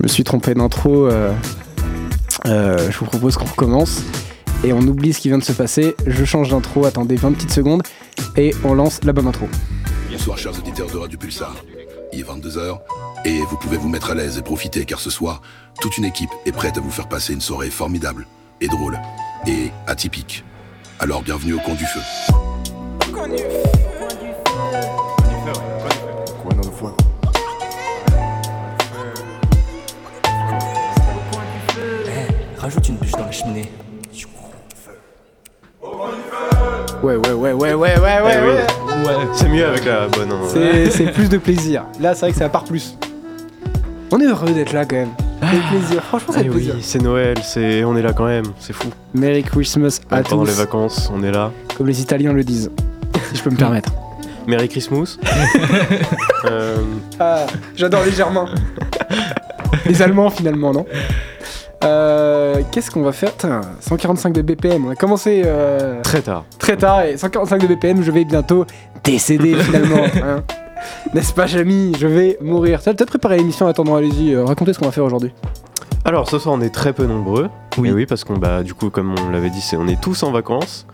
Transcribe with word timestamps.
Je 0.00 0.04
me 0.04 0.08
suis 0.08 0.24
trompé 0.24 0.54
d'intro. 0.54 1.08
euh, 1.08 1.30
euh, 2.46 2.90
je 2.90 2.98
vous 2.98 3.04
propose 3.04 3.36
qu'on 3.36 3.44
recommence. 3.44 4.00
Et 4.64 4.72
on 4.72 4.80
oublie 4.80 5.12
ce 5.12 5.20
qui 5.20 5.28
vient 5.28 5.36
de 5.36 5.44
se 5.44 5.52
passer. 5.52 5.94
Je 6.06 6.24
change 6.24 6.48
d'intro. 6.48 6.86
Attendez 6.86 7.16
20 7.16 7.32
petites 7.32 7.52
secondes. 7.52 7.82
Et 8.34 8.54
on 8.64 8.72
lance 8.72 9.00
la 9.04 9.12
bonne 9.12 9.26
intro. 9.26 9.46
Bonsoir 10.10 10.38
chers 10.38 10.58
auditeurs 10.58 10.90
de 10.90 10.96
Radio 10.96 11.18
Pulsar. 11.18 11.54
Il 12.14 12.20
est 12.20 12.22
22h 12.22 12.78
et 13.26 13.40
vous 13.40 13.58
pouvez 13.58 13.76
vous 13.76 13.90
mettre 13.90 14.10
à 14.10 14.14
l'aise 14.14 14.38
et 14.38 14.42
profiter 14.42 14.86
car 14.86 15.00
ce 15.00 15.10
soir, 15.10 15.42
toute 15.82 15.98
une 15.98 16.06
équipe 16.06 16.30
est 16.46 16.52
prête 16.52 16.78
à 16.78 16.80
vous 16.80 16.90
faire 16.90 17.06
passer 17.06 17.34
une 17.34 17.42
soirée 17.42 17.68
formidable 17.68 18.26
et 18.62 18.68
drôle 18.68 18.98
et 19.46 19.70
atypique. 19.86 20.44
Alors 20.98 21.22
bienvenue 21.22 21.52
au 21.52 21.60
Coin 21.60 21.74
du 21.74 21.84
Feu. 21.84 22.00
Rajoute 32.70 32.88
une 32.88 32.94
bûche 32.98 33.10
dans 33.10 33.24
la 33.26 33.32
cheminée. 33.32 33.68
Ouais, 37.02 37.16
ouais, 37.16 37.32
ouais, 37.32 37.52
ouais, 37.52 37.74
ouais, 37.74 37.74
ouais, 37.74 37.98
ouais. 37.98 38.32
Eh 38.32 38.46
oui. 38.46 39.06
ouais. 39.08 39.14
C'est 39.34 39.48
mieux 39.48 39.66
avec 39.66 39.84
la 39.84 40.06
bonne. 40.06 40.30
hein. 40.30 40.36
C'est 40.46 40.88
c'est 40.90 41.10
plus 41.10 41.28
de 41.28 41.38
plaisir. 41.38 41.84
Là, 41.98 42.14
c'est 42.14 42.20
vrai 42.26 42.30
que 42.32 42.38
ça 42.38 42.48
part 42.48 42.62
plus. 42.62 42.96
On 44.12 44.20
est 44.20 44.24
heureux 44.26 44.52
d'être 44.52 44.72
là 44.72 44.84
quand 44.84 44.94
même. 44.94 45.08
C'est 45.40 45.68
plaisir. 45.78 46.04
Franchement, 46.04 46.32
c'est 46.36 46.44
Eh 46.46 46.48
plaisir. 46.48 46.74
oui, 46.76 46.80
c'est 46.84 47.02
Noël, 47.02 47.38
c'est 47.42 47.82
on 47.82 47.96
est 47.96 48.02
là 48.02 48.12
quand 48.12 48.26
même, 48.26 48.44
c'est 48.60 48.72
fou. 48.72 48.86
Merry 49.14 49.42
Christmas 49.42 49.98
à 50.08 50.22
Pendant 50.22 50.44
tous. 50.44 50.50
les 50.50 50.56
vacances, 50.56 51.10
on 51.12 51.24
est 51.24 51.32
là. 51.32 51.50
Comme 51.76 51.88
les 51.88 52.00
Italiens 52.00 52.32
le 52.32 52.44
disent. 52.44 52.70
si 53.30 53.36
je 53.36 53.42
peux 53.42 53.50
me 53.50 53.56
permettre. 53.56 53.90
Merry 54.46 54.68
Christmas. 54.68 55.18
Euh, 56.46 56.78
Ah, 57.18 57.44
j'adore 57.76 58.02
les 58.02 58.12
Germains. 58.12 58.46
les 59.84 60.00
Allemands 60.00 60.30
finalement, 60.30 60.72
non? 60.72 60.86
Euh, 61.84 62.60
Qu'est-ce 62.70 62.90
qu'on 62.90 63.02
va 63.02 63.12
faire 63.12 63.34
Tain, 63.36 63.62
145 63.80 64.32
de 64.34 64.42
BPM. 64.42 64.84
On 64.86 64.90
a 64.90 64.96
commencé 64.96 65.42
euh, 65.44 66.00
très 66.02 66.20
tard. 66.20 66.44
très 66.58 66.76
tard 66.76 67.02
et 67.04 67.16
145 67.16 67.62
de 67.62 67.66
BPM, 67.74 68.02
je 68.02 68.10
vais 68.10 68.24
bientôt 68.24 68.66
décéder 69.02 69.54
finalement. 69.58 70.04
hein. 70.22 70.42
N'est-ce 71.14 71.32
pas, 71.32 71.46
Jamy? 71.46 71.92
Je 71.98 72.06
vais 72.06 72.38
mourir. 72.40 72.82
Tu 72.82 72.88
as 72.88 72.94
peut-être 72.94 73.10
préparé 73.10 73.36
l'émission 73.38 73.66
Attendons, 73.66 73.94
allez-y. 73.96 74.34
euh, 74.34 74.44
racontez 74.44 74.72
ce 74.72 74.78
qu'on 74.78 74.86
va 74.86 74.92
faire 74.92 75.04
aujourd'hui. 75.04 75.32
Alors 76.04 76.28
ce 76.30 76.38
soir 76.38 76.54
on 76.58 76.62
est 76.62 76.74
très 76.74 76.94
peu 76.94 77.04
nombreux. 77.04 77.48
Oui. 77.76 77.90
Et 77.90 77.92
oui, 77.92 78.06
parce 78.06 78.24
qu'on 78.24 78.38
bah 78.38 78.62
du 78.62 78.72
coup 78.72 78.88
comme 78.88 79.14
on 79.26 79.30
l'avait 79.30 79.50
dit, 79.50 79.60
c'est 79.60 79.76
on 79.76 79.86
est 79.86 80.00
tous 80.00 80.22
en 80.22 80.32
vacances. 80.32 80.86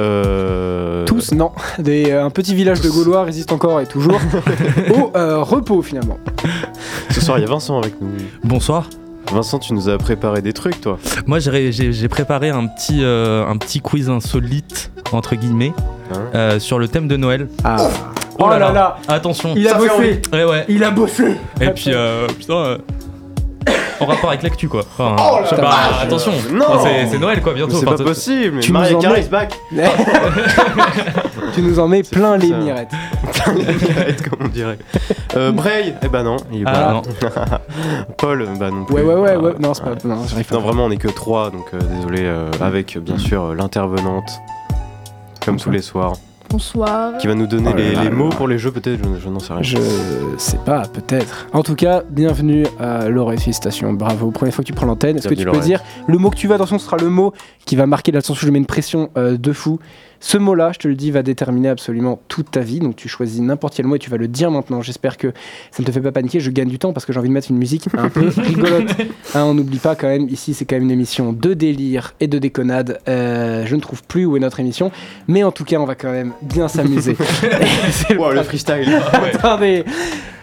Euh, 0.00 1.04
Tous, 1.06 1.32
non. 1.32 1.52
Des, 1.78 2.10
euh, 2.10 2.24
un 2.24 2.30
petit 2.30 2.54
village 2.54 2.80
de 2.80 2.88
Gaulois 2.88 3.22
résiste 3.24 3.52
encore 3.52 3.80
et 3.80 3.86
toujours 3.86 4.18
au 4.96 5.16
euh, 5.16 5.40
repos 5.42 5.82
finalement. 5.82 6.18
Ce 7.10 7.20
soir 7.20 7.38
il 7.38 7.42
y 7.42 7.44
a 7.44 7.48
Vincent 7.48 7.78
avec 7.78 8.00
nous. 8.00 8.08
Bonsoir. 8.42 8.88
Vincent, 9.32 9.58
tu 9.58 9.72
nous 9.74 9.88
as 9.88 9.98
préparé 9.98 10.42
des 10.42 10.52
trucs 10.52 10.80
toi. 10.80 10.98
Moi, 11.26 11.38
j'ai 11.40 12.08
préparé 12.08 12.50
un 12.50 12.66
petit, 12.66 13.00
euh, 13.02 13.46
un 13.46 13.56
petit 13.56 13.80
quiz 13.80 14.08
insolite, 14.10 14.90
entre 15.12 15.34
guillemets, 15.34 15.72
Hein 16.12 16.20
euh, 16.34 16.58
sur 16.58 16.78
le 16.78 16.86
thème 16.88 17.08
de 17.08 17.16
Noël. 17.16 17.48
Ah. 17.64 17.88
Oh 18.38 18.48
là 18.48 18.58
là, 18.58 18.98
Attention. 19.08 19.54
il 19.56 19.66
a 19.68 19.74
bossé. 19.74 20.20
Ouais, 20.32 20.44
ouais. 20.44 20.64
Il 20.68 20.82
a 20.84 20.90
bossé. 20.90 21.36
Et 21.60 21.68
puis, 21.70 21.86
euh, 21.88 22.26
putain. 22.26 22.78
En 24.00 24.06
rapport 24.06 24.30
avec 24.30 24.42
l'actu, 24.42 24.68
quoi. 24.68 24.80
Enfin, 24.98 25.16
Oh 25.18 25.38
vache. 25.56 26.02
attention. 26.02 26.32
Non. 26.52 26.64
Enfin, 26.68 26.88
c'est- 27.10 27.18
Noël, 27.18 27.40
quoi, 27.40 27.54
bientôt. 27.54 27.76
C'est 27.78 27.86
Enfin, 27.86 27.96
pas 27.96 28.04
possible. 28.04 28.60
tu 28.60 28.74
en 28.76 28.98
Carey 28.98 29.22
mets- 29.22 29.28
back. 29.28 29.58
tu 31.54 31.62
nous 31.62 31.78
en 31.78 31.88
mets 31.88 32.02
plein 32.10 32.36
les 32.36 32.48
ça. 32.50 32.56
mirettes. 32.58 32.90
comme 34.28 34.46
on 34.46 34.48
dirait. 34.48 34.78
Euh, 35.36 35.52
Bray, 35.52 35.94
eh 36.02 36.08
ben 36.08 36.22
non, 36.24 36.36
il 36.52 36.62
est 36.62 36.64
Ah, 36.66 36.72
pas 36.72 36.80
là. 36.80 36.92
non. 36.92 37.02
Paul, 38.18 38.48
bah 38.58 38.70
non 38.70 38.84
plus. 38.84 38.94
Ouais, 38.96 39.02
ouais, 39.02 39.14
ouais, 39.14 39.32
Ah, 39.34 39.38
ouais. 39.38 39.52
Non, 39.60 39.74
c'est 39.74 39.82
pas. 39.84 39.90
ouais. 39.90 39.96
Non, 40.04 40.16
pas. 40.16 40.54
Non, 40.54 40.60
vraiment, 40.60 40.84
on 40.86 40.90
est 40.90 40.96
que 40.96 41.08
trois, 41.08 41.50
donc 41.50 41.66
euh, 41.74 41.78
désolé. 41.96 42.22
euh, 42.22 42.50
avec 42.60 42.98
bien 42.98 43.18
sûr 43.18 43.42
euh, 43.44 43.54
l'intervenante, 43.54 44.30
comme 45.44 45.58
tous 45.58 45.70
les 45.70 45.82
soirs, 45.82 46.14
Bonsoir. 46.50 47.18
qui 47.18 47.26
va 47.26 47.34
nous 47.34 47.46
donner 47.46 47.70
Oh 47.72 47.76
là 47.76 47.82
les, 47.82 47.92
là 47.94 48.02
les 48.04 48.08
là 48.10 48.14
mots 48.14 48.30
là. 48.30 48.36
pour 48.36 48.46
les 48.48 48.58
jeux, 48.58 48.70
peut-être, 48.70 49.00
je, 49.02 49.20
je 49.20 49.28
n'en 49.28 49.40
sais 49.40 49.52
rien. 49.52 49.62
Je 49.62 49.78
sais 50.38 50.58
pas, 50.58 50.82
peut-être. 50.86 51.46
En 51.52 51.62
tout 51.62 51.74
cas, 51.74 52.02
bienvenue 52.08 52.64
à 52.78 53.08
Lorette, 53.08 53.40
félicitations, 53.40 53.92
bravo. 53.92 54.30
Première 54.30 54.54
fois 54.54 54.62
que 54.62 54.66
tu 54.68 54.72
prends 54.72 54.86
l'antenne. 54.86 55.16
Est-ce 55.16 55.28
que 55.28 55.34
tu 55.34 55.44
peux 55.44 55.58
dire 55.60 55.80
le 56.06 56.18
mot 56.18 56.30
que 56.30 56.36
tu 56.36 56.46
veux? 56.46 56.54
Attention, 56.54 56.78
ce 56.78 56.84
sera 56.86 56.96
le 56.98 57.08
mot 57.08 57.32
qui 57.64 57.74
va 57.76 57.86
marquer 57.86 58.12
l'attention. 58.12 58.46
Je 58.46 58.50
mets 58.52 58.58
une 58.58 58.66
pression 58.66 59.10
euh, 59.16 59.36
de 59.36 59.52
fou. 59.52 59.78
Ce 60.24 60.38
mot-là, 60.38 60.72
je 60.72 60.78
te 60.78 60.88
le 60.88 60.94
dis, 60.94 61.10
va 61.10 61.22
déterminer 61.22 61.68
absolument 61.68 62.18
toute 62.28 62.50
ta 62.50 62.60
vie. 62.60 62.78
Donc 62.78 62.96
tu 62.96 63.10
choisis 63.10 63.42
n'importe 63.42 63.74
quel 63.74 63.84
mot 63.86 63.96
et 63.96 63.98
tu 63.98 64.08
vas 64.08 64.16
le 64.16 64.26
dire 64.26 64.50
maintenant. 64.50 64.80
J'espère 64.80 65.18
que 65.18 65.34
ça 65.70 65.82
ne 65.82 65.86
te 65.86 65.92
fait 65.92 66.00
pas 66.00 66.12
paniquer. 66.12 66.40
Je 66.40 66.50
gagne 66.50 66.70
du 66.70 66.78
temps 66.78 66.94
parce 66.94 67.04
que 67.04 67.12
j'ai 67.12 67.18
envie 67.18 67.28
de 67.28 67.34
mettre 67.34 67.50
une 67.50 67.58
musique 67.58 67.88
un 67.94 68.08
peu 68.08 68.28
rigolote. 68.38 68.90
Hein, 69.34 69.42
on 69.44 69.52
n'oublie 69.52 69.78
pas 69.78 69.94
quand 69.94 70.08
même, 70.08 70.26
ici 70.30 70.54
c'est 70.54 70.64
quand 70.64 70.76
même 70.76 70.84
une 70.84 70.92
émission 70.92 71.34
de 71.34 71.52
délire 71.52 72.14
et 72.20 72.26
de 72.26 72.38
déconnade. 72.38 73.00
Euh, 73.06 73.66
je 73.66 73.76
ne 73.76 73.82
trouve 73.82 74.02
plus 74.02 74.24
où 74.24 74.38
est 74.38 74.40
notre 74.40 74.60
émission. 74.60 74.90
Mais 75.28 75.44
en 75.44 75.52
tout 75.52 75.64
cas, 75.64 75.76
on 75.76 75.84
va 75.84 75.94
quand 75.94 76.10
même 76.10 76.32
bien 76.40 76.68
s'amuser. 76.68 77.18
C'est 77.90 78.14
le 78.14 78.18
Wow, 78.18 78.32
le 78.32 78.42
freestyle. 78.44 78.98
Attendez. 79.12 79.84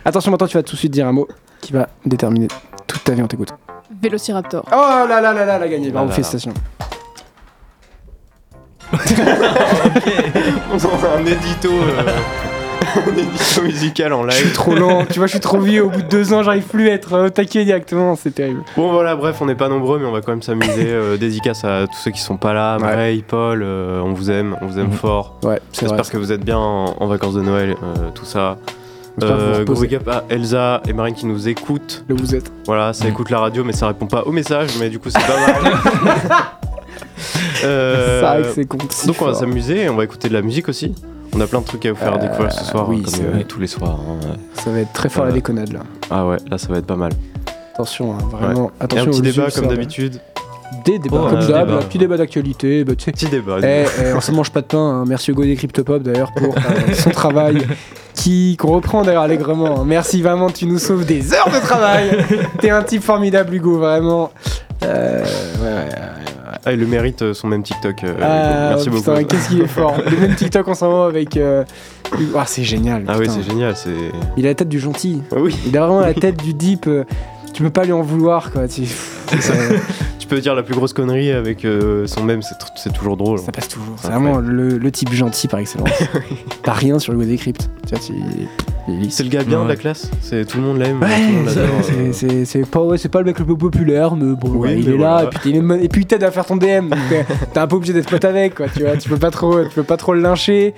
Attention, 0.06 0.30
maintenant 0.30 0.48
tu 0.48 0.58
vas 0.58 0.64
tout 0.64 0.76
de 0.76 0.80
suite 0.80 0.92
dire 0.92 1.08
un 1.08 1.12
mot 1.12 1.28
qui 1.60 1.74
va 1.74 1.90
déterminer 2.06 2.50
toute 2.86 3.04
ta 3.04 3.14
vie. 3.14 3.24
On 3.24 3.28
t'écoute. 3.28 3.50
Vélociraptor. 4.00 4.64
Oh 4.72 5.08
là 5.10 5.20
là 5.20 5.34
là 5.34 5.44
là, 5.44 5.58
la 5.58 5.68
gagné. 5.68 5.90
Bravo, 5.90 6.12
là 6.12 6.18
là. 6.18 6.54
on 10.74 10.78
a 10.78 11.18
un 11.18 11.26
édito, 11.26 11.70
euh, 11.72 12.12
un 13.08 13.18
édito 13.18 13.62
musical 13.64 14.14
en 14.14 14.24
Je 14.30 14.36
suis 14.36 14.44
live. 14.46 14.54
trop 14.54 14.76
lent. 14.76 15.06
tu 15.10 15.20
vois, 15.20 15.28
je 15.28 15.32
suis 15.32 15.40
trop 15.40 15.60
vieux. 15.60 15.84
Au 15.86 15.90
bout 15.90 16.02
de 16.02 16.08
deux 16.08 16.34
ans, 16.34 16.44
j'arrive 16.44 16.64
plus 16.64 16.90
à 16.90 16.94
être 16.94 17.14
euh, 17.14 17.28
au 17.28 17.30
taquet 17.30 17.64
directement. 17.64 18.16
C'est 18.16 18.32
terrible. 18.36 18.62
Bon 18.76 18.92
voilà, 18.92 19.16
bref, 19.16 19.38
on 19.42 19.46
n'est 19.46 19.56
pas 19.56 19.70
nombreux, 19.70 20.00
mais 20.00 20.06
on 20.06 20.12
va 20.12 20.22
quand 20.22 20.32
même 20.32 20.42
s'amuser. 20.42 20.72
Euh, 20.92 21.16
dédicace 21.18 21.64
à 21.64 21.86
tous 21.88 21.98
ceux 22.04 22.12
qui 22.12 22.20
sont 22.20 22.38
pas 22.38 22.54
là. 22.54 22.78
Bray, 22.78 23.24
Paul, 23.26 23.62
euh, 23.64 24.02
on 24.04 24.14
vous 24.14 24.30
aime, 24.30 24.58
on 24.62 24.68
vous 24.68 24.78
aime 24.80 24.88
Mhm. 24.88 24.94
fort. 24.94 25.36
Ouais, 25.44 25.60
c'est 25.72 25.86
vrai. 25.86 25.96
J'espère 25.98 26.12
que 26.12 26.18
vous 26.18 26.32
êtes 26.32 26.44
bien 26.44 26.58
en, 26.58 26.96
en 27.00 27.08
vacances 27.08 27.34
de 27.36 27.42
Noël, 27.42 27.76
euh, 27.82 28.10
tout 28.14 28.26
ça. 28.26 28.58
J'espère 29.18 29.38
que 29.38 29.42
vous 29.42 29.48
vous 29.48 29.52
Euh, 29.60 29.64
gros 29.64 29.74
reposez. 29.76 29.88
big 29.88 29.96
up 29.98 30.08
à 30.10 30.24
Elsa 30.30 30.82
et 30.88 30.94
Marine 30.94 31.16
qui 31.16 31.26
nous 31.26 31.48
écoutent. 31.48 32.04
Le 32.08 32.16
vous 32.16 32.36
êtes. 32.36 32.52
Voilà, 32.66 32.94
ça 32.94 33.06
Mm. 33.06 33.10
écoute 33.10 33.30
la 33.30 33.40
radio, 33.40 33.64
mais 33.64 33.74
ça 33.74 33.88
répond 33.88 34.08
pas 34.08 34.24
au 34.24 34.32
message, 34.32 34.70
mais 34.80 34.90
du 34.90 35.00
coup 35.00 35.10
c'est 35.10 35.20
pas 35.20 35.40
mal. 35.40 35.74
Euh, 37.64 38.20
C'est 38.20 38.26
vrai 38.26 38.66
que 38.68 38.88
c'est 38.90 39.08
donc 39.08 39.22
on 39.22 39.26
va 39.26 39.34
s'amuser 39.34 39.84
et 39.84 39.90
on 39.90 39.96
va 39.96 40.04
écouter 40.04 40.28
de 40.30 40.34
la 40.34 40.42
musique 40.42 40.70
aussi. 40.70 40.94
On 41.34 41.40
a 41.40 41.48
plein 41.48 41.60
de 41.62 41.66
trucs 41.66 41.86
à 41.86 41.92
vous 41.92 41.98
faire 41.98 42.16
Euh, 42.16 42.18
découvrir 42.18 42.52
ce 42.52 42.66
soir, 42.66 42.90
oui, 42.90 43.02
comme 43.04 43.14
c'est 43.14 43.24
euh, 43.24 43.44
tous 43.48 43.60
les 43.60 43.68
soirs. 43.68 44.00
hein. 44.10 44.20
Ça 44.54 44.70
va 44.72 44.80
être 44.80 44.92
très 44.94 45.08
fort 45.10 45.24
la 45.24 45.32
Euh, 45.32 45.34
déconnade 45.34 45.72
là. 45.72 45.80
Ah 46.10 46.26
ouais, 46.28 46.38
là 46.50 46.58
ça 46.58 46.68
va 46.68 46.78
être 46.78 46.86
pas 46.88 46.98
mal. 46.98 47.12
Attention, 47.74 48.14
hein, 48.14 48.18
vraiment. 48.32 48.70
Et 48.80 48.84
Attention. 48.84 49.06
un 49.06 49.12
petit 49.12 49.22
débat 49.22 49.50
comme 49.52 49.68
d'habitude. 49.68 50.20
Des 50.86 51.00
débats 51.00 51.18
Oh, 51.26 51.30
comme 51.30 51.40
d'hab. 51.40 51.68
débat. 51.68 51.80
Un 51.80 51.84
petit 51.84 51.98
débat 51.98 52.18
d'actualité. 52.18 52.84
Bah, 52.84 52.94
tu 52.98 53.04
sais. 53.06 53.12
Petit 53.12 53.28
débat. 53.28 53.58
Eh, 53.64 53.86
eh, 54.04 54.14
on 54.14 54.22
se 54.22 54.32
mange 54.32 54.50
pas 54.52 54.62
de 54.62 54.66
pain. 54.68 54.78
hein. 55.02 55.04
Merci 55.08 55.32
Hugo 55.32 55.44
des 55.44 55.56
Cryptopop 55.56 56.02
d'ailleurs 56.02 56.32
pour 56.34 56.56
euh, 56.56 56.94
son 56.94 57.10
travail 57.22 57.66
qui 58.14 58.58
qu'on 58.58 58.72
reprend 58.72 59.04
d'ailleurs 59.04 59.24
allègrement. 59.24 59.82
hein. 59.82 59.84
Merci 59.86 60.22
vraiment, 60.22 60.50
tu 60.50 60.66
nous 60.66 60.80
sauves 60.80 61.06
des 61.06 61.34
heures 61.34 61.50
de 61.50 61.60
travail. 61.66 62.18
T'es 62.60 62.70
un 62.72 62.84
type 62.84 63.04
formidable 63.04 63.54
Hugo, 63.56 63.78
vraiment. 63.80 64.32
Euh, 64.84 65.20
ouais, 65.24 65.68
ouais, 65.68 65.74
ouais. 65.74 66.31
Ah, 66.66 66.74
il 66.74 66.80
le 66.80 66.86
mérite 66.88 67.22
euh, 67.24 67.34
son 67.34 67.48
même 67.48 67.64
TikTok. 67.64 68.04
euh, 68.04 68.14
Ah, 68.22 68.70
Merci 68.76 68.90
putain, 68.90 69.14
beaucoup. 69.14 69.26
Qu'est-ce 69.26 69.50
qu'il 69.50 69.62
est 69.62 69.68
fort. 69.80 69.98
Le 70.10 70.18
même 70.18 70.36
TikTok 70.36 70.68
en 70.68 70.76
ce 70.76 70.86
moment 70.86 71.06
avec. 71.06 71.36
euh. 71.38 71.64
Ah, 72.36 72.44
c'est 72.46 72.64
génial. 72.64 73.04
Ah 73.08 73.16
oui, 73.18 73.26
c'est 73.30 73.44
génial. 73.44 73.76
C'est. 73.76 73.96
Il 74.38 74.46
a 74.46 74.50
la 74.50 74.56
tête 74.56 74.70
du 74.70 74.80
gentil. 74.80 75.22
Ah 75.32 75.38
oui. 75.40 75.56
Il 75.66 75.76
a 75.78 75.82
vraiment 75.82 76.02
la 76.02 76.14
tête 76.14 76.38
du 76.44 76.54
deep. 76.54 76.86
euh, 76.88 77.04
Tu 77.54 77.64
peux 77.64 77.70
pas 77.70 77.84
lui 77.84 77.94
en 77.94 78.02
vouloir 78.02 78.52
quoi. 78.52 78.68
Tu- 78.68 78.86
ça, 78.86 79.54
Tu 80.20 80.28
peux 80.28 80.40
dire 80.40 80.56
la 80.56 80.64
plus 80.64 80.76
grosse 80.76 80.94
connerie 80.94 81.32
avec 81.32 81.66
euh, 81.66 82.06
son 82.08 82.24
même, 82.24 82.42
c'est 82.42 82.94
toujours 82.94 83.18
drôle. 83.18 83.40
ça 83.40 83.52
passe 83.52 83.68
toujours. 83.68 83.96
C'est 83.98 84.08
vraiment 84.10 84.38
le, 84.38 84.78
le 84.78 84.92
type 84.92 85.12
gentil 85.14 85.48
par 85.50 85.60
excellence. 85.60 85.90
T'as 86.64 86.74
rien 86.74 87.00
sur 87.00 87.12
Hugo 87.14 87.24
Decrypt. 87.26 87.70
Tu 87.88 87.96
vois, 87.96 88.00
tu-. 88.00 88.14
C'est 89.10 89.24
le 89.24 89.30
gars 89.30 89.44
bien 89.44 89.60
Ouais. 89.60 89.64
de 89.66 89.70
la 89.70 89.76
classe. 89.76 90.10
C'est 90.22 90.46
tout 90.46 90.58
le 90.58 90.64
monde 90.64 90.78
l'aime. 90.80 91.02
Ouais, 91.02 91.08
c'est- 92.14 92.58
euh. 92.60 92.66
pas, 92.66 92.82
ouais, 92.82 92.98
c'est 92.98 93.10
pas 93.10 93.20
le 93.20 93.26
mec 93.26 93.40
le 93.40 93.46
plus 93.46 93.58
populaire, 93.58 94.16
mais 94.16 94.36
bon, 94.36 94.50
Oui, 94.50 94.58
ouais, 94.70 94.80
il 94.80 94.90
mais 94.90 94.96
est 94.96 94.98
là, 94.98 95.12
voilà. 95.14 95.24
et 95.24 95.28
puis, 95.30 95.50
il 95.52 95.56
est 95.58 95.84
et 95.86 95.88
puis 95.88 96.02
il 96.02 96.06
t'aide 96.08 96.24
à 96.24 96.32
faire 96.32 96.46
ton 96.46 96.56
DM, 96.58 96.90
donc 96.90 97.00
t'es 97.54 97.60
un 97.60 97.68
peu 97.68 97.76
obligé 97.76 97.94
d'être 97.94 98.10
pote 98.10 98.26
avec, 98.26 98.56
quoi, 98.56 98.66
tu 98.76 98.84
vois, 98.84 98.98
tu 98.98 99.08
peux 99.08 99.18
pas 99.18 99.32
trop, 99.32 99.64
tu 99.64 99.70
peux 99.76 99.84
pas 99.84 99.98
trop 99.98 100.14
le 100.14 100.22
lyncher, 100.22 100.74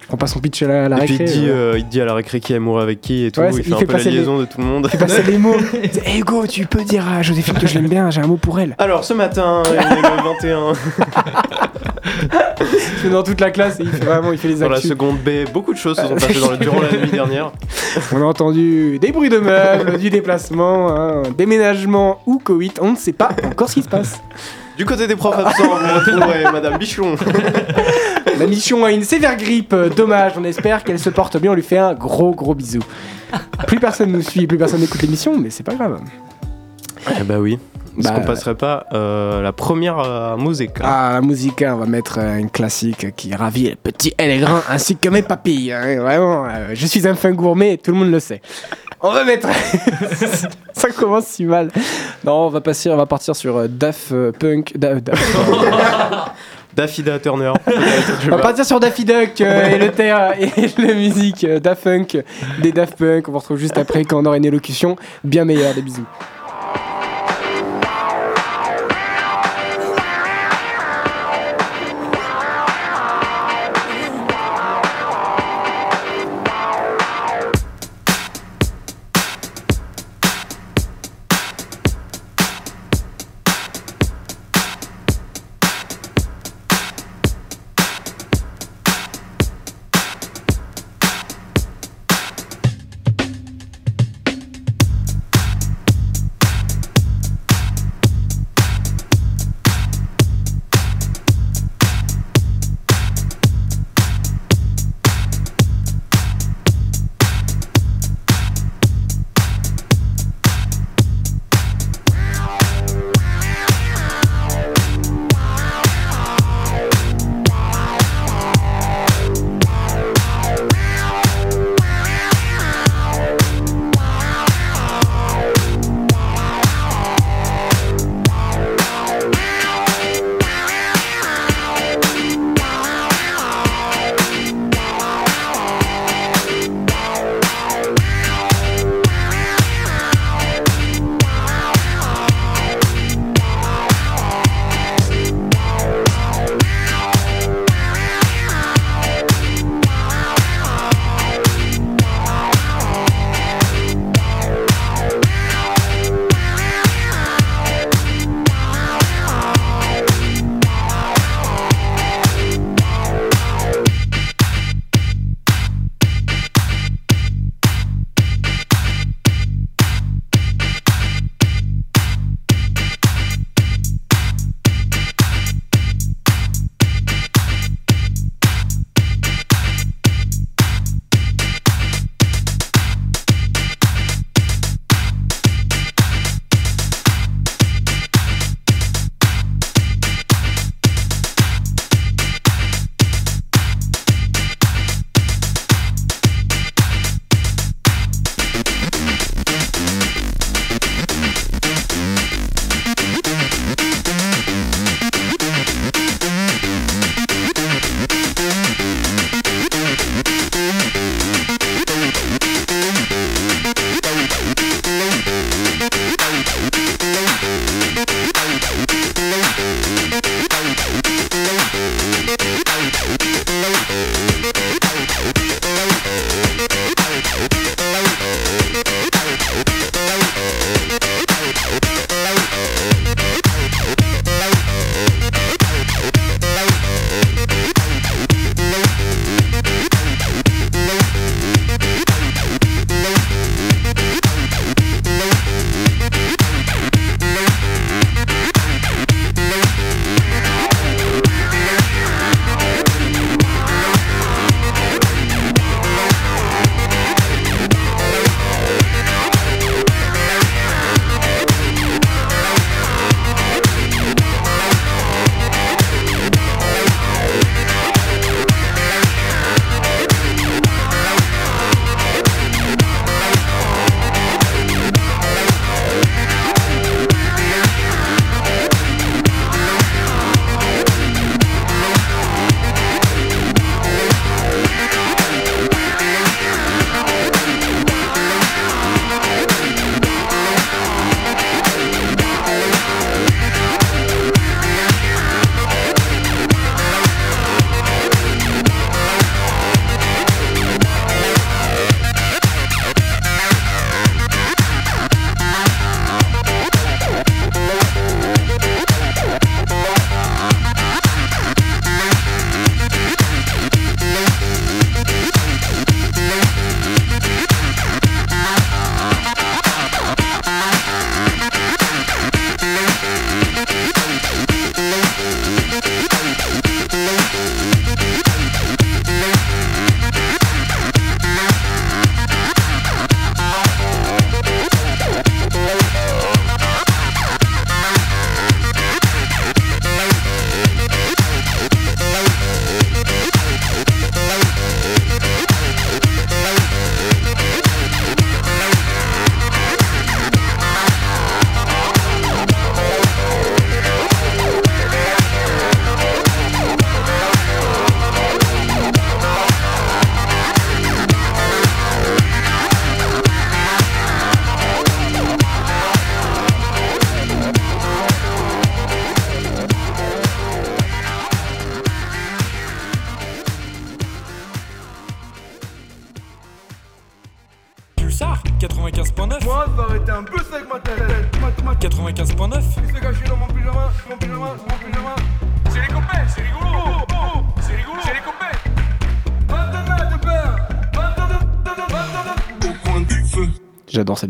tu 0.00 0.06
prends 0.06 0.16
pas 0.18 0.26
son 0.26 0.40
pitch 0.40 0.62
à 0.62 0.68
la, 0.68 0.84
à 0.84 0.88
la 0.88 0.96
Et 1.02 1.06
puis 1.06 1.14
il 1.14 1.18
récré, 1.18 1.24
te, 1.34 1.38
dit, 1.38 1.46
voilà. 1.46 1.60
euh, 1.60 1.74
il 1.78 1.84
te 1.84 1.90
dit 1.90 2.00
à 2.00 2.04
la 2.04 2.14
récré 2.14 2.40
qui 2.40 2.54
amoureux 2.54 2.82
avec 2.82 3.00
qui 3.00 3.24
et 3.24 3.30
tout. 3.30 3.40
Ouais, 3.40 3.48
il 3.50 3.54
c'est- 3.54 3.62
fait 3.62 3.68
il 3.70 3.74
un 3.74 3.78
fait 3.78 3.84
peu 3.86 3.92
la 3.92 3.98
passer 3.98 4.10
les- 4.10 4.18
liaison 4.18 4.38
de 4.38 4.44
tout 4.44 4.60
le 4.60 4.66
monde. 4.66 4.88
Tu 4.90 4.96
passes 4.98 5.26
les 5.26 5.38
mots, 5.38 5.54
hey 6.04 6.20
Hugo, 6.20 6.46
tu 6.46 6.66
peux 6.66 6.84
dire 6.84 7.08
à 7.08 7.22
Joséphine 7.22 7.54
que 7.54 7.66
je 7.66 7.74
l'aime 7.74 7.88
bien, 7.88 8.10
j'ai 8.10 8.20
un 8.20 8.26
mot 8.26 8.36
pour 8.36 8.60
elle. 8.60 8.74
Alors 8.78 9.04
ce 9.04 9.14
matin, 9.14 9.62
il 9.66 9.74
est 9.76 10.02
le 10.02 10.22
21. 10.22 10.72
C'est 13.02 13.10
dans 13.10 13.22
toute 13.22 13.40
la 13.40 13.50
classe, 13.50 13.80
et 13.80 13.84
il 13.84 13.90
fait 13.90 14.04
vraiment, 14.04 14.32
il 14.32 14.38
fait 14.38 14.48
les 14.48 14.56
Dans 14.56 14.68
la 14.68 14.76
actus. 14.76 14.90
seconde 14.90 15.18
B, 15.18 15.50
beaucoup 15.52 15.72
de 15.72 15.78
choses 15.78 15.96
se 15.96 16.06
sont 16.06 16.14
passées 16.14 16.38
dans 16.40 16.50
le- 16.50 16.56
durant 16.58 16.80
la 16.80 16.90
nuit 16.92 17.10
dernière. 17.10 17.52
On 18.12 18.20
a 18.20 18.24
entendu 18.24 18.98
des 18.98 19.10
bruits 19.12 19.28
de 19.30 19.38
meubles, 19.38 19.98
du 19.98 20.10
déplacement, 20.10 20.94
hein, 20.94 21.22
déménagement 21.36 22.20
ou 22.26 22.38
Covid, 22.38 22.72
on 22.80 22.92
ne 22.92 22.96
sait 22.96 23.12
pas 23.12 23.30
encore 23.44 23.68
ce 23.68 23.74
qui 23.74 23.82
se 23.82 23.88
passe. 23.88 24.20
Du 24.76 24.84
côté 24.86 25.06
des 25.06 25.16
profs 25.16 25.38
absents, 25.38 25.64
vous 25.64 25.94
retrouverez 25.98 26.44
Madame 26.52 26.78
Bichon. 26.78 27.14
La 28.38 28.46
mission 28.46 28.84
a 28.84 28.92
une 28.92 29.02
sévère 29.04 29.36
grippe, 29.36 29.72
euh, 29.74 29.88
dommage, 29.90 30.32
on 30.38 30.44
espère 30.44 30.84
qu'elle 30.84 30.98
se 30.98 31.10
porte 31.10 31.36
bien, 31.38 31.50
on 31.50 31.54
lui 31.54 31.62
fait 31.62 31.76
un 31.78 31.92
gros 31.94 32.34
gros 32.34 32.54
bisou. 32.54 32.80
Plus 33.66 33.78
personne 33.78 34.10
nous 34.12 34.22
suit, 34.22 34.46
plus 34.46 34.56
personne 34.58 34.80
n'écoute 34.80 35.02
l'émission, 35.02 35.36
mais 35.38 35.50
c'est 35.50 35.62
pas 35.62 35.74
grave. 35.74 36.00
Eh 37.18 37.22
bah 37.24 37.38
oui. 37.38 37.58
Est-ce 38.00 38.08
Bah, 38.08 38.14
qu'on 38.20 38.24
passerait 38.26 38.54
pas 38.54 38.86
euh, 38.92 39.40
la 39.42 39.52
première 39.52 39.98
euh, 39.98 40.36
musique 40.36 40.72
hein 40.80 40.84
Ah, 40.84 41.10
la 41.14 41.20
musique, 41.20 41.64
on 41.66 41.76
va 41.76 41.86
mettre 41.86 42.18
euh, 42.18 42.36
une 42.38 42.50
classique 42.50 43.14
qui 43.14 43.34
ravit 43.34 43.64
les 43.64 43.76
petits 43.76 44.12
et 44.18 44.26
les 44.26 44.38
grands 44.38 44.60
ainsi 44.68 44.96
que 44.96 45.08
mes 45.08 45.22
papilles. 45.22 45.72
hein, 45.72 46.00
vraiment, 46.00 46.46
euh, 46.46 46.70
je 46.74 46.86
suis 46.86 47.06
un 47.06 47.14
fin 47.14 47.30
gourmet, 47.32 47.76
tout 47.76 47.92
le 47.92 47.98
monde 47.98 48.10
le 48.10 48.20
sait. 48.20 48.40
On 49.02 49.12
va 49.12 49.24
mettre. 49.24 49.48
Ça 50.74 50.90
commence 50.90 51.26
si 51.26 51.44
mal. 51.44 51.68
Non, 52.24 52.46
on 52.46 52.48
va 52.48 52.60
passer, 52.60 52.90
on 52.90 52.96
va 52.96 53.06
partir 53.06 53.34
sur 53.36 53.68
Daft 53.68 54.12
Punk. 54.38 54.76
Da- 54.76 54.96
Da- 55.00 55.12
Daffida 56.76 57.18
Turner. 57.18 57.52
on 58.26 58.30
va 58.30 58.38
partir 58.38 58.64
sur 58.64 58.78
Daffy 58.78 59.04
Duck 59.04 59.40
euh, 59.40 59.70
et 59.70 59.78
le 59.78 59.90
terre 59.90 60.34
et 60.38 60.50
la 60.80 60.94
musique 60.94 61.42
euh, 61.44 61.58
Daft 61.58 61.82
Punk 61.82 62.22
des 62.62 62.70
Daft 62.72 62.96
Punk. 62.96 63.28
On 63.28 63.32
vous 63.32 63.38
retrouve 63.38 63.58
juste 63.58 63.76
après 63.76 64.04
quand 64.04 64.20
on 64.22 64.26
aura 64.26 64.36
une 64.36 64.44
élocution 64.44 64.96
bien 65.24 65.44
meilleure. 65.44 65.74
Des 65.74 65.82
bisous. 65.82 66.04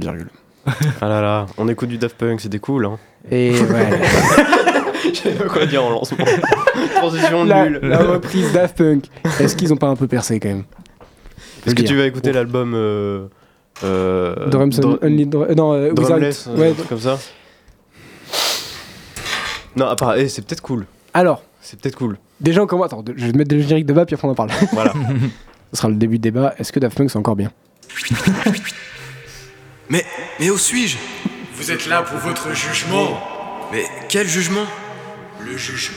J'adore 0.02 0.18
cette 0.18 0.26
virgule. 0.26 0.30
Ah 1.00 1.08
là 1.08 1.20
là, 1.22 1.46
on 1.56 1.68
écoute 1.68 1.88
du 1.88 1.98
Daft 1.98 2.16
Punk, 2.16 2.40
c'était 2.40 2.58
cool. 2.58 2.84
Hein. 2.86 2.98
Et 3.30 3.52
ouais, 3.52 4.00
Je 5.12 5.14
sais 5.18 5.30
pas 5.32 5.44
quoi 5.46 5.66
dire 5.66 5.84
en 5.84 5.90
lancement. 5.90 6.24
Transition 6.96 7.44
la, 7.44 7.68
nulle. 7.68 7.80
la 7.82 7.98
reprise 7.98 8.52
Daft 8.52 8.76
Punk. 8.76 9.04
Est-ce 9.40 9.56
qu'ils 9.56 9.72
ont 9.72 9.76
pas 9.76 9.88
un 9.88 9.96
peu 9.96 10.06
percé 10.06 10.38
quand 10.38 10.48
même? 10.48 10.64
Est-ce 11.66 11.74
que 11.74 11.80
dire. 11.82 11.90
tu 11.90 11.96
vas 11.96 12.04
écouter 12.06 12.32
l'album 12.32 12.72
euh, 12.74 13.26
euh, 13.84 14.46
Drums 14.48 14.70
Dr- 14.78 14.94
and- 15.02 15.06
Only 15.06 15.26
Dr- 15.26 15.54
non, 15.56 15.72
euh, 15.72 15.92
Drumless, 15.92 16.46
euh, 16.48 16.56
ouais. 16.56 16.70
un 16.70 16.74
truc 16.74 16.88
comme 16.88 17.00
ça 17.00 17.18
Non, 19.76 19.86
à 19.86 19.96
part, 19.96 20.16
eh, 20.16 20.28
c'est 20.28 20.42
peut-être 20.46 20.62
cool. 20.62 20.86
Alors, 21.14 21.42
C'est 21.62 21.80
peut-être 21.80 21.96
cool. 21.96 22.18
déjà 22.40 22.62
on 22.62 22.66
commence. 22.66 22.86
Attends, 22.86 23.04
je 23.16 23.24
vais 23.26 23.32
te 23.32 23.36
mettre 23.38 23.54
le 23.54 23.60
générique 23.62 23.86
de 23.86 23.92
bas 23.92 24.04
puis 24.06 24.14
après 24.14 24.28
on 24.28 24.32
en 24.32 24.34
parle. 24.34 24.50
Voilà. 24.72 24.92
Ce 25.72 25.78
sera 25.78 25.88
le 25.88 25.94
début 25.96 26.16
du 26.18 26.30
débat. 26.30 26.54
Est-ce 26.58 26.70
que 26.72 26.80
Daft 26.80 26.96
Punk 26.96 27.10
c'est 27.10 27.18
encore 27.18 27.36
bien? 27.36 27.50
Mais, 29.92 30.06
mais 30.38 30.50
où 30.50 30.56
suis-je? 30.56 30.96
Vous 31.56 31.72
êtes 31.72 31.88
là 31.88 32.02
pour 32.02 32.16
votre 32.18 32.54
jugement. 32.54 33.18
Mais 33.72 33.84
quel 34.08 34.28
jugement? 34.28 34.64
Le 35.40 35.56
jugement. 35.56 35.96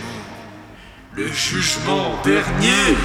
Le 1.15 1.27
jugement 1.27 2.19
dernier. 2.25 2.97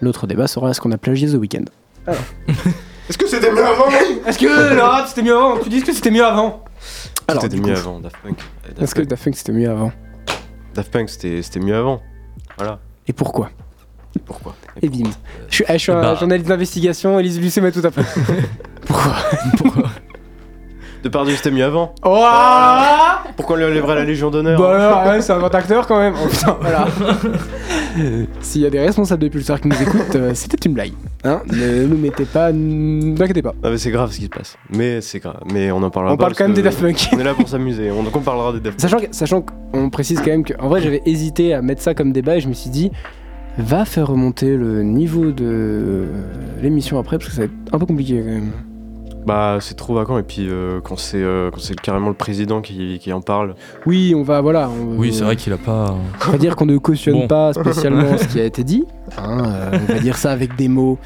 L'autre 0.00 0.26
débat 0.26 0.48
sera 0.48 0.70
est-ce 0.70 0.80
qu'on 0.80 0.90
a 0.90 0.98
plagié 0.98 1.28
The 1.28 1.34
Weeknd 1.34 1.66
Est-ce 3.08 3.16
que 3.16 3.28
c'était 3.28 3.52
mieux 3.52 3.64
avant? 3.64 3.88
Est-ce 4.26 4.36
que 4.36 4.74
le 4.74 4.82
rap 4.82 5.06
c'était 5.06 5.22
mieux 5.22 5.36
avant? 5.36 5.58
Tu 5.58 5.68
dis 5.68 5.80
que 5.80 5.92
c'était 5.92 6.10
mieux 6.10 6.24
avant 6.24 6.64
Alors, 7.30 7.44
mieux 7.44 7.60
coup, 7.60 7.70
avant, 7.70 8.00
Daft 8.00 8.16
Punk. 8.22 8.38
Eh, 8.38 8.68
Daft 8.68 8.82
Est-ce 8.82 8.94
que 8.94 9.02
Daft 9.02 9.24
Punk 9.24 9.36
c'était 9.36 9.52
mieux 9.52 9.70
avant 9.70 9.92
Daft 10.74 10.92
Punk, 10.92 11.08
c'était 11.10 11.42
c'était 11.42 11.60
mieux 11.60 11.74
avant. 11.76 12.00
Voilà. 12.56 12.78
Et 13.06 13.12
pourquoi 13.12 13.50
Pourquoi 14.24 14.54
Et 14.82 14.88
bim. 14.88 15.10
Je 15.48 15.54
suis, 15.56 15.64
ah, 15.68 15.74
je 15.74 15.78
suis 15.78 15.92
un 15.92 16.00
Bah. 16.00 16.14
journaliste 16.14 16.48
d'investigation, 16.48 17.18
Elise 17.18 17.40
Lucet 17.40 17.60
m'a 17.60 17.72
tout 17.72 17.82
appris. 17.84 18.04
Pourquoi 18.86 19.14
Depardieu, 21.02 21.34
c'était 21.34 21.50
mieux 21.50 21.64
avant. 21.64 21.94
Oh 22.04 22.24
Pourquoi 23.36 23.56
on 23.56 23.58
lui 23.58 23.64
enlèverait 23.66 23.94
la 23.94 24.04
Légion 24.04 24.30
d'honneur 24.30 24.60
Bah 24.60 24.74
alors, 25.00 25.12
ouais, 25.14 25.20
c'est 25.22 25.32
un 25.32 25.38
grand 25.38 25.54
acteur 25.54 25.86
quand 25.86 25.98
même. 25.98 26.14
Oh 26.22 26.28
putain, 26.28 26.56
voilà. 26.60 26.86
S'il 28.40 28.62
y 28.62 28.66
a 28.66 28.70
des 28.70 28.80
responsables 28.80 29.22
de 29.22 29.28
Pulsar 29.28 29.60
qui 29.60 29.68
nous 29.68 29.82
écoutent, 29.82 30.14
euh, 30.14 30.32
c'était 30.34 30.68
une 30.68 30.74
blague. 30.74 30.92
Hein 31.24 31.40
ne 31.52 31.86
nous 31.86 31.96
mettez 31.96 32.24
pas, 32.24 32.52
ne 32.52 33.14
vous 33.16 33.22
inquiétez 33.22 33.42
pas. 33.42 33.54
Non 33.62 33.70
mais 33.70 33.78
c'est 33.78 33.90
grave 33.90 34.10
ce 34.12 34.18
qui 34.18 34.24
se 34.24 34.28
passe. 34.30 34.56
Mais 34.70 35.00
c'est 35.00 35.18
grave. 35.18 35.40
Mais 35.52 35.70
on 35.72 35.82
en 35.82 35.90
parlera 35.90 36.14
On 36.14 36.16
pas 36.16 36.22
parle 36.24 36.30
parce 36.32 36.38
quand 36.38 36.44
même 36.44 36.52
que 36.52 36.56
des 36.56 36.62
Daft 36.62 36.80
Punk. 36.80 37.08
On 37.12 37.18
est 37.18 37.24
là 37.24 37.34
pour 37.34 37.48
s'amuser. 37.48 37.90
On- 37.90 38.02
Donc 38.02 38.14
on 38.16 38.20
parlera 38.20 38.52
des 38.52 38.60
Daft 38.60 38.78
Punk. 38.80 38.80
Sachant 38.90 38.98
que- 39.04 39.12
sachant 39.14 39.42
qu'on 39.42 39.90
précise 39.90 40.18
quand 40.20 40.30
même 40.30 40.44
que, 40.44 40.54
en 40.60 40.68
vrai, 40.68 40.80
j'avais 40.80 41.02
hésité 41.06 41.52
à 41.54 41.62
mettre 41.62 41.82
ça 41.82 41.94
comme 41.94 42.12
débat 42.12 42.36
et 42.36 42.40
je 42.40 42.48
me 42.48 42.54
suis 42.54 42.70
dit, 42.70 42.90
va 43.58 43.84
faire 43.84 44.06
remonter 44.06 44.56
le 44.56 44.82
niveau 44.82 45.32
de 45.32 45.44
euh, 45.44 46.06
l'émission 46.62 46.98
après 46.98 47.18
parce 47.18 47.28
que 47.30 47.34
ça 47.34 47.40
va 47.42 47.46
être 47.46 47.74
un 47.74 47.78
peu 47.78 47.86
compliqué 47.86 48.18
quand 48.20 48.30
même. 48.30 48.50
Bah 49.26 49.58
c'est 49.60 49.74
trop 49.76 49.94
vacant 49.94 50.16
et 50.18 50.22
puis 50.22 50.46
euh, 50.48 50.80
quand 50.82 50.98
c'est 50.98 51.22
euh, 51.22 51.50
quand 51.50 51.60
c'est 51.60 51.78
carrément 51.78 52.08
le 52.08 52.14
président 52.14 52.62
qui, 52.62 52.98
qui 53.00 53.12
en 53.12 53.20
parle. 53.20 53.54
Oui, 53.86 54.14
on 54.16 54.22
va, 54.22 54.40
voilà. 54.40 54.70
on- 54.70 54.96
Oui, 54.96 55.12
c'est 55.12 55.24
vrai 55.24 55.36
qu'il 55.36 55.52
a 55.52 55.58
pas. 55.58 55.94
On 56.28 56.30
va 56.32 56.38
dire 56.38 56.56
qu'on 56.56 56.64
ne 56.66 56.78
cautionne 56.78 57.14
Bon. 57.14 57.28
pas 57.28 57.52
spécialement 57.54 58.16
ce 58.16 58.26
qui 58.26 58.40
a 58.40 58.44
été 58.44 58.64
dit. 58.64 58.84
hein, 59.18 59.42
euh, 59.44 59.78
on 59.88 59.92
va 59.92 59.98
dire 60.00 60.16
ça 60.16 60.30
avec 60.32 60.56
des 60.56 60.68
mots. 60.68 60.98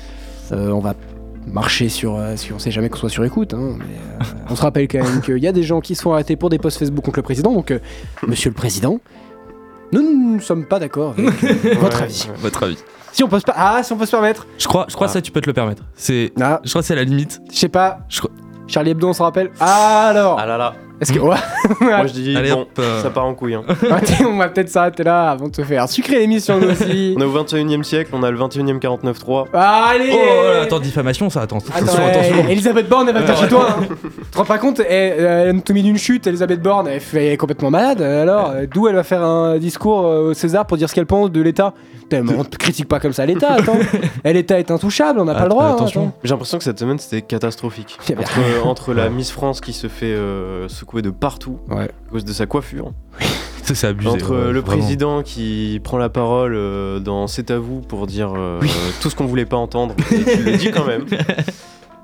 Euh, 0.52 0.70
on 0.70 0.78
va 0.80 0.94
marcher 1.46 1.88
sur. 1.88 2.14
euh, 2.14 2.36
si 2.36 2.52
on 2.52 2.58
sait 2.60 2.70
jamais 2.70 2.88
qu'on 2.88 2.98
soit 2.98 3.08
sur 3.10 3.24
écoute. 3.24 3.52
hein, 3.52 3.76
mais, 3.78 3.84
euh, 3.84 4.24
on 4.48 4.54
se 4.54 4.62
rappelle 4.62 4.86
quand 4.86 5.02
même 5.02 5.20
qu'il 5.20 5.38
y 5.38 5.48
a 5.48 5.52
des 5.52 5.62
gens 5.64 5.80
qui 5.80 5.94
sont 5.96 6.12
arrêtés 6.12 6.36
pour 6.36 6.50
des 6.50 6.58
posts 6.58 6.78
Facebook 6.78 7.04
contre 7.04 7.18
le 7.18 7.22
président. 7.24 7.52
Donc, 7.52 7.72
euh, 7.72 7.80
monsieur 8.28 8.48
le 8.50 8.54
président, 8.54 9.00
nous 9.92 10.34
ne 10.36 10.40
sommes 10.40 10.66
pas 10.66 10.78
d'accord 10.78 11.14
avec 11.18 11.42
euh, 11.44 11.74
votre 11.80 12.02
avis. 12.02 12.28
Votre 12.38 12.62
avis. 12.62 12.78
Si 13.14 13.22
on 13.22 13.28
peut 13.28 13.38
se, 13.38 13.44
ah, 13.54 13.80
si 13.84 13.92
on 13.92 13.96
peut 13.96 14.06
se 14.06 14.10
permettre. 14.10 14.44
Je 14.58 14.66
crois, 14.66 14.86
je 14.88 14.94
crois 14.96 15.06
Ah. 15.06 15.12
ça, 15.12 15.22
tu 15.22 15.30
peux 15.30 15.40
te 15.40 15.46
le 15.46 15.52
permettre. 15.52 15.84
C'est, 15.94 16.32
Ah, 16.40 16.60
je 16.64 16.68
crois 16.70 16.82
que 16.82 16.86
c'est 16.88 16.96
la 16.96 17.04
limite. 17.04 17.40
je 17.52 17.56
sais 17.56 17.68
pas. 17.68 17.98
Je 18.08 18.18
crois- 18.18 18.32
Charlie 18.66 18.90
Hebdo, 18.90 19.08
on 19.08 19.12
se 19.12 19.22
rappelle. 19.22 19.52
Ah, 19.60 20.08
alors 20.08 20.36
Ah 20.40 20.46
là 20.46 20.58
là. 20.58 20.74
Est-ce 21.00 21.12
que. 21.12 21.18
Ouais. 21.18 21.36
Moi 21.80 22.06
je 22.06 22.12
dis 22.12 22.36
Allez, 22.36 22.50
bon, 22.52 22.62
hop, 22.62 22.68
euh, 22.78 23.02
ça 23.02 23.10
part 23.10 23.24
en 23.26 23.34
couille. 23.34 23.54
hein. 23.54 23.62
On 24.26 24.36
va 24.36 24.48
peut-être 24.48 24.68
s'arrêter 24.68 25.02
là 25.02 25.30
avant 25.30 25.48
de 25.48 25.54
se 25.56 25.62
faire 25.62 25.88
sucrer 25.88 26.18
l'émission 26.20 26.58
nous 26.60 26.70
aussi. 26.70 27.14
On 27.18 27.20
est 27.20 27.24
au 27.24 27.30
21 27.30 27.80
e 27.80 27.82
siècle, 27.82 28.10
on 28.14 28.22
a 28.22 28.30
le 28.30 28.36
21 28.36 28.66
e 28.68 28.78
49.3. 28.78 29.46
Allez 29.54 30.10
Oh, 30.12 30.16
oh, 30.18 30.62
attends, 30.62 30.80
diffamation, 30.80 31.28
ça, 31.30 31.42
attends. 31.42 31.58
Attends, 31.58 31.76
Attention, 31.84 32.02
eh, 32.06 32.10
attention. 32.10 32.48
Elisabeth 32.48 32.88
Borne, 32.88 33.08
elle 33.08 33.14
va 33.14 33.20
venir 33.22 33.36
chez 33.36 33.48
toi. 33.48 33.66
Hein. 33.70 33.84
Tu 34.02 34.30
te 34.30 34.38
rends 34.38 34.44
pas 34.44 34.58
compte 34.58 34.80
eh, 34.80 34.84
euh, 34.90 35.44
L'anatomie 35.46 35.82
d'une 35.82 35.98
chute, 35.98 36.26
Elisabeth 36.26 36.62
Borne, 36.62 36.86
elle, 36.88 37.00
fait- 37.00 37.26
elle 37.26 37.32
est 37.32 37.36
complètement 37.36 37.70
malade. 37.70 38.00
Alors, 38.00 38.50
euh, 38.50 38.66
d'où 38.72 38.86
elle 38.88 38.94
va 38.94 39.02
faire 39.02 39.22
un 39.22 39.58
discours 39.58 40.06
euh, 40.06 40.30
au 40.30 40.34
César 40.34 40.66
pour 40.66 40.76
dire 40.76 40.88
ce 40.88 40.94
qu'elle 40.94 41.06
pense 41.06 41.30
de 41.30 41.40
l'État? 41.40 41.74
Tellement, 42.08 42.32
On 42.36 42.38
ne 42.40 42.44
critique 42.44 42.86
pas 42.88 43.00
comme 43.00 43.12
ça 43.14 43.24
l'État, 43.26 43.52
attends. 43.54 43.78
Eh, 44.24 44.32
L'État 44.32 44.58
est 44.58 44.70
intouchable, 44.70 45.18
on 45.20 45.24
n'a 45.24 45.34
pas 45.34 45.44
le 45.44 45.48
droit. 45.48 45.64
hein, 45.64 45.72
attention. 45.74 46.12
J'ai 46.22 46.30
l'impression 46.30 46.58
que 46.58 46.64
cette 46.64 46.78
semaine 46.78 46.98
c'était 46.98 47.22
catastrophique. 47.22 47.98
Entre, 48.10 48.66
entre 48.66 48.92
la 48.94 49.08
Miss 49.08 49.30
France 49.30 49.60
qui 49.60 49.72
se 49.72 49.88
fait 49.88 50.12
euh, 50.12 50.68
secouer 50.84 51.02
de 51.02 51.10
partout 51.10 51.58
Ouais. 51.70 51.84
à 52.08 52.10
cause 52.10 52.24
de 52.24 52.32
sa 52.32 52.46
coiffure, 52.46 52.92
Ça, 53.64 53.74
c'est 53.74 53.86
abusé. 53.86 54.10
entre 54.10 54.30
ouais, 54.32 54.36
euh, 54.36 54.52
le 54.52 54.60
vraiment. 54.60 54.82
président 54.82 55.22
qui 55.22 55.80
prend 55.82 55.96
la 55.96 56.10
parole 56.10 56.52
euh, 56.54 57.00
dans 57.00 57.26
C'est 57.26 57.50
à 57.50 57.58
vous 57.58 57.80
pour 57.80 58.06
dire 58.06 58.32
euh, 58.36 58.58
Oui. 58.60 58.68
euh, 58.70 58.90
tout 59.00 59.08
ce 59.08 59.16
qu'on 59.16 59.24
voulait 59.24 59.46
pas 59.46 59.56
entendre, 59.56 59.94
et 60.12 60.22
qui 60.22 60.36
le 60.42 60.56
dit 60.56 60.70
quand 60.70 60.86
même. 60.86 61.06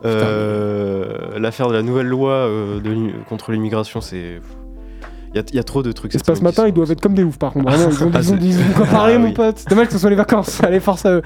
Euh, 0.03 1.39
L'affaire 1.39 1.69
de 1.69 1.75
la 1.75 1.83
nouvelle 1.83 2.07
loi 2.07 2.31
euh, 2.33 2.81
de 2.81 3.11
contre 3.29 3.53
l'immigration, 3.53 4.01
c'est. 4.01 4.41
Il 5.35 5.37
y, 5.37 5.39
a- 5.39 5.45
il 5.51 5.57
y 5.57 5.59
a 5.59 5.63
trop 5.63 5.83
de 5.83 5.93
trucs. 5.93 6.13
Ça 6.15 6.19
se 6.19 6.25
passe 6.25 6.41
matin, 6.41 6.67
ils 6.67 6.73
doivent 6.73 6.91
être 6.91 7.03
comme 7.03 7.13
des 7.13 7.23
oufs 7.23 7.39
par 7.39 7.53
contre. 7.53 7.71
Vraiment, 7.71 7.91
ils 7.91 8.03
ont, 8.05 8.11
Ah, 8.15 8.19
ils 8.23 8.33
ont, 8.33 8.39
c'est- 8.41 8.47
ils 8.47 8.59
ont 8.61 8.73
quoi 8.75 8.87
Ah, 8.89 8.93
parler, 8.93 9.19
mon 9.19 9.27
oui. 9.27 9.35
pote. 9.35 9.59
C'est 9.59 9.69
dommage 9.69 9.89
que 9.89 9.93
ce 9.93 9.99
soit 9.99 10.09
les 10.09 10.17
vacances. 10.17 10.59
Allez, 10.65 10.81
force 10.81 11.05
à 11.05 11.17
eux. 11.17 11.23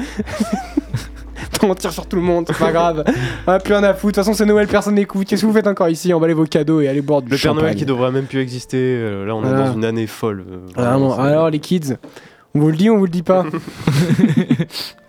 On 1.68 1.74
tire 1.74 1.92
sur 1.92 2.06
tout 2.06 2.16
le 2.16 2.22
monde, 2.22 2.44
c'est 2.48 2.58
pas 2.58 2.72
grave. 2.72 3.04
Ah, 3.46 3.58
plus 3.58 3.72
rien 3.74 3.82
à 3.84 3.94
foutre. 3.94 4.06
De 4.06 4.08
toute 4.08 4.16
façon, 4.16 4.34
c'est 4.34 4.44
Noël, 4.44 4.66
personne 4.68 4.94
n'écoute. 4.94 5.26
Qu'est-ce 5.26 5.42
que 5.42 5.46
vous 5.46 5.52
faites 5.52 5.66
encore 5.66 5.88
ici? 5.88 6.12
Emballez 6.12 6.34
vos 6.34 6.44
cadeaux 6.44 6.80
et 6.80 6.88
allez 6.88 7.00
boire 7.00 7.22
du 7.22 7.30
Le 7.30 7.36
Père 7.38 7.54
Noël 7.54 7.74
qui 7.74 7.84
devrait 7.86 8.10
même 8.12 8.26
plus 8.26 8.40
exister. 8.40 8.78
euh, 8.78 9.24
là, 9.26 9.34
on 9.34 9.42
est 9.44 9.50
dans 9.56 9.72
une 9.72 9.84
année 9.84 10.06
folle. 10.06 10.44
euh, 10.48 10.58
Vraiment. 10.76 11.16
c'est- 11.16 11.22
Alors, 11.22 11.50
les 11.50 11.58
kids, 11.60 11.94
on 12.54 12.60
vous 12.60 12.68
le 12.70 12.76
dit, 12.76 12.90
on 12.90 12.98
vous 12.98 13.04
le 13.06 13.10
dit 13.10 13.22
pas 13.22 13.44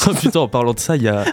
Oh, 0.08 0.14
putain, 0.14 0.40
en 0.40 0.48
parlant 0.48 0.72
de 0.72 0.78
ça, 0.80 0.96
il 0.96 1.02
y 1.02 1.08
a... 1.08 1.24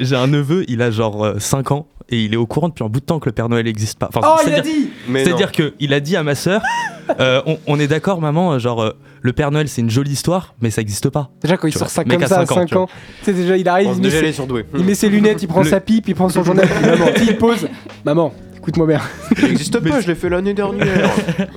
j'ai, 0.00 0.16
un, 0.16 0.26
neveu, 0.26 0.64
il 0.68 0.80
a 0.82 0.90
genre 0.90 1.34
5 1.38 1.70
ans 1.72 1.86
et 2.08 2.22
il 2.24 2.32
est 2.32 2.36
au 2.36 2.46
courant 2.46 2.68
depuis 2.68 2.84
un 2.84 2.88
bout 2.88 3.00
de 3.00 3.04
temps 3.04 3.18
que 3.18 3.26
le 3.28 3.32
Père 3.32 3.48
Noël 3.48 3.64
n'existe 3.66 3.98
pas. 3.98 4.08
Enfin, 4.14 4.20
Oh, 4.24 4.40
il 4.46 4.54
a 4.54 4.60
dit 4.60 4.90
c'est-à-dire 5.12 5.52
qu'il 5.52 5.92
a 5.92 6.00
dit 6.00 6.16
à 6.16 6.22
ma 6.22 6.34
sœur 6.34 6.62
euh, 7.20 7.42
on, 7.46 7.58
on 7.66 7.78
est 7.80 7.86
d'accord, 7.88 8.20
maman, 8.20 8.52
euh, 8.54 8.58
genre 8.58 8.82
euh, 8.82 8.90
le 9.20 9.32
Père 9.32 9.50
Noël 9.50 9.68
c'est 9.68 9.80
une 9.82 9.90
jolie 9.90 10.12
histoire, 10.12 10.54
mais 10.62 10.70
ça 10.70 10.80
n'existe 10.80 11.10
pas. 11.10 11.30
Déjà, 11.42 11.56
quand 11.56 11.68
il 11.68 11.72
sort 11.76 11.90
ça 11.90 12.04
comme 12.04 12.24
ça 12.26 12.40
à 12.40 12.46
cinq 12.46 12.52
ans, 12.52 12.54
5 12.60 12.66
tu 12.68 12.76
ans, 12.76 12.86
tu 13.18 13.24
sais, 13.24 13.32
déjà, 13.32 13.56
il 13.56 13.68
arrive, 13.68 13.88
On 13.88 13.92
il 13.92 13.96
se 13.96 14.00
met, 14.22 14.32
ses, 14.32 14.42
il 14.78 14.84
met 14.84 14.94
ses 14.94 15.08
lunettes, 15.08 15.42
il 15.42 15.48
prend 15.48 15.62
Le- 15.62 15.68
sa 15.68 15.80
pipe, 15.80 16.08
il 16.08 16.14
prend 16.14 16.28
son 16.28 16.42
journal, 16.44 16.66
il 16.68 16.82
dit, 16.82 16.88
maman, 16.88 17.06
il 17.20 17.36
pose. 17.36 17.68
Maman, 18.04 18.32
écoute-moi 18.56 18.86
bien. 18.86 19.00
Il 19.38 19.44
n'existe 19.48 19.78
pas, 19.80 20.00
je 20.00 20.06
l'ai 20.08 20.14
fait 20.14 20.28
l'année 20.28 20.54
dernière. 20.54 21.10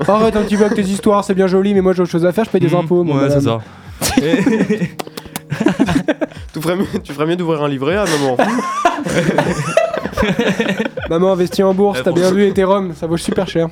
Arrête 0.07 0.35
un 0.35 0.43
petit 0.43 0.57
peu 0.57 0.65
avec 0.65 0.75
tes 0.75 0.83
histoires, 0.83 1.23
c'est 1.23 1.35
bien 1.35 1.47
joli, 1.47 1.73
mais 1.73 1.81
moi 1.81 1.93
j'ai 1.93 2.01
autre 2.01 2.11
chose 2.11 2.25
à 2.25 2.31
faire, 2.33 2.45
je 2.45 2.49
paye 2.49 2.61
des 2.61 2.67
Mhm, 2.67 2.75
impôts. 2.75 3.03
mon 3.03 3.15
Ouais, 3.17 3.29
c'est 3.29 3.41
ça. 3.41 3.59
Tu, 6.53 6.61
ferais 6.61 6.75
mieux, 6.75 6.85
tu 7.03 7.13
ferais 7.13 7.25
mieux 7.25 7.35
d'ouvrir 7.35 7.63
un 7.63 7.67
livret 7.69 7.97
à 7.97 8.05
maman. 8.05 8.37
Maman 11.09 11.31
investit 11.31 11.63
en 11.63 11.73
bourse, 11.73 12.01
t'as 12.03 12.11
bien 12.11 12.31
vu 12.31 12.45
Ethereum, 12.45 12.93
ça 12.93 13.07
vaut 13.07 13.17
super 13.17 13.47
cher. 13.47 13.67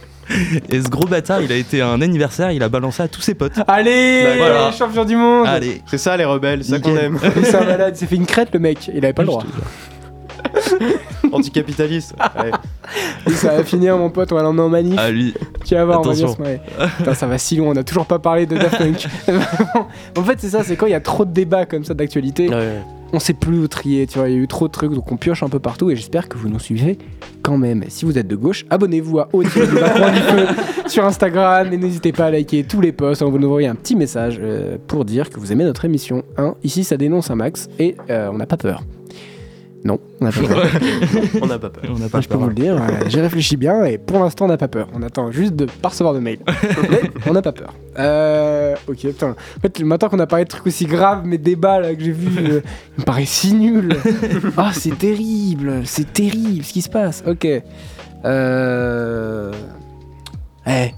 Et 0.70 0.82
ce 0.82 0.90
gros 0.90 1.06
bâtard, 1.06 1.42
il 1.42 1.52
a 1.52 1.56
été 1.56 1.82
à 1.82 1.90
un 1.90 2.02
anniversaire, 2.02 2.52
il 2.52 2.64
a 2.64 2.70
balancé 2.70 3.04
à 3.04 3.08
tous 3.08 3.22
ses 3.22 3.36
potes. 3.36 3.54
Allez, 3.68 4.26
Voilà. 4.38 4.72
champion 4.72 5.06
du 5.06 5.16
monde 5.16 5.46
Allez, 5.48 5.82
C'est 5.86 5.98
ça 6.00 6.18
les 6.18 6.26
rebelles, 6.26 6.64
c'est 6.64 6.72
ça 6.72 6.80
qu'on 6.80 6.90
Nickel. 6.92 7.06
aime. 7.06 7.20
C'est 7.44 7.56
un 7.56 7.64
malade, 7.66 7.94
il 7.96 8.00
s'est 8.00 8.08
fait 8.08 8.16
une 8.16 8.26
crête 8.26 8.50
le 8.54 8.60
mec, 8.60 8.90
il 8.94 9.04
avait 9.06 9.14
pas 9.14 9.22
le 9.22 9.28
droit. 9.28 9.44
Anticapitaliste. 11.32 12.16
Ouais. 12.42 12.52
Ça 13.34 13.56
va 13.56 13.64
finir 13.64 13.98
mon 13.98 14.10
pote, 14.10 14.32
on 14.32 14.36
va 14.36 14.44
l'emmener 14.44 14.64
en 14.64 14.70
manif. 14.70 14.98
à 15.00 15.12
lui. 15.12 15.34
Tu 15.66 15.76
vas 15.76 15.86
voir, 15.86 16.00
on 16.00 16.04
va 16.04 16.12
Attention. 16.12 16.38
Putain, 16.98 17.14
ça 17.14 17.28
va 17.28 17.38
si 17.38 17.56
loin, 17.58 17.70
on 17.70 17.76
a 17.76 17.84
toujours 17.84 18.06
pas 18.06 18.20
parlé 18.20 18.46
de 18.46 18.56
Daft 18.58 18.78
Punk. 18.78 19.08
En 20.18 20.24
fait, 20.24 20.40
c'est 20.40 20.50
ça, 20.50 20.64
c'est 20.64 20.76
quand 20.76 20.86
il 20.86 20.92
y 20.92 20.96
a 20.96 21.00
trop 21.02 21.26
de 21.26 21.32
débats 21.32 21.66
comme 21.66 21.84
ça 21.84 21.94
d'actualité, 21.94 22.50
Ouais. 22.50 22.78
on 23.14 23.20
sait 23.20 23.34
plus 23.34 23.60
où 23.60 23.68
trier, 23.68 24.08
tu 24.08 24.18
vois, 24.20 24.30
il 24.30 24.36
y 24.36 24.38
a 24.38 24.42
eu 24.42 24.48
trop 24.48 24.68
de 24.68 24.72
trucs, 24.72 24.94
donc 24.94 25.12
on 25.12 25.18
pioche 25.18 25.44
un 25.44 25.50
peu 25.50 25.60
partout 25.60 25.90
et 25.92 25.96
j'espère 25.96 26.28
que 26.30 26.38
vous 26.38 26.50
nous 26.50 26.60
suivez 26.60 26.98
quand 27.44 27.58
même. 27.58 27.84
Si 27.90 28.06
vous 28.06 28.18
êtes 28.18 28.28
de 28.28 28.36
gauche, 28.36 28.66
abonnez-vous 28.70 29.20
à 29.20 29.30
Haut 29.34 29.44
du 29.44 29.50
Feu 29.50 29.68
sur 30.88 31.06
Instagram 31.06 31.72
et 31.72 31.78
n'hésitez 31.78 32.12
pas 32.12 32.26
à 32.26 32.32
liker 32.32 32.64
tous 32.64 32.82
les 32.82 32.92
posts, 32.92 33.22
on 33.22 33.30
va 33.32 33.38
nous 33.38 33.48
envoyer 33.48 33.68
un 33.68 33.76
petit 33.76 33.96
message 33.96 34.40
euh, 34.42 34.78
pour 34.88 35.06
dire 35.06 35.30
que 35.30 35.40
vous 35.40 35.52
aimez 35.52 35.64
notre 35.66 35.86
émission. 35.86 36.24
Hein. 36.38 36.56
Ici, 36.64 36.84
ça 36.84 36.98
dénonce 36.98 37.30
un 37.32 37.36
max 37.36 37.68
et 37.80 37.96
euh, 38.10 38.30
on 38.32 38.38
n'a 38.38 38.46
pas 38.48 38.58
peur. 38.58 38.82
Non, 39.86 40.00
on 40.22 40.26
n'a 40.26 40.32
pas 40.32 40.42
peur. 40.42 40.66
On 41.42 41.46
n'a 41.48 41.60
pas 41.60 41.70
peur. 41.70 41.84
On 41.96 42.00
n'a 42.00 42.10
pas 42.10 42.20
je 42.22 42.28
peux 42.28 42.34
peur. 42.34 42.42
vous 42.42 42.48
le 42.50 42.56
dire. 42.56 42.76
euh, 42.82 42.88
J'ai 43.08 43.22
réfléchi 43.22 43.56
bien 43.58 43.86
et 43.86 43.98
pour 43.98 44.20
l'instant, 44.20 44.46
on 44.46 44.48
n'a 44.50 44.58
pas 44.58 44.68
peur. 44.68 44.88
On 44.94 45.02
attend 45.04 45.32
juste 45.32 45.56
de 45.56 45.66
pas 45.66 45.90
recevoir 45.90 46.14
de 46.14 46.20
mail. 46.20 46.40
Mais 46.90 47.02
on 47.28 47.34
n'a 47.34 47.42
pas 47.42 47.52
peur. 47.54 47.74
Euh, 48.00 48.76
ok, 48.88 48.98
putain. 48.98 49.30
En 49.58 49.60
fait, 49.62 49.80
maintenant 49.82 50.10
qu'on 50.10 50.20
a 50.20 50.28
parlé 50.28 50.46
de 50.46 50.50
trucs 50.50 50.68
aussi 50.68 50.86
graves, 50.86 51.26
mes 51.26 51.38
débats 51.38 51.80
là 51.80 51.94
que 51.96 52.04
j'ai 52.04 52.12
vus, 52.12 52.38
euh, 52.40 52.62
ils 52.98 53.02
me 53.02 53.06
paraissent 53.06 53.30
si 53.30 53.54
nuls. 53.54 53.96
Ah, 54.58 54.72
c'est 54.74 54.98
terrible. 54.98 55.82
C'est 55.86 56.12
terrible 56.12 56.64
ce 56.66 56.74
qui 56.74 56.82
se 56.82 56.90
passe. 56.90 57.24
Ok. 57.26 57.48
Euh. 58.26 59.52
Eh. 60.66 60.92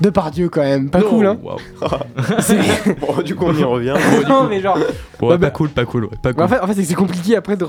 De 0.00 0.08
par 0.10 0.30
Dieu 0.30 0.48
quand 0.48 0.62
même. 0.62 0.88
Pas 0.90 1.02
cool, 1.02 1.26
hein. 1.26 1.38
Bon, 3.00 3.22
du 3.22 3.34
coup, 3.34 3.44
on 3.48 3.54
y 3.54 3.62
revient. 3.64 3.94
non, 4.28 4.46
mais 4.48 4.60
genre. 4.60 4.76
Ouais, 4.78 5.28
Ouais, 5.28 5.36
bah- 5.38 5.48
pas 5.48 5.50
cool, 5.50 5.68
pas 5.68 5.84
cool, 5.84 6.04
ouais, 6.04 6.10
pas 6.22 6.30
Mais 6.30 6.34
cool. 6.34 6.44
en 6.44 6.48
fait, 6.48 6.60
en 6.60 6.66
fait 6.66 6.82
c'est 6.82 6.94
compliqué 6.94 7.36
après 7.36 7.56
de. 7.56 7.66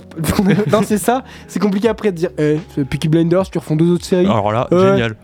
non, 0.72 0.82
c'est 0.86 0.98
ça. 0.98 1.24
C'est 1.48 1.60
compliqué 1.60 1.90
après 1.90 2.12
de 2.12 2.18
dire 2.18 2.30
Eh, 2.38 2.60
c'est 2.74 2.86
Peaky 2.86 3.10
Blinders, 3.10 3.50
tu 3.50 3.58
refont 3.58 3.76
deux 3.76 3.92
autres 3.92 4.06
séries. 4.06 4.26
Alors 4.26 4.52
là, 4.54 4.68
Ouais. 4.72 4.80
génial. 4.92 5.16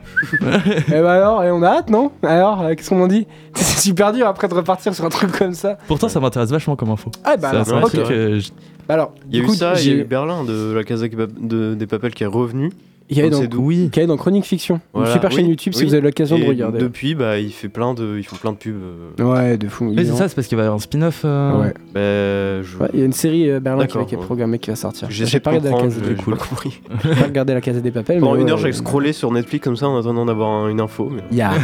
Eh 0.90 1.02
bah 1.02 1.14
alors, 1.14 1.44
et 1.44 1.52
on 1.52 1.64
a 1.64 1.68
hâte, 1.70 1.90
non? 1.90 2.12
Alors, 2.24 2.62
euh, 2.62 2.74
qu'est-ce 2.76 2.90
qu'on 2.90 3.02
en 3.02 3.08
dit? 3.08 3.28
C'est 3.54 3.80
super 3.82 4.12
dur 4.12 4.28
après 4.28 4.48
de 4.50 4.54
repartir 4.54 4.94
sur 4.94 5.06
un 5.06 5.10
truc 5.10 5.32
comme 5.32 5.54
ça. 5.54 5.78
Pourtant, 5.88 6.10
ça 6.10 6.20
m'intéresse 6.20 6.50
vachement 6.52 6.76
comme 6.76 6.90
info. 6.90 7.10
Ah 7.24 7.38
bah 7.38 7.50
alors, 7.50 7.84
ok. 7.86 7.92
que 7.92 8.40
je- 8.40 8.50
Bah 8.88 8.96
alors, 8.96 9.14
Il 9.32 9.38
y 9.38 9.42
a 9.42 9.44
eu 9.44 9.50
ça, 9.56 9.74
il 9.80 9.88
y 9.88 9.92
a 9.92 9.94
eu 9.96 10.04
Berlin 10.04 10.44
de 10.44 10.74
la 10.74 10.84
Casa 10.84 11.08
de- 11.08 11.74
des 11.76 11.88
Papels 11.88 12.14
qui 12.14 12.24
est 12.24 12.28
revenu. 12.28 12.72
Il 13.10 13.18
y 13.26 13.48
d'où. 13.48 13.62
Oui. 13.62 13.90
qui 13.92 14.00
est 14.02 14.06
dans 14.08 14.18
Chronique 14.18 14.46
Fiction, 14.46 14.82
Voilà, 14.94 15.10
une 15.10 15.14
super 15.14 15.32
chaîne 15.32 15.46
oui, 15.46 15.52
YouTube 15.52 15.74
si 15.74 15.80
oui. 15.82 15.86
vous 15.88 15.94
avez 15.94 16.04
l'occasion 16.04 16.38
de 16.38 16.44
regarder. 16.46 16.80
Depuis, 16.80 17.16
bah, 17.16 17.40
il 17.40 17.52
fait 17.52 17.70
plein 17.70 17.94
de, 17.94 18.18
ils 18.18 18.24
font 18.24 18.36
plein 18.36 18.52
de 18.52 18.58
pubs. 18.58 18.74
euh, 19.20 19.24
Ouais, 19.24 19.58
de 19.58 19.68
fou. 19.70 19.92
Mais 19.96 20.04
c'est 20.04 20.12
ça, 20.14 20.28
c'est 20.28 20.36
parce 20.36 20.48
qu'il 20.48 20.58
va 20.58 20.64
y 20.64 20.66
avoir 20.66 20.78
un 20.78 20.82
spin-off. 20.82 21.22
euh, 21.24 21.62
Ouais. 21.62 21.74
bah, 21.94 22.64
je... 22.68 22.78
Ouais, 22.78 22.90
il 22.94 23.00
y 23.00 23.04
a 23.04 23.06
une 23.06 23.14
série 23.14 23.50
euh, 23.50 23.60
Berlin 23.60 23.86
qui, 23.86 23.98
est 23.98 24.18
ouais. 24.18 24.24
programmée 24.26 24.60
qui 24.60 24.70
va 24.70 24.76
sortir. 24.76 25.08
J'ai 25.12 25.40
pas 25.40 25.52
regardé 25.52 25.70
la 25.70 25.78
case 25.82 25.94
j'ai 25.96 26.02
des 26.02 26.08
j'ai 26.18 26.24
pas 26.32 27.14
j'ai 27.16 27.24
regardé 27.24 27.54
la 27.54 27.62
case 27.62 27.82
des 27.82 27.92
papels. 27.92 28.20
Pendant 28.20 28.36
une 28.36 28.50
heure, 28.50 28.58
j'ai 28.58 28.66
ouais. 28.66 28.72
scrollé 28.74 29.14
sur 29.14 29.32
Netflix 29.32 29.64
comme 29.64 29.78
ça 29.78 29.88
en 29.88 29.98
attendant 30.00 30.26
d'avoir 30.26 30.50
un- 30.50 30.70
une 30.70 30.82
info. 30.82 31.10
mais- 31.10 31.24
Il 31.32 31.38
y 31.38 31.42
a, 31.42 31.52
euh, 31.54 31.56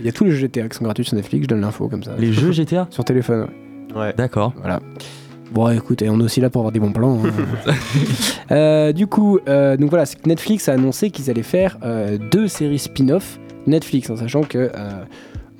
il 0.00 0.06
y 0.06 0.08
a 0.08 0.12
tous 0.12 0.24
les 0.24 0.30
jeux 0.30 0.38
GTA 0.38 0.68
qui 0.68 0.76
sont 0.78 0.84
gratuits 0.84 1.04
sur 1.04 1.16
Netflix, 1.16 1.44
je 1.44 1.48
donne 1.48 1.60
l'info 1.60 1.88
comme 1.88 2.02
ça. 2.02 2.12
Les 2.18 2.32
jeux 2.32 2.52
GTA 2.52 2.86
Sur 2.90 3.04
téléphone, 3.04 3.46
ouais. 3.94 4.00
Ouais. 4.00 4.14
D'accord. 4.16 4.52
Voilà. 4.58 4.80
Bon, 5.54 5.68
écoute, 5.70 6.02
on 6.06 6.20
est 6.20 6.24
aussi 6.24 6.40
là 6.40 6.50
pour 6.50 6.60
avoir 6.62 6.72
des 6.72 6.80
bons 6.80 6.92
plans. 6.92 7.20
hein. 7.24 7.72
Euh, 8.50 8.92
du 8.92 9.06
coup, 9.06 9.38
euh, 9.48 9.76
donc 9.78 9.88
voilà, 9.88 10.04
Netflix 10.26 10.68
a 10.68 10.72
annoncé 10.74 11.10
qu'ils 11.10 11.30
allaient 11.30 11.42
faire 11.42 11.78
euh, 11.82 12.18
deux 12.30 12.46
séries 12.46 12.78
spin-off 12.78 13.38
Netflix, 13.66 14.10
en 14.10 14.16
sachant 14.16 14.42
que. 14.42 14.70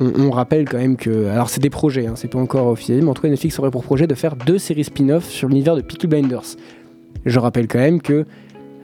on, 0.01 0.13
on 0.19 0.31
rappelle 0.31 0.69
quand 0.69 0.77
même 0.79 0.97
que. 0.97 1.29
Alors, 1.29 1.49
c'est 1.49 1.61
des 1.63 1.71
projets, 1.71 2.07
hein, 2.07 2.13
c'est 2.17 2.29
pas 2.29 2.39
encore 2.39 2.67
officiel, 2.67 3.03
mais 3.03 3.09
en 3.09 3.15
tout 3.15 3.23
cas, 3.23 3.29
Netflix 3.29 3.59
aurait 3.59 3.71
pour 3.71 3.85
projet 3.85 4.07
de 4.07 4.15
faire 4.15 4.37
deux 4.37 4.59
séries 4.59 4.85
spin-off 4.85 5.25
sur 5.29 5.49
l'univers 5.49 5.77
de 5.77 5.81
Peaky 5.81 6.07
Blinders. 6.07 6.57
Je 7.25 7.39
rappelle 7.39 7.69
quand 7.69 7.79
même 7.79 8.03
que. 8.03 8.27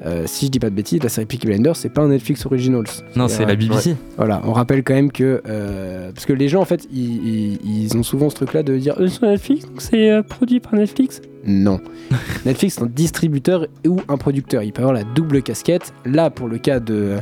Euh, 0.07 0.25
si 0.27 0.47
je 0.47 0.51
dis 0.51 0.59
pas 0.59 0.71
de 0.71 0.75
bêtises, 0.75 1.03
la 1.03 1.09
série 1.09 1.27
Peaky 1.27 1.47
Blinders, 1.47 1.77
c'est 1.77 1.91
pas 1.91 2.03
un 2.03 2.09
Netflix 2.09 2.47
Originals. 2.47 2.85
Non, 3.17 3.29
c'est 3.29 3.43
euh, 3.43 3.47
la 3.47 3.55
BBC. 3.57 3.97
voilà, 4.17 4.41
on 4.45 4.53
rappelle 4.53 4.83
quand 4.83 4.95
même 4.95 5.13
que. 5.13 5.43
euh, 5.47 6.11
parce 6.13 6.27
que 6.27 6.33
les 6.33 6.49
gens, 6.49 6.61
en 6.61 6.65
fait, 6.65 6.87
ils, 6.93 7.27
ils- 7.27 7.83
ils 7.85 7.97
ont 7.97 8.03
souvent 8.03 8.31
ce 8.31 8.35
truc-là 8.37 8.63
de 8.63 8.77
dire 8.79 8.95
euh, 9.01 9.09
sur 9.09 9.27
Netflix, 9.27 9.67
donc 9.67 9.81
c'est 9.83 10.11
euh, 10.11 10.23
produit 10.23 10.61
par 10.61 10.75
Netflix? 10.75 11.21
Non. 11.47 11.81
Netflix, 12.47 12.75
c'est 12.77 12.83
un 12.83 12.87
distributeur 12.87 13.67
ou 13.87 13.99
un 14.09 14.17
producteur. 14.17 14.63
Il 14.63 14.73
peut 14.73 14.83
avoir 14.83 14.95
la 14.95 15.05
double 15.05 15.43
casquette. 15.43 15.93
Là, 16.05 16.31
pour 16.31 16.49
le 16.49 16.59
cas 16.59 16.81
de 16.81 16.95
euh, 16.95 17.19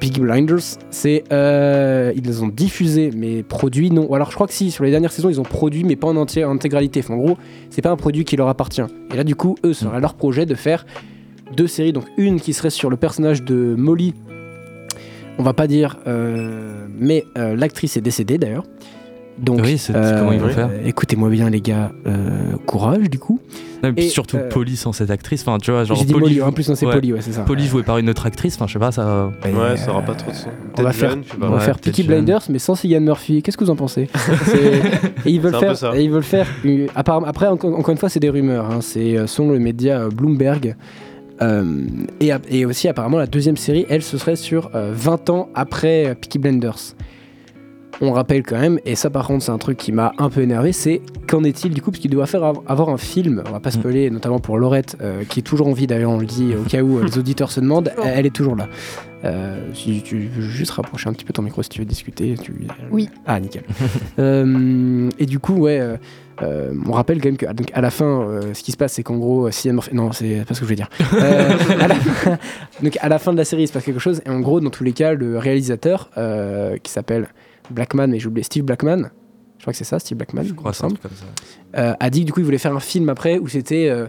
Peaky 0.00 0.20
Blinders, 0.20 0.58
c'est. 0.90 1.24
euh, 1.32 2.12
ils 2.16 2.24
les 2.24 2.42
ont 2.42 2.48
diffusés, 2.48 3.10
mais 3.16 3.42
produits, 3.42 3.90
non. 3.90 4.06
Ou 4.08 4.14
alors, 4.14 4.30
je 4.30 4.34
crois 4.34 4.46
que 4.46 4.52
si, 4.52 4.70
sur 4.70 4.82
les 4.84 4.90
dernières 4.90 5.12
saisons, 5.12 5.28
ils 5.28 5.40
ont 5.40 5.44
produit, 5.44 5.84
mais 5.84 5.96
pas 5.96 6.08
en 6.08 6.16
entier- 6.16 6.44
en 6.44 6.52
intégralité. 6.52 7.00
Enfin, 7.00 7.14
en 7.14 7.18
gros, 7.18 7.36
c'est 7.70 7.82
pas 7.82 7.90
un 7.90 7.96
produit 7.96 8.24
qui 8.24 8.36
leur 8.36 8.48
appartient. 8.48 8.82
Et 9.12 9.16
là, 9.16 9.22
du 9.24 9.36
coup, 9.36 9.56
eux, 9.64 9.72
ce 9.74 9.84
serait 9.84 10.00
leur 10.00 10.14
projet 10.14 10.44
de 10.46 10.54
faire 10.56 10.84
deux 11.56 11.66
séries. 11.66 11.92
Donc, 11.92 12.04
une 12.16 12.40
qui 12.40 12.52
serait 12.52 12.70
sur 12.70 12.90
le 12.90 12.96
personnage 12.96 13.42
de 13.42 13.74
Molly 13.76 14.14
on 15.38 15.42
va 15.42 15.54
pas 15.54 15.66
dire, 15.66 15.96
euh, 16.06 16.84
mais 17.00 17.24
euh, 17.38 17.56
l'actrice 17.56 17.96
est 17.96 18.02
décédée 18.02 18.36
d'ailleurs. 18.36 18.64
Donc, 19.38 19.60
Oui, 19.62 19.78
c'est- 19.78 19.94
comment 19.94 20.30
ils 20.32 20.38
vont 20.38 20.46
euh, 20.48 20.50
faire 20.50 20.68
Écoutez-moi 20.84 21.30
bien, 21.30 21.48
les 21.48 21.62
gars, 21.62 21.90
euh, 22.06 22.52
courage 22.66 23.08
du 23.08 23.18
coup. 23.18 23.40
Non, 23.82 23.88
et 23.88 23.92
puis 23.94 24.04
Et, 24.04 24.08
surtout 24.10 24.36
euh, 24.36 24.48
Polly 24.50 24.76
sans 24.76 24.92
cette 24.92 25.10
actrice. 25.10 25.40
Enfin, 25.40 25.56
tu 25.56 25.70
vois, 25.70 25.84
genre 25.84 25.96
J'ai 25.96 26.04
dit 26.04 26.12
Polly, 26.12 26.24
Molly, 26.26 26.42
en 26.42 26.52
plus, 26.52 26.68
non, 26.68 26.74
c'est 26.74 26.84
ouais. 26.84 26.92
Polly, 26.92 27.14
ouais, 27.14 27.22
c'est 27.22 27.32
ça. 27.32 27.40
Polly 27.42 27.66
jouée 27.66 27.82
par 27.82 27.96
une 27.96 28.10
autre 28.10 28.26
actrice. 28.26 28.56
Enfin, 28.56 28.66
je 28.66 28.74
sais 28.74 28.78
pas, 28.78 28.92
ça. 28.92 29.32
Ouais, 29.42 29.76
ça 29.78 29.90
aura 29.90 30.02
pas 30.02 30.14
trop 30.14 30.30
de 30.30 30.36
sens. 30.36 30.48
on 30.78 30.82
va 30.82 30.92
faire- 30.92 31.10
jeune, 31.12 31.22
On 31.40 31.46
va 31.48 31.56
Ouais, 31.56 31.60
faire 31.60 31.78
Peaky. 31.78 32.02
Blinders, 32.02 32.42
mais 32.50 32.58
sans 32.58 32.74
Cillian 32.74 33.00
Murphy. 33.00 33.42
Qu'est-ce 33.42 33.56
que 33.56 33.64
vous 33.64 33.70
en 33.70 33.76
pensez? 33.76 34.08
Et 35.24 35.30
ils 35.30 35.40
veulent 35.40 35.52
C'est 35.52 35.56
un 35.56 35.60
peu 35.60 35.66
faire. 35.68 35.76
ça. 35.78 35.96
et 35.96 36.04
ils 36.04 36.10
veulent 36.10 36.22
faire. 36.22 36.46
une- 36.62 36.88
Après, 36.94 37.46
encore, 37.46 37.88
une 37.90 37.96
fois, 37.96 38.10
c'est 38.10 38.20
des 38.20 38.28
rumeurs. 38.30 38.66
hein, 38.70 38.80
C'est 38.82 39.26
selon 39.26 39.50
le 39.50 39.58
média 39.58 40.08
Bloomberg. 40.10 40.76
Euh, 41.40 41.64
et, 42.50 42.64
aussi, 42.66 42.88
apparemment, 42.88 43.18
la 43.18 43.26
deuxième 43.26 43.56
série, 43.56 43.86
elle, 43.88 44.02
ce 44.02 44.18
serait 44.18 44.36
sur 44.36 44.70
euh, 44.74 44.92
20 44.94 45.30
ans 45.30 45.48
après 45.54 46.06
euh, 46.08 46.14
Peaky 46.14 46.38
Blinders. 46.38 46.94
On 48.00 48.10
rappelle 48.12 48.42
quand 48.42 48.58
même, 48.58 48.80
et 48.84 48.96
ça 48.96 49.10
par 49.10 49.26
contre 49.28 49.44
c'est 49.44 49.52
un 49.52 49.58
truc 49.58 49.76
qui 49.76 49.92
m'a 49.92 50.12
un 50.18 50.28
peu 50.28 50.40
énervé, 50.40 50.72
c'est 50.72 51.00
qu'en 51.28 51.44
est-il 51.44 51.72
du 51.72 51.80
coup, 51.82 51.92
parce 51.92 52.00
qu'il 52.00 52.10
doit 52.10 52.26
faire 52.26 52.42
av- 52.42 52.58
avoir 52.66 52.88
un 52.88 52.96
film, 52.96 53.44
on 53.46 53.52
va 53.52 53.60
pas 53.60 53.68
Mm. 53.68 53.72
spoiler, 53.72 54.10
notamment 54.10 54.40
pour 54.40 54.58
Laurette, 54.58 54.96
euh, 55.02 55.22
qui 55.28 55.38
est 55.38 55.42
toujours 55.44 55.68
en 55.68 55.72
vie 55.72 55.86
d'ailleurs, 55.86 56.10
on 56.10 56.18
le 56.18 56.26
dit 56.26 56.52
au 56.58 56.62
cas 56.64 56.82
où 56.82 56.98
euh, 56.98 57.04
les 57.04 57.16
auditeurs 57.18 57.52
se 57.52 57.60
demandent, 57.60 57.92
elle, 58.02 58.12
elle 58.16 58.26
est 58.26 58.34
toujours 58.34 58.56
là. 58.56 58.68
Euh, 59.24 59.68
si 59.72 60.02
tu 60.02 60.18
veux 60.34 60.42
juste 60.42 60.72
rapprocher 60.72 61.10
un 61.10 61.12
petit 61.12 61.24
peu 61.24 61.32
ton 61.32 61.42
micro 61.42 61.62
si 61.62 61.68
tu 61.68 61.78
veux 61.78 61.84
discuter. 61.84 62.34
Tu... 62.42 62.52
Oui. 62.90 63.08
Ah 63.24 63.38
nickel. 63.38 63.62
Euh, 64.18 65.08
et 65.20 65.26
du 65.26 65.38
coup, 65.38 65.54
ouais, 65.54 65.80
euh, 66.40 66.70
euh, 66.70 66.74
on 66.86 66.92
rappelle 66.92 67.20
quand 67.20 67.28
même 67.28 67.36
qu'à 67.36 67.52
donc, 67.52 67.70
à 67.74 67.80
la 67.80 67.90
fin, 67.90 68.22
euh, 68.22 68.54
ce 68.54 68.62
qui 68.62 68.72
se 68.72 68.76
passe, 68.76 68.94
c'est 68.94 69.02
qu'en 69.02 69.16
gros, 69.18 69.46
euh, 69.46 69.50
Cillian 69.50 69.74
Murphy- 69.74 69.94
non, 69.94 70.12
c'est 70.12 70.44
pas 70.46 70.54
ce 70.54 70.60
que 70.60 70.66
je 70.66 70.74
voulais 70.74 70.76
dire. 70.76 70.88
Euh, 71.14 71.50
à, 71.80 71.88
la 71.88 71.94
fin, 71.96 72.38
donc 72.82 72.96
à 73.00 73.08
la 73.08 73.18
fin 73.18 73.32
de 73.32 73.38
la 73.38 73.44
série, 73.44 73.62
il 73.64 73.68
se 73.68 73.72
passe 73.72 73.84
quelque 73.84 74.00
chose, 74.00 74.22
et 74.24 74.30
en 74.30 74.40
gros, 74.40 74.60
dans 74.60 74.70
tous 74.70 74.84
les 74.84 74.92
cas, 74.92 75.14
le 75.14 75.38
réalisateur, 75.38 76.10
euh, 76.16 76.76
qui 76.78 76.90
s'appelle 76.90 77.28
Blackman, 77.70 78.06
mais 78.08 78.18
j'ai 78.18 78.28
oublié 78.28 78.44
Steve 78.44 78.64
Blackman, 78.64 79.10
je 79.58 79.62
crois 79.64 79.72
que 79.72 79.76
c'est 79.78 79.84
ça, 79.84 79.98
Steve 79.98 80.16
Blackman, 80.18 80.42
Je 80.44 80.54
crois 80.54 80.72
truc 80.72 81.00
comme 81.00 81.10
ça. 81.12 81.24
euh, 81.80 81.94
a 81.98 82.10
dit 82.10 82.20
que 82.22 82.26
du 82.26 82.32
coup, 82.32 82.40
il 82.40 82.44
voulait 82.46 82.58
faire 82.58 82.74
un 82.74 82.80
film 82.80 83.08
après 83.08 83.38
où 83.38 83.46
c'était 83.48 83.88
euh, 83.88 84.06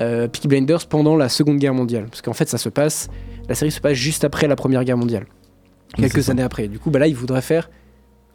euh, 0.00 0.26
Peaky 0.28 0.48
Blinders 0.48 0.86
pendant 0.88 1.16
la 1.16 1.28
Seconde 1.28 1.58
Guerre 1.58 1.74
mondiale, 1.74 2.06
parce 2.10 2.22
qu'en 2.22 2.32
fait, 2.32 2.48
ça 2.48 2.58
se 2.58 2.68
passe, 2.68 3.08
la 3.48 3.54
série 3.54 3.70
se 3.70 3.80
passe 3.80 3.94
juste 3.94 4.24
après 4.24 4.48
la 4.48 4.56
Première 4.56 4.82
Guerre 4.84 4.96
mondiale, 4.96 5.26
quelques 5.96 6.22
ça. 6.24 6.32
années 6.32 6.42
après. 6.42 6.66
Du 6.68 6.78
coup, 6.78 6.90
bah 6.90 6.98
là, 6.98 7.06
il 7.06 7.14
voudrait 7.14 7.42
faire 7.42 7.70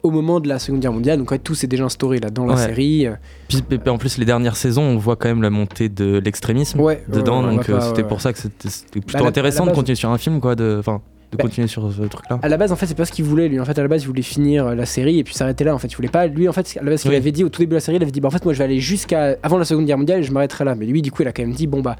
au 0.04 0.10
moment 0.10 0.38
de 0.38 0.48
la 0.48 0.58
Seconde 0.60 0.80
Guerre 0.80 0.92
mondiale, 0.92 1.18
donc 1.18 1.30
fait, 1.30 1.38
tout 1.38 1.54
s'est 1.56 1.66
déjà 1.66 1.84
instauré 1.84 2.20
là 2.20 2.30
dans 2.30 2.44
la 2.46 2.54
Ouais. 2.54 2.60
série. 2.66 3.06
euh, 3.06 3.14
Puis, 3.48 3.62
en 3.88 3.98
plus, 3.98 4.18
les 4.18 4.24
dernières 4.24 4.54
saisons, 4.56 4.82
on 4.82 4.96
voit 4.98 5.16
quand 5.16 5.28
même 5.28 5.42
la 5.42 5.50
montée 5.50 5.88
de 5.88 6.20
l'extrémisme 6.24 6.78
Ouais, 6.80 7.02
dedans. 7.08 7.40
ouais, 7.42 7.48
ouais, 7.48 7.56
donc 7.56 7.68
euh, 7.70 7.80
c'était 7.80 8.02
ouais. 8.02 8.08
pour 8.08 8.20
ça 8.20 8.32
que 8.32 8.38
c'était 8.38 8.68
plutôt 9.00 9.12
Bah, 9.14 9.20
la- 9.22 9.28
intéressant 9.28 9.66
de 9.66 9.72
continuer 9.72 9.96
sur 9.96 10.10
un 10.10 10.18
film, 10.18 10.40
quoi. 10.40 10.54
De, 10.54 10.62
de 10.76 10.82
Bah, 10.84 10.98
continuer 11.42 11.66
sur 11.66 11.90
ce 11.92 12.02
truc-là. 12.02 12.38
À 12.42 12.48
la 12.48 12.56
base, 12.56 12.70
en 12.70 12.76
fait, 12.76 12.86
c'est 12.86 12.94
pas 12.94 13.06
ce 13.06 13.12
qu'il 13.12 13.24
voulait 13.24 13.48
lui. 13.48 13.58
En 13.58 13.64
fait, 13.64 13.76
à 13.78 13.82
la 13.82 13.88
base, 13.88 14.02
il 14.02 14.06
voulait 14.06 14.22
finir 14.22 14.66
euh, 14.68 14.74
la 14.74 14.86
série 14.86 15.18
et 15.18 15.24
puis 15.24 15.34
s'arrêter 15.34 15.64
là. 15.64 15.74
En 15.74 15.78
fait, 15.78 15.88
il 15.88 15.96
voulait 15.96 16.08
pas. 16.08 16.26
Lui, 16.28 16.48
en 16.48 16.52
fait, 16.52 16.76
à 16.78 16.84
la 16.84 16.90
base, 16.90 16.98
ce 17.00 17.02
qu'il 17.04 17.10
Oui. 17.12 17.16
avait 17.16 17.32
dit 17.32 17.42
au 17.42 17.48
tout 17.48 17.60
début 17.60 17.70
de 17.70 17.76
la 17.76 17.80
série, 17.80 17.96
il 17.96 18.02
avait 18.02 18.12
dit 18.12 18.20
bah 18.20 18.28
en 18.28 18.30
fait, 18.30 18.44
moi, 18.44 18.52
je 18.52 18.58
vais 18.58 18.64
aller 18.64 18.78
jusqu'à 18.80 19.36
avant 19.42 19.58
la 19.58 19.64
Seconde 19.64 19.86
Guerre 19.86 19.98
mondiale 19.98 20.20
et 20.20 20.22
je 20.22 20.30
m'arrêterai 20.32 20.64
là. 20.64 20.74
Mais 20.74 20.86
lui, 20.86 21.00
du 21.02 21.10
coup, 21.10 21.22
il 21.22 21.28
a 21.28 21.32
quand 21.32 21.42
même 21.42 21.54
dit 21.54 21.66
bon 21.66 21.80
bah. 21.80 21.96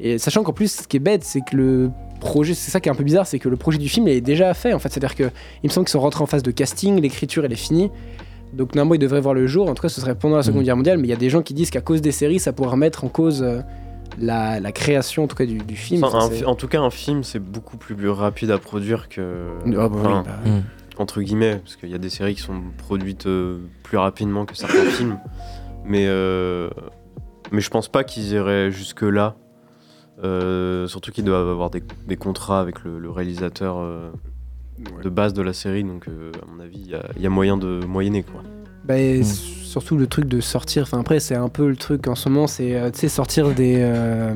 Et 0.00 0.18
sachant 0.18 0.42
qu'en 0.42 0.52
plus, 0.52 0.72
ce 0.82 0.88
qui 0.88 0.96
est 0.96 1.00
bête, 1.00 1.22
c'est 1.24 1.40
que 1.40 1.56
le 1.56 1.90
projet, 2.24 2.54
c'est 2.54 2.70
ça 2.70 2.80
qui 2.80 2.88
est 2.88 2.92
un 2.92 2.96
peu 2.96 3.04
bizarre, 3.04 3.26
c'est 3.26 3.38
que 3.38 3.48
le 3.48 3.56
projet 3.56 3.78
du 3.78 3.88
film 3.88 4.08
il 4.08 4.14
est 4.14 4.20
déjà 4.20 4.52
fait. 4.54 4.72
En 4.72 4.78
fait, 4.80 4.88
c'est-à-dire 4.88 5.14
que 5.14 5.24
il 5.62 5.68
me 5.68 5.72
semble 5.72 5.86
qu'ils 5.86 5.92
sont 5.92 6.00
rentrés 6.00 6.22
en 6.22 6.26
phase 6.26 6.42
de 6.42 6.50
casting, 6.50 7.00
l'écriture 7.00 7.44
elle 7.44 7.52
est 7.52 7.56
finie. 7.56 7.90
Donc 8.52 8.74
normalement, 8.74 8.94
il 8.94 8.98
devrait 9.00 9.20
voir 9.20 9.34
le 9.34 9.46
jour. 9.48 9.68
En 9.68 9.74
tout 9.74 9.82
cas, 9.82 9.88
ce 9.88 10.00
serait 10.00 10.14
pendant 10.14 10.36
la 10.36 10.42
Seconde 10.44 10.60
Mhm. 10.60 10.64
Guerre 10.66 10.76
mondiale. 10.76 10.98
Mais 10.98 11.06
il 11.08 11.10
y 11.10 11.14
a 11.14 11.16
des 11.16 11.28
gens 11.30 11.42
qui 11.42 11.54
disent 11.54 11.70
qu'à 11.70 11.80
cause 11.80 12.00
des 12.00 12.12
séries, 12.12 12.38
ça 12.38 12.52
pourrait 12.52 12.70
remettre 12.70 13.02
en 13.04 13.08
cause 13.08 13.42
euh, 13.42 13.60
la, 14.16 14.60
la 14.60 14.70
création, 14.70 15.24
en 15.24 15.26
tout 15.26 15.34
cas, 15.34 15.44
du, 15.44 15.58
du 15.58 15.74
film. 15.74 16.04
Enfin, 16.04 16.28
un 16.30 16.46
en 16.46 16.54
tout 16.54 16.68
cas, 16.68 16.80
un 16.80 16.90
film, 16.90 17.24
c'est 17.24 17.40
beaucoup 17.40 17.76
plus 17.76 18.08
rapide 18.08 18.52
à 18.52 18.58
produire 18.58 19.08
que. 19.08 19.48
Ah, 19.66 19.88
bah 19.88 19.90
oui, 19.92 20.12
bah, 20.24 20.38
Mm. 20.50 20.60
entre 20.98 21.20
guillemets, 21.20 21.56
parce 21.64 21.74
qu'il 21.74 21.88
y 21.90 21.94
a 21.94 21.98
des 21.98 22.10
séries 22.10 22.36
qui 22.36 22.42
sont 22.42 22.60
produites 22.78 23.26
euh, 23.26 23.58
plus 23.82 23.98
rapidement 23.98 24.44
que 24.44 24.56
certains 24.56 24.84
films. 24.84 25.18
Mais, 25.84 26.06
euh, 26.06 26.70
mais 27.50 27.60
je 27.60 27.70
pense 27.70 27.88
pas 27.88 28.04
qu'ils 28.04 28.30
iraient 28.32 28.70
jusque-là. 28.70 29.34
Euh, 30.22 30.86
surtout 30.86 31.10
qu'ils 31.10 31.24
doivent 31.24 31.48
avoir 31.48 31.70
des, 31.70 31.82
des 32.06 32.16
contrats 32.16 32.60
avec 32.60 32.84
le, 32.84 32.98
le 33.00 33.10
réalisateur 33.10 33.78
euh, 33.78 34.10
de 35.02 35.08
base 35.08 35.32
de 35.34 35.42
la 35.42 35.52
série. 35.52 35.82
Donc, 35.82 36.06
euh, 36.08 36.30
à 36.42 36.46
mon 36.50 36.60
avis, 36.62 36.78
il 36.84 36.90
y 36.90 36.94
a- 36.94 37.08
il 37.16 37.22
y, 37.22 37.26
a 37.26 37.30
moyen 37.30 37.56
de 37.56 37.80
moyenner. 37.84 38.22
Quoi. 38.22 38.42
Bah, 38.84 38.98
et 38.98 39.20
Mm. 39.20 39.24
surtout 39.24 39.96
le 39.96 40.06
truc 40.06 40.26
de 40.26 40.40
sortir. 40.40 40.82
Enfin 40.84 41.00
après 41.00 41.18
c'est 41.18 41.34
un 41.34 41.48
peu 41.48 41.68
le 41.68 41.74
truc 41.76 42.06
en 42.06 42.14
ce 42.14 42.28
moment, 42.28 42.46
c'est 42.46 42.76
euh, 42.76 42.90
tu 42.90 43.00
sais 43.00 43.08
sortir 43.08 43.54
des 43.54 43.76
euh, 43.78 44.34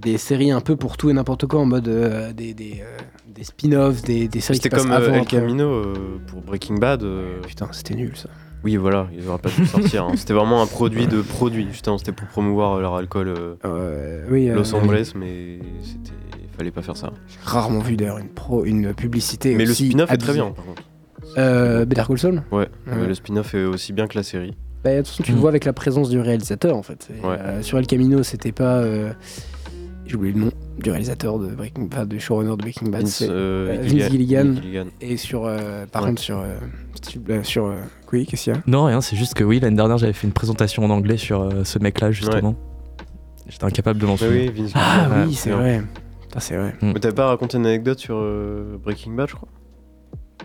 des 0.00 0.18
séries 0.18 0.50
un 0.50 0.60
peu 0.60 0.76
pour 0.76 0.96
tout 0.98 1.08
et 1.10 1.12
n'importe 1.14 1.46
quoi 1.46 1.60
en 1.60 1.64
mode 1.66 1.88
euh, 1.88 2.32
des 2.34 2.52
des, 2.54 2.82
euh, 2.82 2.98
des 3.26 3.42
spin-offs, 3.42 4.02
des, 4.02 4.28
des 4.28 4.40
séries 4.40 4.58
qui 4.58 4.64
C'était 4.64 4.76
passent 4.76 4.82
comme 4.84 4.92
avant. 4.92 5.14
El 5.14 5.20
après. 5.22 5.38
Camino 5.40 5.64
euh, 5.72 5.94
pour 6.26 6.42
Breaking 6.42 6.76
Bad. 6.78 7.02
euh, 7.04 7.40
Putain 7.48 7.66
c'était 7.72 7.94
nul 7.94 8.12
ça. 8.16 8.28
Oui, 8.64 8.76
voilà, 8.76 9.06
ils 9.16 9.28
auraient 9.28 9.38
pas 9.38 9.50
dû 9.50 9.64
sortir. 9.66 10.04
hein. 10.04 10.12
C'était 10.16 10.32
vraiment 10.34 10.62
un 10.62 10.66
produit 10.66 11.06
de 11.06 11.20
produit. 11.22 11.66
Justement, 11.70 11.98
c'était 11.98 12.12
pour 12.12 12.26
promouvoir 12.28 12.80
leur 12.80 12.94
alcool 12.96 13.28
euh, 13.28 13.54
Euh, 13.64 14.24
oui. 14.30 14.48
euh, 14.50 14.54
Los 14.54 14.74
Angeles, 14.74 15.12
mais 15.14 15.58
c'était. 15.82 16.12
Fallait 16.56 16.70
pas 16.70 16.82
faire 16.82 16.96
ça. 16.96 17.12
J'ai 17.26 17.38
rarement 17.42 17.80
vu 17.80 17.96
d'ailleurs 17.96 18.18
une 18.18 18.28
pro 18.28 18.64
une 18.64 18.94
publicité. 18.94 19.56
Mais 19.56 19.64
le 19.64 19.74
spin-off 19.74 20.10
est 20.12 20.16
très 20.18 20.32
bien, 20.34 20.52
par 20.52 20.64
contre. 20.64 20.82
Euh, 21.36 21.84
Better 21.84 22.04
Call 22.06 22.18
Saul. 22.18 22.42
Ouais, 22.52 22.58
Ouais. 22.58 22.68
mais 22.96 23.06
le 23.08 23.14
spin-off 23.14 23.54
est 23.54 23.64
aussi 23.64 23.92
bien 23.92 24.06
que 24.06 24.16
la 24.16 24.22
série. 24.22 24.54
Bah, 24.84 24.92
de 24.92 24.98
toute 24.98 25.08
façon, 25.08 25.22
tu 25.24 25.32
le 25.32 25.36
Mm. 25.38 25.40
vois 25.40 25.48
avec 25.50 25.64
la 25.64 25.72
présence 25.72 26.10
du 26.10 26.20
réalisateur 26.20 26.76
en 26.76 26.82
fait. 26.84 27.08
Et, 27.10 27.26
Ouais. 27.26 27.36
euh, 27.40 27.62
sur 27.62 27.78
El 27.78 27.88
Camino, 27.88 28.22
c'était 28.22 28.52
pas. 28.52 28.76
euh, 28.76 29.12
J'ai 30.06 30.16
oublié 30.16 30.34
le 30.34 30.40
nom 30.40 30.50
du 30.78 30.90
réalisateur 30.90 31.38
de 31.38 31.46
Breaking 31.48 31.84
Bad, 31.84 32.08
du 32.08 32.20
showrunner 32.20 32.50
de 32.50 32.56
Breaking 32.56 32.88
Bad. 32.90 33.02
Vince, 33.02 33.14
c'est- 33.16 33.28
euh, 33.30 33.78
euh, 33.78 33.82
Vince 33.82 34.10
Gilligan. 34.10 34.54
Et 35.00 35.16
sur. 35.16 35.44
euh, 35.46 35.86
par 35.86 36.02
Ouais. 36.02 36.08
contre, 36.10 36.20
sur. 36.22 36.38
euh, 36.40 37.42
sur 37.42 37.66
euh, 37.66 37.76
oui, 38.12 38.26
qu'est-ce 38.26 38.44
qu'il 38.44 38.52
y 38.52 38.56
a? 38.56 38.60
Non, 38.66 38.84
rien, 38.84 39.00
c'est 39.00 39.16
juste 39.16 39.34
que 39.34 39.44
oui, 39.44 39.60
l'année 39.60 39.76
dernière, 39.76 39.98
j'avais 39.98 40.12
fait 40.12 40.26
une 40.26 40.32
présentation 40.32 40.84
en 40.84 40.90
anglais 40.90 41.16
sur 41.16 41.42
euh, 41.42 41.64
ce 41.64 41.78
mec-là, 41.78 42.10
justement. 42.10 42.54
J'étais 43.48 43.64
incapable 43.64 44.00
de 44.00 44.06
m'en 44.06 44.12
Mais 44.12 44.18
souvenir. 44.18 44.52
oui, 44.54 44.62
Vince 44.62 44.72
Ah 44.74 45.24
oui, 45.26 45.34
c'est 45.34 45.50
vrai. 45.50 45.82
Putain, 46.22 46.40
c'est 46.40 46.56
vrai. 46.56 46.74
Mais 46.82 46.94
t'avais 46.94 47.14
pas 47.14 47.26
raconté 47.28 47.56
une 47.58 47.66
anecdote 47.66 47.98
sur 47.98 48.16
euh, 48.18 48.76
Breaking 48.82 49.12
Bad, 49.12 49.28
je 49.28 49.34
crois? 49.34 49.48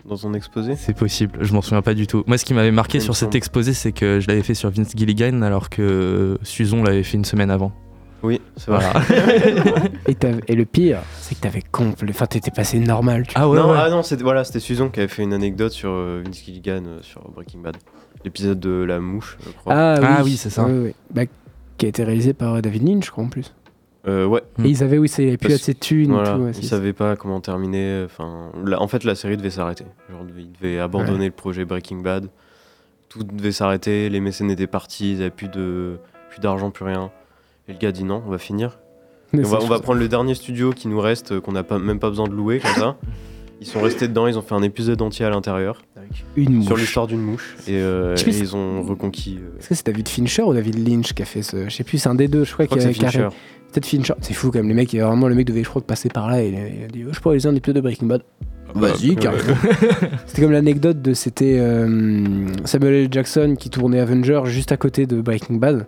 Dans 0.08 0.16
ton 0.16 0.32
exposé? 0.34 0.76
C'est 0.76 0.96
possible, 0.96 1.38
je 1.42 1.52
m'en 1.52 1.60
souviens 1.60 1.82
pas 1.82 1.92
du 1.94 2.06
tout. 2.06 2.24
Moi, 2.26 2.38
ce 2.38 2.44
qui 2.44 2.54
m'avait 2.54 2.70
marqué 2.70 3.00
sur 3.00 3.14
cet 3.16 3.34
exposé, 3.34 3.74
c'est 3.74 3.92
que 3.92 4.18
je 4.20 4.28
l'avais 4.28 4.42
fait 4.42 4.54
sur 4.54 4.70
Vince 4.70 4.92
Gilligan, 4.96 5.42
alors 5.42 5.68
que 5.68 6.38
Suzon 6.42 6.82
l'avait 6.82 7.02
fait 7.02 7.16
une 7.18 7.24
semaine 7.26 7.50
avant. 7.50 7.72
Oui, 8.22 8.40
c'est 8.56 8.70
vrai. 8.70 8.84
Voilà. 8.92 10.36
Et, 10.46 10.54
le 10.54 10.64
pire, 10.64 10.98
c'est 11.20 11.34
que 11.34 11.40
t'avais 11.40 11.62
complet. 11.62 12.10
Enfin, 12.10 12.26
t'étais 12.26 12.50
passé 12.50 12.78
normal. 12.78 13.26
Tu... 13.26 13.34
ah 13.36 13.48
ouais, 13.48 13.58
non, 13.58 13.70
ouais. 13.70 13.78
ah 13.80 13.88
non, 13.90 14.02
c'était 14.02 14.22
voilà, 14.22 14.44
c'était 14.44 14.60
Susan 14.60 14.88
qui 14.90 15.00
avait 15.00 15.08
fait 15.08 15.22
une 15.22 15.32
anecdote 15.32 15.72
sur 15.72 15.90
euh, 15.90 16.22
Vince 16.24 16.42
Gilligan 16.44 16.82
euh, 16.86 16.98
sur 17.02 17.22
Breaking 17.30 17.60
Bad. 17.60 17.76
L'épisode 18.24 18.60
de 18.60 18.82
la 18.84 19.00
mouche, 19.00 19.38
je 19.46 19.50
crois. 19.52 19.72
Ah, 19.74 19.94
oui, 19.98 20.06
Ah 20.08 20.20
oui, 20.24 20.36
c'est 20.36 20.50
ça. 20.50 20.64
Ouais, 20.64 20.78
ouais. 20.78 20.94
Bah, 21.10 21.22
qui 21.78 21.86
a 21.86 21.88
été 21.88 22.04
réalisé 22.04 22.34
par 22.34 22.60
David 22.60 22.86
Lynch, 22.86 23.06
je 23.06 23.10
crois, 23.10 23.24
en 23.24 23.28
plus. 23.28 23.54
Euh, 24.06 24.26
ouais. 24.26 24.42
Et 24.62 24.68
ils 24.68 24.82
avaient, 24.82 24.98
oui, 24.98 25.08
c'est- 25.08 25.22
il 25.22 25.26
n'y 25.26 25.30
avait 25.30 25.38
plus 25.38 25.52
assez 25.54 25.74
de 25.74 25.78
thunes 25.78 26.12
Voilà, 26.12 26.30
et 26.30 26.34
tout. 26.34 26.40
ouais, 26.42 26.50
ils 26.54 26.64
savaient 26.66 26.92
pas 26.92 27.16
comment 27.16 27.40
terminer. 27.40 28.02
Enfin, 28.04 28.50
la- 28.64 28.80
en 28.80 28.88
fait, 28.88 29.04
la 29.04 29.14
série 29.14 29.36
devait 29.36 29.50
s'arrêter. 29.50 29.84
Genre, 30.10 30.24
ils 30.36 30.52
devaient 30.52 30.78
abandonner 30.78 31.26
le 31.26 31.32
projet 31.32 31.64
Breaking 31.64 31.98
Bad. 31.98 32.28
Tout 33.08 33.22
devait 33.24 33.52
s'arrêter. 33.52 34.08
Les 34.08 34.20
mécènes 34.20 34.50
étaient 34.50 34.66
partis. 34.66 35.12
Ils 35.12 35.20
avaient 35.20 35.30
plus 35.30 35.48
de, 35.48 35.98
plus 36.30 36.40
d'argent, 36.40 36.70
plus 36.70 36.84
rien. 36.84 37.10
Et 37.70 37.72
le 37.74 37.78
gars 37.78 37.92
dit 37.92 38.04
non, 38.04 38.22
on 38.26 38.30
va 38.30 38.38
finir. 38.38 38.78
On, 39.32 39.38
va, 39.42 39.44
c'est- 39.60 39.64
on 39.64 39.68
va 39.68 39.78
prendre 39.78 40.00
le 40.00 40.08
dernier 40.08 40.34
studio 40.34 40.72
qui 40.72 40.88
nous 40.88 41.00
reste, 41.00 41.32
euh, 41.32 41.40
qu'on 41.40 41.52
n'a 41.52 41.62
pas, 41.62 41.78
même 41.78 42.00
pas 42.00 42.08
besoin 42.08 42.26
de 42.26 42.32
louer 42.34 42.58
comme 42.58 42.74
ça. 42.74 42.96
Ils 43.60 43.66
sont 43.66 43.80
restés 43.80 44.08
dedans. 44.08 44.26
Ils 44.26 44.36
ont 44.38 44.42
fait 44.42 44.54
un 44.54 44.62
épisode 44.62 45.00
entier 45.02 45.24
à 45.26 45.30
l'intérieur 45.30 45.82
Une 46.34 46.62
sur 46.62 46.76
l'histoire 46.76 47.06
d'une 47.06 47.20
mouche. 47.20 47.56
Et, 47.68 47.74
euh, 47.76 48.16
et 48.26 48.30
ils 48.30 48.56
ont 48.56 48.82
reconquis. 48.82 49.38
euh, 49.40 49.58
Est-ce 49.58 49.68
que 49.68 49.74
c'est 49.74 49.86
David 49.86 50.08
Fincher 50.08 50.42
ou 50.42 50.52
David 50.54 50.88
Lynch 50.88 51.12
qui 51.12 51.22
a 51.22 51.26
fait 51.26 51.42
ce. 51.42 51.68
Je 51.68 51.74
sais 51.74 51.84
plus, 51.84 51.98
c'est 51.98 52.08
un 52.08 52.14
des 52.14 52.26
deux, 52.26 52.44
je 52.44 52.52
crois, 52.54 52.64
je 52.64 52.70
crois 52.70 52.82
a 52.82 52.92
qui 52.92 53.04
a- 53.04 53.10
Fincher. 53.10 53.28
Peut-être 53.72 53.86
Fincher. 53.86 54.14
C'est 54.22 54.34
fou 54.34 54.50
quand 54.50 54.58
même, 54.58 54.68
les 54.68 54.74
mecs, 54.74 54.92
vraiment, 54.94 55.28
le 55.28 55.34
mec 55.36 55.46
devait, 55.46 55.62
je 55.62 55.68
crois, 55.68 55.82
passer 55.82 56.08
par 56.08 56.28
là 56.28 56.42
et 56.42 56.48
il 56.48 56.84
a, 56.84 56.88
dit 56.88 57.04
oh, 57.06 57.12
Je 57.12 57.20
peux 57.20 57.28
réaliser 57.28 57.48
un 57.48 57.54
épisode 57.54 57.76
de 57.76 57.80
Breaking 57.82 58.06
Bad. 58.06 58.22
Vas-y, 58.74 59.10
ouais. 59.10 59.14
carrément. 59.16 59.42
C'était 60.26 60.42
comme 60.42 60.52
l'anecdote 60.52 61.02
de. 61.02 61.12
C'était 61.14 61.58
euh, 61.60 62.46
Samuel 62.64 62.94
L. 62.94 63.08
Jackson 63.12 63.54
qui 63.58 63.68
tournait 63.70 64.00
Avenger 64.00 64.40
juste 64.46 64.72
à 64.72 64.76
côté 64.76 65.06
de 65.06 65.20
Breaking 65.20 65.56
Bad. 65.56 65.86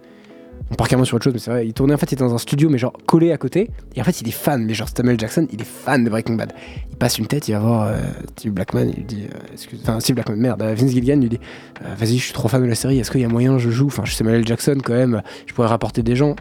On 0.73 0.75
part 0.75 0.89
carrément 0.89 1.05
sur 1.05 1.17
autre 1.17 1.25
chose, 1.25 1.35
mais 1.35 1.39
c'est 1.39 1.51
vrai. 1.51 1.67
Il 1.67 1.75
tournait 1.75 1.93
en 1.93 1.99
fait, 1.99 2.11
il 2.11 2.15
était 2.15 2.25
dans 2.25 2.35
un 2.35 2.39
studio, 2.39 2.71
mais 2.71 2.79
genre 2.79 2.95
collé 3.05 3.31
à 3.31 3.37
côté. 3.37 3.71
Et 3.95 4.01
en 4.01 4.05
fait, 4.05 4.23
il 4.23 4.29
est 4.29 4.33
fan, 4.33 4.65
mais 4.65 4.73
genre 4.73 4.89
Samuel 4.89 5.21
Jackson, 5.21 5.47
il 5.53 5.61
est 5.61 5.67
fan 5.67 6.03
de 6.03 6.09
Breaking 6.09 6.35
Bad. 6.35 6.55
Il 6.91 6.97
passe 6.97 7.19
une 7.19 7.27
tête, 7.27 7.47
il 7.49 7.53
va 7.53 7.59
voir 7.61 7.89
euh, 7.89 7.99
Steve 8.37 8.53
Blackman, 8.53 8.87
il 8.89 8.97
lui 8.97 9.05
dit 9.05 9.25
euh, 9.25 9.53
excuse, 9.53 9.81
Enfin, 9.83 10.01
Steve 10.01 10.15
Blackman, 10.15 10.37
merde, 10.37 10.63
euh, 10.63 10.75
Vince 10.75 10.93
Gilligan, 10.93 11.17
il 11.17 11.21
lui 11.21 11.29
dit 11.29 11.41
euh, 11.85 11.95
Vas-y, 11.95 12.17
je 12.17 12.25
suis 12.25 12.33
trop 12.33 12.49
fan 12.49 12.63
de 12.63 12.67
la 12.67 12.75
série, 12.75 12.99
est-ce 12.99 13.11
qu'il 13.11 13.21
y 13.21 13.25
a 13.25 13.29
moyen, 13.29 13.59
je 13.59 13.69
joue? 13.69 13.87
Enfin, 13.87 14.03
je 14.07 14.13
suis 14.13 14.17
Samuel. 14.17 14.47
Jackson 14.47 14.79
quand 14.83 14.95
même, 14.95 15.23
je 15.47 15.53
pourrais 15.53 15.69
rapporter 15.69 16.03
des 16.03 16.17
gens. 16.17 16.37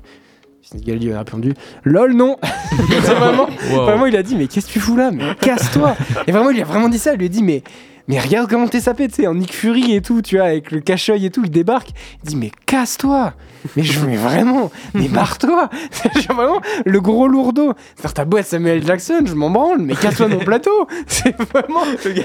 Vince 0.72 0.82
Gilligan 0.86 1.16
a 1.16 1.20
répondu 1.20 1.54
LOL, 1.84 2.14
non 2.14 2.38
vraiment. 2.72 3.50
Wow. 3.72 3.84
Vraiment, 3.84 4.06
il 4.06 4.16
a 4.16 4.24
dit, 4.24 4.38
mais 4.38 4.48
qu'est-ce 4.48 4.68
que 4.68 4.72
tu 4.72 4.80
fous 4.80 4.96
là? 4.96 5.12
Mais 5.12 5.36
casse-toi 5.42 5.98
Et 6.26 6.32
vraiment, 6.32 6.52
il 6.52 6.56
lui 6.56 6.62
a 6.62 6.66
vraiment 6.66 6.88
dit 6.88 7.00
ça. 7.00 7.14
Il 7.14 7.20
lui 7.20 7.26
a 7.26 7.30
dit, 7.30 7.44
mais, 7.44 7.64
mais 8.08 8.20
regarde 8.20 8.50
comment 8.50 8.68
t'es 8.68 8.80
sapé, 8.82 9.08
tu 9.08 9.16
sais, 9.16 9.28
en 9.28 9.36
Nick 9.36 9.54
Fury 9.54 9.94
et 9.94 10.02
tout, 10.02 10.22
tu 10.22 10.38
vois, 10.38 10.48
avec 10.48 10.72
le 10.72 10.80
cache-œil 10.80 11.26
et 11.26 11.30
tout, 11.30 11.42
il 11.44 11.52
débarque. 11.52 11.90
Il 12.24 12.30
dit, 12.30 12.36
mais 12.36 12.52
casse-toi 12.66 13.34
Mais 13.76 13.84
je 13.84 14.00
mais 14.06 14.18
vraiment, 14.18 14.72
mais 14.94 15.08
barre-toi 15.10 15.70
C'est 15.92 16.22
genre 16.22 16.36
vraiment 16.36 16.62
le 16.86 17.02
gros 17.02 17.28
lourdeau. 17.28 17.74
C'est-à-dire, 17.96 18.14
ta 18.14 18.26
boîte 18.26 18.46
Samuel 18.46 18.86
Jackson, 18.86 19.22
je 19.26 19.34
m'en 19.34 19.50
branle, 19.50 19.80
mais 19.80 19.96
casse-toi 19.96 20.28
de 20.28 20.36
mon 20.36 20.40
plateau 20.40 20.88
C'est 21.08 21.36
vraiment 21.54 21.84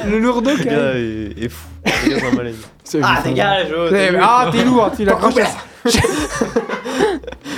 le 0.09 0.19
lourdeau 0.19 0.51
Le 0.51 0.57
qui 0.57 0.65
gars 0.65 0.95
est, 0.95 1.45
est 1.45 1.49
fou. 1.49 1.67
C'est. 2.85 3.01
Ah, 3.03 3.21
dégage 3.25 3.69
oh, 3.77 3.89
t'es 3.91 4.11
Ah, 4.21 4.49
t'es 4.53 4.65
lourd, 4.65 4.91
tu 4.97 5.05
l'as 5.05 5.19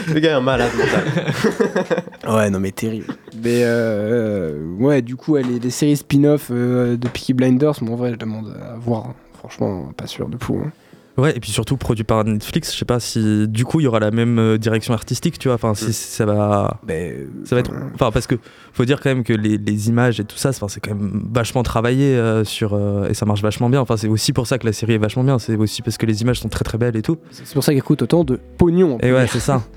Le 0.06 0.20
gars 0.20 0.30
est 0.30 0.34
un 0.34 0.40
malade 0.40 0.70
mental. 0.76 2.34
Ouais, 2.34 2.50
non, 2.50 2.60
mais 2.60 2.72
terrible. 2.72 3.14
Mais 3.42 3.62
euh, 3.64 4.62
ouais, 4.78 5.02
du 5.02 5.16
coup, 5.16 5.36
les, 5.36 5.58
les 5.58 5.70
séries 5.70 5.96
spin-off 5.96 6.48
euh, 6.50 6.96
de 6.96 7.08
Peaky 7.08 7.34
Blinders, 7.34 7.74
moi 7.82 7.92
en 7.94 7.96
vrai, 7.96 8.12
je 8.12 8.16
demande 8.16 8.54
à 8.60 8.76
voir. 8.76 9.06
hein. 9.06 9.14
Franchement, 9.38 9.90
pas 9.96 10.06
sûr 10.06 10.28
de 10.28 10.36
fou. 10.42 10.60
hein. 10.64 10.70
Ouais, 11.16 11.36
et 11.36 11.40
puis 11.40 11.50
surtout 11.50 11.76
produit 11.76 12.04
par 12.04 12.22
Netflix, 12.24 12.72
je 12.72 12.78
sais 12.78 12.84
pas 12.84 13.00
si 13.00 13.48
du 13.48 13.64
coup 13.64 13.80
il 13.80 13.82
y 13.82 13.86
aura 13.88 13.98
la 13.98 14.12
même 14.12 14.38
euh, 14.38 14.56
direction 14.56 14.94
artistique, 14.94 15.36
tu 15.40 15.48
vois, 15.48 15.56
enfin 15.56 15.74
si 15.74 15.86
Mm. 15.86 15.92
ça 15.92 16.26
va 16.26 16.78
Mais, 16.86 17.16
ça 17.44 17.56
va 17.56 17.60
être 17.60 17.72
enfin 17.94 18.12
parce 18.12 18.28
que 18.28 18.36
faut 18.72 18.84
dire 18.84 19.00
quand 19.00 19.10
même 19.10 19.24
que 19.24 19.32
les, 19.32 19.58
les 19.58 19.88
images 19.88 20.20
et 20.20 20.24
tout 20.24 20.36
ça, 20.36 20.50
enfin, 20.50 20.68
c'est 20.68 20.78
quand 20.78 20.94
même 20.94 21.24
vachement 21.32 21.64
travaillé 21.64 22.14
euh, 22.14 22.44
sur 22.44 22.74
euh, 22.74 23.08
et 23.08 23.14
ça 23.14 23.26
marche 23.26 23.42
vachement 23.42 23.68
bien. 23.68 23.80
Enfin, 23.80 23.96
c'est 23.96 24.06
aussi 24.06 24.32
pour 24.32 24.46
ça 24.46 24.58
que 24.58 24.66
la 24.66 24.72
série 24.72 24.92
est 24.92 24.98
vachement 24.98 25.24
bien, 25.24 25.40
c'est 25.40 25.56
aussi 25.56 25.82
parce 25.82 25.98
que 25.98 26.06
les 26.06 26.22
images 26.22 26.38
sont 26.38 26.48
très 26.48 26.62
très 26.64 26.78
belles 26.78 26.96
et 26.96 27.02
tout. 27.02 27.16
C'est 27.32 27.52
pour 27.52 27.64
ça 27.64 27.72
qu'elle 27.74 27.82
coûte 27.82 28.02
autant 28.02 28.22
de 28.22 28.38
pognon. 28.56 28.98
Et 29.02 29.12
ouais, 29.12 29.26
c'est 29.26 29.40
ça. 29.40 29.62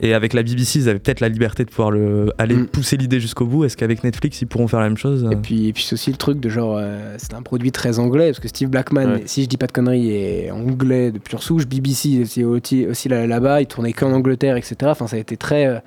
Et 0.00 0.12
avec 0.12 0.34
la 0.34 0.42
BBC, 0.42 0.78
ils 0.80 0.88
avaient 0.88 0.98
peut-être 0.98 1.20
la 1.20 1.28
liberté 1.30 1.64
de 1.64 1.70
pouvoir 1.70 1.90
le, 1.90 2.30
aller 2.38 2.54
Mm. 2.54 2.66
pousser 2.66 2.96
l'idée 2.98 3.18
jusqu'au 3.18 3.46
bout. 3.46 3.64
Est-ce 3.64 3.76
qu'avec 3.78 4.04
Netflix, 4.04 4.42
ils 4.42 4.46
pourront 4.46 4.68
faire 4.68 4.80
la 4.80 4.88
même 4.88 4.98
chose 4.98 5.26
Et 5.32 5.36
puis, 5.36 5.68
et 5.68 5.72
puis 5.72 5.84
c'est 5.84 5.94
aussi 5.94 6.10
le 6.10 6.16
truc 6.18 6.38
de 6.38 6.48
genre, 6.50 6.76
euh, 6.78 7.14
c'est 7.18 7.32
un 7.34 7.40
produit 7.42 7.72
très 7.72 7.98
anglais, 7.98 8.26
parce 8.28 8.40
que 8.40 8.48
Steve 8.48 8.68
Blackman, 8.68 9.06
Ouais. 9.06 9.22
si 9.24 9.42
je 9.44 9.48
dis 9.48 9.56
pas 9.56 9.66
de 9.66 9.72
conneries, 9.72 10.10
est 10.12 10.50
anglais 10.50 11.12
de 11.12 11.18
pure 11.18 11.42
souche. 11.42 11.66
BBC 11.66 12.24
c'est 12.26 12.44
aussi, 12.44 12.84
aussi 12.86 13.08
là- 13.08 13.26
là-bas, 13.26 13.62
il 13.62 13.66
tournait 13.66 13.92
qu'en 13.94 14.12
Angleterre, 14.12 14.56
etc. 14.56 14.76
Enfin, 14.84 15.06
ça 15.06 15.16
a 15.16 15.18
été 15.18 15.36
très. 15.36 15.66
euh, 15.66 15.78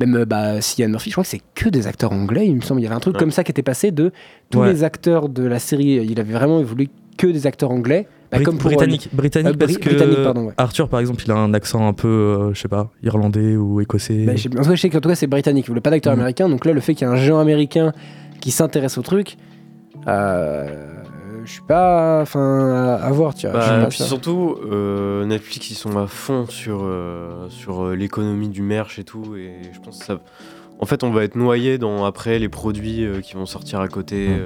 même 0.00 0.14
euh, 0.16 0.24
bah, 0.26 0.60
Cillian 0.60 0.90
Murphy, 0.90 1.08
je 1.10 1.14
crois 1.14 1.24
que 1.24 1.30
c'est 1.30 1.40
que 1.54 1.68
des 1.70 1.86
acteurs 1.86 2.12
anglais, 2.12 2.46
il 2.46 2.56
me 2.56 2.60
semble. 2.60 2.80
Il 2.80 2.84
y 2.84 2.86
avait 2.86 2.96
un 2.96 3.00
truc 3.00 3.14
Ouais. 3.14 3.20
comme 3.20 3.30
ça 3.30 3.44
qui 3.44 3.50
était 3.52 3.62
passé 3.62 3.92
de 3.92 4.12
tous 4.50 4.58
Ouais. 4.60 4.72
les 4.72 4.84
acteurs 4.84 5.28
de 5.30 5.42
la 5.44 5.58
série. 5.58 6.04
Il 6.06 6.20
avait 6.20 6.34
vraiment 6.34 6.60
voulu 6.62 6.88
que 7.16 7.26
des 7.28 7.46
acteurs 7.46 7.70
anglais. 7.70 8.06
Bah, 8.30 8.38
Brit- 8.38 8.44
comme 8.44 8.58
pour, 8.58 8.70
euh, 8.70 8.74
britannique, 8.74 9.08
britannique 9.12 9.54
euh, 9.54 9.56
parce 9.58 9.72
Bri- 9.72 9.78
que 9.80 9.88
britannique, 9.90 10.22
pardon, 10.24 10.46
ouais. 10.46 10.54
Arthur, 10.56 10.88
par 10.88 11.00
exemple, 11.00 11.22
il 11.24 11.30
a 11.30 11.36
un 11.36 11.54
accent 11.54 11.86
un 11.86 11.92
peu, 11.92 12.08
euh, 12.08 12.54
je 12.54 12.60
sais 12.60 12.68
pas, 12.68 12.90
irlandais 13.02 13.56
ou 13.56 13.80
écossais. 13.80 14.24
Bah, 14.24 14.32
en 14.32 14.34
tout 14.62 14.68
cas, 14.68 14.74
je 14.74 14.80
sais 14.80 14.90
qu'en 14.90 15.00
tout 15.00 15.08
cas, 15.08 15.14
c'est 15.14 15.26
britannique. 15.28 15.66
Il 15.66 15.68
voulait 15.68 15.80
pas 15.80 15.90
d'acteur 15.90 16.12
Mhm. 16.12 16.18
américain. 16.20 16.48
Donc 16.48 16.64
là, 16.64 16.72
le 16.72 16.80
fait 16.80 16.94
qu'il 16.94 17.06
y 17.06 17.10
ait 17.10 17.12
un 17.12 17.16
géant 17.16 17.38
américain 17.38 17.92
qui 18.40 18.50
s'intéresse 18.50 18.98
au 18.98 19.02
truc, 19.02 19.36
euh, 20.08 20.92
je 21.44 21.50
suis 21.52 21.62
pas. 21.62 22.20
Enfin, 22.22 22.98
à, 23.00 23.06
à 23.06 23.10
voir, 23.12 23.34
tu 23.34 23.46
vois. 23.48 23.58
Bah, 23.60 23.78
pas, 23.82 23.86
puis 23.86 23.98
ça. 23.98 24.04
surtout, 24.04 24.56
euh, 24.70 25.24
Netflix, 25.26 25.70
ils 25.70 25.74
sont 25.74 25.96
à 25.96 26.06
fond 26.06 26.46
sur, 26.48 26.80
euh, 26.82 27.48
sur 27.48 27.84
euh, 27.86 27.94
l'économie 27.96 28.48
du 28.48 28.62
merch 28.62 28.98
et 28.98 29.04
tout. 29.04 29.36
Et 29.36 29.52
je 29.72 29.80
pense 29.80 29.98
que 30.00 30.04
ça. 30.04 30.20
En 30.78 30.84
fait, 30.86 31.04
on 31.04 31.10
va 31.10 31.24
être 31.24 31.36
noyé 31.36 31.78
dans 31.78 32.04
après 32.04 32.38
les 32.38 32.48
produits 32.50 33.04
euh, 33.04 33.20
qui 33.20 33.34
vont 33.34 33.46
sortir 33.46 33.80
à 33.80 33.88
côté, 33.88 34.28
Ouais. 34.28 34.42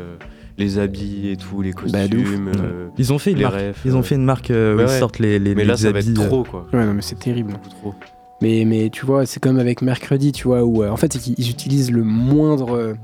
Euh, 0.60 0.64
les 0.64 0.78
habits 0.78 1.28
et 1.30 1.36
tout, 1.36 1.62
les 1.62 1.72
Bah, 1.72 1.80
costumes. 2.08 2.52
euh, 2.58 2.88
Ils 2.98 3.12
ont 3.12 3.18
fait 3.18 3.30
une 3.32 3.38
les 3.38 3.42
marque. 3.44 3.56
refs, 3.56 3.80
Ils 3.84 3.96
ont 3.96 4.00
euh, 4.00 4.02
fait 4.02 4.14
une 4.16 4.24
marque 4.24 4.50
euh, 4.50 4.74
où 4.74 4.78
ouais, 4.78 4.84
ils 4.84 4.98
sortent 4.98 5.18
les, 5.18 5.38
les, 5.38 5.54
Mais 5.54 5.64
là, 5.64 5.74
les 5.74 5.78
ça 5.80 5.92
va 5.92 5.98
être 6.00 6.08
habits, 6.08 6.20
euh, 6.20 6.26
trop, 6.26 6.44
quoi. 6.44 6.66
Ouais, 6.72 6.84
non, 6.84 6.94
mais 6.94 7.02
c'est 7.02 7.18
terrible. 7.18 7.54
Trop. 7.80 7.94
Mais, 8.42 8.64
mais 8.66 8.88
tu 8.90 9.04
vois, 9.04 9.26
c'est 9.26 9.38
comme 9.40 9.58
avec 9.58 9.82
mercredi, 9.82 10.32
tu 10.32 10.48
vois, 10.48 10.64
où 10.64 10.82
euh, 10.82 10.90
en 10.90 10.96
fait, 10.96 11.14
ils 11.38 11.50
utilisent 11.50 11.90
le 11.92 12.02
moindre. 12.04 12.94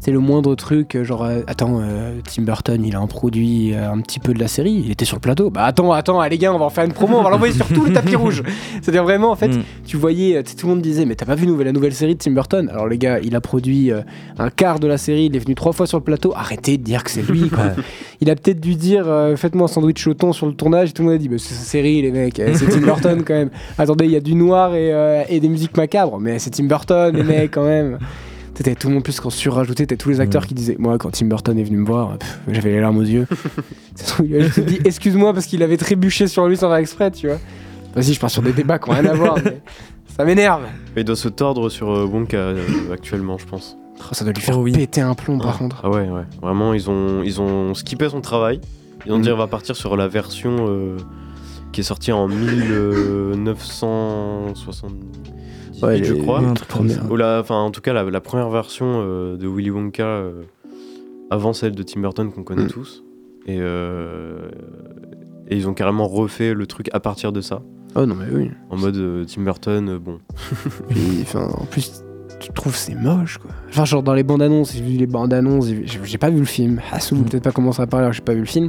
C'est 0.00 0.12
le 0.12 0.20
moindre 0.20 0.54
truc, 0.54 0.94
euh, 0.94 1.04
genre, 1.04 1.24
euh, 1.24 1.40
attends, 1.46 1.80
euh, 1.80 2.20
Tim 2.32 2.42
Burton, 2.42 2.84
il 2.84 2.94
a 2.94 3.00
un 3.00 3.06
produit 3.06 3.72
euh, 3.74 3.90
un 3.90 4.00
petit 4.00 4.20
peu 4.20 4.34
de 4.34 4.38
la 4.38 4.46
série, 4.46 4.82
il 4.84 4.90
était 4.92 5.04
sur 5.04 5.16
le 5.16 5.20
plateau. 5.20 5.50
Bah 5.50 5.64
attends, 5.64 5.90
attends, 5.92 6.20
ah, 6.20 6.28
les 6.28 6.38
gars, 6.38 6.52
on 6.54 6.58
va 6.58 6.66
en 6.66 6.70
faire 6.70 6.84
une 6.84 6.92
promo, 6.92 7.16
on 7.18 7.22
va 7.22 7.30
l'envoyer 7.30 7.52
sur 7.54 7.66
tout 7.66 7.84
le 7.84 7.92
tapis 7.92 8.14
rouge. 8.14 8.42
C'est-à-dire 8.82 9.02
vraiment, 9.02 9.30
en 9.30 9.36
fait, 9.36 9.48
Mm. 9.48 9.62
tu 9.86 9.96
voyais, 9.96 10.42
tout 10.42 10.66
le 10.66 10.74
monde 10.74 10.82
disait, 10.82 11.04
mais 11.06 11.14
t'as 11.14 11.24
pas 11.26 11.34
vu 11.34 11.46
la 11.64 11.72
nouvelle 11.72 11.94
série 11.94 12.14
de 12.14 12.18
Tim 12.20 12.32
Burton? 12.32 12.68
Alors 12.70 12.86
les 12.88 12.98
gars, 12.98 13.18
il 13.20 13.34
a 13.34 13.40
produit 13.40 13.90
un 14.38 14.50
quart 14.50 14.78
de 14.80 14.86
la 14.86 14.98
série, 14.98 15.26
il 15.26 15.36
est 15.36 15.40
venu 15.40 15.54
trois 15.54 15.72
fois 15.72 15.86
sur 15.86 15.98
le 15.98 16.04
plateau, 16.04 16.32
arrêtez 16.36 16.76
de 16.78 16.82
dire 16.82 17.02
que 17.04 17.10
c'est 17.10 17.22
lui, 17.22 17.48
quoi. 17.48 17.64
Il 18.20 18.30
a 18.30 18.34
peut-être 18.34 18.60
dû 18.60 18.76
dire, 18.76 19.06
faites-moi 19.36 19.64
un 19.64 19.68
sandwich 19.68 20.06
au 20.06 20.14
thon 20.14 20.32
sur 20.32 20.46
le 20.46 20.54
tournage, 20.54 20.88
et 20.90 20.92
tout 20.92 21.02
le 21.02 21.08
monde 21.08 21.16
a 21.16 21.18
dit, 21.18 21.28
bah, 21.28 21.36
c'est 21.38 21.52
sa 21.54 21.64
série, 21.64 22.00
les 22.02 22.10
mecs, 22.10 22.36
c'est 22.54 22.66
Tim 22.68 22.80
Burton 22.86 23.22
quand 23.26 23.34
même. 23.34 23.50
Attendez, 23.76 24.06
il 24.06 24.10
y 24.12 24.16
a 24.16 24.20
du 24.20 24.34
noir 24.34 24.74
et, 24.74 25.24
et 25.28 25.38
des 25.40 25.48
musiques 25.48 25.76
macabres, 25.76 26.18
mais 26.18 26.38
c'est 26.38 26.50
Tim 26.50 26.64
Burton, 26.64 27.14
les 27.14 27.22
mecs, 27.22 27.50
quand 27.52 27.64
même. 27.64 27.98
T'avais 28.62 28.74
tout 28.74 28.88
le 28.88 28.94
monde 28.94 29.02
plus 29.02 29.20
qu'en 29.20 29.30
surrajouté, 29.30 29.86
t'avais 29.86 29.98
tous 29.98 30.08
les 30.08 30.20
acteurs 30.20 30.42
mm. 30.42 30.46
qui 30.46 30.54
disaient. 30.54 30.76
Moi, 30.78 30.96
quand 30.98 31.10
Tim 31.10 31.26
Burton 31.26 31.58
est 31.58 31.64
venu 31.64 31.76
me 31.76 31.86
voir, 31.86 32.16
j'avais 32.48 32.70
les 32.70 32.80
larmes 32.80 32.98
aux 32.98 33.02
yeux. 33.02 33.26
il 34.24 34.36
a 34.36 34.48
dit 34.48 34.80
excuse-moi 34.84 35.34
parce 35.34 35.46
qu'il 35.46 35.62
avait 35.62 35.76
trébuché 35.76 36.26
sur 36.26 36.48
lui 36.48 36.56
sans 36.56 36.68
faire 36.68 36.76
exprès, 36.76 37.10
tu 37.10 37.28
vois. 37.28 37.38
Vas-y, 37.94 38.14
je 38.14 38.20
pars 38.20 38.30
sur 38.30 38.42
des 38.42 38.52
débats 38.52 38.78
qui 38.78 38.88
n'ont 38.88 38.96
rien 38.96 39.06
à 39.06 39.14
voir, 39.14 39.36
mais 39.44 39.60
ça 40.16 40.24
m'énerve. 40.24 40.62
Il 40.96 41.04
doit 41.04 41.16
se 41.16 41.28
tordre 41.28 41.68
sur 41.68 41.90
euh, 41.90 42.06
Wonka 42.06 42.36
euh, 42.36 42.92
actuellement, 42.92 43.38
je 43.38 43.46
pense. 43.46 43.76
Oh, 43.98 44.02
ça 44.12 44.24
doit 44.24 44.32
lui 44.32 44.42
faire 44.42 44.58
oh 44.58 44.62
oui. 44.62 44.72
péter 44.72 45.00
un 45.00 45.14
plomb, 45.14 45.38
ah. 45.40 45.44
par 45.44 45.58
contre. 45.58 45.80
Ah 45.82 45.90
ouais, 45.90 46.08
ouais. 46.08 46.24
Vraiment, 46.42 46.74
ils 46.74 46.90
ont, 46.90 47.22
ils 47.22 47.40
ont 47.40 47.74
skippé 47.74 48.08
son 48.08 48.20
travail. 48.20 48.60
Ils 49.06 49.12
ont 49.12 49.18
mm. 49.18 49.22
dit 49.22 49.30
on 49.30 49.36
va 49.36 49.46
partir 49.46 49.76
sur 49.76 49.96
la 49.96 50.08
version 50.08 50.66
euh, 50.68 50.96
qui 51.72 51.82
est 51.82 51.84
sortie 51.84 52.12
en 52.12 52.28
1960. 52.28 54.92
2018, 55.80 56.04
je 56.04 56.14
crois. 56.14 56.42
Ou 57.10 57.16
la, 57.16 57.40
enfin, 57.40 57.56
en 57.56 57.70
tout 57.70 57.80
cas, 57.80 57.92
la, 57.92 58.20
première 58.20 58.50
version 58.50 59.00
euh, 59.02 59.36
de 59.36 59.46
Willy 59.48 59.70
Wonka 59.70 60.04
euh, 60.04 60.42
avant 61.30 61.52
celle 61.52 61.74
de 61.74 61.82
Tim 61.82 62.00
Burton 62.00 62.30
qu'on 62.32 62.42
connaît 62.42 62.64
mm. 62.64 62.70
tous. 62.70 63.04
Euh, 63.48 64.48
et, 65.48 65.56
ils 65.56 65.68
ont 65.68 65.74
carrément 65.74 66.08
refait 66.08 66.54
le 66.54 66.66
truc 66.66 66.88
à 66.92 67.00
partir 67.00 67.32
de 67.32 67.40
ça. 67.40 67.62
Oh 67.94 68.04
non, 68.04 68.14
mais 68.14 68.26
oui. 68.32 68.50
En 68.70 68.76
mode 68.76 69.26
Tim 69.26 69.42
Burton, 69.42 69.98
bon. 69.98 70.18
Puis, 70.88 71.24
en 71.34 71.64
plus, 71.66 72.02
tu 72.40 72.52
trouves 72.52 72.76
c'est 72.76 72.94
moche 72.94 73.38
quoi. 73.38 73.50
Enfin, 73.68 73.84
genre 73.84 74.02
dans 74.02 74.12
les 74.12 74.22
bandes 74.22 74.42
annonces, 74.42 74.74
j'ai 74.74 74.82
vu 74.82 74.96
les 74.98 75.06
bandes 75.06 75.32
annonces, 75.32 75.68
j'ai 75.68 76.18
pas 76.18 76.30
vu 76.30 76.38
le 76.38 76.44
film. 76.44 76.80
Hassoul, 76.92 77.18
mm. 77.18 77.24
peut-être 77.24 77.44
pas 77.44 77.52
commencer 77.52 77.82
à 77.82 77.86
parler, 77.86 78.08
j'ai 78.12 78.22
pas 78.22 78.34
vu 78.34 78.40
le 78.40 78.46
film. 78.46 78.68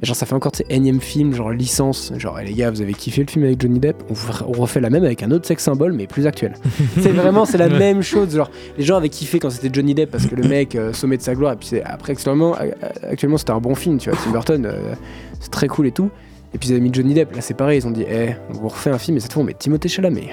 Mais 0.00 0.06
genre, 0.06 0.16
ça 0.16 0.24
fait 0.24 0.34
encore, 0.34 0.52
sais, 0.54 0.64
énième 0.70 1.00
film, 1.00 1.34
genre 1.34 1.50
licence. 1.50 2.12
Genre, 2.16 2.38
les 2.40 2.54
gars, 2.54 2.70
vous 2.70 2.80
avez 2.80 2.94
kiffé 2.94 3.22
le 3.22 3.30
film 3.30 3.44
avec 3.44 3.60
Johnny 3.60 3.78
Depp 3.78 4.02
on, 4.08 4.52
refait 4.52 4.80
la 4.80 4.88
même 4.88 5.04
avec 5.04 5.22
un 5.22 5.30
autre 5.30 5.46
sex 5.46 5.62
symbole, 5.62 5.92
mais 5.92 6.06
plus 6.06 6.26
actuel. 6.26 6.54
c'est 7.00 7.12
vraiment, 7.12 7.44
c'est 7.44 7.58
la 7.58 7.68
même 7.68 8.02
chose. 8.02 8.34
Genre, 8.34 8.50
les 8.78 8.84
gens 8.84 8.96
avaient 8.96 9.10
kiffé 9.10 9.38
quand 9.38 9.50
c'était 9.50 9.70
Johnny 9.72 9.94
Depp 9.94 10.10
parce 10.10 10.26
que 10.26 10.34
le 10.34 10.42
mec, 10.48 10.74
euh, 10.74 10.92
sommet 10.92 11.18
de 11.18 11.22
sa 11.22 11.34
gloire, 11.34 11.52
et 11.52 11.56
puis 11.56 11.68
c'est- 11.68 11.82
après, 11.84 12.12
actuellement, 12.12 12.56
euh, 12.60 12.70
actuellement 13.10 13.36
c'était 13.36 13.52
un 13.52 13.60
bon 13.60 13.74
film, 13.74 13.98
tu 13.98 14.10
vois. 14.10 14.18
Tim 14.22 14.30
Burton, 14.30 14.66
euh, 14.66 14.94
c'est 15.38 15.50
très 15.50 15.68
cool 15.68 15.86
et 15.86 15.92
tout. 15.92 16.10
Et 16.52 16.58
puis 16.58 16.68
ils 16.68 16.72
avaient 16.72 16.80
mis 16.80 16.92
Johnny 16.92 17.14
Depp, 17.14 17.34
là 17.36 17.42
c'est 17.42 17.54
pareil, 17.54 17.78
ils 17.78 17.86
ont 17.86 17.92
dit, 17.92 18.04
eh, 18.10 18.30
on 18.48 18.54
vous 18.54 18.68
refait 18.68 18.90
un 18.90 18.98
film, 18.98 19.16
et 19.16 19.20
cette 19.20 19.32
fois 19.32 19.42
on 19.42 19.46
met 19.46 19.54
Timothée 19.54 19.88
Chalamet. 19.88 20.30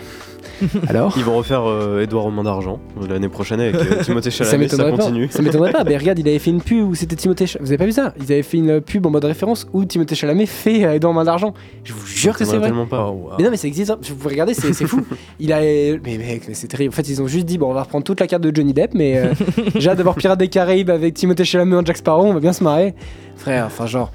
Alors 0.87 1.13
Ils 1.17 1.23
vont 1.23 1.35
refaire 1.37 1.63
euh, 1.67 2.01
Edouard 2.01 2.25
aux 2.25 2.31
mains 2.31 2.43
d'argent 2.43 2.79
euh, 3.01 3.07
l'année 3.07 3.29
prochaine 3.29 3.59
avec 3.59 3.75
euh, 3.75 4.01
Timothée 4.03 4.31
Chalamet, 4.31 4.67
ça, 4.67 4.77
m'étonnerait 4.77 4.91
continue. 4.97 5.27
pas. 5.27 5.33
Ça 5.33 5.41
m'étonnerait 5.41 5.71
pas. 5.71 5.83
Mais 5.85 5.97
regarde, 5.97 6.19
il 6.19 6.27
avait 6.27 6.39
fait 6.39 6.49
une 6.51 6.61
pub 6.61 6.89
où 6.89 6.95
c'était 6.95 7.15
Timothée. 7.15 7.47
Ch- 7.47 7.57
Vous 7.61 7.67
avez 7.67 7.77
pas 7.77 7.85
vu 7.85 7.91
ça? 7.91 8.13
Ils 8.17 8.31
avaient 8.31 8.43
fait 8.43 8.57
une 8.57 8.81
pub 8.81 9.05
en 9.05 9.09
mode 9.09 9.25
référence 9.25 9.67
où 9.73 9.85
Timothée 9.85 10.15
Chalamet 10.15 10.45
fait 10.45 10.83
euh, 10.85 10.93
Edouard 10.95 11.13
Main 11.13 11.23
d'argent. 11.23 11.53
Je 11.83 11.93
vous 11.93 12.05
jure 12.05 12.37
que 12.37 12.45
c'est 12.45 12.57
vrai. 12.57 12.71
pas. 12.89 13.07
Oh, 13.09 13.11
wow. 13.11 13.31
Mais 13.37 13.43
non, 13.45 13.51
mais 13.51 13.57
ça 13.57 13.67
existe. 13.67 13.91
hein. 13.91 13.97
Vous 14.01 14.15
pouvez 14.15 14.33
regarder, 14.35 14.53
c'est 14.53 14.73
fou. 14.85 15.01
Il 15.39 15.51
a. 15.53 15.59
Mais 15.59 16.17
mec, 16.17 16.43
mais 16.47 16.53
c'est 16.53 16.67
terrible. 16.67 16.93
En 16.93 16.95
fait, 16.95 17.07
ils 17.09 17.21
ont 17.21 17.27
juste 17.27 17.45
dit 17.45 17.57
bon, 17.57 17.69
on 17.69 17.73
va 17.73 17.83
reprendre 17.83 18.03
toute 18.03 18.19
la 18.19 18.27
carte 18.27 18.43
de 18.43 18.55
Johnny 18.55 18.73
Depp, 18.73 18.91
mais 18.93 19.17
euh, 19.17 19.33
j'ai 19.75 19.89
hâte 19.89 19.97
de 19.97 20.03
voir 20.03 20.15
Pirates 20.15 20.39
des 20.39 20.47
Caraïbes 20.47 20.89
avec 20.89 21.13
Timothée 21.13 21.45
Chalamet 21.45 21.75
en 21.75 21.85
Jack 21.85 21.97
Sparrow. 21.97 22.25
On 22.25 22.33
va 22.33 22.39
bien 22.39 22.53
se 22.53 22.63
marrer, 22.63 22.93
frère. 23.35 23.65
Enfin, 23.67 23.85
genre, 23.85 24.11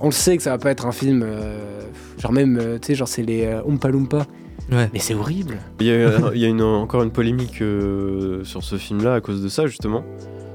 on 0.00 0.06
le 0.06 0.12
sait 0.12 0.36
que 0.36 0.42
ça 0.42 0.50
va 0.50 0.58
pas 0.58 0.70
être 0.70 0.86
un 0.86 0.92
film. 0.92 1.22
euh, 1.24 1.80
genre 2.20 2.32
même, 2.32 2.58
euh, 2.60 2.78
tu 2.80 2.88
sais, 2.88 2.94
genre 2.94 3.08
c'est 3.08 3.22
les 3.22 3.44
euh, 3.46 3.60
Oompa 3.66 3.88
Loompa. 3.88 4.26
Ouais. 4.72 4.88
Mais 4.92 4.98
c'est 4.98 5.14
horrible. 5.14 5.58
Il 5.80 5.86
y 5.86 5.90
a, 5.92 6.10
il 6.34 6.40
y 6.40 6.44
a 6.44 6.48
une- 6.48 6.62
encore 6.62 7.02
une 7.02 7.10
polémique 7.10 7.62
euh, 7.62 8.42
sur 8.44 8.62
ce 8.64 8.76
film-là 8.76 9.14
à 9.14 9.20
cause 9.20 9.42
de 9.42 9.48
ça, 9.48 9.66
justement. 9.66 10.04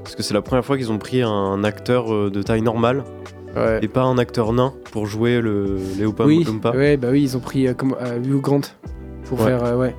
Parce 0.04 0.14
que 0.16 0.22
c'est 0.22 0.34
la 0.34 0.42
première 0.42 0.64
fois 0.64 0.76
qu'ils 0.76 0.90
ont 0.92 0.98
pris 0.98 1.22
un 1.22 1.62
acteur 1.64 2.12
euh, 2.12 2.30
de 2.30 2.42
taille 2.42 2.62
normale 2.62 3.04
Ouais. 3.54 3.80
et 3.82 3.88
pas 3.88 4.02
un 4.02 4.16
acteur 4.16 4.52
nain 4.54 4.72
pour 4.92 5.04
jouer 5.06 5.42
le 5.42 5.76
Léo 5.98 6.10
Pam 6.14 6.26
oui, 6.26 6.46
ouais, 6.74 6.96
bah 6.96 7.08
oui, 7.10 7.22
ils 7.22 7.36
ont 7.36 7.40
pris 7.40 7.68
euh, 7.68 7.74
comme, 7.74 7.94
euh, 8.00 8.18
Hugh 8.24 8.40
Grant 8.40 8.62
pour 9.26 9.38
Ouais. 9.40 9.46
faire 9.46 9.62
euh, 9.64 9.76
ouais. 9.76 9.94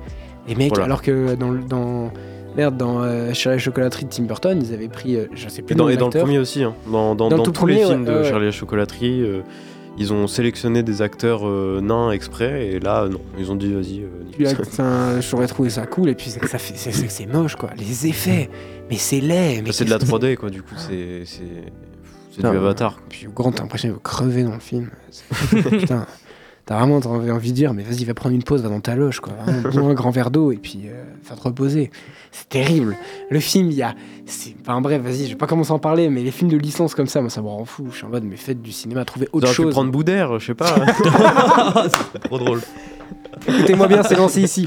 Les 0.48 0.56
mecs, 0.56 0.70
Voilà. 0.70 0.86
alors 0.86 1.02
que 1.02 1.36
dans 1.36 2.10
merde 2.56 2.76
dans 2.76 3.00
euh, 3.02 3.32
Charlie 3.32 3.54
et 3.54 3.58
la 3.58 3.62
chocolaterie 3.62 4.06
de 4.06 4.10
Tim 4.10 4.24
Burton, 4.24 4.60
ils 4.60 4.74
avaient 4.74 4.88
pris 4.88 5.14
euh, 5.16 5.26
je 5.34 5.48
sais 5.48 5.62
plus 5.62 5.72
Et 5.74 5.76
dans, 5.76 5.86
le 5.86 5.92
et 5.92 5.96
dans 5.96 6.10
premier 6.10 6.40
aussi, 6.40 6.64
hein. 6.64 6.74
dans, 6.90 7.14
dans, 7.14 7.28
Dans 7.28 7.36
le 7.36 7.36
dans 7.38 7.42
tout 7.44 7.52
tous 7.52 7.66
les 7.66 7.76
premier, 7.76 7.86
films 7.88 8.04
ouais, 8.08 8.10
de 8.12 8.18
ouais. 8.22 8.28
Charlie 8.28 8.42
et 8.44 8.48
la 8.48 8.52
chocolaterie, 8.52 9.20
euh, 9.22 9.40
ils 9.96 10.12
ont 10.12 10.26
sélectionné 10.26 10.82
des 10.82 11.02
acteurs 11.02 11.46
euh, 11.46 11.80
nains 11.80 12.10
exprès 12.10 12.66
et 12.68 12.80
là, 12.80 13.08
non, 13.08 13.20
ils 13.38 13.50
ont 13.50 13.56
dit 13.56 13.72
vas-y. 13.72 14.02
euh, 14.02 14.08
Puis, 14.32 14.46
j'aurais 15.30 15.46
trouvé 15.46 15.70
ça 15.70 15.86
cool 15.86 16.08
et 16.08 16.14
puis 16.14 16.30
c'est 16.30 16.40
que 16.40 16.48
ça 16.48 16.58
fait 16.58 16.74
c'est 16.76 17.26
moche 17.26 17.56
quoi, 17.56 17.70
les 17.76 18.06
effets. 18.06 18.50
Mais 18.90 18.96
c'est 18.96 19.20
laid, 19.20 19.62
mais 19.62 19.72
c'est 19.72 19.84
de 19.84 19.90
la 19.90 19.98
qu'est-ce 19.98 20.10
que 20.10 20.16
3D 20.16 20.36
quoi, 20.36 20.50
du 20.50 20.62
coup, 20.62 20.74
c'est 20.76 21.22
c'est 21.24 22.40
du 22.40 22.46
Avatar. 22.46 22.98
Puis 23.08 23.26
Hugh 23.26 23.32
Grant, 23.34 23.52
t'as 23.52 23.62
l'impression 23.62 23.92
va 23.92 23.98
crever 24.02 24.42
dans 24.42 24.54
le 24.54 24.60
film. 24.60 24.90
Putain. 25.50 26.06
T'as 26.66 26.78
vraiment 26.78 26.96
envie 26.96 27.30
envie 27.30 27.50
de 27.50 27.56
dire, 27.56 27.74
mais 27.74 27.82
vas-y, 27.82 28.04
va 28.04 28.14
prendre 28.14 28.34
une 28.34 28.42
pause, 28.42 28.62
va 28.62 28.70
dans 28.70 28.80
ta 28.80 28.96
loge, 28.96 29.20
quoi. 29.20 29.34
Vraiment, 29.34 29.82
bois 29.82 29.90
un 29.90 29.94
grand 29.94 30.10
verre 30.10 30.30
d'eau 30.30 30.50
et 30.50 30.56
puis 30.56 30.84
euh, 30.86 31.04
va 31.28 31.36
te 31.36 31.42
reposer. 31.42 31.90
C'est 32.32 32.48
terrible. 32.48 32.96
Le 33.28 33.38
film, 33.38 33.70
il 33.70 33.76
y 33.76 33.82
a. 33.82 33.94
Enfin 34.62 34.80
bref, 34.80 35.02
vas-y, 35.02 35.24
je 35.24 35.30
vais 35.30 35.34
pas 35.34 35.46
commencer 35.46 35.72
à 35.72 35.74
en 35.74 35.78
parler, 35.78 36.08
mais 36.08 36.22
les 36.22 36.30
films 36.30 36.50
de 36.50 36.56
licence 36.56 36.94
comme 36.94 37.06
ça, 37.06 37.20
moi 37.20 37.28
ça 37.28 37.42
me 37.42 37.48
rend 37.48 37.66
fou. 37.66 37.88
Je 37.90 37.96
suis 37.96 38.06
en 38.06 38.08
mode, 38.08 38.24
mais 38.24 38.36
faites 38.36 38.62
du 38.62 38.72
cinéma, 38.72 39.04
trouvez 39.04 39.28
autre 39.32 39.48
pu 39.48 39.54
chose. 39.54 39.72
prendre 39.72 39.90
Boudère, 39.90 40.38
je 40.38 40.46
sais 40.46 40.54
pas. 40.54 40.74
C'est 42.14 42.20
trop 42.20 42.38
drôle. 42.38 42.60
Écoutez-moi 43.46 43.88
bien, 43.88 44.02
c'est 44.02 44.16
lancé 44.16 44.40
ici. 44.40 44.66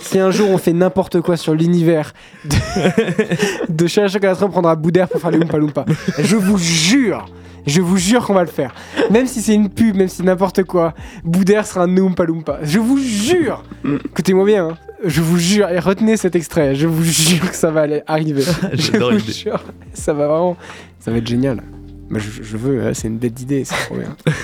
Si 0.00 0.18
un 0.18 0.30
jour 0.30 0.48
on 0.50 0.58
fait 0.58 0.72
n'importe 0.72 1.20
quoi 1.20 1.36
sur 1.36 1.54
l'univers 1.54 2.12
de, 2.44 3.72
de 3.72 3.86
chocolaterie, 3.86 4.44
on 4.44 4.50
prendra 4.50 4.76
Boudère 4.76 5.08
pour 5.08 5.20
faire 5.20 5.30
les 5.30 5.38
Oompa 5.38 5.58
Loompa. 5.58 5.84
Je 6.18 6.36
vous 6.36 6.58
jure, 6.58 7.26
je 7.66 7.80
vous 7.80 7.96
jure 7.96 8.26
qu'on 8.26 8.34
va 8.34 8.42
le 8.42 8.48
faire. 8.48 8.74
Même 9.10 9.26
si 9.26 9.42
c'est 9.42 9.54
une 9.54 9.68
pub, 9.68 9.96
même 9.96 10.08
si 10.08 10.22
n'importe 10.22 10.62
quoi, 10.64 10.94
Boudère 11.24 11.66
sera 11.66 11.84
un 11.84 11.96
Oompa 11.96 12.24
Loompa. 12.24 12.58
Je 12.62 12.78
vous 12.78 12.98
jure. 12.98 13.62
Écoutez-moi 13.84 14.44
bien, 14.46 14.68
hein. 14.68 14.78
je 15.04 15.20
vous 15.20 15.38
jure, 15.38 15.68
et 15.68 15.78
retenez 15.78 16.16
cet 16.16 16.36
extrait, 16.36 16.74
je 16.74 16.86
vous 16.86 17.04
jure 17.04 17.50
que 17.50 17.56
ça 17.56 17.70
va 17.70 17.82
aller 17.82 18.02
arriver. 18.06 18.42
je 18.72 18.96
vous 18.96 19.18
jure, 19.18 19.62
ça 19.92 20.12
va 20.12 20.28
vraiment, 20.28 20.56
ça 20.98 21.10
va 21.10 21.18
être 21.18 21.26
génial. 21.26 21.62
Je 22.10 22.56
veux, 22.56 22.86
hein, 22.86 22.90
c'est 22.94 23.08
une 23.08 23.18
bête 23.18 23.34
d'idée, 23.34 23.64
c'est 23.64 23.74
trop 23.86 23.96
bien. 23.96 24.14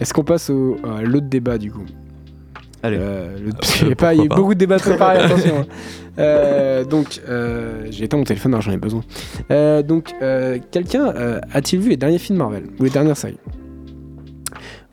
Est-ce 0.00 0.14
qu'on 0.14 0.24
passe 0.24 0.50
au, 0.50 0.78
à 0.84 1.02
l'autre 1.02 1.26
débat 1.26 1.58
du 1.58 1.70
coup? 1.70 1.84
Allez. 2.82 2.96
euh, 2.98 3.36
le- 3.38 3.48
Euh, 3.48 3.52
qu'il 3.60 3.88
y 3.88 3.92
a 3.92 3.94
pas- 3.96 4.14
il 4.14 4.18
y 4.18 4.22
a 4.22 4.24
eu 4.24 4.28
pas. 4.28 4.36
beaucoup 4.36 4.54
de 4.54 4.58
débats 4.58 4.78
préparés, 4.78 5.18
attention. 5.24 5.60
hein. 5.60 5.66
Euh, 6.18 6.84
donc, 6.84 7.20
euh, 7.28 7.86
j'ai 7.90 8.04
éteint 8.04 8.16
mon 8.16 8.24
téléphone, 8.24 8.52
alors 8.54 8.62
j'en 8.62 8.72
ai 8.72 8.76
besoin. 8.78 9.02
Donc, 9.82 10.14
quelqu'un 10.70 11.12
a-t-il 11.52 11.80
vu 11.82 11.90
les 11.90 11.96
derniers 11.96 12.18
films 12.18 12.38
Marvel 12.38 12.64
ou 12.78 12.84
les 12.84 12.90
dernières 12.90 13.16
séries? 13.16 13.38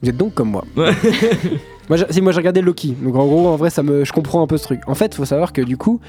Vous 0.01 0.09
êtes 0.09 0.17
donc 0.17 0.33
comme 0.35 0.51
moi. 0.51 0.63
Ouais. 0.75 0.91
moi, 1.89 1.97
j'ai- 1.97 2.05
si, 2.11 2.21
moi 2.21 2.31
j'ai 2.31 2.37
regardé 2.37 2.61
Loki. 2.61 2.95
Donc, 3.01 3.15
en 3.15 3.25
gros, 3.25 3.47
en 3.47 3.55
vrai, 3.55 3.69
ça 3.71 3.81
me, 3.83 4.05
je 4.05 4.13
comprends 4.13 4.43
un 4.43 4.47
peu 4.47 4.57
ce 4.57 4.63
truc. 4.63 4.81
En 4.87 4.93
fait, 4.95 5.07
il 5.07 5.15
faut 5.15 5.25
savoir 5.25 5.53
que 5.53 5.61
du 5.61 5.75
coup, 5.77 5.99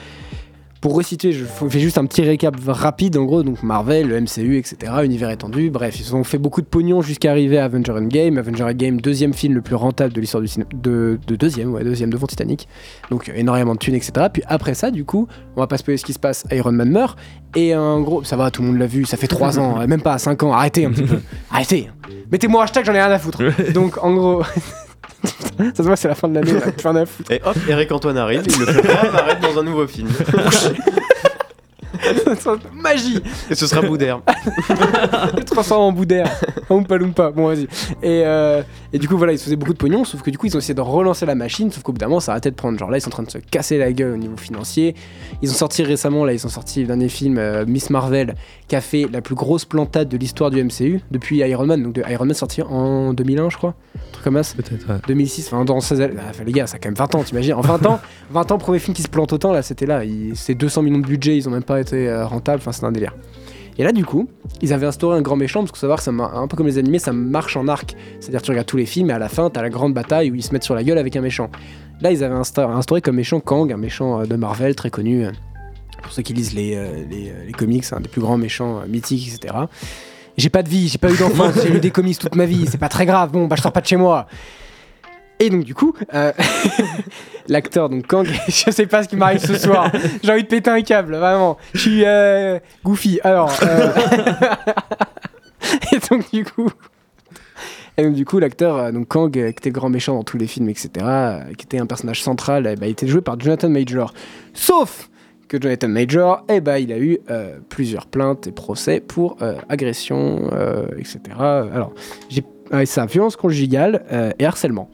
pour 0.80 0.94
resituer, 0.94 1.32
je 1.32 1.44
fais 1.44 1.80
juste 1.80 1.98
un 1.98 2.06
petit 2.06 2.22
récap 2.22 2.54
rapide 2.66 3.16
en 3.16 3.24
gros. 3.24 3.42
Donc 3.42 3.62
Marvel, 3.62 4.08
le 4.08 4.20
MCU, 4.20 4.58
etc. 4.58 4.92
Univers 5.04 5.30
étendu. 5.30 5.70
Bref, 5.70 5.98
ils 5.98 6.14
ont 6.14 6.24
fait 6.24 6.38
beaucoup 6.38 6.60
de 6.60 6.66
pognon 6.66 7.02
jusqu'à 7.02 7.30
arriver 7.30 7.58
à 7.58 7.64
Avenger 7.64 7.92
Endgame. 7.92 8.38
Avenger 8.38 8.64
Endgame, 8.64 9.00
deuxième 9.00 9.34
film 9.34 9.54
le 9.54 9.60
plus 9.60 9.74
rentable 9.74 10.12
de 10.12 10.20
l'histoire 10.20 10.40
du 10.40 10.48
cinéma. 10.48 10.68
De, 10.74 11.18
de 11.26 11.36
deuxième, 11.36 11.72
ouais, 11.72 11.82
deuxième 11.82 12.10
devant 12.10 12.26
Titanic. 12.26 12.68
Donc 13.10 13.28
euh, 13.28 13.32
énormément 13.34 13.74
de 13.74 13.78
thunes, 13.78 13.94
etc. 13.94 14.26
Puis 14.32 14.42
après 14.46 14.74
ça, 14.74 14.90
du 14.90 15.04
coup, 15.04 15.26
on 15.56 15.60
va 15.60 15.66
pas 15.66 15.78
spoiler 15.78 15.98
ce 15.98 16.04
qui 16.04 16.12
se 16.12 16.18
passe. 16.18 16.44
Iron 16.52 16.72
Man 16.72 16.90
meurt. 16.90 17.18
Et 17.56 17.74
en 17.74 18.00
gros, 18.02 18.22
ça 18.24 18.36
va, 18.36 18.50
tout 18.50 18.62
le 18.62 18.68
monde 18.68 18.78
l'a 18.78 18.86
vu. 18.86 19.04
Ça 19.04 19.16
fait 19.16 19.26
3 19.26 19.58
ans, 19.58 19.86
même 19.88 20.02
pas 20.02 20.18
5 20.18 20.42
ans. 20.44 20.52
Arrêtez 20.52 20.84
un 20.84 20.90
petit 20.90 21.02
peu. 21.02 21.18
Arrêtez. 21.50 21.90
Mettez-moi 22.30 22.62
hashtag, 22.62 22.84
j'en 22.84 22.94
ai 22.94 23.02
rien 23.02 23.10
à 23.10 23.18
foutre. 23.18 23.42
Donc 23.72 24.02
en 24.02 24.14
gros. 24.14 24.42
ça 25.74 25.76
se 25.76 25.82
voit, 25.82 25.96
c'est 25.96 26.08
la 26.08 26.14
fin 26.14 26.28
de 26.28 26.34
l'année, 26.34 26.52
là, 26.52 26.58
à 26.58 27.06
foutre. 27.06 27.30
Et 27.30 27.40
hop, 27.44 27.56
Eric 27.68 27.92
Antoine 27.92 28.18
arrive, 28.18 28.42
il 28.46 28.58
le 28.58 28.66
fait 28.66 28.90
apparaître 28.90 29.40
dans 29.40 29.60
un 29.60 29.62
nouveau 29.64 29.86
film. 29.86 30.08
Magie 32.74 33.20
Et 33.50 33.54
ce 33.54 33.66
sera 33.66 33.82
Boudère. 33.82 34.20
Il 35.36 35.44
transforme 35.44 35.82
en 35.82 35.92
boudère, 35.92 36.30
en 36.68 36.76
Oompa 36.76 36.96
Loompa. 36.96 37.30
Bon, 37.30 37.46
vas-y. 37.48 37.64
Et, 38.02 38.22
euh, 38.24 38.62
et 38.92 38.98
du 38.98 39.08
coup, 39.08 39.16
voilà, 39.16 39.32
ils 39.32 39.38
se 39.38 39.44
faisaient 39.44 39.56
beaucoup 39.56 39.72
de 39.72 39.78
pognon, 39.78 40.04
sauf 40.04 40.22
que 40.22 40.30
du 40.30 40.38
coup, 40.38 40.46
ils 40.46 40.54
ont 40.54 40.58
essayé 40.58 40.74
de 40.74 40.80
relancer 40.80 41.26
la 41.26 41.34
machine, 41.34 41.70
sauf 41.70 41.82
qu'au 41.82 41.92
bout 41.92 41.98
d'un 41.98 42.08
moment, 42.08 42.20
ça 42.20 42.32
arrêtait 42.32 42.50
de 42.50 42.56
prendre. 42.56 42.78
Genre 42.78 42.90
là, 42.90 42.98
ils 42.98 43.00
sont 43.00 43.08
en 43.08 43.12
train 43.12 43.22
de 43.22 43.30
se 43.30 43.38
casser 43.38 43.78
la 43.78 43.92
gueule 43.92 44.12
au 44.12 44.16
niveau 44.16 44.36
financier. 44.36 44.94
Ils 45.42 45.50
ont 45.50 45.54
sorti 45.54 45.82
récemment, 45.82 46.24
là, 46.24 46.32
ils 46.32 46.44
ont 46.46 46.50
sorti 46.50 46.80
le 46.80 46.86
dernier 46.86 47.08
film, 47.08 47.38
euh, 47.38 47.64
Miss 47.66 47.90
Marvel, 47.90 48.34
qui 48.68 48.76
a 48.76 48.80
fait 48.80 49.06
la 49.12 49.20
plus 49.20 49.34
grosse 49.34 49.64
plantade 49.64 50.08
de 50.08 50.16
l'histoire 50.16 50.50
du 50.50 50.62
MCU 50.62 51.00
depuis 51.10 51.38
Iron 51.38 51.66
Man. 51.66 51.82
Donc, 51.82 51.94
de 51.94 52.02
Iron 52.10 52.24
Man 52.24 52.34
sorti 52.34 52.62
en 52.62 53.12
2001, 53.12 53.50
je 53.50 53.56
crois. 53.56 53.74
Un 53.96 54.12
truc 54.12 54.24
comme 54.24 54.42
ça. 54.42 54.54
Peut-être, 54.56 54.88
ouais. 54.88 54.96
2006, 55.06 55.46
enfin 55.52 55.64
dans 55.64 55.80
16 55.80 56.00
années. 56.00 56.14
Ah, 56.18 56.22
enfin, 56.30 56.44
les 56.44 56.52
gars, 56.52 56.66
ça 56.66 56.76
a 56.76 56.78
quand 56.78 56.88
même 56.88 56.94
20 56.96 57.14
ans, 57.14 57.22
t'imagines 57.22 57.54
En 57.54 57.60
20 57.60 57.86
ans, 57.86 58.00
20 58.30 58.52
ans, 58.52 58.58
premier 58.58 58.78
film 58.78 58.94
qui 58.94 59.02
se 59.02 59.08
plante 59.08 59.32
autant, 59.32 59.52
là, 59.52 59.62
c'était 59.62 59.86
là. 59.86 60.04
Il- 60.04 60.32
C'est 60.34 60.54
200 60.54 60.82
millions 60.82 60.98
de 60.98 61.06
budget, 61.06 61.36
ils 61.36 61.48
ont 61.48 61.52
même 61.52 61.62
pas 61.62 61.80
été 61.88 62.08
euh, 62.08 62.26
rentables, 62.26 62.58
enfin, 62.60 62.72
c'est 62.72 62.84
un 62.84 62.92
délire. 62.92 63.14
Et 63.80 63.84
là, 63.84 63.92
du 63.92 64.04
coup, 64.04 64.28
ils 64.60 64.72
avaient 64.72 64.86
instauré 64.86 65.16
un 65.16 65.22
grand 65.22 65.36
méchant, 65.36 65.60
parce 65.60 65.70
qu'il 65.70 65.76
faut 65.78 65.82
savoir 65.82 65.98
que 65.98 66.04
ça 66.04 66.10
un 66.10 66.48
peu 66.48 66.56
comme 66.56 66.66
les 66.66 66.78
animés, 66.78 66.98
ça 66.98 67.12
marche 67.12 67.56
en 67.56 67.68
arc. 67.68 67.94
C'est-à-dire, 68.20 68.42
tu 68.42 68.50
regardes 68.50 68.66
tous 68.66 68.76
les 68.76 68.86
films, 68.86 69.10
et 69.10 69.12
à 69.12 69.18
la 69.20 69.28
fin, 69.28 69.50
t'as 69.50 69.62
la 69.62 69.70
grande 69.70 69.94
bataille 69.94 70.30
où 70.30 70.34
ils 70.34 70.42
se 70.42 70.52
mettent 70.52 70.64
sur 70.64 70.74
la 70.74 70.82
gueule 70.82 70.98
avec 70.98 71.14
un 71.14 71.20
méchant. 71.20 71.48
Là, 72.00 72.10
ils 72.10 72.24
avaient 72.24 72.34
insta- 72.34 72.68
instauré 72.70 73.00
comme 73.00 73.16
méchant 73.16 73.38
Kang, 73.40 73.72
un 73.72 73.76
méchant 73.76 74.20
euh, 74.20 74.24
de 74.24 74.34
Marvel 74.36 74.74
très 74.74 74.90
connu. 74.90 75.24
euh, 75.26 75.30
Pour 76.02 76.12
ceux 76.12 76.22
qui 76.22 76.32
lisent 76.32 76.54
les, 76.54 76.74
les, 77.08 77.32
les 77.46 77.52
comics, 77.52 77.84
un 77.92 78.00
des 78.00 78.08
plus 78.08 78.20
grands 78.20 78.36
méchants 78.38 78.80
mythiques, 78.88 79.32
etc. 79.34 79.54
J'ai 80.36 80.50
pas 80.50 80.62
de 80.64 80.68
vie, 80.68 80.88
j'ai 80.88 80.98
pas 80.98 81.10
eu 81.12 81.16
d'enfance, 81.16 81.54
j'ai 81.62 81.68
lu 81.70 81.78
des 81.80 81.90
comics 81.90 82.18
toute 82.18 82.34
ma 82.36 82.46
vie, 82.46 82.66
c'est 82.68 82.78
pas 82.78 82.88
très 82.88 83.06
grave, 83.06 83.30
bon, 83.32 83.46
bah 83.46 83.56
je 83.56 83.62
sors 83.62 83.72
pas 83.72 83.80
de 83.80 83.86
chez 83.86 83.96
moi. 83.96 84.26
Et 85.40 85.50
donc 85.50 85.64
du 85.64 85.74
coup, 85.74 85.94
euh, 86.14 86.32
l'acteur 87.48 87.88
donc 87.88 88.06
Kang, 88.06 88.26
je 88.48 88.70
sais 88.70 88.86
pas 88.86 89.02
ce 89.02 89.08
qui 89.08 89.16
m'arrive 89.16 89.44
ce 89.44 89.56
soir. 89.56 89.90
J'ai 90.22 90.32
envie 90.32 90.42
de 90.42 90.48
péter 90.48 90.70
un 90.70 90.82
câble, 90.82 91.16
vraiment. 91.16 91.56
Je 91.74 91.80
suis 91.80 92.04
euh, 92.04 92.58
goofy. 92.84 93.20
Alors, 93.22 93.52
euh, 93.62 93.90
et 95.92 95.98
donc 96.10 96.30
du 96.32 96.44
coup, 96.44 96.70
et 97.96 98.02
donc 98.02 98.14
du 98.14 98.24
coup, 98.24 98.38
l'acteur 98.38 98.92
donc 98.92 99.08
Kang, 99.08 99.30
qui 99.30 99.40
était 99.40 99.70
grand 99.70 99.90
méchant 99.90 100.14
dans 100.14 100.24
tous 100.24 100.38
les 100.38 100.46
films, 100.46 100.68
etc., 100.68 100.90
qui 101.56 101.64
était 101.64 101.78
un 101.78 101.86
personnage 101.86 102.22
central, 102.22 102.62
ben, 102.78 102.86
il 102.86 102.90
était 102.90 103.08
joué 103.08 103.20
par 103.20 103.38
Jonathan 103.38 103.68
Major. 103.68 104.12
Sauf 104.54 105.08
que 105.48 105.60
Jonathan 105.60 105.88
Major, 105.88 106.44
eh 106.48 106.60
ben, 106.60 106.76
il 106.76 106.92
a 106.92 106.98
eu 106.98 107.18
euh, 107.30 107.58
plusieurs 107.68 108.06
plaintes 108.06 108.46
et 108.46 108.52
procès 108.52 109.00
pour 109.00 109.36
euh, 109.42 109.54
agression, 109.68 110.50
euh, 110.52 110.86
etc. 110.98 111.20
Alors, 111.38 111.92
j'ai 112.28 112.44
euh, 112.72 112.84
ça, 112.84 113.06
violence 113.06 113.34
conjugale 113.34 114.04
et 114.38 114.44
harcèlement. 114.44 114.90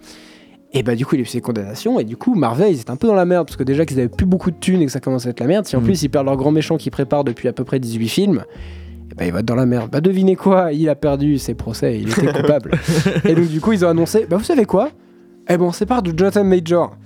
Et 0.77 0.83
bah 0.83 0.97
du 0.97 1.07
coup 1.07 1.15
il 1.15 1.21
a 1.21 1.23
eu 1.23 1.27
ses 1.27 1.41
condamnations 1.41 2.01
et 2.01 2.05
du 2.05 2.17
coup 2.17 2.35
Marvel 2.35 2.73
ils 2.73 2.81
étaient 2.81 2.91
un 2.91 2.97
peu 2.97 3.07
dans 3.07 3.15
la 3.15 3.25
merde 3.25 3.47
parce 3.47 3.57
que 3.57 3.63
déjà 3.63 3.87
qu'ils 3.87 3.99
avaient 4.01 4.09
plus 4.09 4.27
beaucoup 4.27 4.51
de 4.51 4.57
thunes 4.57 4.83
et 4.83 4.87
que 4.87 4.91
ça 4.93 4.99
commençait 5.01 5.29
à 5.29 5.31
être 5.31 5.41
la 5.41 5.47
merde, 5.47 5.67
si 5.67 5.77
en 5.77 5.81
Mhm. 5.81 5.85
plus 5.87 6.03
ils 6.03 6.09
perdent 6.09 6.27
leur 6.27 6.37
grand 6.37 6.51
méchant 6.51 6.77
qu'ils 6.77 6.91
préparent 6.91 7.23
depuis 7.25 7.47
à 7.49 7.53
peu 7.53 7.63
près 7.65 7.79
18 7.79 8.09
films, 8.09 8.45
et 9.13 9.15
bah, 9.15 9.25
il 9.27 9.33
va 9.33 9.39
être 9.41 9.47
dans 9.47 9.55
la 9.55 9.67
merde. 9.67 9.89
Bah 9.91 10.01
devinez 10.01 10.35
quoi, 10.35 10.73
il 10.73 10.89
a 10.89 10.97
perdu 10.97 11.39
ses 11.39 11.55
procès, 11.55 12.01
il 12.01 12.11
était 12.11 12.27
coupable. 12.27 12.73
et 13.25 13.35
donc 13.37 13.47
du 13.47 13.61
coup 13.61 13.73
ils 13.73 13.85
ont 13.85 13.89
annoncé, 13.89 14.27
bah 14.29 14.37
vous 14.37 14.45
savez 14.45 14.65
quoi? 14.65 14.91
Eh 15.49 15.57
ben 15.57 15.65
on 15.65 15.73
sépare 15.73 16.03
de 16.03 16.13
Jonathan 16.17 16.43
Major. 16.43 16.97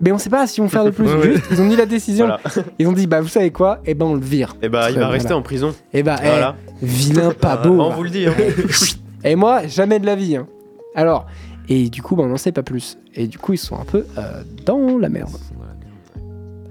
Mais 0.00 0.12
on 0.12 0.18
sait 0.18 0.30
pas 0.30 0.46
si 0.46 0.60
on 0.60 0.68
faire 0.68 0.84
de 0.84 0.90
plus. 0.90 1.06
Ouais, 1.08 1.14
ouais. 1.16 1.32
Juste, 1.32 1.46
ils 1.50 1.60
ont 1.60 1.64
mis 1.64 1.74
la 1.76 1.86
décision. 1.86 2.26
Voilà. 2.26 2.40
Ils 2.78 2.86
ont 2.86 2.92
dit 2.92 3.06
bah 3.06 3.20
vous 3.22 3.26
savez 3.28 3.50
quoi? 3.50 3.78
Eh 3.86 3.94
ben 3.94 4.04
on 4.06 4.14
le 4.14 4.20
vire. 4.20 4.54
Et 4.62 4.68
bah, 4.68 4.90
il 4.90 4.92
Très 4.92 5.00
va 5.00 5.08
rester 5.08 5.32
en 5.32 5.42
prison. 5.42 5.74
Et 5.94 6.02
bah 6.02 6.16
eh, 6.22 6.26
Voilà. 6.28 6.56
vilain 6.82 7.30
pas 7.32 7.56
beau. 7.56 7.80
On 7.80 7.90
vous 7.90 8.02
le 8.04 8.10
dit. 8.10 8.26
hein. 8.26 8.34
Et 9.24 9.34
moi, 9.34 9.66
jamais 9.66 9.98
de 9.98 10.06
la 10.06 10.14
vie. 10.14 10.36
hein. 10.36 10.46
Alors, 10.94 11.26
et 11.68 11.88
du 11.90 12.02
coup, 12.02 12.16
bah, 12.16 12.22
on 12.24 12.28
n'en 12.28 12.36
sait 12.36 12.52
pas 12.52 12.62
plus. 12.62 12.98
Et 13.14 13.26
du 13.26 13.38
coup, 13.38 13.52
ils 13.52 13.58
sont 13.58 13.76
un 13.78 13.84
peu 13.84 14.04
euh, 14.16 14.42
dans 14.66 14.98
la 14.98 15.08
merde. 15.08 15.30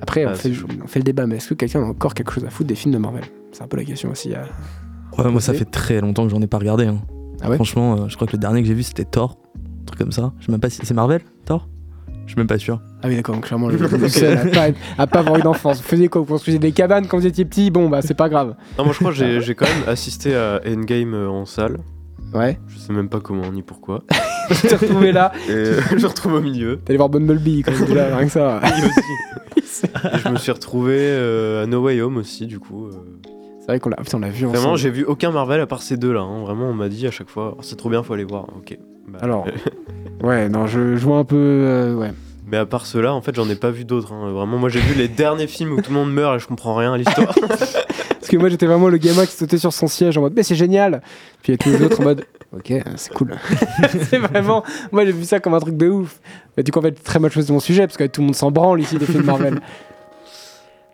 Après, 0.02 0.26
on, 0.26 0.30
Ah, 0.30 0.36
fait, 0.36 0.52
on 0.84 0.88
fait 0.88 1.00
le 1.00 1.04
débat, 1.04 1.26
mais 1.26 1.38
est-ce 1.38 1.50
que 1.50 1.54
quelqu'un 1.56 1.82
a 1.82 1.86
encore 1.86 2.14
quelque 2.14 2.32
chose 2.32 2.46
à 2.46 2.50
foutre 2.50 2.68
des 2.68 2.76
films 2.76 2.94
de 2.94 3.00
Marvel? 3.00 3.24
C'est 3.52 3.64
un 3.64 3.68
peu 3.68 3.78
la 3.78 3.84
question 3.84 4.12
aussi. 4.12 4.34
euh. 4.34 4.44
Ouais, 5.18 5.32
moi 5.32 5.42
ça 5.42 5.54
fait 5.54 5.66
très 5.66 6.00
longtemps 6.02 6.24
que 6.26 6.30
j'en 6.30 6.42
ai 6.42 6.48
pas 6.48 6.60
regardé. 6.60 6.86
hein. 6.86 7.00
Ah 7.42 7.50
ouais? 7.50 7.56
Franchement, 7.56 7.94
euh, 8.04 8.08
je 8.08 8.16
crois 8.16 8.28
que 8.28 8.34
le 8.34 8.38
dernier 8.40 8.62
que 8.62 8.68
j'ai 8.68 8.74
vu 8.74 8.84
c'était 8.84 9.06
Thor. 9.06 9.38
Un 9.56 9.86
truc 9.86 10.00
comme 10.00 10.12
ça. 10.12 10.34
Je 10.40 10.46
sais 10.46 10.52
même 10.52 10.62
pas 10.62 10.70
si 10.70 10.80
c'est 10.84 10.94
Marvel 10.94 11.22
Thor? 11.46 11.68
Je 12.26 12.34
suis 12.34 12.38
même 12.38 12.48
pas 12.48 12.58
sûr. 12.60 12.82
Ah 13.02 13.08
oui, 13.08 13.16
d'accord, 13.16 13.36
donc 13.36 13.46
clairement, 13.46 13.70
le 13.70 13.78
le 13.98 14.10
seul 14.10 14.38
à 14.98 15.08
pas, 15.08 15.20
avoir 15.20 15.38
eu 15.38 15.42
d'enfance. 15.42 15.78
Vous 15.78 15.88
faisiez 15.88 16.10
quoi? 16.10 16.22
Vous 16.22 16.28
construisiez 16.28 16.60
des 16.60 16.74
cabanes 16.74 17.08
quand 17.08 17.18
vous 17.18 17.26
étiez 17.26 17.46
petit? 17.46 17.72
Bon, 17.72 17.88
bah, 17.90 18.02
c'est 18.02 18.14
pas 18.16 18.28
grave. 18.28 18.56
Non, 18.78 18.84
moi 18.84 18.94
je 18.94 19.00
crois 19.00 19.12
que 19.12 19.18
j'ai 19.18 19.40
j'ai 19.42 19.56
quand 19.56 19.66
même 19.66 19.88
assisté 19.88 20.36
à 20.36 20.60
Endgame 20.68 21.14
euh, 21.14 21.30
en 21.30 21.46
salle. 21.46 21.78
Ouais. 22.34 22.60
Je 22.68 22.78
sais 22.78 22.94
même 22.94 23.10
pas 23.10 23.20
comment 23.20 23.52
ni 23.52 23.62
pourquoi. 23.63 24.04
Tu 24.50 24.68
t'es 24.68 24.76
retrouvé 24.76 25.12
là. 25.12 25.32
Et 25.50 25.74
je 25.92 25.96
me 26.02 26.08
retrouve 26.08 26.34
au 26.36 26.42
milieu. 26.42 26.78
T'allais 26.78 26.96
voir 26.98 27.10
Bumblebee, 27.10 27.63
quand 27.63 27.72
même, 27.74 27.86
déjà, 27.86 28.16
rien 28.16 28.26
que 28.26 28.32
ça. 28.32 28.62
Oui, 28.63 28.84
aussi. 28.88 29.86
Et 30.13 30.18
je 30.24 30.30
me 30.30 30.38
suis 30.38 30.52
retrouvé 30.52 30.96
euh, 30.98 31.63
à 31.63 31.68
No 31.68 31.82
Way 31.84 32.02
Home 32.02 32.16
aussi, 32.18 32.46
du 32.48 32.58
coup. 32.60 32.88
euh. 32.88 32.92
C'est 33.60 33.68
vrai 33.68 33.80
qu'on 33.82 33.90
l'a 33.90 33.98
putain, 33.98 34.18
on 34.18 34.22
l'a 34.22 34.30
vu 34.30 34.46
Vraiment, 34.46 34.78
j'ai 34.78 34.90
vu 34.90 35.04
aucun 35.04 35.32
Marvel 35.32 35.60
à 35.60 35.68
part 35.68 35.82
ces 35.82 35.98
deux-là. 35.98 36.22
hein. 36.22 36.42
Vraiment, 36.44 36.70
on 36.70 36.74
m'a 36.74 36.88
dit 36.88 37.06
à 37.08 37.12
chaque 37.12 37.30
fois, 37.30 37.56
Oh, 37.58 37.62
c'est 37.62 37.76
trop 37.76 37.90
bien, 37.90 38.02
faut 38.04 38.13
aller 38.13 38.24
voir. 38.24 38.46
Ok. 38.58 38.78
Bah, 39.10 39.20
Alors, 39.22 39.46
ouais, 40.24 40.48
non, 40.48 40.66
je, 40.68 40.96
je 40.96 41.04
vois 41.06 41.18
un 41.18 41.26
peu. 41.26 41.36
euh, 41.36 41.94
ouais. 41.96 42.12
Mais 42.50 42.56
à 42.56 42.66
part 42.66 42.86
ceux-là, 42.86 43.13
en 43.13 43.22
fait, 43.22 43.36
j'en 43.36 43.50
ai 43.50 43.56
pas 43.56 43.72
vu 43.72 43.84
d'autres. 43.84 44.13
hein. 44.13 44.32
Vraiment, 44.32 44.58
moi 44.58 44.70
j'ai 44.70 44.80
vu 44.80 44.96
les 44.98 45.10
derniers 45.10 45.48
films 45.48 45.74
où 45.74 45.82
tout 45.82 45.92
le 45.92 45.96
monde 45.98 46.13
meurt 46.13 46.38
et 46.38 46.40
je 46.40 46.48
comprends 46.48 46.76
rien 46.76 46.94
à 46.94 46.98
l'histoire. 46.98 47.36
Parce 48.28 48.36
que 48.36 48.42
moi 48.42 48.50
j'étais 48.50 48.66
vraiment 48.66 48.90
le 48.90 48.98
gamin 48.98 49.26
qui 49.26 49.32
sautait 49.32 49.58
sur 49.58 49.72
son 49.72 49.88
siège 49.88 50.18
en 50.18 50.22
mode 50.22 50.34
mais 50.36 50.44
c'est 50.44 50.54
génial. 50.54 51.02
Puis 51.42 51.54
il 51.54 51.56
y 51.56 51.56
a 51.56 51.58
tous 51.58 51.70
les 51.70 51.86
autres 51.86 52.02
en 52.02 52.04
mode 52.04 52.26
ok 52.54 52.74
c'est 52.98 53.13
cool. 53.13 53.34
C'est 54.10 54.18
vraiment 54.18 54.66
moi 54.92 55.06
j'ai 55.06 55.13
vu 55.13 55.24
ça 55.24 55.40
comme 55.40 55.54
un 55.54 55.62
truc 55.62 55.78
de 55.78 55.88
ouf. 55.88 56.20
Mais 56.58 56.63
du 56.63 56.74
coup 56.74 56.80
en 56.80 56.82
fait 56.82 56.92
très 56.92 57.20
mal 57.20 57.32
choisi 57.32 57.54
mon 57.54 57.62
sujet 57.62 57.88
parce 57.88 57.96
que 57.96 58.04
tout 58.04 58.20
le 58.20 58.26
monde 58.26 58.36
s'en 58.36 58.52
branle 58.52 58.82
ici 58.82 58.98
des 58.98 59.06
films 59.06 59.24
Marvel. 59.24 59.62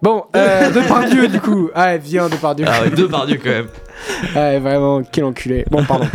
Bon 0.04 0.26
euh, 0.36 0.69
Depardieu 0.74 1.28
du 1.28 1.41
coup. 1.41 1.72
Ah 1.74 1.98
viens 1.98 2.30
Depardieu. 2.30 2.67
Ah 2.69 2.84
ouais, 2.84 2.91
deux 2.91 3.08
par 3.08 3.26
Dieu 3.26 3.39
quand 3.43 3.50
même. 3.50 3.67
Ouais 4.36 4.60
vraiment 4.60 5.02
quel 5.02 5.24
enculé. 5.24 5.65
Bon 5.72 5.84
pardon. 5.84 6.06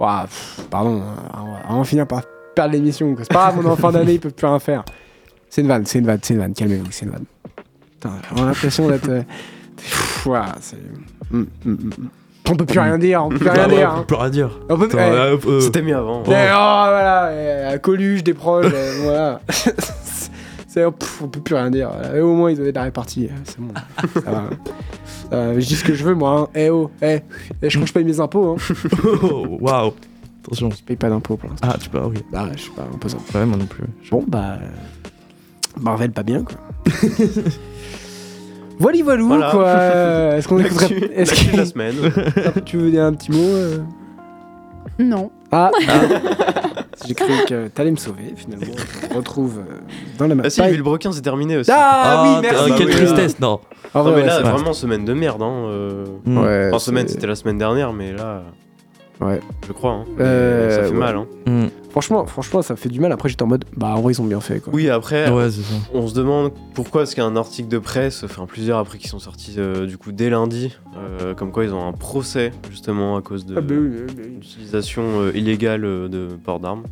Ouah, 0.00 0.24
pff, 0.24 0.62
Pardon 0.68 1.00
on 1.32 1.44
va- 1.44 1.76
on 1.76 1.84
finir 1.84 2.08
par 2.08 2.22
perdre 2.56 2.72
l'émission. 2.72 3.14
C'est 3.20 3.28
pas 3.28 3.52
grave 3.52 3.58
on 3.60 3.68
est 3.68 3.70
en 3.70 3.76
fin 3.76 3.92
d'année 3.92 4.14
ils 4.14 4.20
peuvent 4.20 4.34
plus 4.34 4.48
rien 4.48 4.58
faire. 4.58 4.84
C'est 5.48 5.60
une 5.60 5.68
vanne 5.68 5.86
c'est 5.86 6.00
une 6.00 6.06
vanne 6.06 6.18
c'est 6.22 6.34
une 6.34 6.40
vanne. 6.40 6.54
Calmez-vous 6.54 6.90
c'est 6.90 7.04
une 7.04 7.12
vanne. 7.12 7.24
Putain 7.92 8.10
j'ai 8.34 8.42
l'impression 8.42 8.88
d'être 8.88 9.08
euh, 9.08 9.22
ouah, 10.26 10.54
c'est 10.60 10.76
Mm, 11.30 11.40
mm, 11.64 11.70
mm. 11.70 11.90
On 12.48 12.54
peut 12.54 12.64
plus 12.66 12.78
rien 12.78 12.96
dire, 12.98 13.24
on 13.24 13.28
peut 13.30 13.38
plus 13.38 13.48
rien 13.48 13.66
dire. 13.66 13.94
on 13.98 14.02
peut 14.04 14.14
rien 14.14 14.30
dire. 14.30 14.50
On 14.68 14.76
peut 14.78 14.84
Attends, 14.84 14.98
eh, 14.98 15.00
euh, 15.02 15.36
euh, 15.46 15.60
C'était 15.60 15.82
mieux 15.82 15.96
avant. 15.96 16.22
eh, 16.24 16.28
oh, 16.28 16.30
voilà, 16.30 17.30
eh, 17.34 17.64
à 17.74 17.78
Coluche, 17.78 18.22
des 18.22 18.34
proches, 18.34 18.66
eh, 18.72 19.00
voilà. 19.02 19.40
C'est, 20.68 20.88
pff, 20.92 21.22
on 21.24 21.28
peut 21.28 21.40
plus 21.40 21.54
rien 21.56 21.70
dire. 21.70 21.90
Et 22.14 22.20
au 22.20 22.34
moins, 22.34 22.50
ils 22.52 22.60
avaient 22.60 22.70
de 22.70 22.76
la 22.76 22.84
répartie. 22.84 23.24
eh, 23.28 23.34
C'est 23.44 23.58
bon. 23.60 23.72
Ça 24.22 24.30
va. 24.30 25.54
Je 25.58 25.66
dis 25.66 25.74
ce 25.74 25.82
que 25.82 25.94
je 25.94 26.04
veux, 26.04 26.14
moi. 26.14 26.38
Hein. 26.42 26.48
Eh 26.54 26.70
oh, 26.70 26.90
eh. 27.02 27.20
Eh, 27.62 27.68
je 27.70 27.76
crois 27.78 27.82
que 27.82 27.88
je 27.88 27.92
paye 27.94 28.04
mes 28.04 28.20
impôts. 28.20 28.56
Hein. 28.56 28.74
oh, 29.22 29.58
Waouh. 29.60 29.92
Attention. 30.44 30.70
Je 30.70 30.82
paye 30.84 30.96
pas 30.96 31.08
d'impôts 31.08 31.36
pour 31.36 31.50
l'instant. 31.50 31.66
Ah, 31.68 31.76
tu 31.80 31.88
peux, 31.88 31.98
ok. 31.98 32.14
Bah, 32.30 32.46
je 32.54 32.60
suis 32.60 32.70
pas 32.70 32.82
imposant. 32.82 33.18
Ouais, 33.34 33.44
moi 33.44 33.56
non 33.56 33.66
plus. 33.66 33.84
Bon, 34.12 34.22
bah. 34.28 34.58
euh, 34.62 34.66
Marvel, 35.80 36.12
pas 36.12 36.22
bien, 36.22 36.44
quoi. 36.44 36.58
Voilà, 38.78 39.02
voilou, 39.02 39.26
Voilà. 39.28 39.50
quoi. 39.50 39.72
Est-ce 40.36 40.48
qu'on 40.48 40.58
écouterait. 40.58 41.10
Est-ce 41.14 41.50
de 41.52 41.56
la 41.56 41.62
que 41.62 41.68
semaine. 41.68 41.94
tu 42.64 42.76
veux 42.76 42.90
dire 42.90 43.04
un 43.04 43.12
petit 43.14 43.30
mot 43.32 43.38
euh 43.42 43.78
Non. 44.98 45.30
Ah, 45.52 45.70
J'ai 47.06 47.14
cru 47.14 47.32
que 47.46 47.68
t'allais 47.68 47.90
me 47.90 47.96
sauver, 47.96 48.32
finalement. 48.36 48.66
On 49.10 49.12
se 49.12 49.16
retrouve 49.16 49.58
euh, 49.58 49.74
dans 50.18 50.26
la 50.26 50.34
map. 50.34 50.42
Ah 50.46 50.50
si, 50.50 50.60
Villebrequin, 50.62 51.12
c'est 51.12 51.20
terminé 51.20 51.56
aussi. 51.58 51.70
Ah, 51.72 52.22
oui, 52.24 52.30
Ah, 52.36 52.40
merci. 52.42 52.72
quelle 52.78 52.86
oui, 52.88 52.92
tristesse, 52.92 53.38
non. 53.38 53.60
En 53.94 54.02
non, 54.04 54.10
mais 54.10 54.16
ouais, 54.22 54.26
là, 54.26 54.40
vraiment, 54.40 54.72
semaine 54.72 55.04
de 55.04 55.12
merde. 55.14 55.42
Hein, 55.42 55.52
euh. 55.68 56.04
Ouais, 56.26 56.68
Enfin, 56.68 56.78
semaine, 56.78 57.06
c'était 57.06 57.26
la 57.26 57.34
semaine 57.36 57.58
dernière, 57.58 57.92
mais 57.92 58.12
là. 58.12 58.42
Ouais. 59.20 59.40
Je 59.66 59.72
crois. 59.72 59.92
Hein. 59.92 60.04
Euh, 60.20 60.70
ça 60.70 60.82
fait 60.84 60.90
ouais. 60.90 60.98
mal. 60.98 61.16
Hein. 61.16 61.26
Mm. 61.46 61.66
Franchement, 61.90 62.26
franchement, 62.26 62.60
ça 62.60 62.76
fait 62.76 62.90
du 62.90 63.00
mal. 63.00 63.10
Après, 63.12 63.28
j'étais 63.30 63.42
en 63.42 63.46
mode, 63.46 63.64
bah, 63.74 63.94
en 63.96 64.02
vrai, 64.02 64.12
ils 64.12 64.20
ont 64.20 64.26
bien 64.26 64.40
fait, 64.40 64.60
quoi. 64.60 64.72
Oui, 64.74 64.90
après, 64.90 65.30
Ouais, 65.30 65.50
c'est 65.50 65.62
ça. 65.62 65.74
on 65.94 66.06
se 66.06 66.14
demande 66.14 66.52
pourquoi 66.74 67.02
est-ce 67.02 67.14
qu'il 67.14 67.24
y 67.24 67.26
a 67.26 67.28
un 67.30 67.36
article 67.36 67.68
de 67.68 67.78
presse, 67.78 68.22
enfin 68.24 68.44
plusieurs 68.46 68.78
après 68.78 68.98
qui 68.98 69.08
sont 69.08 69.18
sortis 69.18 69.54
euh, 69.56 69.86
du 69.86 69.96
coup 69.96 70.12
dès 70.12 70.28
lundi, 70.28 70.76
euh, 70.98 71.32
comme 71.34 71.52
quoi 71.52 71.64
ils 71.64 71.72
ont 71.72 71.88
un 71.88 71.92
procès 71.92 72.52
justement 72.70 73.16
à 73.16 73.22
cause 73.22 73.46
de 73.46 73.56
Ah, 73.56 73.62
bah 73.62 73.74
oui, 73.78 73.88
oui, 73.90 74.00
oui. 74.18 74.24
l'utilisation 74.34 75.02
euh, 75.20 75.32
illégale 75.34 75.80
de 75.82 76.28
port 76.44 76.60
d'armes. 76.60 76.82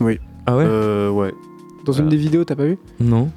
Ah 0.00 0.04
ouais? 0.04 0.18
Euh, 0.50 1.08
ouais. 1.10 1.32
Dans 1.86 1.92
une 1.92 2.08
des 2.08 2.16
vidéos, 2.18 2.44
t'as 2.44 2.56
pas 2.56 2.66
vu? 2.66 2.78
Non. 3.00 3.30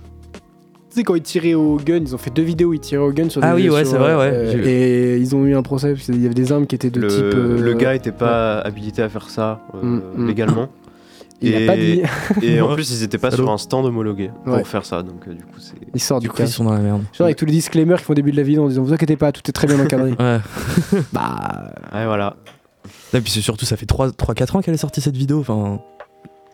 Sais, 1.00 1.04
quand 1.04 1.16
ils 1.16 1.22
tiraient 1.22 1.54
au 1.54 1.78
gun, 1.78 1.98
ils 2.02 2.14
ont 2.14 2.18
fait 2.18 2.30
deux 2.30 2.44
vidéos 2.44 2.70
où 2.70 2.74
ils 2.74 2.80
tiraient 2.80 3.04
au 3.04 3.12
gun 3.12 3.30
sur 3.30 3.42
Ah 3.44 3.56
des 3.56 3.62
oui, 3.64 3.70
ouais, 3.70 3.86
c'est 3.86 3.98
vrai, 3.98 4.16
ouais. 4.16 4.32
euh, 4.34 4.64
et 4.66 5.18
ils 5.18 5.36
ont 5.36 5.46
eu 5.46 5.56
un 5.56 5.62
procès 5.64 5.94
parce 5.94 6.06
qu'il 6.06 6.22
y 6.22 6.26
avait 6.26 6.34
des 6.36 6.52
armes 6.52 6.68
qui 6.68 6.76
étaient 6.76 6.90
de 6.90 7.00
Le, 7.00 7.08
type. 7.08 7.20
euh, 7.24 7.60
le 7.62 7.74
gars 7.74 7.96
était 7.96 8.12
pas 8.12 8.60
habilité 8.60 9.02
à 9.02 9.10
faire 9.10 9.30
ça 9.30 9.62
euh, 9.76 9.86
Mm, 9.86 10.02
mm. 10.18 10.28
légalement. 10.28 10.68
Il 11.42 11.54
et- 11.56 11.64
a 11.64 11.68
pas 11.72 11.78
dit. 11.78 12.02
Et 12.42 12.60
en 12.60 12.74
plus, 12.76 12.92
ils 12.92 13.02
étaient 13.04 13.18
pas 13.18 13.32
sur 13.32 13.50
un 13.50 13.58
stand 13.58 13.86
homologué 13.86 14.30
pour 14.44 14.56
Ouais. 14.56 14.64
faire 14.66 14.84
ça. 14.84 15.04
Donc, 15.04 15.26
euh, 15.28 15.34
du 15.34 15.44
coup, 15.46 15.58
c'est. 15.60 15.74
Il 15.94 16.02
sort 16.02 16.20
Du 16.20 16.26
du 16.26 16.30
coup, 16.32 16.36
cas. 16.38 16.44
ils 16.44 16.50
sont 16.50 16.66
dans 16.66 16.74
la 16.74 16.80
merde. 16.80 17.04
Genre 17.14 17.26
avec 17.26 17.38
tous 17.38 17.46
les 17.46 17.54
disclaimers 17.54 17.98
qui 18.00 18.04
font 18.04 18.12
au 18.12 18.16
début 18.16 18.32
de 18.32 18.38
la 18.38 18.44
vidéo 18.44 18.66
en 18.66 18.68
disant 18.68 18.84
Vous 18.84 18.92
inquiétez 18.92 19.16
pas, 19.16 19.32
tout 19.32 19.42
est 19.48 19.54
très 19.54 19.68
bien 19.68 19.80
encadré. 19.80 20.12
Ouais. 20.20 20.40
bah. 21.14 21.72
Ouais, 21.94 22.06
voilà. 22.06 22.36
Et 23.14 23.22
puis 23.22 23.32
c'est 23.32 23.40
surtout, 23.42 23.66
ça 23.66 23.78
fait 23.78 23.86
3-4 23.86 24.58
ans 24.58 24.62
qu'elle 24.62 24.74
est 24.74 24.78
sortie 24.78 25.00
cette 25.00 25.16
vidéo. 25.16 25.40
Enfin, 25.40 25.80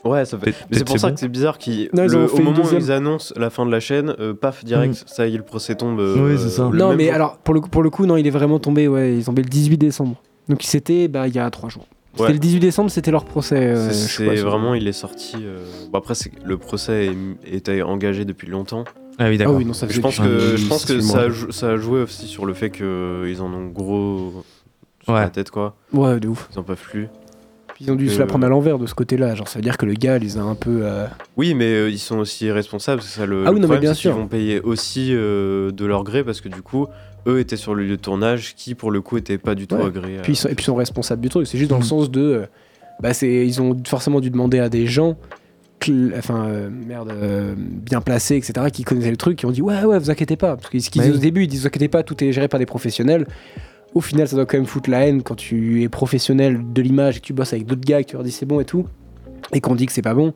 Ouais, 0.05 0.23
ça 0.25 0.37
fait. 0.37 0.53
Mais 0.69 0.77
c'est 0.77 0.85
pour 0.85 0.99
ça 0.99 1.07
bon. 1.09 1.13
que 1.15 1.19
c'est 1.19 1.27
bizarre 1.27 1.57
qu'ils. 1.57 1.89
Au 1.93 2.39
moment 2.41 2.63
où 2.63 2.75
ils 2.75 2.91
annoncent 2.91 3.33
la 3.37 3.49
fin 3.49 3.65
de 3.65 3.71
la 3.71 3.79
chaîne, 3.79 4.15
euh, 4.19 4.33
paf, 4.33 4.63
direct, 4.63 5.03
ça 5.07 5.27
y 5.27 5.33
est, 5.33 5.37
le 5.37 5.43
procès 5.43 5.75
tombe. 5.75 5.99
euh, 5.99 6.29
Oui, 6.33 6.37
c'est 6.37 6.49
ça. 6.49 6.69
le 6.71 6.77
Non, 6.77 6.95
mais 6.95 7.05
jour. 7.05 7.13
alors, 7.15 7.37
pour 7.37 7.53
le, 7.53 7.61
coup- 7.61 7.69
pour 7.69 7.81
le 7.83 7.89
coup, 7.89 8.05
non, 8.05 8.15
il 8.17 8.27
est 8.27 8.31
vraiment 8.31 8.59
tombé, 8.59 8.87
ouais, 8.87 9.15
ils 9.15 9.23
sont 9.23 9.31
tombés 9.31 9.41
le 9.43 9.49
18 9.49 9.77
décembre. 9.77 10.21
Donc 10.47 10.61
c'était 10.61 11.07
bah, 11.07 11.27
il 11.27 11.33
y 11.35 11.39
a 11.39 11.49
trois 11.49 11.69
jours. 11.69 11.87
C'était 12.13 12.23
Ouais. 12.27 12.33
le 12.33 12.39
18 12.39 12.59
décembre, 12.59 12.89
c'était 12.91 13.11
leur 13.11 13.25
procès. 13.25 13.57
euh, 13.57 13.89
C'est- 13.91 14.35
vraiment, 14.35 14.73
il 14.73 14.87
est 14.87 14.93
sorti. 14.93 15.35
euh, 15.41 15.65
Bon, 15.91 15.97
après, 15.99 16.13
le 16.45 16.57
procès 16.57 17.07
est- 17.07 17.55
était 17.55 17.81
engagé 17.81 18.23
depuis 18.25 18.47
longtemps. 18.47 18.85
ah 19.17 19.25
oui, 19.27 19.35
Ah 19.35 19.37
d'accord. 19.39 19.55
oui, 19.55 19.67
ça 19.73 19.87
Je 19.89 19.99
pense 19.99 20.19
que, 20.19 20.55
je 20.55 20.67
pense 20.67 20.85
que 20.85 20.99
6 21.01 21.07
ça, 21.09 21.17
mois. 21.17 21.25
a 21.25 21.29
jou- 21.29 21.51
ça 21.51 21.69
a 21.71 21.75
joué 21.77 22.01
aussi 22.03 22.27
sur 22.27 22.45
le 22.45 22.53
fait 22.53 22.69
qu'ils 22.69 23.41
en 23.41 23.51
ont 23.53 23.65
gros 23.67 24.43
sur 25.03 25.13
Ouais. 25.13 25.19
la 25.21 25.29
tête, 25.29 25.51
quoi. 25.51 25.75
Ouais, 25.93 26.19
de 26.19 26.27
ouf. 26.29 26.47
Ils 26.53 26.59
en 26.59 26.63
peuvent 26.63 26.77
plus. 26.81 27.09
Ils 27.81 27.91
ont 27.91 27.95
dû 27.95 28.07
Euh, 28.07 28.09
se 28.11 28.19
la 28.19 28.25
prendre 28.25 28.45
à 28.45 28.49
l'envers 28.49 28.79
de 28.79 28.85
ce 28.87 28.93
côté-là. 28.95 29.35
Genre, 29.35 29.47
ça 29.47 29.59
veut 29.59 29.63
dire 29.63 29.77
que 29.77 29.85
le 29.85 29.93
gars 29.93 30.17
les 30.17 30.37
a 30.37 30.41
un 30.41 30.55
peu. 30.55 30.79
euh, 30.83 31.05
Oui, 31.37 31.53
mais 31.53 31.65
euh, 31.73 31.89
ils 31.89 31.99
sont 31.99 32.17
aussi 32.19 32.49
responsables. 32.51 33.01
C'est 33.01 33.19
ça 33.19 33.25
le, 33.25 33.43
Ah 33.45 33.49
oui, 33.49 33.55
le 33.55 33.61
non, 33.61 33.67
problème, 33.67 33.81
bien 33.81 33.93
sûr. 33.93 34.15
vont 34.15 34.27
payer 34.27 34.61
aussi 34.61 35.09
euh, 35.11 35.71
de 35.71 35.85
leur 35.85 36.03
gré 36.03 36.23
parce 36.23 36.39
que 36.41 36.47
du 36.49 36.61
coup, 36.61 36.87
eux 37.27 37.39
étaient 37.39 37.57
sur 37.57 37.75
le 37.75 37.83
lieu 37.83 37.97
de 37.97 38.01
tournage 38.01 38.55
qui, 38.55 38.75
pour 38.75 38.91
le 38.91 39.01
coup, 39.01 39.17
était 39.17 39.37
pas 39.37 39.55
du 39.55 39.67
tout 39.67 39.75
Ouais. 39.75 39.85
agréé. 39.85 40.19
Puis 40.23 40.33
ils 40.33 40.51
et 40.51 40.55
puis 40.55 40.63
ils 40.63 40.65
sont 40.65 40.75
responsables 40.75 41.21
du 41.21 41.29
truc. 41.29 41.47
C'est 41.47 41.57
juste 41.57 41.69
dans 41.69 41.77
le 41.77 41.83
Mm. 41.83 41.87
sens 41.87 42.09
de. 42.11 42.21
euh, 42.21 42.45
bah, 43.01 43.13
c'est, 43.13 43.45
ils 43.45 43.61
ont 43.61 43.75
forcément 43.85 44.21
dû 44.21 44.29
demander 44.29 44.59
à 44.59 44.69
des 44.69 44.87
gens. 44.87 45.17
Enfin, 46.17 46.45
euh, 46.47 46.69
merde, 46.71 47.11
euh, 47.11 47.53
bien 47.57 48.01
placés, 48.01 48.37
etc., 48.37 48.53
qui 48.73 48.83
connaissaient 48.83 49.11
le 49.11 49.17
truc, 49.17 49.37
qui 49.37 49.45
ont 49.45 49.51
dit 49.51 49.61
Ouais, 49.61 49.83
ouais, 49.83 49.99
vous 49.99 50.09
inquiétez 50.09 50.35
pas. 50.37 50.55
Parce 50.55 50.69
que 50.69 50.79
ce 50.79 50.89
qu'ils 50.89 51.01
disent 51.03 51.11
oui. 51.11 51.17
au 51.17 51.21
début, 51.21 51.43
ils 51.43 51.47
disent 51.47 51.61
Vous 51.61 51.67
inquiétez 51.67 51.89
pas, 51.89 52.01
tout 52.01 52.23
est 52.23 52.31
géré 52.31 52.47
par 52.47 52.59
des 52.59 52.65
professionnels. 52.65 53.27
Au 53.95 54.01
final, 54.01 54.27
ça 54.27 54.35
doit 54.35 54.45
quand 54.45 54.57
même 54.57 54.65
foutre 54.65 54.89
la 54.89 55.07
haine 55.07 55.23
quand 55.23 55.35
tu 55.35 55.81
es 55.81 55.89
professionnel 55.89 56.61
de 56.73 56.81
l'image 56.81 57.17
et 57.17 57.19
que 57.21 57.25
tu 57.25 57.33
bosses 57.33 57.53
avec 57.53 57.65
d'autres 57.65 57.81
gars 57.81 58.01
et 58.01 58.03
que 58.03 58.09
tu 58.09 58.15
leur 58.17 58.23
dis 58.23 58.31
c'est 58.31 58.45
bon 58.45 58.59
et 58.59 58.65
tout. 58.65 58.85
Et 59.53 59.61
qu'on 59.61 59.73
dit 59.73 59.85
que 59.85 59.93
c'est 59.93 60.01
pas 60.01 60.13
bon. 60.13 60.33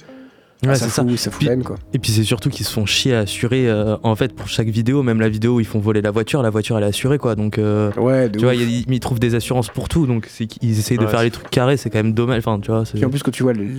Ouais, 0.61 0.69
Ah, 0.71 0.75
c'est 0.75 0.89
ça. 0.89 1.03
fout, 1.03 1.15
ça 1.17 1.31
fout 1.31 1.47
Puis- 1.47 1.63
quoi. 1.63 1.77
Et 1.93 1.99
puis 1.99 2.11
c'est 2.11 2.23
surtout 2.25 2.49
qu'ils 2.49 2.65
se 2.65 2.73
font 2.73 2.85
chier 2.85 3.15
à 3.15 3.19
assurer. 3.19 3.69
euh, 3.69 3.95
en 4.03 4.13
fait, 4.17 4.33
pour 4.33 4.47
chaque 4.49 4.67
vidéo, 4.67 5.03
même 5.03 5.21
la 5.21 5.29
vidéo 5.29 5.55
où 5.55 5.59
ils 5.61 5.65
font 5.65 5.79
voler 5.79 6.01
la 6.01 6.11
voiture, 6.11 6.41
la 6.41 6.49
voiture 6.49 6.77
elle 6.77 6.83
est 6.83 6.87
assurée 6.87 7.17
quoi. 7.17 7.35
Donc, 7.35 7.57
euh, 7.57 7.91
Ouais, 7.97 8.29
tu 8.29 8.39
vois, 8.39 8.55
ils, 8.55 8.83
ils 8.91 8.99
trouvent 8.99 9.19
des 9.21 9.35
assurances 9.35 9.69
pour 9.69 9.87
tout. 9.87 10.05
Donc, 10.05 10.25
c'est 10.29 10.47
qu'ils 10.47 10.77
essayent 10.77 10.97
de 10.97 11.03
Ouais, 11.05 11.09
faire 11.09 11.19
c'est- 11.19 11.25
les 11.25 11.31
trucs 11.31 11.49
carrés, 11.49 11.77
c'est 11.77 11.89
quand 11.89 11.99
même 11.99 12.11
dommage. 12.13 12.39
Enfin, 12.39 12.59
tu 12.59 12.71
vois, 12.71 12.83
c'est- 12.85 12.95
Puis 12.97 13.05
en 13.05 13.09
plus, 13.09 13.23
quand 13.23 13.31
tu 13.31 13.43
vois 13.43 13.53
le, 13.53 13.63
le- 13.63 13.71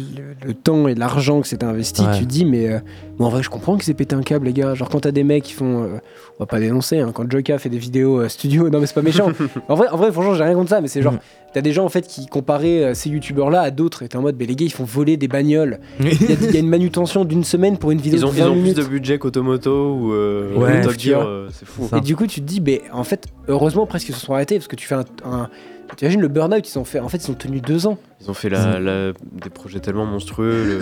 le 0.46 0.54
temps 0.54 0.88
et 0.88 0.94
l'argent 0.94 1.42
que 1.42 1.48
c'était 1.48 1.66
investi, 1.66 2.02
tu 2.14 2.20
te 2.20 2.24
dis, 2.30 2.46
mais 2.46 2.70
euh, 2.70 2.78
bon, 3.18 3.26
en 3.26 3.28
vrai, 3.28 3.42
je 3.42 3.50
comprends 3.50 3.74
qu'ils 3.74 3.84
s'est 3.84 3.92
pété 3.94 4.14
un 4.16 4.22
câble, 4.22 4.46
les 4.46 4.54
gars. 4.54 4.74
Genre, 4.74 4.88
quand 4.88 5.00
t'as 5.00 5.12
des 5.12 5.24
mecs 5.24 5.44
qui 5.44 5.52
font. 5.52 5.82
euh, 5.84 5.98
on 6.38 6.44
va 6.44 6.46
pas 6.46 6.58
dénoncer, 6.60 7.00
hein, 7.00 7.10
quand 7.12 7.30
Joka 7.30 7.58
fait 7.58 7.68
des 7.68 7.76
vidéos 7.76 8.20
euh, 8.22 8.28
studio, 8.30 8.68
non, 8.70 8.80
mais 8.80 8.86
c'est 8.86 8.94
pas 8.94 9.02
méchant. 9.02 9.30
en, 9.68 9.74
vrai, 9.74 9.88
en 9.88 9.98
vrai, 9.98 10.10
franchement, 10.10 10.34
j'ai 10.34 10.44
rien 10.44 10.54
contre 10.54 10.70
ça, 10.70 10.80
mais 10.80 10.88
c'est 10.88 11.02
genre, 11.02 11.12
Mhm. 11.12 11.18
T'as 11.52 11.62
des 11.62 11.72
gens 11.72 11.84
en 11.84 11.88
fait 11.88 12.06
qui 12.06 12.26
comparaient 12.26 12.84
euh, 12.84 12.94
ces 12.94 13.10
youtubeurs-là 13.10 13.60
à 13.60 13.70
d'autres. 13.70 14.02
Et 14.04 14.08
t'es 14.08 14.16
en 14.16 14.22
mode, 14.22 14.36
mais 14.38 14.46
les 14.46 14.54
gars, 14.54 14.66
ils 14.66 14.72
font 14.72 14.84
voler 14.84 15.16
des 15.16 15.26
bagnoles. 15.28 15.80
Il 15.98 16.06
y, 16.06 16.10
a- 16.10 16.36
il 16.40 16.54
y 16.54 16.56
a 16.56 16.60
une 16.60 16.68
manutention 16.68 17.24
d'une 17.24 17.42
semaine 17.44 17.76
pour 17.76 17.90
une 17.90 18.00
vidéo 18.00 18.18
Ils 18.20 18.24
ont, 18.26 18.30
de 18.30 18.34
ils 18.36 18.40
20 18.42 18.50
ont 18.50 18.60
plus 18.60 18.74
de 18.74 18.84
budget 18.84 19.18
qu'Automoto 19.18 19.94
ou 19.94 20.12
euh, 20.12 20.54
Ouais. 20.54 20.80
Top 20.82 20.98
Gear, 20.98 21.22
euh, 21.26 21.48
c'est 21.52 21.66
fou. 21.66 21.88
Ça. 21.90 21.98
Et 21.98 22.00
du 22.00 22.14
coup, 22.14 22.26
tu 22.26 22.40
te 22.40 22.46
dis, 22.46 22.60
mais 22.60 22.82
en 22.92 23.02
fait, 23.04 23.26
heureusement 23.48 23.86
presque 23.86 24.08
ils 24.08 24.14
se 24.14 24.20
sont 24.20 24.32
arrêtés 24.34 24.56
parce 24.56 24.68
que 24.68 24.76
tu 24.76 24.86
fais 24.86 24.94
un. 24.94 25.04
un- 25.24 25.48
T'imagines 25.96 26.20
le 26.20 26.28
burn-out, 26.28 26.72
ils 26.72 26.78
ont 26.78 26.84
fait. 26.84 27.00
En 27.00 27.08
fait, 27.08 27.16
ils 27.26 27.30
ont 27.32 27.34
tenu 27.34 27.60
deux 27.60 27.88
ans. 27.88 27.98
Ils 28.20 28.30
ont 28.30 28.34
fait 28.34 28.48
la, 28.48 28.78
la- 28.78 29.10
des 29.10 29.50
projets 29.52 29.80
tellement 29.80 30.06
monstrueux. 30.06 30.64
Le, 30.64 30.80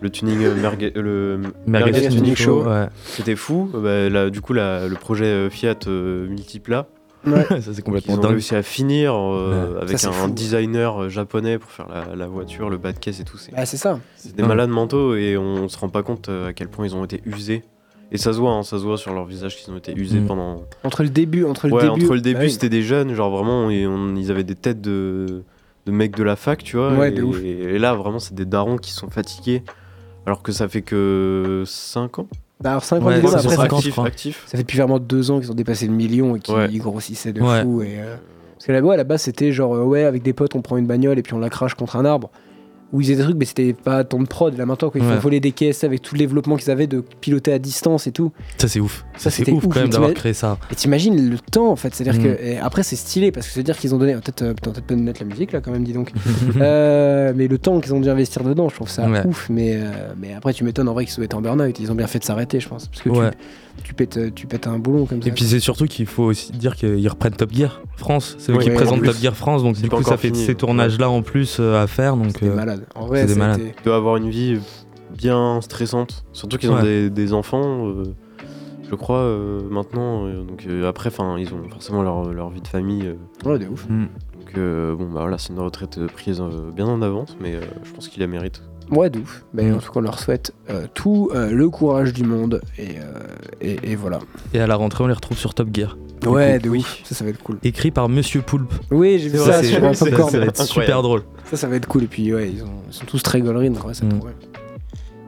le 0.00 0.10
tuning 0.10 0.44
euh, 0.44 0.54
mergue- 0.54 0.92
le 0.94 1.40
Merguez 1.66 1.90
Merguez 1.90 2.08
Tuning 2.08 2.36
Show, 2.36 2.62
Show. 2.62 2.68
ouais. 2.70 2.86
c'était 3.04 3.34
fou. 3.34 3.68
Bah, 3.74 4.08
là, 4.08 4.30
du 4.30 4.40
coup, 4.40 4.52
la- 4.52 4.86
le 4.86 4.94
projet 4.94 5.50
Fiat 5.50 5.74
euh, 5.88 6.28
Multipla, 6.28 6.86
ça 7.48 7.60
c'est 7.60 7.78
ils 7.78 7.82
complètement 7.82 8.14
ont 8.14 8.18
dingue. 8.18 8.30
réussi 8.32 8.54
à 8.54 8.62
finir 8.62 9.14
euh, 9.14 9.80
avec 9.80 10.02
un, 10.04 10.28
designer 10.28 11.02
euh, 11.04 11.08
japonais 11.08 11.58
pour 11.58 11.70
faire 11.70 11.88
la, 11.88 12.14
la 12.16 12.26
voiture, 12.26 12.70
le 12.70 12.78
bas 12.78 12.92
de 12.92 12.98
caisse 12.98 13.20
et 13.20 13.24
tout. 13.24 13.38
C'est 13.38 13.52
Ah, 13.56 13.66
c'est 13.66 13.76
ça. 13.76 13.98
c'est 14.16 14.34
des 14.34 14.42
Ouais. 14.42 14.48
malades 14.48 14.70
mentaux 14.70 15.14
et 15.14 15.36
on 15.36 15.68
se 15.68 15.78
rend 15.78 15.88
pas 15.88 16.02
compte 16.02 16.28
euh, 16.28 16.48
à 16.48 16.52
quel 16.52 16.68
point 16.68 16.86
ils 16.86 16.94
ont 16.94 17.04
été 17.04 17.22
usés. 17.26 17.62
Et 18.10 18.16
ça 18.16 18.32
se 18.32 18.38
voit, 18.38 18.52
hein, 18.52 18.62
ça 18.62 18.78
se 18.78 18.82
voit 18.84 18.96
sur 18.96 19.12
leur 19.12 19.26
visage 19.26 19.56
qu'ils 19.56 19.72
ont 19.72 19.76
été 19.76 19.92
usés 19.94 20.20
Mm. 20.20 20.26
pendant. 20.26 20.62
Entre 20.84 21.02
le 21.02 21.10
début, 21.10 21.44
entre 21.44 21.66
le 21.68 21.74
ouais, 21.74 21.82
début. 21.88 22.04
entre 22.04 22.14
le 22.14 22.20
début, 22.22 22.40
oui. 22.44 22.50
c'était 22.50 22.70
des 22.70 22.82
jeunes, 22.82 23.12
genre 23.14 23.30
vraiment, 23.30 23.68
et 23.68 23.86
on- 23.86 24.16
ils 24.16 24.30
avaient 24.30 24.44
des 24.44 24.54
têtes 24.54 24.80
de, 24.80 25.42
de 25.84 25.92
mecs 25.92 26.16
de 26.16 26.22
la 26.22 26.34
fac, 26.36 26.62
tu 26.64 26.76
vois. 26.78 26.94
Ouais, 26.94 27.14
et, 27.14 27.20
ouf. 27.20 27.38
et 27.42 27.78
là, 27.78 27.92
vraiment, 27.94 28.18
c'est 28.18 28.34
des 28.34 28.46
darons 28.46 28.78
qui 28.78 28.92
sont 28.92 29.10
fatigués, 29.10 29.62
alors 30.24 30.42
que 30.42 30.52
ça 30.52 30.68
fait 30.68 30.80
que 30.80 31.64
5 31.66 32.18
ans. 32.20 32.28
Bah, 32.60 32.70
alors 32.70 32.84
5 32.84 33.02
ans, 33.02 33.06
Ouais, 33.06 33.14
vidéo, 33.16 33.28
c'est 33.30 33.34
après, 33.36 33.42
sur 33.42 33.50
ça, 33.52 33.56
cinq 33.56 33.72
ans, 33.72 33.76
je 33.76 33.76
actifs, 33.78 33.92
crois. 33.92 34.06
actifs. 34.06 34.42
ça 34.46 34.56
fait 34.56 34.64
depuis 34.64 34.78
vraiment 34.78 34.98
deux 34.98 35.30
ans 35.30 35.38
qu'ils 35.38 35.50
ont 35.52 35.54
dépassé 35.54 35.86
le 35.86 35.92
million 35.92 36.34
et 36.34 36.40
qu'ils 36.40 36.54
Ouais. 36.54 36.68
grossissaient 36.78 37.32
de 37.32 37.40
Ouais. 37.40 37.62
fou. 37.62 37.82
Et, 37.82 38.00
euh, 38.00 38.16
Parce 38.56 38.66
que 38.66 38.72
là-bas, 38.72 38.94
à 38.94 38.96
la 38.96 39.04
base, 39.04 39.22
c'était 39.22 39.52
genre, 39.52 39.74
euh, 39.76 39.84
ouais, 39.84 40.02
avec 40.02 40.22
des 40.24 40.32
potes, 40.32 40.56
on 40.56 40.62
prend 40.62 40.76
une 40.76 40.86
bagnole 40.86 41.16
et 41.18 41.22
puis 41.22 41.34
on 41.34 41.38
la 41.38 41.50
crache 41.50 41.74
contre 41.74 41.94
un 41.94 42.04
arbre. 42.04 42.30
Où 42.90 43.02
ils 43.02 43.04
faisaient 43.04 43.16
des 43.16 43.22
trucs, 43.24 43.36
mais 43.36 43.44
c'était 43.44 43.74
pas 43.74 44.02
tant 44.02 44.18
de 44.18 44.26
prod. 44.26 44.56
Là 44.56 44.64
maintenant, 44.64 44.88
quand 44.88 44.98
ils 44.98 45.04
Ouais. 45.04 45.14
font 45.16 45.20
voler 45.20 45.40
des 45.40 45.52
caisses 45.52 45.84
avec 45.84 46.00
tout 46.00 46.14
le 46.14 46.20
développement 46.20 46.56
qu'ils 46.56 46.70
avaient 46.70 46.86
de 46.86 47.04
piloter 47.20 47.52
à 47.52 47.58
distance 47.58 48.06
et 48.06 48.12
tout. 48.12 48.32
Ça 48.56 48.66
c'est 48.66 48.80
ouf. 48.80 49.04
Ça, 49.18 49.28
Ça 49.30 49.44
c'est 49.44 49.52
ouf 49.52 49.62
ouf, 49.64 49.74
quand 49.74 49.80
même 49.80 49.90
d'avoir 49.90 50.14
créé 50.14 50.32
ça. 50.32 50.56
Et 50.72 50.74
t'imagines 50.74 51.30
le 51.30 51.38
temps 51.38 51.70
en 51.70 51.76
fait, 51.76 51.94
c'est-à-dire 51.94 52.18
Mm. 52.18 52.24
que 52.24 52.42
et 52.42 52.56
après 52.58 52.82
c'est 52.82 52.96
stylé 52.96 53.30
parce 53.30 53.46
que 53.46 53.52
c'est-à-dire 53.52 53.76
qu'ils 53.76 53.94
ont 53.94 53.98
donné 53.98 54.14
peut-être 54.14 54.52
putain, 54.54 54.70
peut-être 54.70 54.86
pas 54.86 54.94
de 54.94 55.00
mettre 55.00 55.20
la 55.22 55.26
musique 55.28 55.52
là 55.52 55.60
quand 55.60 55.70
même 55.70 55.84
dis 55.84 55.92
donc. 55.92 56.12
Euh, 56.60 57.32
mais 57.36 57.46
le 57.48 57.58
temps 57.58 57.78
qu'ils 57.80 57.92
ont 57.94 58.00
dû 58.00 58.08
investir 58.08 58.42
dedans, 58.42 58.68
je 58.68 58.74
trouve 58.74 58.88
ça 58.88 59.06
Ouais. 59.08 59.24
ouf. 59.26 59.48
Mais 59.50 59.74
euh, 59.76 60.12
mais 60.18 60.32
après 60.34 60.52
tu 60.54 60.64
m'étonnes 60.64 60.88
en 60.88 60.94
vrai 60.94 61.04
qu'ils 61.04 61.12
soient 61.12 61.34
en 61.34 61.40
burn-out, 61.42 61.78
ils 61.78 61.92
ont 61.92 61.94
bien 61.94 62.06
fait 62.06 62.18
de 62.18 62.24
s'arrêter, 62.24 62.58
je 62.60 62.68
pense, 62.68 62.86
parce 62.88 63.02
que 63.02 63.10
Ouais. 63.10 63.30
tu, 63.76 63.84
tu 63.84 63.94
pètes 63.94 64.34
tu 64.34 64.46
pètes 64.46 64.66
un 64.66 64.78
boulon 64.78 65.04
comme 65.06 65.22
ça. 65.22 65.28
Et 65.28 65.32
puis 65.32 65.44
c'est 65.44 65.60
surtout 65.60 65.86
qu'il 65.86 66.06
faut 66.06 66.24
aussi 66.24 66.52
dire 66.52 66.74
qu'ils 66.74 67.06
reprennent 67.08 67.34
Top 67.34 67.52
Gear 67.52 67.82
France. 67.96 68.36
C'est 68.38 68.52
eux 68.52 68.58
qui 68.58 68.70
présentent. 68.70 69.02
Top 69.04 69.16
Gear 69.20 69.36
France, 69.36 69.62
donc 69.62 69.76
du 69.76 69.88
coup 69.88 70.02
ça 70.02 70.16
fait 70.16 70.34
ces 70.34 70.54
tournages-là 70.54 71.10
en 71.10 71.22
plus 71.22 71.60
à 71.60 71.86
faire. 71.86 72.16
Donc 72.16 72.42
En 72.94 73.06
vrai, 73.06 73.26
c'est 73.26 73.34
des 73.34 73.38
malades. 73.38 73.60
été- 73.60 73.74
Ils 73.78 73.84
doivent 73.84 73.96
avoir 73.98 74.16
une 74.16 74.28
vie 74.30 74.58
bien 75.16 75.60
stressante, 75.60 76.24
surtout 76.32 76.58
qu'ils 76.58 76.70
ont 76.70 76.76
Ouais. 76.76 76.82
des, 76.82 77.10
des 77.10 77.32
enfants. 77.32 77.88
euh, 77.88 78.02
je 78.90 78.94
crois 78.94 79.18
euh, 79.18 79.60
maintenant, 79.70 80.26
euh, 80.26 80.42
donc 80.44 80.64
euh, 80.66 80.88
après, 80.88 81.08
enfin, 81.10 81.36
ils 81.38 81.52
ont 81.52 81.62
forcément 81.70 82.02
leur, 82.02 82.32
leur 82.32 82.48
vie 82.50 82.62
de 82.62 82.68
famille. 82.68 83.06
euh, 83.06 83.48
Ouais, 83.48 83.58
de 83.58 83.66
ouf. 83.68 83.86
hmm. 83.88 84.06
donc 84.38 84.56
euh, 84.56 84.94
bon, 84.96 85.04
bah 85.04 85.20
voilà, 85.20 85.36
c'est 85.38 85.52
une 85.52 85.58
retraite 85.60 85.98
prise 86.08 86.40
euh, 86.40 86.70
bien 86.74 86.86
en 86.86 87.02
avance, 87.02 87.36
mais 87.40 87.54
euh, 87.56 87.60
je 87.84 87.92
pense 87.92 88.08
qu'il 88.08 88.20
la 88.20 88.26
mérite. 88.26 88.62
Ouais, 88.90 89.10
de 89.10 89.18
ouf. 89.18 89.44
Mais 89.52 89.70
Mm. 89.70 89.74
en 89.74 89.78
tout 89.80 89.92
cas, 89.92 90.00
on 90.00 90.02
leur 90.02 90.18
souhaite 90.18 90.54
euh, 90.70 90.86
tout 90.94 91.28
euh, 91.34 91.50
le 91.50 91.68
courage 91.68 92.14
du 92.14 92.24
monde 92.24 92.62
et, 92.78 92.98
euh, 92.98 93.02
et, 93.60 93.92
et 93.92 93.96
voilà. 93.96 94.20
Et 94.54 94.60
à 94.60 94.66
la 94.66 94.76
rentrée, 94.76 95.04
on 95.04 95.06
les 95.08 95.12
retrouve 95.12 95.36
sur 95.36 95.52
Top 95.52 95.68
Gear. 95.74 95.98
Ouais, 96.26 96.58
de 96.58 96.68
oui. 96.68 96.80
ouf. 96.80 97.00
Ça, 97.04 97.14
ça 97.14 97.24
va 97.24 97.30
être 97.30 97.42
cool. 97.42 97.58
Écrit 97.62 97.90
par 97.90 98.08
Monsieur 98.08 98.42
Poulpe. 98.42 98.72
Oui, 98.90 99.18
j'ai 99.18 99.28
vu 99.28 99.38
ça, 99.38 99.44
Ça, 99.54 99.62
sur 99.62 99.84
un 99.84 99.94
ça, 99.94 100.04
popcorn. 100.06 100.30
ça 100.30 100.38
va 100.38 100.44
être 100.46 100.60
Incroyable. 100.60 100.86
super 100.86 101.02
drôle. 101.02 101.22
Ça, 101.50 101.56
ça 101.56 101.68
va 101.68 101.76
être 101.76 101.86
cool. 101.86 102.04
Et 102.04 102.06
puis, 102.06 102.34
ouais, 102.34 102.50
ils, 102.50 102.62
ont- 102.62 102.82
ils 102.88 102.92
sont 102.94 103.06
tous 103.06 103.22
très 103.22 103.40
donc 103.70 103.84
ouais, 103.86 103.92
Mm. 103.92 104.08
trop 104.08 104.26
bien. 104.26 104.34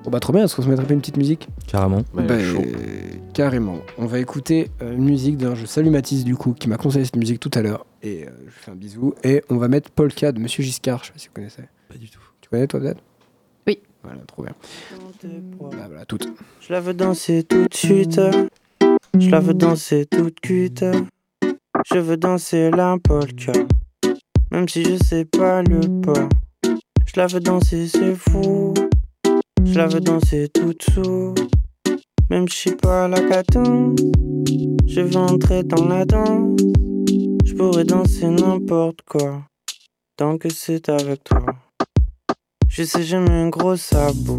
Bon, 0.05 0.11
bah, 0.11 0.21
trop 0.21 0.33
bien. 0.33 0.45
Est-ce 0.45 0.57
qu'on 0.57 0.63
se 0.63 0.69
mettrait 0.69 0.87
pas 0.87 0.95
une 0.95 1.01
petite 1.01 1.19
musique 1.19 1.49
Carrément. 1.67 2.03
Ouais, 2.15 2.25
Bah, 2.27 2.41
chaud. 2.43 2.63
euh, 2.63 3.01
Carrément. 3.35 3.79
On 3.99 4.07
va 4.07 4.19
écouter 4.19 4.71
euh, 4.83 4.93
une 4.95 5.05
musique. 5.05 5.37
D'ailleurs, 5.37 5.57
je 5.57 5.67
salue 5.67 5.89
Mathis, 5.91 6.25
du 6.25 6.37
coup, 6.37 6.55
qui 6.55 6.69
m'a 6.69 6.77
conseillé 6.79 7.05
cette 7.05 7.17
musique 7.17 7.39
tout 7.41 7.51
à 7.55 7.61
l'heure. 7.63 7.85
Et 8.03 8.25
euh, 8.25 8.31
je 8.41 8.45
lui 8.45 8.51
fais 8.53 8.71
un 8.71 8.75
bisou. 8.77 9.15
Et 9.25 9.43
on 9.51 9.57
va 9.57 9.69
mettre 9.69 9.91
Polka 9.91 10.33
de 10.33 10.41
Monsieur 10.41 10.63
Giscard. 10.65 11.01
Je 11.05 11.09
sais 11.09 11.13
pas 11.13 11.19
si 11.19 11.27
vous 11.29 11.35
connaissez. 11.35 11.63
Pas 11.89 11.97
du 11.99 12.09
tout. 12.09 12.21
Tu 12.41 12.49
connais, 12.49 12.67
toi, 12.67 12.81
peut-être? 12.81 13.03
Oui. 13.67 13.79
Voilà, 14.03 14.21
trop 14.27 14.43
bien. 14.43 14.55
Bah, 15.61 15.87
voilà, 15.89 16.05
toutes. 16.07 16.29
Je 16.61 16.73
la 16.73 16.81
veux 16.81 16.95
danser 16.95 17.43
tout 17.45 17.67
de 17.69 17.75
suite. 17.75 18.19
Je 19.19 19.29
la 19.31 19.41
veux 19.41 19.55
danser 19.55 20.07
toute 20.07 20.41
cuite. 20.41 20.85
Je 21.93 21.99
veux 21.99 22.17
danser 22.17 22.71
la 22.71 22.97
polka. 23.03 23.53
Même 24.53 24.69
si 24.69 24.85
je 24.85 24.97
sais 25.03 25.25
pas 25.25 25.63
le 25.63 25.81
pas. 26.01 26.29
Je 27.07 27.13
la 27.17 27.27
veux 27.27 27.41
danser, 27.41 27.89
c'est 27.89 28.15
fou. 28.15 28.75
Je 29.65 29.77
la 29.77 29.87
veux 29.87 30.01
danser 30.01 30.49
toute 30.49 30.83
sous. 30.91 31.35
Même 32.31 32.49
si 32.49 32.57
je 32.57 32.71
sais 32.71 32.77
pas 32.77 33.09
la 33.09 33.21
cadence. 33.21 34.01
Je 34.87 35.01
veux 35.01 35.17
entrer 35.17 35.63
dans 35.65 35.87
la 35.87 36.05
danse. 36.05 36.61
Je 37.45 37.55
pourrais 37.55 37.85
danser 37.85 38.29
n'importe 38.29 39.03
quoi. 39.03 39.43
Tant 40.17 40.39
que 40.39 40.49
c'est 40.49 40.89
avec 40.89 41.25
toi. 41.25 41.45
Je 42.81 42.87
sais, 42.87 43.03
j'ai 43.03 43.19
mis 43.19 43.29
un 43.29 43.51
gros 43.51 43.77
sabot 43.77 44.39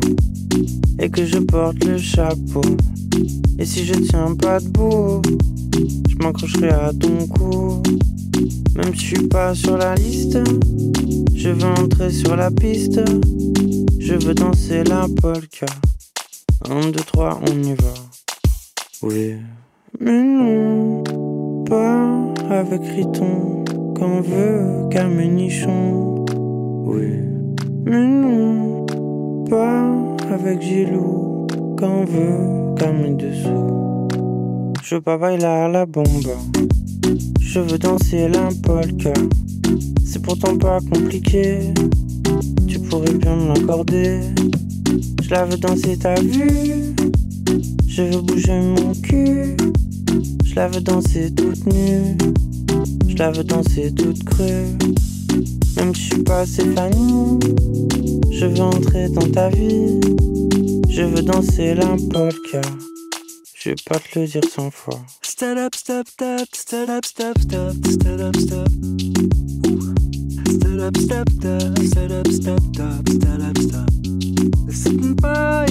et 0.98 1.12
que 1.12 1.24
je 1.24 1.38
porte 1.38 1.84
le 1.84 2.00
chapeau. 2.00 2.64
Et 3.60 3.66
si 3.66 3.86
je 3.86 3.94
tiens 3.94 4.36
pas 4.36 4.60
debout, 4.60 5.22
je 6.10 6.16
m'accrocherai 6.16 6.70
à 6.70 6.92
ton 6.92 7.28
cou. 7.28 7.84
Même 8.76 8.96
si 8.96 9.00
je 9.00 9.16
suis 9.16 9.28
pas 9.28 9.54
sur 9.54 9.78
la 9.78 9.94
liste, 9.94 10.40
je 11.36 11.50
veux 11.50 11.70
entrer 11.84 12.10
sur 12.10 12.36
la 12.36 12.50
piste. 12.50 13.00
Je 14.00 14.16
veux 14.16 14.34
danser 14.34 14.86
la 14.86 15.06
polka. 15.22 15.68
Un, 16.68 16.90
deux, 16.90 17.04
trois, 17.06 17.40
on 17.48 17.62
y 17.62 17.76
va. 17.76 17.94
Oui. 19.04 19.36
Mais 20.00 20.20
non, 20.20 21.04
pas 21.66 22.10
avec 22.50 22.82
Riton, 22.88 23.64
qu'on 23.96 24.22
veut 24.22 24.90
Nichon. 25.28 26.26
Oui. 26.88 27.31
Mais 27.92 28.08
non, 28.08 28.86
pas 29.50 29.92
avec 30.34 30.62
Gilou, 30.62 31.46
qu'on 31.78 32.06
veut 32.06 32.74
calmer 32.78 33.16
dessous. 33.16 34.08
Je 34.82 34.96
veux 34.96 35.02
pas 35.02 35.18
bailer 35.18 35.44
à 35.44 35.68
la 35.68 35.86
bombe, 35.86 36.38
je 37.42 37.60
veux 37.60 37.78
danser 37.78 38.30
la 38.30 38.48
polka. 38.64 39.12
C'est 40.06 40.22
pourtant 40.22 40.58
pas 40.58 40.80
compliqué, 40.80 41.74
tu 42.66 42.80
pourrais 42.80 43.14
bien 43.14 43.36
me 43.36 43.48
l'accorder. 43.50 44.22
Je 45.22 45.30
la 45.30 45.44
veux 45.44 45.58
danser, 45.58 45.98
t'as 46.00 46.22
vu? 46.22 46.96
Je 47.90 48.04
veux 48.04 48.22
bouger 48.22 48.58
mon 48.58 48.94
cul, 49.04 49.58
je 50.46 50.56
la 50.56 50.70
veux 50.70 50.80
danser 50.80 51.30
toute 51.36 51.66
nue, 51.66 52.16
je 53.10 53.18
la 53.18 53.32
veux 53.32 53.44
danser 53.44 53.94
toute 53.94 54.24
crue. 54.24 54.78
Même 55.76 55.96
si 55.96 56.02
je 56.02 56.14
suis 56.14 56.24
pas 56.24 56.46
Stéphanie, 56.46 57.40
je 58.32 58.46
veux 58.46 58.62
entrer 58.62 59.10
dans 59.10 59.30
ta 59.32 59.50
vie. 59.50 60.00
Je 60.90 61.04
veux 61.04 61.22
danser 61.22 61.76
la 61.76 61.96
polka. 62.12 62.62
Je 63.56 63.70
vais 63.70 63.76
pas 63.86 64.00
te 64.00 64.20
le 64.20 64.28
dire 64.28 64.44
cent 64.44 64.72
fois. 64.72 65.00
Stand 65.22 65.58
up, 65.58 65.76
stop, 65.76 66.08
stop, 66.08 66.48
stand 66.54 66.90
up, 66.90 67.06
stop, 67.06 67.38
stop, 67.40 67.76
up, 68.20 68.36
stop. 68.36 68.68
Stand 70.50 70.82
up, 70.82 70.98
stop, 70.98 71.30
stop, 71.30 71.80
stand 71.86 72.12
up, 72.12 72.28
stop, 72.28 72.60
stop, 72.74 73.10
stand 73.10 73.42
up, 73.42 73.58
stop. 73.58 73.90
Sitting 74.70 75.16
by. 75.16 75.66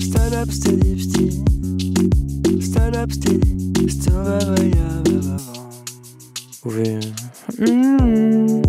Stand 0.00 0.34
up, 0.34 0.50
steady, 0.50 0.98
steady. 0.98 1.42
Stand 2.60 2.96
up, 2.96 3.12
steady. 3.12 3.88
Still, 3.88 4.12
va, 4.12 4.38
va, 4.38 4.56
va, 4.56 5.20
va, 5.20 5.36
va. 5.36 5.67
Oui. 6.64 6.98
Mmh, 7.58 8.62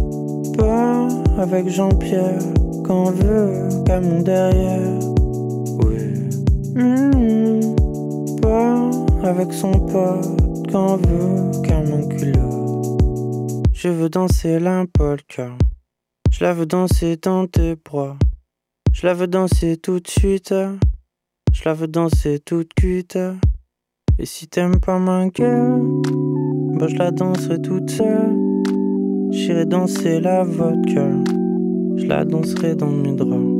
pas 0.55 1.07
avec 1.39 1.69
Jean-Pierre, 1.69 2.39
qu'on 2.85 3.11
veut 3.11 3.67
camion 3.85 4.21
derrière. 4.21 4.99
Oui. 5.83 6.29
Mmh, 6.75 7.75
pas 8.41 8.89
avec 9.23 9.51
son 9.51 9.71
pote, 9.71 10.71
qu'on 10.71 10.97
veut 10.97 11.61
camion 11.63 12.07
culot. 12.09 13.63
Je 13.73 13.89
veux 13.89 14.09
danser 14.09 14.59
la 14.59 14.85
polka. 14.93 15.49
Je 16.29 16.43
la 16.43 16.53
veux 16.53 16.67
danser 16.67 17.17
dans 17.17 17.47
tes 17.47 17.75
bras. 17.75 18.17
Je 18.93 19.07
la 19.07 19.15
veux 19.15 19.27
danser 19.27 19.77
tout 19.77 19.99
de 19.99 20.07
suite. 20.07 20.53
Je 21.53 21.63
la 21.65 21.73
veux 21.73 21.87
danser 21.87 22.39
toute 22.39 22.73
cuite. 22.75 23.17
Et 24.19 24.25
si 24.25 24.47
t'aimes 24.47 24.79
pas 24.79 24.99
ma 24.99 25.27
gueule, 25.29 25.81
je 26.87 26.95
la 26.95 27.11
danserai 27.11 27.61
toute 27.61 27.89
seule. 27.89 28.35
J'irai 29.31 29.65
danser 29.65 30.19
la 30.19 30.43
vodka. 30.43 31.07
Je 31.97 32.05
la 32.05 32.25
danserai 32.25 32.75
dans 32.75 32.89
mes 32.89 33.15
draps. 33.15 33.59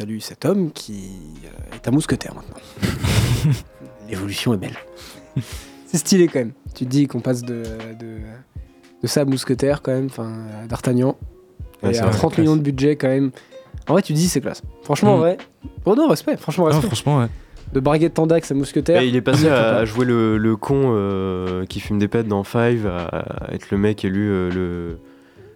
Salue 0.00 0.18
cet 0.20 0.46
homme 0.46 0.70
qui 0.72 1.10
euh, 1.44 1.76
est 1.76 1.86
un 1.86 1.90
mousquetaire 1.90 2.32
maintenant. 2.34 2.56
L'évolution 4.08 4.54
est 4.54 4.56
belle. 4.56 4.76
C'est 5.86 5.98
stylé 5.98 6.26
quand 6.28 6.38
même. 6.38 6.52
Tu 6.74 6.84
te 6.86 6.90
dis 6.90 7.06
qu'on 7.06 7.20
passe 7.20 7.42
de, 7.42 7.62
de, 7.98 8.16
de 9.02 9.06
ça 9.06 9.20
à 9.20 9.24
mousquetaire 9.26 9.82
quand 9.82 9.92
même, 9.92 10.06
enfin 10.06 10.32
à 10.62 10.66
d'Artagnan. 10.66 11.16
Ouais, 11.82 11.94
et 11.94 11.98
à 11.98 12.06
vrai, 12.06 12.12
30 12.12 12.32
classe. 12.32 12.38
millions 12.38 12.56
de 12.56 12.62
budget 12.62 12.96
quand 12.96 13.08
même. 13.08 13.30
En 13.88 13.92
vrai, 13.92 14.02
tu 14.02 14.12
te 14.14 14.18
dis 14.18 14.28
c'est 14.28 14.40
classe. 14.40 14.62
Franchement, 14.82 15.14
en 15.14 15.16
Mm. 15.18 15.20
vrai. 15.20 15.38
Bon, 15.84 15.94
non, 15.94 16.08
respect. 16.08 16.36
Franchement, 16.38 16.64
respect. 16.64 16.86
franchement, 16.86 17.18
ouais. 17.18 17.26
de 17.74 17.80
Barguette 17.80 18.14
Tandax 18.14 18.50
à 18.50 18.54
mousquetaire. 18.54 19.02
Et 19.02 19.08
il 19.08 19.16
est 19.16 19.20
passé 19.20 19.48
à, 19.48 19.84
jouer 19.84 20.04
le, 20.06 20.38
le 20.38 20.56
con 20.56 20.92
euh, 20.94 21.66
qui 21.66 21.80
fume 21.80 21.98
des 21.98 22.08
pètes 22.08 22.26
dans 22.28 22.42
Five, 22.44 22.86
à, 22.86 23.04
à 23.06 23.52
être 23.54 23.70
le 23.70 23.76
mec 23.78 24.04
élu 24.04 24.28
euh, 24.30 24.50
le, 24.50 24.98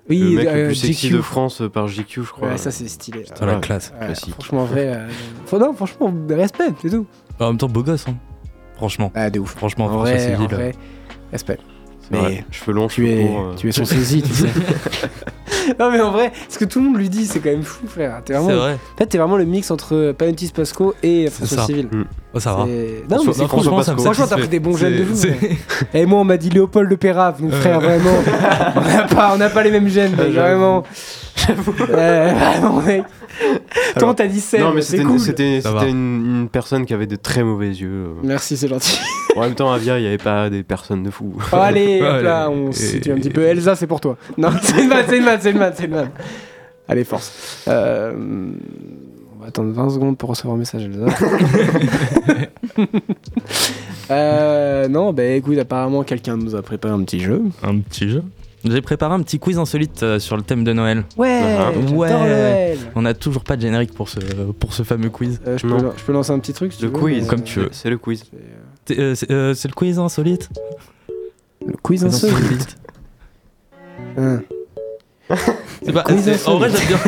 Oui, 0.09 0.19
le 0.19 0.31
mec 0.37 0.47
euh, 0.47 0.55
le 0.63 0.67
plus 0.67 0.75
sexy 0.75 1.09
GQ. 1.09 1.17
de 1.17 1.23
France 1.23 1.61
euh, 1.63 1.69
par 1.71 1.87
GQ, 1.89 2.23
je 2.25 2.31
crois. 2.31 2.49
Ouais, 2.49 2.59
ça 2.59 2.71
c'est 2.71 2.89
stylé. 2.89 3.21
Putain, 3.23 3.47
la 3.47 3.55
Ouais. 3.55 3.61
classe. 3.61 3.93
Ouais, 3.99 4.07
classique. 4.07 4.35
franchement, 4.35 4.63
en 4.63 4.67
vrai. 4.67 4.93
euh, 4.95 5.09
faut- 5.47 5.59
non, 5.59 5.73
franchement, 5.73 6.13
respect, 6.29 6.73
c'est 6.83 6.91
tout. 6.91 7.07
En 7.41 7.49
même 7.49 7.57
temps, 7.59 7.69
beau 7.69 7.83
gosse, 7.83 8.07
hein. 8.09 8.17
Franchement. 8.77 9.11
Ah, 9.15 9.31
de 9.31 9.39
ouf. 9.41 9.55
Franchement, 9.57 9.87
En 9.87 9.89
François 9.89 10.15
vrai, 10.17 10.35
en 10.35 10.37
Civil. 10.43 10.55
vrai, 10.55 10.75
respect. 11.33 11.59
C'est 12.11 12.17
vrai. 12.19 12.29
Mais 12.31 12.45
Cheveux 12.51 12.73
longs, 12.73 12.89
tu 12.89 13.07
cheveux 13.07 13.19
es, 13.19 13.27
courts, 13.27 13.41
euh. 13.41 13.55
tu 13.57 13.69
es 13.69 13.73
son 13.73 13.85
saisie, 13.87 14.21
tu 14.23 14.29
sais. 14.35 14.49
non, 15.79 15.91
mais 15.91 16.01
en 16.01 16.11
vrai, 16.11 16.33
ce 16.49 16.59
que 16.59 16.65
tout 16.65 16.79
le 16.81 16.87
monde 16.87 16.97
lui 16.99 17.09
dit, 17.09 17.27
c'est 17.27 17.39
quand 17.41 17.51
même 17.51 17.63
fou, 17.63 17.87
frère. 17.87 18.21
T'es 18.25 18.33
vraiment, 18.35 18.49
C'est 18.49 18.55
vrai. 18.55 18.73
en 18.75 18.99
fait, 18.99 19.07
t'es 19.07 19.19
vraiment 19.19 19.37
le 19.37 19.45
mix 19.45 19.71
entre 19.71 20.13
Palentis 20.17 20.53
Pasco 20.55 20.95
et 21.03 21.29
François 21.31 21.59
ça. 21.59 21.65
Civil. 21.67 21.89
Oh, 22.35 22.41
ça 22.41 22.55
va. 22.55 22.65
C'est- 22.67 23.03
Non, 23.09 23.17
François- 23.17 23.27
mais 23.27 23.33
c'est 23.33 23.43
non, 23.43 23.49
franchement, 23.49 23.49
franchement, 23.49 23.83
ça 23.83 23.95
me 23.95 23.99
franchement, 24.01 24.27
t'as 24.29 24.37
pris 24.37 24.49
des 24.49 24.61
bons 24.61 24.77
jeunes 24.77 24.95
de 24.97 25.03
ouais. 25.05 25.57
Et 25.95 26.07
moi, 26.07 26.21
on 26.21 26.25
m'a 26.25 26.37
dit 26.37 26.51
Léopold 26.51 26.91
de 26.91 26.97
Pérave, 26.97 27.41
donc 27.41 27.53
frère, 27.53 27.81
vraiment, 27.81 28.11
on 28.77 28.81
n'a 28.81 29.03
pas, 29.05 29.33
on 29.35 29.39
n'a 29.39 29.49
pas 29.51 29.63
les 29.63 29.71
mêmes 29.71 29.89
gènes, 29.89 30.13
mec, 30.17 30.33
j'avoue. 30.33 30.41
vraiment. 30.41 30.83
Euh, 31.91 32.33
vraiment, 32.33 32.81
mec. 32.81 33.05
Toi, 33.99 34.09
on 34.11 34.15
t'a 34.15 34.27
dit 34.29 34.41
Seb, 34.41 34.61
Non, 34.61 34.73
mais 34.73 34.81
c'est 34.83 34.99
c'était 35.19 35.61
cool. 35.63 35.89
une, 35.89 36.43
une 36.43 36.49
personne 36.51 36.87
qui 36.87 36.95
avait 36.95 37.09
de 37.09 37.17
très 37.17 37.43
mauvais 37.43 37.69
yeux. 37.71 37.89
euh. 37.91 38.13
Merci, 38.23 38.57
c'est 38.57 38.69
gentil. 38.69 38.99
En 39.37 39.41
même 39.41 39.55
temps, 39.57 39.73
à 39.73 39.79
Via, 39.79 39.99
il 39.99 40.03
n'y 40.03 40.07
avait 40.07 40.19
pas 40.19 40.49
des 40.49 40.63
personnes 40.63 41.03
de 41.03 41.11
fous. 41.11 41.35
Oh, 41.53 41.57
allez, 41.57 42.01
hop 42.01 42.23
là, 42.23 42.49
on 42.49 42.71
se 42.71 42.81
situe 42.81 43.11
un 43.11 43.17
petit 43.17 43.31
peu. 43.31 43.43
Elsa, 43.43 43.75
c'est 43.75 43.89
pour 43.89 44.01
toi. 44.01 44.17
Non, 44.39 44.51
c'est 44.63 44.81
une 44.85 44.89
vanne, 44.89 45.05
c'est 45.09 45.19
une 45.19 45.25
vanne, 45.25 45.39
c'est 45.41 45.51
une 45.55 45.61
vanne, 45.61 45.73
c'est 45.77 45.85
une 45.85 45.95
vanne. 45.95 46.11
Allez, 46.89 47.05
force. 47.05 47.65
Euh, 47.69 48.13
on 49.37 49.41
va 49.43 49.49
attendre 49.49 49.73
20 49.73 49.91
secondes 49.91 50.19
pour 50.19 50.31
recevoir 50.31 50.57
un 50.57 50.59
message, 50.59 50.85
Elsa. 50.85 51.07
euh, 54.11 54.89
non, 54.89 55.13
bah 55.13 55.25
écoute, 55.25 55.59
apparemment, 55.59 56.03
quelqu'un 56.03 56.37
nous 56.37 56.55
a 56.55 56.63
préparé 56.63 56.93
un 56.95 57.03
petit 57.03 57.21
jeu. 57.21 57.43
Un 57.63 57.79
petit 57.79 58.11
jeu. 58.11 58.23
J'ai 58.65 58.81
préparé 58.81 59.13
un 59.13 59.21
petit 59.21 59.39
quiz 59.39 59.59
insolite 59.59 60.03
euh, 60.03 60.19
sur 60.19 60.37
le 60.37 60.43
thème 60.43 60.65
de 60.65 60.73
Noël. 60.73 61.05
Ouais, 61.19 61.43
ouais. 61.93 62.11
Noël. 62.11 62.79
On 62.95 63.03
n'a 63.03 63.13
toujours 63.13 63.45
pas 63.45 63.57
de 63.57 63.63
générique 63.63 63.93
pour 63.93 64.09
ce, 64.09 64.19
pour 64.59 64.73
ce 64.73 64.83
fameux 64.85 65.11
quiz. 65.11 65.39
Euh, 65.47 65.59
je, 65.59 65.67
peux, 65.67 65.77
je 65.97 66.03
peux 66.03 66.13
lancer 66.13 66.33
un 66.33 66.39
petit 66.39 66.55
truc 66.55 66.73
si 66.73 66.83
Le 66.83 66.91
quiz, 66.91 67.27
comme 67.27 67.41
euh, 67.41 67.45
tu 67.45 67.61
veux. 67.61 67.69
C'est 67.73 67.91
le 67.91 67.99
quiz. 67.99 68.25
c'est, 68.87 68.99
euh, 68.99 69.15
euh, 69.31 69.53
euh, 69.53 69.55
le 69.65 69.73
quiz 69.75 69.99
insolite 69.99 70.49
Le 71.67 71.75
quiz 71.83 72.03
Quiz 72.03 72.05
insolite. 72.05 72.77
Hein. 74.17 74.41
C'est 75.83 75.93
pas- 75.93 76.05
En 76.47 76.59
vrai, 76.59 76.71
j'aime 76.71 76.87
bien. 76.89 76.99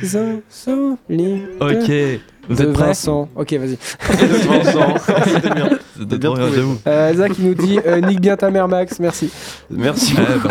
Quiz 0.00 0.16
insolite. 0.16 1.42
Ok. 1.60 2.20
Vous 2.48 2.54
de 2.54 2.62
êtes 2.62 2.72
prêts 2.74 2.86
Vincent. 2.86 3.28
Ok, 3.34 3.54
vas-y. 3.54 3.76
C'était 3.80 5.50
bien. 5.50 5.68
C'était 5.98 6.18
bien 6.18 6.34
j'avoue. 6.36 6.78
Euh, 6.86 7.10
Elsa 7.10 7.28
qui 7.28 7.42
nous 7.42 7.54
dit 7.54 7.80
euh, 7.84 8.00
nique 8.00 8.20
bien 8.20 8.36
ta 8.36 8.50
mère 8.50 8.68
Max, 8.68 9.00
merci. 9.00 9.32
Merci. 9.68 10.14
Ouais, 10.14 10.22
bah. 10.44 10.50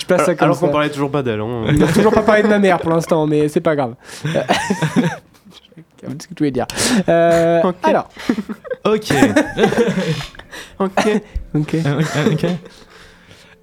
Je 0.00 0.06
place 0.06 0.24
ça 0.24 0.32
Alors, 0.32 0.36
comme 0.36 0.44
alors 0.46 0.58
qu'on 0.58 0.68
parlait 0.68 0.90
toujours 0.90 1.10
pas 1.12 1.22
d'elle. 1.22 1.38
hein. 1.40 1.44
On 1.68 1.72
n'a 1.72 1.86
toujours 1.92 2.12
pas 2.12 2.22
parlé 2.22 2.42
de 2.42 2.48
ma 2.48 2.58
mère 2.58 2.78
pour 2.80 2.90
l'instant, 2.90 3.24
mais 3.26 3.48
c'est 3.48 3.60
pas 3.60 3.76
grave. 3.76 3.94
Euh, 4.34 4.42
ce 6.18 6.26
que 6.26 6.34
tu 6.34 6.38
voulais 6.38 6.50
dire. 6.50 6.66
Euh, 7.08 7.60
Ok. 7.62 7.74
Alors, 7.84 8.08
Ok. 8.84 9.12
ok. 10.80 11.08
ok. 11.54 11.76
ok. 12.32 12.46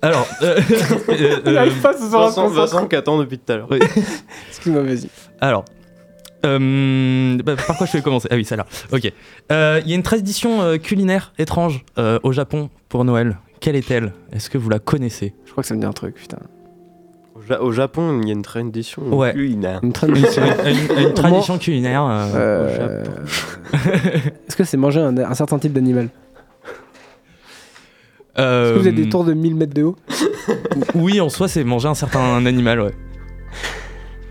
Alors, 0.04 0.28
euh, 0.44 0.60
euh, 1.10 1.40
Il 1.46 1.52
euh, 1.56 1.60
arrive 1.60 1.82
pas 1.82 1.94
ce 1.94 2.08
soir 2.10 2.24
à 2.28 2.32
se 2.32 2.36
Vincent, 2.36 2.42
concentrer. 2.50 2.62
Vincent 2.62 2.88
qui 2.88 2.96
attend 2.96 3.18
depuis 3.18 3.40
tout 3.40 3.52
à 3.52 3.56
l'heure. 3.58 3.70
Excuse-moi, 4.50 4.84
vas-y. 4.84 5.08
alors, 5.42 5.64
euh, 6.46 7.38
bah, 7.44 7.56
par 7.56 7.78
quoi 7.78 7.88
je 7.88 7.94
vais 7.94 8.02
commencer? 8.02 8.28
Ah 8.30 8.36
oui, 8.36 8.44
ça 8.44 8.56
là. 8.58 8.66
Ok. 8.92 9.12
Euh, 9.52 9.80
Il 9.86 9.90
y 9.90 9.94
a 9.94 9.96
une 9.96 10.04
tradition 10.04 10.62
euh, 10.62 10.78
culinaire 10.78 11.32
étrange 11.40 11.86
euh, 11.98 12.20
au 12.24 12.34
Japon 12.34 12.70
pour 12.90 13.06
Noël. 13.06 13.38
Quelle 13.62 13.78
est-elle? 13.78 14.12
Est-ce 14.34 14.50
que 14.50 14.58
vous 14.58 14.70
la 14.70 14.80
connaissez? 14.80 15.34
Je 15.46 15.52
crois 15.52 15.64
que 15.64 15.68
ça 15.70 15.74
me 15.76 15.80
dit 15.80 15.86
un 15.86 15.94
truc, 15.94 16.16
putain. 16.16 16.38
Au 17.36 17.42
Ja- 17.48 17.62
Au 17.62 17.72
Japon, 17.72 18.20
il 18.22 18.28
y 18.28 18.32
a 18.32 18.34
une 18.34 18.42
tradition. 18.42 19.04
Ouais. 19.18 19.32
culinaire. 19.32 19.80
Une 19.84 19.94
tradition. 19.94 20.44
une, 20.66 21.04
une 21.08 21.14
tradition 21.14 21.58
culinaire. 21.58 22.04
euh, 22.06 22.28
Euh, 22.36 23.04
Est-ce 24.48 24.56
que 24.58 24.66
c'est 24.66 24.76
manger 24.78 25.00
un, 25.00 25.18
un 25.18 25.34
certain 25.34 25.58
type 25.60 25.72
d'animal? 25.72 26.10
Euh, 28.40 28.64
Est-ce 28.66 28.74
que 28.74 28.80
vous 28.80 28.88
avez 28.88 28.96
des 29.04 29.10
tours 29.10 29.24
de 29.24 29.34
1000 29.34 29.56
mètres 29.56 29.74
de 29.74 29.84
haut 29.84 29.96
Oui, 30.96 31.20
en 31.22 31.30
soi, 31.30 31.48
c'est 31.48 31.64
manger 31.64 31.88
un 31.90 31.94
certain 31.96 32.46
animal, 32.46 32.82
ouais. 32.82 32.94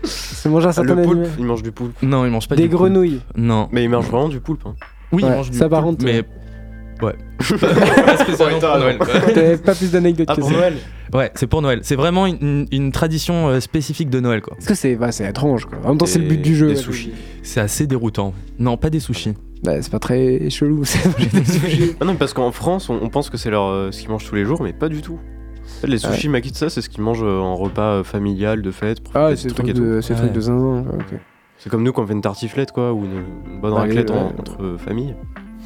C'est 0.03 0.49
manger 0.49 0.67
un 0.67 0.69
Ah, 0.69 0.73
certain 0.73 0.95
le 0.95 1.01
poulpe, 1.03 1.19
animal 1.19 1.35
il 1.39 1.45
mange 1.45 1.63
du 1.63 1.71
poulpe. 1.71 1.95
Non, 2.01 2.25
il 2.25 2.31
mange 2.31 2.47
pas 2.49 2.55
Des 2.55 2.63
du 2.63 2.69
poulpe. 2.69 2.81
grenouilles. 2.81 3.21
Non. 3.37 3.69
Mais 3.71 3.83
il 3.83 3.89
mange 3.89 4.07
vraiment 4.07 4.27
du 4.29 4.39
poulpe. 4.41 4.63
hein. 4.65 4.75
Oui, 5.13 5.23
Ouais, 5.23 5.29
il 5.29 5.35
mange 5.35 5.49
du 5.51 5.57
ça, 5.57 5.69
par 5.69 5.83
poulpe, 5.83 5.99
contre, 5.99 6.05
mais 6.05 6.23
ouais. 7.01 7.15
Pas 7.39 8.17
spécialement 8.17 8.59
pour 8.59 8.77
Noël. 8.77 8.97
quoi. 8.97 9.07
T'avais 9.33 9.57
pas 9.57 9.75
plus 9.75 9.91
d'anecdotes 9.91 10.27
Ah, 10.29 10.35
que 10.35 10.41
pour 10.41 10.49
ça. 10.49 10.55
Noël 10.55 10.73
Ouais, 11.13 11.31
c'est 11.35 11.47
pour 11.47 11.61
Noël. 11.61 11.79
C'est 11.83 11.95
vraiment 11.95 12.25
une, 12.25 12.65
une 12.71 12.91
tradition 12.91 13.47
euh, 13.49 13.59
spécifique 13.59 14.09
de 14.09 14.19
Noël, 14.19 14.41
quoi. 14.41 14.55
Est-ce 14.57 14.67
que 14.67 14.73
c'est 14.75 14.95
bah, 14.95 15.11
c'est 15.11 15.29
étrange 15.29 15.65
quoi 15.65 15.77
En 15.83 15.89
même 15.89 15.97
temps, 15.97 16.05
c'est 16.07 16.19
le 16.19 16.27
but 16.27 16.41
du 16.41 16.55
jeu. 16.55 16.67
des 16.67 16.73
ouais. 16.75 16.81
sushis. 16.81 17.13
C'est 17.43 17.59
assez 17.59 17.85
déroutant. 17.87 18.33
Non, 18.59 18.77
pas 18.77 18.89
des 18.89 18.99
sushis. 18.99 19.33
Bah, 19.63 19.81
c'est 19.81 19.91
pas 19.91 19.99
très 19.99 20.49
chelou, 20.49 20.83
c'est 20.85 21.07
des 21.31 21.45
sushis. 21.45 21.95
Ah 22.01 22.05
non, 22.05 22.15
parce 22.15 22.33
qu'en 22.33 22.51
France, 22.51 22.89
on, 22.89 22.99
on 23.01 23.09
pense 23.09 23.29
que 23.29 23.37
c'est 23.37 23.49
leur, 23.51 23.67
euh, 23.67 23.91
ce 23.91 24.01
qu'ils 24.01 24.09
mangent 24.09 24.25
tous 24.27 24.35
les 24.35 24.43
jours, 24.45 24.61
mais 24.63 24.73
pas 24.73 24.89
du 24.89 25.01
tout. 25.01 25.19
Les 25.85 25.97
sushis 25.97 26.29
makitsa, 26.29 26.69
c'est 26.69 26.81
ce 26.81 26.89
qu'ils 26.89 27.03
mangent 27.03 27.23
euh, 27.23 27.39
en 27.39 27.55
repas 27.55 28.03
familial, 28.03 28.61
de 28.61 28.71
fête, 28.71 29.01
pour 29.01 29.15
Ah, 29.15 29.35
c'est 29.35 29.43
des 29.43 29.49
le 29.49 29.53
trucs 29.55 29.65
truc 29.67 29.77
de, 29.77 30.01
c'est 30.01 30.13
le 30.13 30.15
Ouais. 30.19 30.21
truc 30.25 30.33
de 30.35 30.41
zinzin. 30.41 30.85
C'est 31.59 31.69
comme 31.69 31.83
nous 31.83 31.93
quand 31.93 32.03
on 32.03 32.07
fait 32.07 32.13
une 32.13 32.21
tartiflette, 32.21 32.71
quoi, 32.71 32.91
ou 32.91 33.05
une, 33.05 33.23
une 33.53 33.61
bonne 33.61 33.73
Bah, 33.73 33.81
raclette 33.81 34.09
ouais. 34.09 34.17
entre 34.39 34.61
euh, 34.63 34.77
familles. 34.77 35.15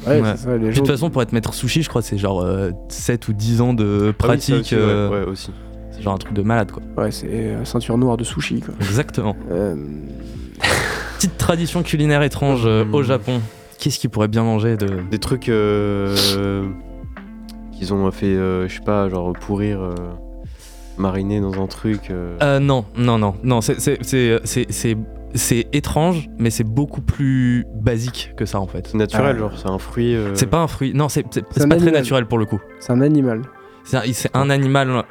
Ouais, 0.06 0.20
Ouais. 0.20 0.32
c'est 0.36 0.44
ça, 0.44 0.56
les 0.56 0.58
Puis, 0.58 0.68
de 0.70 0.74
toute 0.76 0.86
façon, 0.86 1.10
pour 1.10 1.22
être 1.22 1.32
maître 1.32 1.52
sushi, 1.54 1.82
je 1.82 1.88
crois 1.88 2.02
que 2.02 2.08
c'est 2.08 2.18
genre 2.18 2.40
euh, 2.42 2.70
7 2.88 3.28
ou 3.28 3.32
10 3.32 3.60
ans 3.60 3.74
de 3.74 3.98
Ah 4.02 4.06
oui, 4.06 4.12
pratique. 4.12 4.54
aussi, 4.60 4.74
euh, 4.74 5.10
ouais, 5.10 5.30
aussi. 5.30 5.50
C'est 5.90 6.02
genre 6.02 6.14
un 6.14 6.18
truc 6.18 6.32
de 6.34 6.42
malade, 6.42 6.70
quoi. 6.70 6.82
Ouais, 6.96 7.10
c'est 7.10 7.26
euh, 7.28 7.64
ceinture 7.64 7.98
noire 7.98 8.16
de 8.16 8.24
sushi 8.24 8.60
quoi. 8.60 8.74
Exactement. 8.80 9.34
Euh, 9.50 9.74
Petite 11.16 11.36
tradition 11.36 11.82
culinaire 11.82 12.22
étrange 12.22 12.62
euh, 12.64 12.84
au 12.92 13.00
Hmm. 13.00 13.04
Japon. 13.04 13.40
Qu'est-ce 13.78 13.98
qu'ils 13.98 14.10
pourraient 14.10 14.28
bien 14.28 14.44
manger 14.44 14.76
de. 14.76 14.88
Des 15.10 15.18
trucs 15.18 15.48
euh, 15.48 16.14
qu'ils 17.72 17.92
ont 17.92 18.08
fait, 18.12 18.26
euh, 18.26 18.68
je 18.68 18.74
sais 18.74 18.80
pas, 18.84 19.08
genre 19.08 19.32
pourrir, 19.32 19.80
euh, 19.80 19.94
mariner 20.96 21.40
dans 21.40 21.60
un 21.62 21.66
truc. 21.66 22.10
euh. 22.10 22.36
Euh, 22.42 22.58
non, 22.60 22.84
non, 22.96 23.18
non, 23.18 23.34
non, 23.42 23.60
c'est- 23.60 23.78
c'est- 25.34 25.66
étrange, 25.72 26.28
mais 26.38 26.50
c'est 26.50 26.64
beaucoup 26.64 27.00
plus 27.00 27.64
basique 27.74 28.32
que 28.36 28.44
ça 28.46 28.60
en 28.60 28.66
fait. 28.66 28.86
C'est 28.88 28.98
naturel, 28.98 29.36
Ah. 29.36 29.38
genre 29.40 29.52
c'est 29.58 29.68
un 29.68 29.78
fruit. 29.78 30.14
euh, 30.14 30.34
C'est 30.34 30.46
pas 30.46 30.58
un 30.60 30.66
fruit, 30.68 30.92
non, 30.94 31.08
c'est 31.08 31.22
pas 31.22 31.76
très 31.76 31.90
naturel 31.90 32.26
pour 32.26 32.38
le 32.38 32.44
coup. 32.46 32.60
c'est 32.80 32.92
un 32.92 33.00
animal. 33.00 33.42
C'est 33.84 33.96
un, 34.34 34.50
animal. 34.50 35.04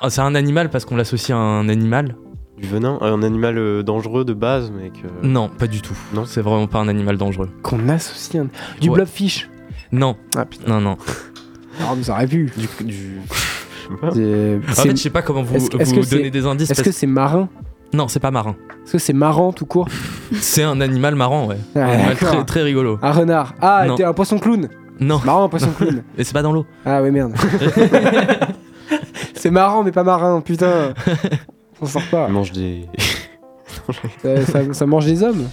ah, 0.00 0.08
C'est 0.10 0.20
un 0.22 0.34
animal 0.34 0.70
parce 0.70 0.84
qu'on 0.86 0.96
l'associe 0.96 1.36
à 1.36 1.40
un 1.40 1.68
animal 1.68 2.16
du 2.58 2.66
venin, 2.68 2.96
un 3.02 3.22
animal 3.22 3.58
euh, 3.58 3.82
dangereux 3.82 4.24
de 4.24 4.32
base, 4.34 4.70
mais 4.74 4.90
que. 4.90 5.26
Non, 5.26 5.48
pas 5.48 5.66
du 5.66 5.80
tout. 5.82 5.96
Non. 6.14 6.24
c'est 6.24 6.40
vraiment 6.42 6.66
pas 6.66 6.78
un 6.78 6.88
animal 6.88 7.16
dangereux. 7.18 7.50
Qu'on 7.62 7.88
associe 7.88 8.42
un... 8.44 8.48
Du 8.80 8.88
Ouais. 8.88 8.94
blobfish. 8.94 9.48
Non, 9.90 10.16
Ah 10.36 10.44
putain. 10.46 10.68
non, 10.70 10.80
non. 10.80 10.96
Alors, 11.80 11.96
vous 11.96 12.10
auriez 12.10 12.26
pu. 12.26 12.50
Du. 12.56 12.84
du... 12.84 13.18
je 13.28 13.94
sais 13.94 14.00
pas. 14.00 14.10
C'est- 14.12 14.56
En 14.70 14.82
fait, 14.82 14.90
je 14.96 15.02
sais 15.02 15.10
pas 15.10 15.22
comment 15.22 15.42
vous, 15.42 15.58
vous 15.58 16.04
donner 16.06 16.30
des 16.30 16.46
indices. 16.46 16.70
Est-ce 16.70 16.80
parce- 16.80 16.88
que 16.88 16.94
c'est 16.94 17.06
marin 17.06 17.48
Non, 17.94 18.08
c'est 18.08 18.20
pas 18.20 18.30
marin. 18.30 18.56
Est-ce 18.84 18.92
que 18.92 18.98
c'est 18.98 19.12
marrant 19.12 19.52
tout 19.52 19.66
court 19.66 19.88
C'est 20.40 20.62
un 20.62 20.80
animal 20.80 21.14
marrant, 21.14 21.46
ouais. 21.46 21.58
Ah, 21.76 21.80
un 21.80 21.88
animal 21.90 22.14
d'accord. 22.14 22.28
très, 22.30 22.44
très 22.44 22.62
rigolo. 22.62 22.98
Un 23.02 23.12
renard. 23.12 23.54
Ah, 23.60 23.84
Non. 23.86 23.94
t'es 23.96 24.04
un 24.04 24.12
poisson 24.14 24.38
clown. 24.38 24.68
Non, 25.00 25.20
Marrant, 25.24 25.44
un 25.44 25.48
poisson 25.48 25.70
clown. 25.76 26.02
mais 26.16 26.24
c'est 26.24 26.32
pas 26.32 26.42
dans 26.42 26.52
l'eau. 26.52 26.64
Ah 26.86 27.02
ouais, 27.02 27.10
merde. 27.10 27.34
c'est 29.34 29.50
marrant, 29.50 29.82
mais 29.82 29.92
pas 29.92 30.04
marin, 30.04 30.40
putain. 30.40 30.94
On 31.80 31.86
sort 31.86 32.02
pas. 32.10 32.26
Il 32.28 32.32
mange 32.34 32.52
des. 32.52 32.86
Ça, 34.22 34.46
ça- 34.46 34.72
ça 34.72 34.86
mange 34.86 35.06
des 35.06 35.22
hommes? 35.22 35.48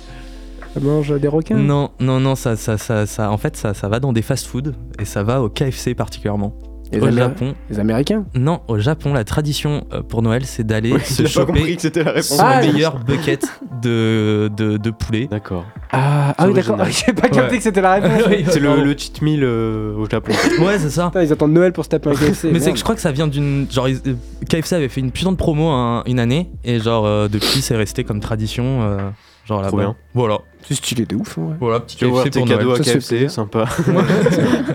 Ça 0.74 0.80
mange 0.82 1.20
des 1.20 1.28
requins? 1.28 1.56
Non, 1.58 1.90
non, 2.00 2.20
non, 2.20 2.36
ça, 2.36 2.56
ça, 2.56 2.78
ça, 2.78 3.06
ça, 3.08 3.32
en 3.32 3.38
fait, 3.38 3.56
ça, 3.58 3.74
ça 3.74 3.88
va 3.88 4.00
dans 4.00 4.14
des 4.14 4.22
fast-food 4.22 4.76
et 5.00 5.06
ça 5.06 5.24
va 5.24 5.42
au 5.42 5.50
KFC 5.50 5.96
particulièrement. 5.96 6.54
Les, 6.92 7.00
au 7.00 7.06
Améri- 7.06 7.16
Japon, 7.18 7.54
les 7.70 7.80
Américains 7.80 8.26
non, 8.34 8.62
au 8.68 8.80
Japon, 8.80 9.14
la 9.14 9.24
tradition 9.24 9.86
euh, 9.94 10.02
pour 10.02 10.22
Noël, 10.24 10.46
c'est 10.46 10.64
d'aller 10.66 10.94
Ouais, 10.94 11.00
se 11.04 11.26
choper 11.28 11.76
que 11.76 12.00
la 12.00 12.12
réponse. 12.12 12.26
son 12.28 12.40
Ah, 12.44 12.62
meilleur 12.62 12.98
bucket 12.98 13.46
de, 13.82 14.50
de, 14.58 14.78
de 14.78 14.90
poulet. 14.90 15.28
D'accord. 15.30 15.66
Ah, 15.92 16.34
ah 16.38 16.48
oui, 16.48 16.54
d'accord. 16.56 16.78
J'ai 16.90 17.14
pas 17.14 17.30
capté 17.30 17.40
Ouais. 17.52 17.58
que 17.58 17.64
c'était 17.64 17.82
la 17.82 17.94
réponse. 17.96 18.24
C'est 18.52 18.60
le, 18.60 18.84
le 18.84 18.98
cheat 18.98 19.22
meal 19.22 19.42
euh, 19.44 19.94
au 19.96 20.10
Japon. 20.10 20.32
Ouais, 20.62 20.80
c'est 20.80 20.90
ça. 20.90 21.08
Putain, 21.08 21.24
ils 21.24 21.32
attendent 21.32 21.54
Noël 21.54 21.74
pour 21.74 21.84
se 21.86 21.90
taper 21.90 22.10
un 22.10 22.14
KFC. 22.16 22.50
Mais 22.54 22.60
c'est 22.60 22.72
que 22.72 22.78
je 22.78 22.84
crois 22.84 22.96
que 22.96 23.02
ça 23.02 23.12
vient 23.12 23.28
d'une. 23.28 23.68
Genre, 23.70 23.86
euh, 23.88 24.16
KFC 24.50 24.74
avait 24.76 24.90
fait 24.90 25.02
une 25.02 25.12
putain 25.12 25.32
de 25.32 25.38
promo 25.38 25.70
un- 25.70 26.04
une 26.08 26.20
année, 26.20 26.50
et 26.64 26.80
genre, 26.80 27.06
euh, 27.06 27.28
depuis, 27.28 27.62
c'est 27.62 27.76
resté 27.76 28.04
comme 28.04 28.20
tradition. 28.20 28.82
euh, 28.82 29.10
genre 29.48 29.62
là-bas. 29.62 29.78
bien. 29.78 29.96
Voilà. 30.14 30.40
C'est 30.68 30.76
stylé 30.76 31.06
de 31.06 31.16
ouf. 31.16 31.38
hein, 31.38 31.42
ouais. 31.50 31.56
Voilà, 31.60 31.80
petit 31.80 31.98
KFC 31.98 32.30
pour 32.32 32.48
cadeaux 32.48 32.64
Noël. 32.70 32.82
à 32.82 32.84
KFC, 32.84 33.30
sympa. 33.30 33.66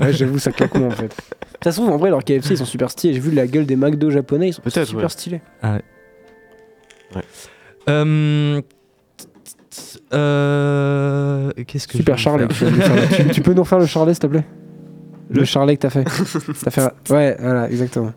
Ouais, 0.01 0.12
J'avoue, 0.12 0.39
ça 0.39 0.51
claque 0.51 0.75
en 0.77 0.91
fait. 0.91 1.15
De 1.65 1.71
toute 1.71 1.77
façon, 1.79 1.91
en 1.91 1.97
vrai, 1.97 2.11
leurs 2.11 2.23
KFC 2.23 2.51
ils 2.53 2.59
sont 2.59 2.67
super 2.67 2.91
stylés. 2.91 3.15
J'ai 3.15 3.21
vu 3.21 3.31
la 3.31 3.47
gueule 3.47 3.65
des 3.65 3.75
McDo 3.77 4.11
japonais, 4.11 4.49
ils 4.49 4.53
sont 4.53 4.61
Peut-être, 4.61 4.87
super 4.87 5.05
ouais. 5.05 5.09
stylés. 5.09 5.41
Euh, 7.89 8.61
euh, 10.12 11.51
Qu'est-ce 11.67 11.89
que 11.89 11.97
Super 11.97 12.19
je 12.19 12.23
Charlet. 12.23 12.47
tu. 12.49 12.67
Tu- 13.17 13.29
tu 13.31 13.41
peux 13.41 13.55
nous 13.55 13.62
refaire 13.62 13.79
le 13.79 13.87
Charlet, 13.87 14.12
s'il 14.12 14.21
te 14.21 14.27
plaît? 14.27 14.45
Le, 15.31 15.45
Charlet 15.47 15.77
que 15.77 15.81
t'as 15.83 15.91
fait. 15.91 16.05
T'as 16.65 16.71
fait. 16.71 16.83
Ouais, 17.11 17.35
voilà, 17.41 17.71
exactement. 17.71 18.12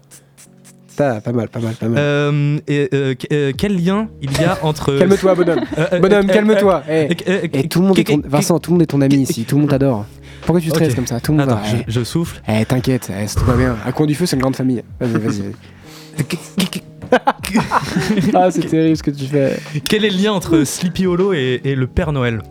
T'as- 0.97 1.21
pas 1.21 1.31
mal, 1.31 1.47
pas 1.47 1.59
mal, 1.61 1.73
pas 1.75 1.87
mal. 1.87 1.97
Euh, 1.99 2.57
et, 2.67 2.89
euh, 2.93 3.13
qu- 3.15 3.27
euh, 3.31 3.53
quel 3.57 3.81
lien 3.81 4.09
il 4.21 4.29
y 4.41 4.43
a 4.43 4.57
entre. 4.63 4.97
Calme-toi, 4.99 5.35
bonhomme. 5.35 5.61
Bonhomme, 6.01 6.27
calme-toi. 6.27 6.83
Eh, 6.89 6.91
euh, 6.91 7.05
euh, 7.05 7.13
euh, 7.29 7.47
eh, 7.53 7.67
tout 7.69 7.79
le 7.81 7.87
monde 7.87 7.97
est 7.99 8.03
ton... 8.03 8.21
Vincent, 8.25 8.59
tout 8.59 8.71
le 8.71 8.73
monde 8.73 8.81
est 8.81 8.87
ton 8.87 8.99
ami 8.99 9.15
ici. 9.15 9.45
Tout 9.45 9.55
le 9.55 9.61
monde 9.61 9.69
t'adore. 9.69 10.05
Pourquoi 10.47 10.61
tu 10.61 10.69
stresses 10.69 10.95
comme 10.95 11.05
ça 11.05 11.19
Tout 11.19 11.33
le 11.33 11.37
monde 11.37 11.49
Attends, 11.49 11.61
va. 11.61 11.67
je, 11.87 11.91
je 11.91 12.03
souffle. 12.03 12.41
Eh, 12.47 12.65
t'inquiète, 12.65 13.11
eh, 13.11 13.27
c'est 13.27 13.37
tout 13.39 13.45
va 13.45 13.53
bien. 13.55 13.75
À 13.85 13.91
coin 13.91 14.07
du 14.07 14.15
feu, 14.15 14.25
c'est 14.25 14.35
une 14.37 14.41
grande 14.41 14.55
famille. 14.55 14.81
Vas-y, 14.99 15.11
vas-y. 15.11 15.41
vas-y. 15.41 15.53
ah, 18.33 18.49
c'est 18.49 18.65
terrible 18.67 18.97
ce 18.97 19.03
que 19.03 19.11
tu 19.11 19.25
fais. 19.25 19.59
Quel 19.87 20.03
est 20.05 20.09
le 20.09 20.17
lien 20.23 20.33
entre 20.33 20.63
Sleepy 20.63 21.05
Hollow 21.05 21.33
et, 21.33 21.61
et 21.63 21.75
le 21.75 21.85
Père 21.87 22.11
Noël 22.11 22.41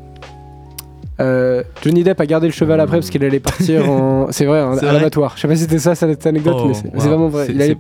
Euh, 1.20 1.62
Johnny 1.82 2.04
Depp 2.04 2.20
a 2.20 2.26
gardé 2.26 2.46
le 2.46 2.52
cheval 2.52 2.80
après 2.80 2.98
parce 2.98 3.10
qu'il 3.10 3.24
allait 3.24 3.40
partir 3.40 3.90
en. 3.90 4.26
C'est 4.30 4.44
vrai, 4.46 4.62
C'est 4.78 4.86
à 4.86 4.92
l'abattoir. 4.92 5.32
Je 5.36 5.40
sais 5.42 5.48
pas 5.48 5.56
si 5.56 5.62
c'était 5.62 5.78
ça 5.78 5.94
cette 5.94 6.26
anecdote, 6.26 6.56
Oh, 6.58 6.68
mais 6.68 6.74
c'est 6.74 6.94
wow. 6.94 7.00
vraiment 7.00 7.28
vrai. 7.28 7.46
C'est- 7.46 7.52
Il 7.54 7.62
allait- 7.62 7.78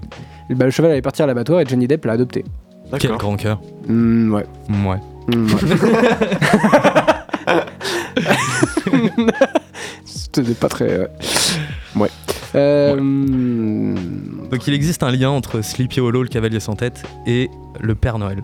bah, 0.50 0.64
le 0.64 0.70
cheval 0.70 0.90
allait 0.92 1.02
partir 1.02 1.24
à 1.24 1.26
l'abattoir 1.28 1.60
et 1.60 1.66
Johnny 1.66 1.86
Depp 1.86 2.04
l'a 2.04 2.12
adopté. 2.14 2.44
Quel 2.98 3.12
grand 3.12 3.36
cœur. 3.36 3.60
Hmm, 3.88 4.32
ouais. 4.32 4.46
Ouais. 4.70 4.98
Hmm, 5.34 5.46
ouais. 5.46 5.60
C'était 10.36 10.54
pas 10.54 10.68
très. 10.68 10.98
Ouais. 10.98 11.08
Ouais. 11.96 12.10
Euh, 12.54 12.94
Donc 14.50 14.66
il 14.66 14.74
existe 14.74 15.02
un 15.02 15.10
lien 15.10 15.30
entre 15.30 15.62
Sleepy 15.62 16.00
Hollow, 16.00 16.22
le 16.22 16.28
cavalier 16.28 16.60
sans 16.60 16.74
tête, 16.74 17.02
et 17.26 17.48
le 17.80 17.94
Père 17.94 18.18
Noël. 18.18 18.42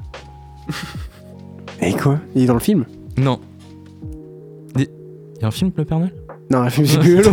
Et 1.81 1.93
quoi? 1.93 2.19
Il 2.35 2.43
est 2.43 2.47
dans 2.47 2.55
le 2.55 2.61
film? 2.61 2.85
Non. 3.19 3.41
Il 4.77 4.87
y 5.41 5.45
a 5.45 5.49
un 5.49 5.51
film, 5.51 5.71
le 5.77 5.85
Père 5.85 5.99
Noël? 5.99 6.15
Non, 6.51 6.63
le 6.65 6.71
film 6.71 6.87
c'est 6.87 6.99
plus 6.99 7.23
long. 7.23 7.33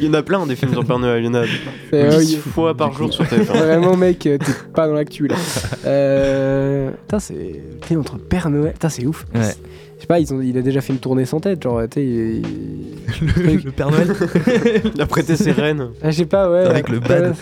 Il 0.00 0.06
y 0.06 0.08
en 0.08 0.14
a 0.14 0.22
plein 0.22 0.46
des 0.46 0.54
films 0.56 0.72
sur 0.72 0.84
Père 0.84 0.98
Noël. 0.98 1.22
Il 1.22 1.26
y 1.26 1.28
en 1.28 1.34
a 1.34 1.44
C'est- 1.90 2.18
10 2.20 2.36
euh, 2.36 2.38
fois 2.40 2.76
par 2.76 2.92
jour 2.92 3.12
sur 3.12 3.24
TF1. 3.24 3.44
Vraiment, 3.56 3.96
mec, 3.96 4.26
euh, 4.26 4.38
t'es 4.38 4.52
pas 4.74 4.86
dans 4.86 4.94
l'actu 4.94 5.26
là. 5.26 5.36
Euh. 5.86 6.90
Putain, 6.90 7.18
c'est. 7.18 7.34
le 7.34 7.94
lien 7.94 8.00
entre 8.00 8.18
Père 8.18 8.50
Noël. 8.50 8.72
Putain, 8.74 8.88
c'est 8.90 9.06
ouf. 9.06 9.24
Ouais. 9.34 9.40
Je 9.98 10.02
sais 10.02 10.06
pas, 10.06 10.20
ils 10.20 10.32
ont... 10.32 10.40
il 10.40 10.56
a 10.56 10.62
déjà 10.62 10.80
fait 10.80 10.92
une 10.92 11.00
tournée 11.00 11.24
sans 11.24 11.40
tête. 11.40 11.60
Genre, 11.62 11.80
tu 11.90 12.00
sais, 12.00 12.06
il- 12.06 12.42
le, 13.20 13.56
le 13.64 13.70
Père 13.72 13.90
Noël 13.90 14.06
Il 14.94 15.00
a 15.00 15.06
prêté 15.06 15.34
ses 15.36 15.50
rênes. 15.50 15.88
Ah, 16.02 16.10
je 16.12 16.18
sais 16.18 16.26
pas, 16.26 16.48
ouais. 16.50 16.60
Avec 16.66 16.88
le 16.88 17.00
bad. 17.00 17.34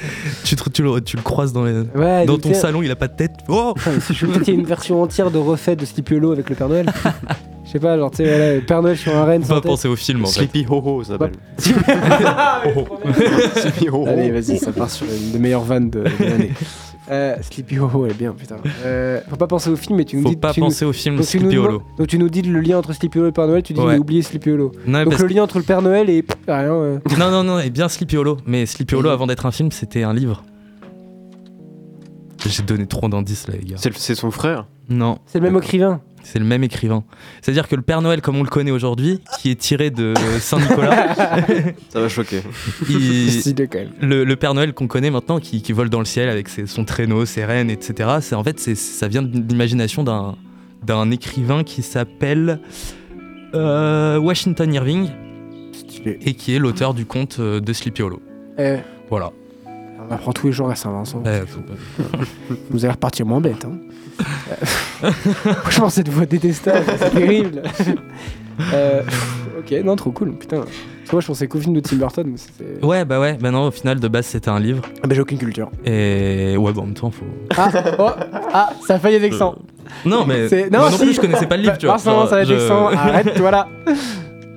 tu, 0.44 0.56
te- 0.56 0.70
tu 0.70 0.82
le, 0.82 1.00
tu 1.02 1.16
le 1.16 1.22
croises 1.22 1.52
dans, 1.52 1.64
les- 1.64 1.82
Ouais, 1.94 2.24
dans 2.24 2.38
ton 2.38 2.54
salon, 2.54 2.82
il 2.82 2.90
a 2.90 2.96
pas 2.96 3.08
de 3.08 3.16
tête. 3.16 3.32
Oh 3.48 3.74
si 4.00 4.14
je- 4.14 4.24
Peut-être 4.26 4.42
qu'il 4.44 4.54
y 4.54 4.56
a 4.56 4.60
une 4.60 4.66
version 4.66 5.02
entière 5.02 5.30
de 5.30 5.38
refait 5.38 5.76
de 5.76 5.84
Sleepy 5.84 6.14
Hollow 6.14 6.32
avec 6.32 6.48
le 6.48 6.56
Père 6.56 6.68
Noël. 6.70 6.86
Je 7.66 7.72
sais 7.72 7.78
pas, 7.80 7.98
genre, 7.98 8.10
tu 8.12 8.18
sais, 8.18 8.24
voilà, 8.28 8.54
le 8.54 8.60
Père 8.62 8.80
Noël 8.80 8.96
sur 8.96 9.14
un 9.14 9.24
renne 9.24 9.42
pas 9.44 9.54
tête. 9.56 9.64
penser 9.64 9.88
au 9.88 9.96
film 9.96 10.22
en 10.24 10.28
fait. 10.28 10.38
Sleepy 10.38 10.64
Ho 10.70 10.80
Ho, 10.84 11.02
ça 11.04 11.18
s'appelle. 11.18 11.32
Sleepy 13.56 13.88
Ho 13.90 13.96
Ho. 14.04 14.06
Allez, 14.08 14.30
vas-y, 14.30 14.58
ça 14.58 14.72
part 14.72 14.90
sur 14.90 15.06
une 15.06 15.32
des 15.32 15.38
meilleures 15.38 15.64
vannes 15.64 15.90
de, 15.90 16.00
de 16.04 16.24
l'année. 16.24 16.52
Euh, 17.10 17.36
Sleepy 17.40 17.78
Hollow, 17.78 18.04
elle 18.06 18.12
est 18.12 18.14
bien, 18.14 18.32
putain. 18.32 18.56
Euh, 18.84 19.20
faut 19.28 19.36
pas 19.36 19.46
penser 19.46 19.70
au 19.70 19.76
film, 19.76 19.96
mais 19.98 20.04
tu 20.04 20.16
nous 20.16 20.22
Faut 20.24 20.28
dis. 20.30 20.36
pas 20.36 20.52
tu 20.52 20.60
nous- 20.60 20.66
penser 20.66 20.84
au 20.84 20.92
film 20.92 21.16
donc 21.16 21.26
tu, 21.26 21.38
nous 21.38 21.50
Sleepy 21.50 21.58
Hollow. 21.58 21.82
donc 21.98 22.06
tu 22.08 22.18
nous 22.18 22.28
dis 22.28 22.42
le 22.42 22.60
lien 22.60 22.78
entre 22.78 22.92
Sleepy 22.92 23.18
Hollow 23.18 23.28
et 23.28 23.32
Père 23.32 23.46
Noël, 23.46 23.62
tu 23.62 23.72
dis 23.74 23.80
Ouais. 23.80 23.92
mais 23.92 23.98
oubliez 23.98 24.22
Sleepy 24.22 24.50
Hollow. 24.50 24.72
Non, 24.86 25.00
Donc 25.04 25.10
parce 25.10 25.22
le 25.22 25.28
lien 25.28 25.42
entre 25.44 25.58
le 25.58 25.64
Père 25.64 25.82
Noël 25.82 26.10
et 26.10 26.22
pff, 26.22 26.36
rien. 26.48 26.72
euh. 26.72 26.98
non, 27.18 27.30
non, 27.30 27.44
non, 27.44 27.58
et 27.60 27.70
bien 27.70 27.88
Sleepy 27.88 28.16
Hollow. 28.16 28.38
Mais 28.46 28.66
Sleepy 28.66 28.94
Hollow, 28.96 29.08
Mhm. 29.10 29.14
avant 29.14 29.26
d'être 29.28 29.46
un 29.46 29.52
film, 29.52 29.70
c'était 29.70 30.02
un 30.02 30.12
livre. 30.14 30.42
J'ai 32.46 32.62
donné 32.62 32.86
trop 32.86 33.08
d'indices 33.08 33.48
là, 33.48 33.54
les 33.60 33.64
gars. 33.70 33.76
C'est 33.94 34.14
son 34.14 34.30
frère. 34.30 34.66
Non, 34.88 35.18
C'est 35.26 35.38
le 35.40 35.44
même 35.50 35.56
écrivain. 35.56 36.00
C'est 36.26 36.38
le 36.38 36.44
même 36.44 36.64
écrivain. 36.64 37.04
C'est-à-dire 37.40 37.68
que 37.68 37.76
le 37.76 37.82
Père 37.82 38.02
Noël, 38.02 38.20
comme 38.20 38.36
on 38.36 38.42
le 38.42 38.48
connaît 38.48 38.70
aujourd'hui, 38.72 39.20
qui 39.40 39.50
est 39.50 39.54
tiré 39.54 39.90
de 39.90 40.12
Saint-Nicolas, 40.40 41.14
Ça 41.90 42.00
va 42.00 42.08
choquer. 42.08 42.42
il- 42.88 43.30
Stylé 43.40 43.68
quand 43.68 43.78
même. 43.78 43.90
le, 44.00 44.24
le 44.24 44.36
Père 44.36 44.54
Noël 44.54 44.72
qu'on 44.74 44.86
connaît 44.88 45.10
maintenant, 45.10 45.38
qui, 45.40 45.62
qui 45.62 45.72
vole 45.72 45.88
dans 45.88 45.98
le 46.00 46.04
ciel 46.04 46.28
avec 46.28 46.48
ses- 46.48 46.66
son 46.66 46.84
traîneau, 46.84 47.24
ses 47.26 47.44
rennes, 47.44 47.70
etc. 47.70 48.10
C'est 48.20 48.34
en 48.34 48.42
fait, 48.44 48.58
c'est, 48.58 48.74
ça 48.74 49.08
vient 49.08 49.22
de 49.22 49.38
l'imagination 49.48 50.02
d'un, 50.02 50.34
d'un 50.84 51.10
écrivain 51.10 51.62
qui 51.64 51.82
s'appelle 51.82 52.60
euh, 53.54 54.18
Washington 54.18 54.72
Irving 54.74 55.08
Stylé. 55.72 56.18
et 56.22 56.34
qui 56.34 56.54
est 56.54 56.58
l'auteur 56.58 56.94
du 56.94 57.06
conte 57.06 57.36
euh, 57.40 57.60
de 57.60 57.72
Sleepy 57.72 58.02
Hollow. 58.02 58.20
Eh, 58.58 58.76
Voilà. 59.10 59.30
On 60.08 60.14
apprend 60.14 60.32
tous 60.32 60.46
les 60.46 60.52
jours 60.52 60.70
à 60.70 60.74
Saint-Vincent. 60.74 61.22
Ouais, 61.24 61.42
Vous 62.70 62.84
allez 62.84 62.92
repartir 62.92 63.26
moins 63.26 63.40
bête. 63.40 63.64
Hein. 63.64 63.78
Euh, 65.02 65.10
Franchement, 65.62 65.88
cette 65.90 66.08
voix 66.08 66.26
détestable, 66.26 66.84
c'est 66.98 67.10
terrible. 67.10 67.62
Euh, 68.72 69.02
ok, 69.58 69.70
non, 69.84 69.96
trop 69.96 70.12
cool. 70.12 70.32
Putain. 70.32 70.60
Parce 70.60 70.70
que 71.10 71.12
moi, 71.16 71.20
je 71.20 71.26
pensais 71.26 71.46
qu'au 71.46 71.60
film 71.60 71.74
de 71.74 71.80
Tim 71.80 71.96
Burton, 71.96 72.26
mais 72.26 72.86
ouais, 72.86 73.04
bah 73.04 73.20
ouais. 73.20 73.34
Bah 73.38 73.50
non, 73.50 73.66
au 73.66 73.70
final, 73.70 74.00
de 74.00 74.08
base, 74.08 74.24
c'était 74.24 74.48
un 74.48 74.58
livre. 74.58 74.80
Ah, 75.02 75.06
bah, 75.06 75.14
j'ai 75.14 75.20
aucune 75.20 75.36
culture. 75.36 75.70
Et 75.84 76.56
ouais, 76.56 76.72
bah 76.72 76.80
en 76.80 76.86
même 76.86 76.94
temps, 76.94 77.10
faut. 77.10 77.26
Ah, 77.54 77.70
oh, 77.98 78.08
ah, 78.54 78.70
ça 78.86 78.94
a 78.94 78.98
failli 78.98 79.16
être 79.16 79.20
vexant. 79.22 79.56
Non, 80.06 80.24
mais 80.24 80.48
C'est- 80.48 80.70
moi 80.70 80.90
non 80.90 80.96
si. 80.96 81.04
plus, 81.04 81.12
je 81.16 81.20
connaissais 81.20 81.46
pas 81.46 81.58
le 81.58 81.64
livre, 81.64 81.76
tu 81.76 81.84
vois. 81.84 81.98
Genre, 81.98 82.26
ça 82.30 82.36
va 82.36 82.40
être 82.42 82.48
je- 82.48 82.54
vexant. 82.54 82.86
Arrête, 82.88 83.38
voilà. 83.38 83.68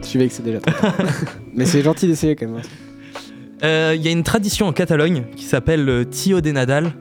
Je 0.02 0.06
suis 0.08 0.18
vexé 0.20 0.42
déjà. 0.44 0.60
mais 1.54 1.66
c'est 1.66 1.82
gentil 1.82 2.08
d'essayer 2.08 2.38
quand 2.38 2.48
même. 2.48 2.62
Euh, 3.64 3.94
Il 3.96 4.02
y 4.04 4.08
a 4.08 4.12
une 4.12 4.24
tradition 4.24 4.68
en 4.68 4.74
Catalogne 4.74 5.24
qui 5.36 5.44
s'appelle 5.46 5.84
le 5.86 6.06
Tio 6.08 6.42
de 6.42 6.52
Nadal, 6.52 6.92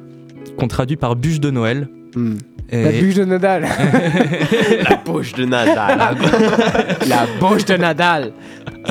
qu'on 0.59 0.69
traduit 0.69 0.97
par 0.97 1.17
bûche 1.17 1.41
de 1.41 1.51
Noël. 1.51 1.89
Hmm. 2.15 2.37
Et- 2.71 2.83
La 2.83 2.91
bûche 2.93 3.15
de 3.15 3.25
Nadal. 3.25 3.63
La 4.91 4.97
poche 4.97 5.33
de 5.35 5.45
Nadal. 5.45 6.17
La 7.09 7.27
bûche 7.41 7.65
de 7.67 7.77
Nadal. 7.77 8.33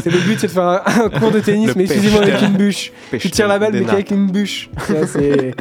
C'est 0.02 0.12
le 0.12 0.20
but, 0.20 0.40
c'est 0.40 0.48
de 0.48 0.52
faire 0.52 0.64
un, 0.64 0.82
un 0.86 1.10
cours 1.10 1.32
de 1.32 1.40
tennis, 1.40 1.70
Le 1.70 1.74
mais 1.76 1.84
exclusivement 1.84 2.20
pêche 2.20 2.30
avec 2.30 2.42
une 2.50 2.58
bûche. 2.58 2.92
Tu 3.20 3.30
tires 3.32 3.48
la 3.48 3.60
balle, 3.60 3.74
mais 3.74 3.84
qu'avec 3.84 4.12
une 4.12 4.32
bûche. 4.32 4.70
Ça, 4.80 5.06
c'est- 5.08 5.54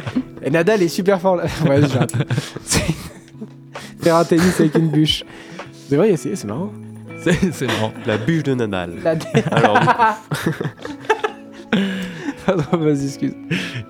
Et 0.43 0.49
Nadal 0.49 0.81
est 0.81 0.87
super 0.87 1.19
fort 1.21 1.35
là. 1.35 1.43
Ouais, 1.67 1.81
Faire 4.01 4.15
un 4.15 4.23
tennis 4.25 4.59
avec 4.59 4.75
une 4.75 4.89
bûche. 4.89 5.23
C'est 5.89 5.95
vrai, 5.95 6.11
essayer, 6.11 6.35
c'est 6.35 6.47
marrant. 6.47 6.71
C'est 7.23 7.51
c'est 7.53 7.65
marrant. 7.67 7.93
La 8.05 8.17
bûche 8.17 8.43
de 8.43 8.53
Nadal. 8.55 8.93
La... 9.03 9.15
Alors, 9.51 9.79
Pardon, 12.45 12.63
vas-y, 12.77 13.05
excuse. 13.05 13.33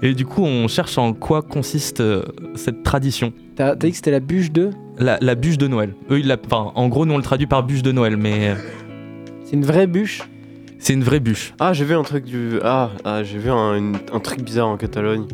Et 0.02 0.14
du 0.14 0.26
coup, 0.26 0.44
on 0.44 0.68
cherche 0.68 0.98
en 0.98 1.14
quoi 1.14 1.42
consiste 1.44 2.02
euh, 2.02 2.24
cette 2.56 2.82
tradition. 2.84 3.32
T'as 3.56 3.76
t'as 3.76 3.86
dit 3.88 3.92
que 3.92 3.98
c'était 3.98 4.12
la 4.12 4.20
bûche 4.20 4.52
de? 4.52 4.72
La, 4.98 5.18
la 5.22 5.36
bûche 5.36 5.58
de 5.60 5.68
Noël. 5.68 5.94
Eux, 6.10 6.20
ils 6.20 6.28
la- 6.28 6.38
enfin, 6.44 6.72
en 6.74 6.88
gros, 6.88 7.06
nous 7.06 7.14
on 7.14 7.18
le 7.18 7.24
traduit 7.24 7.46
par 7.48 7.64
bûche 7.64 7.84
de 7.84 7.92
Noël, 7.92 8.18
mais 8.18 8.50
euh, 8.50 8.56
C'est 9.46 9.54
une 9.56 9.66
vraie 9.66 9.86
bûche? 9.88 10.22
c'est 10.80 10.94
une 10.94 11.04
vraie 11.04 11.20
bûche. 11.20 11.54
ah, 11.60 11.74
j'ai 11.74 11.86
vu 11.86 11.94
un 11.96 12.04
truc 12.04 12.24
du. 12.26 12.60
Ah, 12.64 12.92
ah, 13.04 13.24
j'ai 13.24 13.38
vu 13.38 13.50
un, 13.52 13.76
une- 13.76 13.98
un 14.14 14.20
truc 14.20 14.42
bizarre 14.42 14.68
en 14.68 14.78
Catalogne. 14.78 15.26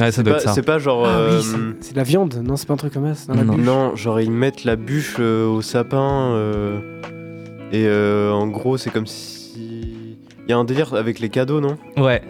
Ouais, 0.00 0.10
ça 0.12 0.22
doit 0.22 0.34
Pas- 0.34 0.38
être 0.40 0.48
ça. 0.48 0.52
C'est 0.54 0.62
pas 0.62 0.78
genre. 0.78 1.04
Ah 1.06 1.08
euh, 1.18 1.36
oui, 1.38 1.44
c'est- 1.44 1.86
c'est 1.86 1.92
de 1.92 1.98
la 1.98 2.04
viande. 2.04 2.40
Non, 2.44 2.56
c'est 2.56 2.66
pas 2.66 2.74
un 2.74 2.78
truc 2.78 2.92
comme 2.94 3.06
ça. 3.06 3.14
C'est 3.14 3.28
dans 3.28 3.34
la 3.34 3.44
Non. 3.44 3.54
bûche. 3.54 3.64
Non, 3.66 3.96
genre 3.96 4.20
ils 4.20 4.30
mettent 4.32 4.64
la 4.64 4.74
bûche 4.76 5.16
euh, 5.20 5.46
au 5.46 5.60
sapin 5.62 6.32
euh, 6.34 6.78
et 7.72 7.84
euh, 7.86 8.32
en 8.32 8.46
gros 8.48 8.76
c'est 8.76 8.90
comme 8.90 9.06
si 9.06 9.39
il 10.50 10.54
y 10.54 10.56
a 10.56 10.58
un 10.58 10.64
délire 10.64 10.94
avec 10.94 11.20
les 11.20 11.28
cadeaux 11.28 11.60
non? 11.60 11.76
Ouais. 11.96 12.20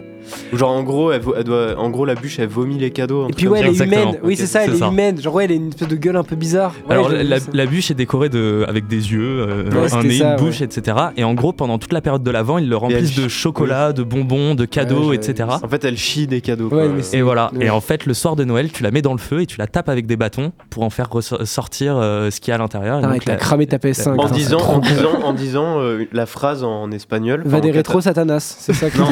Genre 0.53 0.69
en 0.69 0.83
gros 0.83 1.11
elle, 1.11 1.21
doit 1.43 1.77
en 1.77 1.89
gros 1.89 2.05
la 2.05 2.15
bûche 2.15 2.39
elle 2.39 2.47
vomit 2.49 2.77
les 2.77 2.91
cadeaux. 2.91 3.27
Et 3.29 3.33
puis 3.33 3.47
ouais, 3.47 3.59
elle 3.61 3.67
est 3.67 3.79
humaine. 3.83 4.19
Oui, 4.23 4.35
c'est 4.35 4.45
ça, 4.47 4.63
elle 4.63 4.73
est 4.73 4.77
ça. 4.77 4.87
humaine. 4.87 5.19
Genre, 5.21 5.33
ouais, 5.33 5.45
elle 5.45 5.51
a 5.51 5.55
une 5.55 5.69
espèce 5.69 5.87
de 5.87 5.95
gueule 5.95 6.15
un 6.15 6.23
peu 6.23 6.35
bizarre. 6.35 6.73
Ouais, 6.87 6.93
Alors 6.95 7.09
la, 7.11 7.65
bûche 7.65 7.91
est 7.91 7.95
décorée 7.95 8.29
de, 8.29 8.65
avec 8.67 8.87
des 8.87 9.11
yeux, 9.11 9.45
euh, 9.47 9.63
Ouais, 9.71 9.93
un 9.93 10.03
nez, 10.03 10.17
ça, 10.17 10.31
une 10.31 10.37
bouche, 10.37 10.61
etc. 10.61 10.97
Et 11.17 11.23
en 11.23 11.33
gros, 11.33 11.53
pendant 11.53 11.77
toute 11.77 11.93
la 11.93 12.01
période 12.01 12.23
de 12.23 12.31
l'avant, 12.31 12.57
ils 12.57 12.67
le 12.69 12.77
remplissent 12.77 13.15
de 13.15 13.21
ch- 13.21 13.31
chocolat, 13.31 13.93
de 13.93 14.03
bonbons, 14.03 14.55
de 14.55 14.65
cadeaux, 14.65 15.13
etc. 15.13 15.49
En 15.63 15.67
fait 15.67 15.83
elle 15.83 15.97
chie 15.97 16.27
des 16.27 16.41
cadeaux. 16.41 16.69
Quoi. 16.69 16.85
Et 17.13 17.21
voilà. 17.21 17.51
Ouais. 17.55 17.65
Et 17.65 17.69
en 17.69 17.81
fait, 17.81 18.05
le 18.05 18.13
soir 18.13 18.35
de 18.35 18.43
Noël, 18.43 18.71
tu 18.71 18.83
la 18.83 18.91
mets 18.91 19.01
dans 19.01 19.13
le 19.13 19.19
feu 19.19 19.41
et 19.41 19.45
tu 19.45 19.57
la 19.57 19.67
tapes 19.67 19.89
avec 19.89 20.05
des 20.05 20.15
bâtons 20.17 20.51
pour 20.69 20.83
en 20.83 20.89
faire 20.89 21.09
ressortir 21.09 21.97
euh, 21.97 22.29
ce 22.29 22.39
qu'il 22.39 22.49
y 22.49 22.51
a 22.51 22.55
à 22.55 22.57
l'intérieur. 22.57 23.13
Et 23.13 23.19
t'as 23.19 23.35
cramé 23.35 23.67
ta 23.67 23.77
PS5. 23.77 24.09
en 24.09 24.13
putain, 24.13 24.27
c'est 24.29 24.33
disant, 24.35 24.59
en 24.59 24.79
disant, 24.79 25.21
en 25.23 25.33
disant 25.33 25.77
la 26.11 26.25
phrase 26.25 26.63
en 26.63 26.91
espagnol. 26.91 27.41
Va 27.45 27.59
des 27.61 27.71
en 27.71 27.73
rétro 27.73 28.01
Satanas, 28.01 28.55
c'est 28.59 28.73
ça 28.73 28.89
ça. 28.89 29.03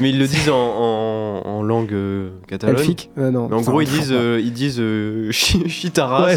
mais 0.00 0.10
ils 0.10 0.18
le 0.18 0.26
disent 0.26 0.43
disent 0.44 0.52
en, 0.52 0.56
en- 0.56 1.42
en 1.44 1.62
langue 1.62 1.92
euh, 1.92 2.30
catalane. 2.48 2.76
Elfique? 2.76 3.10
Euh, 3.18 3.30
Non. 3.30 3.48
Mais 3.50 3.56
en 3.56 3.60
gros, 3.60 3.80
ils 3.80 3.88
disent, 3.88 4.12
euh, 4.12 4.40
ils 4.42 4.52
disent 4.52 4.78
euh, 4.80 5.28
chi- 5.32 5.68
chitaras 5.68 6.26
Ouais, 6.26 6.36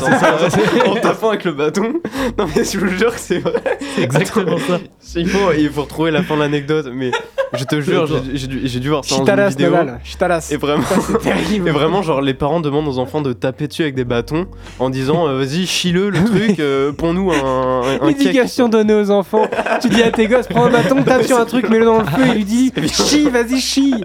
en, 0.87 0.95
tapant 0.95 1.29
avec 1.29 1.43
le 1.45 1.51
bâton. 1.53 1.93
Non, 2.37 2.45
mais 2.55 2.63
je 2.63 2.79
vous 2.79 2.87
jure 2.87 3.13
que 3.13 3.19
c'est 3.19 3.39
vrai. 3.39 3.61
C'est 3.95 4.03
exactement 4.03 4.57
ça. 4.57 4.79
Il 5.15 5.27
faut, 5.27 5.51
il 5.57 5.69
faut 5.69 5.83
retrouver 5.83 6.11
la 6.11 6.23
fin 6.23 6.35
de 6.35 6.41
l'anecdote, 6.41 6.89
mais 6.93 7.11
je 7.53 7.63
te 7.63 7.79
jure, 7.81 8.07
j'ai- 8.33 8.79
dû, 8.79 8.89
voir 8.89 9.03
ça 9.05 9.17
dans 9.19 9.25
une 9.25 9.47
vidéo. 9.49 9.71
Nadal. 9.71 9.99
Chitalas. 10.03 10.49
Et 10.51 10.57
vraiment, 10.57 10.83
C'est 11.01 11.19
terrible. 11.19 11.67
et 11.67 11.71
vraiment, 11.71 12.01
genre, 12.01 12.21
les 12.21 12.33
parents 12.33 12.59
demandent 12.59 12.87
aux 12.87 12.99
enfants 12.99 13.21
de 13.21 13.33
taper 13.33 13.67
dessus 13.67 13.83
avec 13.83 13.95
des 13.95 14.03
bâtons 14.05 14.47
en 14.79 14.89
disant 14.89 15.27
euh, 15.27 15.37
Vas-y, 15.37 15.65
chie-le 15.65 16.09
le 16.09 16.23
truc, 16.25 16.59
euh, 16.59 16.91
nous 17.13 17.31
un, 17.31 17.81
un. 18.01 18.07
L'éducation 18.07 18.67
donnée 18.69 18.93
aux 18.93 19.11
enfants. 19.11 19.47
tu 19.81 19.89
dis 19.89 20.03
à 20.03 20.11
tes 20.11 20.27
gosses, 20.27 20.47
prends 20.47 20.65
un 20.65 20.69
bâton, 20.71 21.01
tape 21.03 21.23
sur 21.23 21.39
un 21.39 21.45
truc, 21.45 21.69
mets-le 21.69 21.85
dans 21.85 21.99
le 21.99 22.05
feu 22.05 22.27
et 22.27 22.33
lui 22.35 22.43
dis 22.45 22.71
chie, 22.91 23.29
vas-y, 23.29 23.59
chie. 23.59 23.96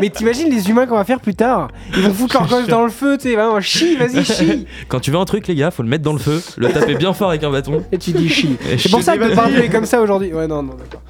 Mais 0.00 0.10
t'imagines 0.10 0.50
les 0.50 0.68
humains 0.70 0.86
qu'on 0.86 0.96
va 0.96 1.04
faire 1.04 1.20
plus 1.20 1.34
tard 1.34 1.68
Ils 1.96 2.02
vont 2.02 2.12
foutre 2.12 2.34
leur 2.38 2.48
gosse 2.48 2.66
dans 2.66 2.84
le 2.84 2.90
feu, 2.90 3.16
tu 3.16 3.28
sais, 3.28 3.34
vraiment, 3.34 3.60
chie, 3.60 3.96
vas-y, 3.96 4.24
chie. 4.24 4.66
Quand 4.88 5.00
tu 5.00 5.10
veux 5.10 5.18
un 5.18 5.24
truc, 5.24 5.46
les 5.46 5.54
gars, 5.54 5.70
faut 5.70 5.82
le 5.82 5.88
mettre 5.88 6.04
dans 6.04 6.12
le 6.12 6.18
feu, 6.18 6.42
le 6.56 6.68
taper 6.68 6.94
bien 6.94 7.12
fort 7.12 7.30
avec 7.30 7.42
un 7.44 7.50
bâton. 7.50 7.82
Et 7.92 7.98
tu 7.98 8.12
dis 8.12 8.28
chie. 8.28 8.56
C'est 8.78 8.90
pour 8.90 9.02
ça 9.02 9.16
que. 9.16 9.28
Depardieu 9.28 9.64
est 9.64 9.68
comme 9.68 9.84
ça 9.86 10.00
aujourd'hui. 10.00 10.32
Ouais, 10.32 10.46
non, 10.46 10.62
non, 10.62 10.74
d'accord. 10.74 11.02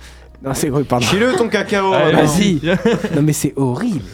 Non, 0.42 0.52
c'est 0.54 0.68
gros, 0.68 0.82
pardon. 0.84 1.04
Chie-le 1.04 1.32
ton 1.32 1.48
cacao. 1.48 1.90
Non. 1.90 2.12
vas-y. 2.12 2.60
Non, 3.14 3.22
mais 3.22 3.32
c'est 3.32 3.52
horrible. 3.56 4.04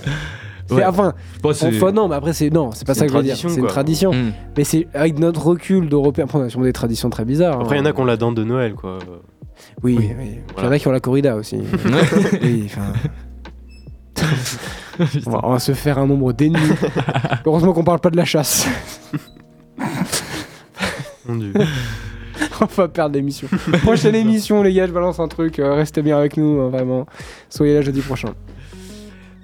Ouais. 0.71 0.85
Enfin, 0.85 1.13
Bon, 1.43 1.51
enfin, 1.51 1.93
non, 1.93 2.09
mais 2.09 2.15
après, 2.15 2.33
c'est 2.33 2.51
non, 2.51 2.71
c'est 2.73 2.87
pas 2.87 2.95
ça 2.95 3.07
que 3.07 3.13
je 3.13 3.17
veux 3.17 3.23
dire. 3.23 3.37
tradition, 3.37 3.49
C'est 3.51 3.61
une 3.61 3.67
tradition. 3.67 4.13
Hmm. 4.13 4.33
Mais 4.57 4.65
c'est 4.65 4.87
avec 4.95 5.19
notre 5.19 5.45
recul 5.45 5.89
d'Européens. 5.89 6.25
Après, 6.25 6.39
on 6.39 6.43
a 6.43 6.49
sûrement 6.49 6.65
des 6.65 6.73
traditions 6.73 7.11
très 7.11 7.25
bizarres. 7.25 7.61
Après, 7.61 7.77
il 7.77 7.79
y 7.79 7.83
en 7.83 7.85
hein. 7.85 7.91
a 7.91 7.93
qui 7.93 8.01
ont 8.01 8.07
la 8.07 8.17
dinde 8.17 8.35
de 8.35 8.45
Noël, 8.45 8.75
quoi. 8.75 8.99
Oui, 9.83 9.97
Oui. 9.99 10.39
Il 10.57 10.65
y 10.65 10.67
en 10.67 10.71
a 10.71 10.79
qui 10.79 10.89
ont 10.89 10.93
la 10.93 11.01
corrida 11.01 11.37
aussi. 11.37 11.59
oui, 12.43 12.65
enfin. 12.67 12.93
on, 15.27 15.31
va, 15.31 15.41
on 15.43 15.51
va 15.53 15.59
se 15.59 15.73
faire 15.73 15.99
un 15.99 16.07
nombre 16.07 16.33
d'ennemis. 16.33 16.59
Heureusement 17.45 17.73
qu'on 17.73 17.85
parle 17.85 18.01
pas 18.01 18.11
de 18.11 18.17
la 18.17 18.25
chasse. 18.25 18.67
Mon 21.27 21.37
dieu. 21.37 21.53
on 22.61 22.65
va 22.67 22.89
perdre 22.89 23.15
l'émission. 23.17 23.49
Prochaine 23.83 24.15
émission, 24.15 24.63
les 24.63 24.73
gars, 24.73 24.87
je 24.87 24.93
balance 24.93 25.19
un 25.21 25.29
truc. 25.29 25.59
euh, 25.59 25.75
restez 25.75 26.03
bien 26.03 26.19
avec 26.19 26.37
nous, 26.37 26.61
hein, 26.61 26.69
vraiment. 26.69 27.07
Soyez 27.49 27.75
là 27.75 27.83
jeudi 27.83 28.01
prochain. 28.01 28.35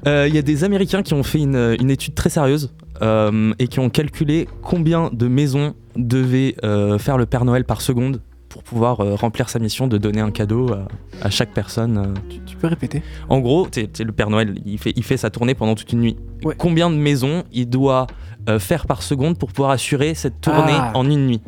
Euh, 0.07 0.27
Il 0.29 0.35
y 0.35 0.39
a 0.39 0.43
des 0.43 0.65
Américains 0.65 1.03
qui 1.03 1.15
ont 1.15 1.23
fait 1.23 1.39
une, 1.41 1.77
une 1.81 1.91
étude 1.91 2.15
très 2.15 2.31
sérieuse 2.31 2.73
euh, 3.03 3.53
et 3.59 3.69
qui 3.69 3.81
ont 3.81 3.91
calculé 3.91 4.49
combien 4.63 5.11
de 5.13 5.29
maisons 5.29 5.75
devait 5.97 6.55
euh, 6.65 6.99
faire 6.99 7.19
le 7.19 7.27
Père 7.27 7.45
Noël 7.45 7.65
par 7.65 7.81
seconde 7.81 8.21
pour 8.51 8.63
pouvoir 8.63 9.01
euh, 9.01 9.15
remplir 9.15 9.49
sa 9.49 9.59
mission 9.59 9.87
de 9.87 9.97
donner 9.97 10.21
un 10.21 10.31
cadeau 10.31 10.71
à, 10.73 10.87
à 11.23 11.31
chaque 11.31 11.55
personne. 11.55 11.97
euh. 11.97 12.15
Tu, 12.29 12.41
tu 12.41 12.57
peux 12.57 12.67
répéter? 12.67 13.03
En 13.31 13.39
gros, 13.39 13.67
t'sais- 13.67 13.87
t'sais, 13.87 14.05
le 14.05 14.13
Père 14.13 14.29
Noël, 14.29 14.61
il 14.67 14.77
fait, 14.79 14.93
il 14.97 15.03
fait 15.05 15.17
sa 15.17 15.31
tournée 15.31 15.55
pendant 15.55 15.75
toute 15.75 15.91
une 15.93 16.01
nuit. 16.01 16.17
Ouais. 16.45 16.55
Combien 16.59 16.91
de 16.91 16.97
maisons 16.97 17.45
il 17.53 17.71
doit 17.71 18.07
euh, 18.51 18.59
faire 18.59 18.87
par 18.87 19.03
seconde 19.03 19.39
pour 19.39 19.49
pouvoir 19.53 19.71
assurer 19.71 20.13
cette 20.15 20.41
tournée 20.43 20.75
Ah. 20.77 20.93
en 20.95 21.09
une 21.09 21.27
nuit? 21.27 21.41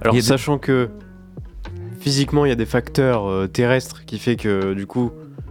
Alors, 0.00 0.14
des- 0.14 0.22
sachant 0.22 0.56
que 0.58 0.88
physiquement, 2.00 2.44
il 2.44 2.48
y 2.48 2.52
a 2.52 2.56
des 2.56 2.66
facteurs 2.66 3.26
euh, 3.28 3.46
terrestres 3.46 4.04
qui 4.04 4.18
fait 4.18 4.36
que, 4.36 4.72
du 4.74 4.86
coup, 4.86 5.10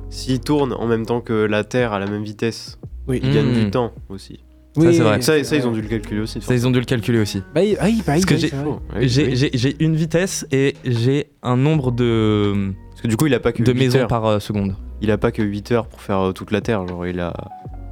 s'il 0.10 0.40
tourne 0.40 0.74
en 0.74 0.86
même 0.88 1.06
temps 1.06 1.22
que 1.22 1.34
la 1.34 1.64
Terre 1.64 1.92
à 1.94 2.00
la 2.00 2.06
même 2.06 2.24
vitesse, 2.24 2.80
Oui. 3.08 3.20
il 3.24 3.34
gagne 3.34 3.48
Hmm. 3.50 3.54
du 3.66 3.72
temps 3.72 3.92
aussi. 4.10 4.40
Ça, 4.76 4.92
c'est 4.92 5.00
vrai. 5.00 5.22
Ça, 5.22 5.44
ça, 5.44 5.56
ils 5.56 5.68
ont 5.68 5.72
dû 5.72 5.82
le 5.82 5.88
calculer 5.88 6.22
aussi. 6.22 6.42
Ça, 6.42 6.54
ils 6.54 6.68
ont 6.68 6.72
dû 6.72 6.80
le 6.80 6.86
calculer 6.86 7.20
aussi. 7.20 7.44
Bah, 7.54 7.62
ah 7.80 7.86
bah, 7.86 8.04
Parce 8.06 8.26
que 8.26 8.34
oui, 8.34 9.08
j'ai- 9.08 9.52
oui, 9.54 9.76
une 9.80 9.96
vitesse 9.96 10.48
et 10.52 10.76
j'ai 10.84 11.28
un 11.44 11.58
nombre 11.58 11.92
de, 11.92 12.74
Parce 12.90 13.02
que 13.02 13.08
du 13.08 13.16
coup, 13.18 13.28
il 13.28 13.34
a 13.36 13.40
pas 13.40 13.52
que 13.52 13.62
de 13.62 13.72
8 13.72 13.78
maisons 13.80 14.00
heures. 14.00 14.08
par 14.08 14.26
euh, 14.26 14.40
seconde. 14.40 14.76
Il 15.02 15.12
a 15.12 15.18
pas 15.18 15.32
que 15.32 15.44
8 15.44 15.72
heures 15.74 15.86
pour 15.88 16.02
faire 16.02 16.20
euh, 16.20 16.32
toute 16.32 16.50
la 16.52 16.62
Terre. 16.62 16.88
Genre, 16.88 17.06
il 17.06 17.20
a. 17.20 17.34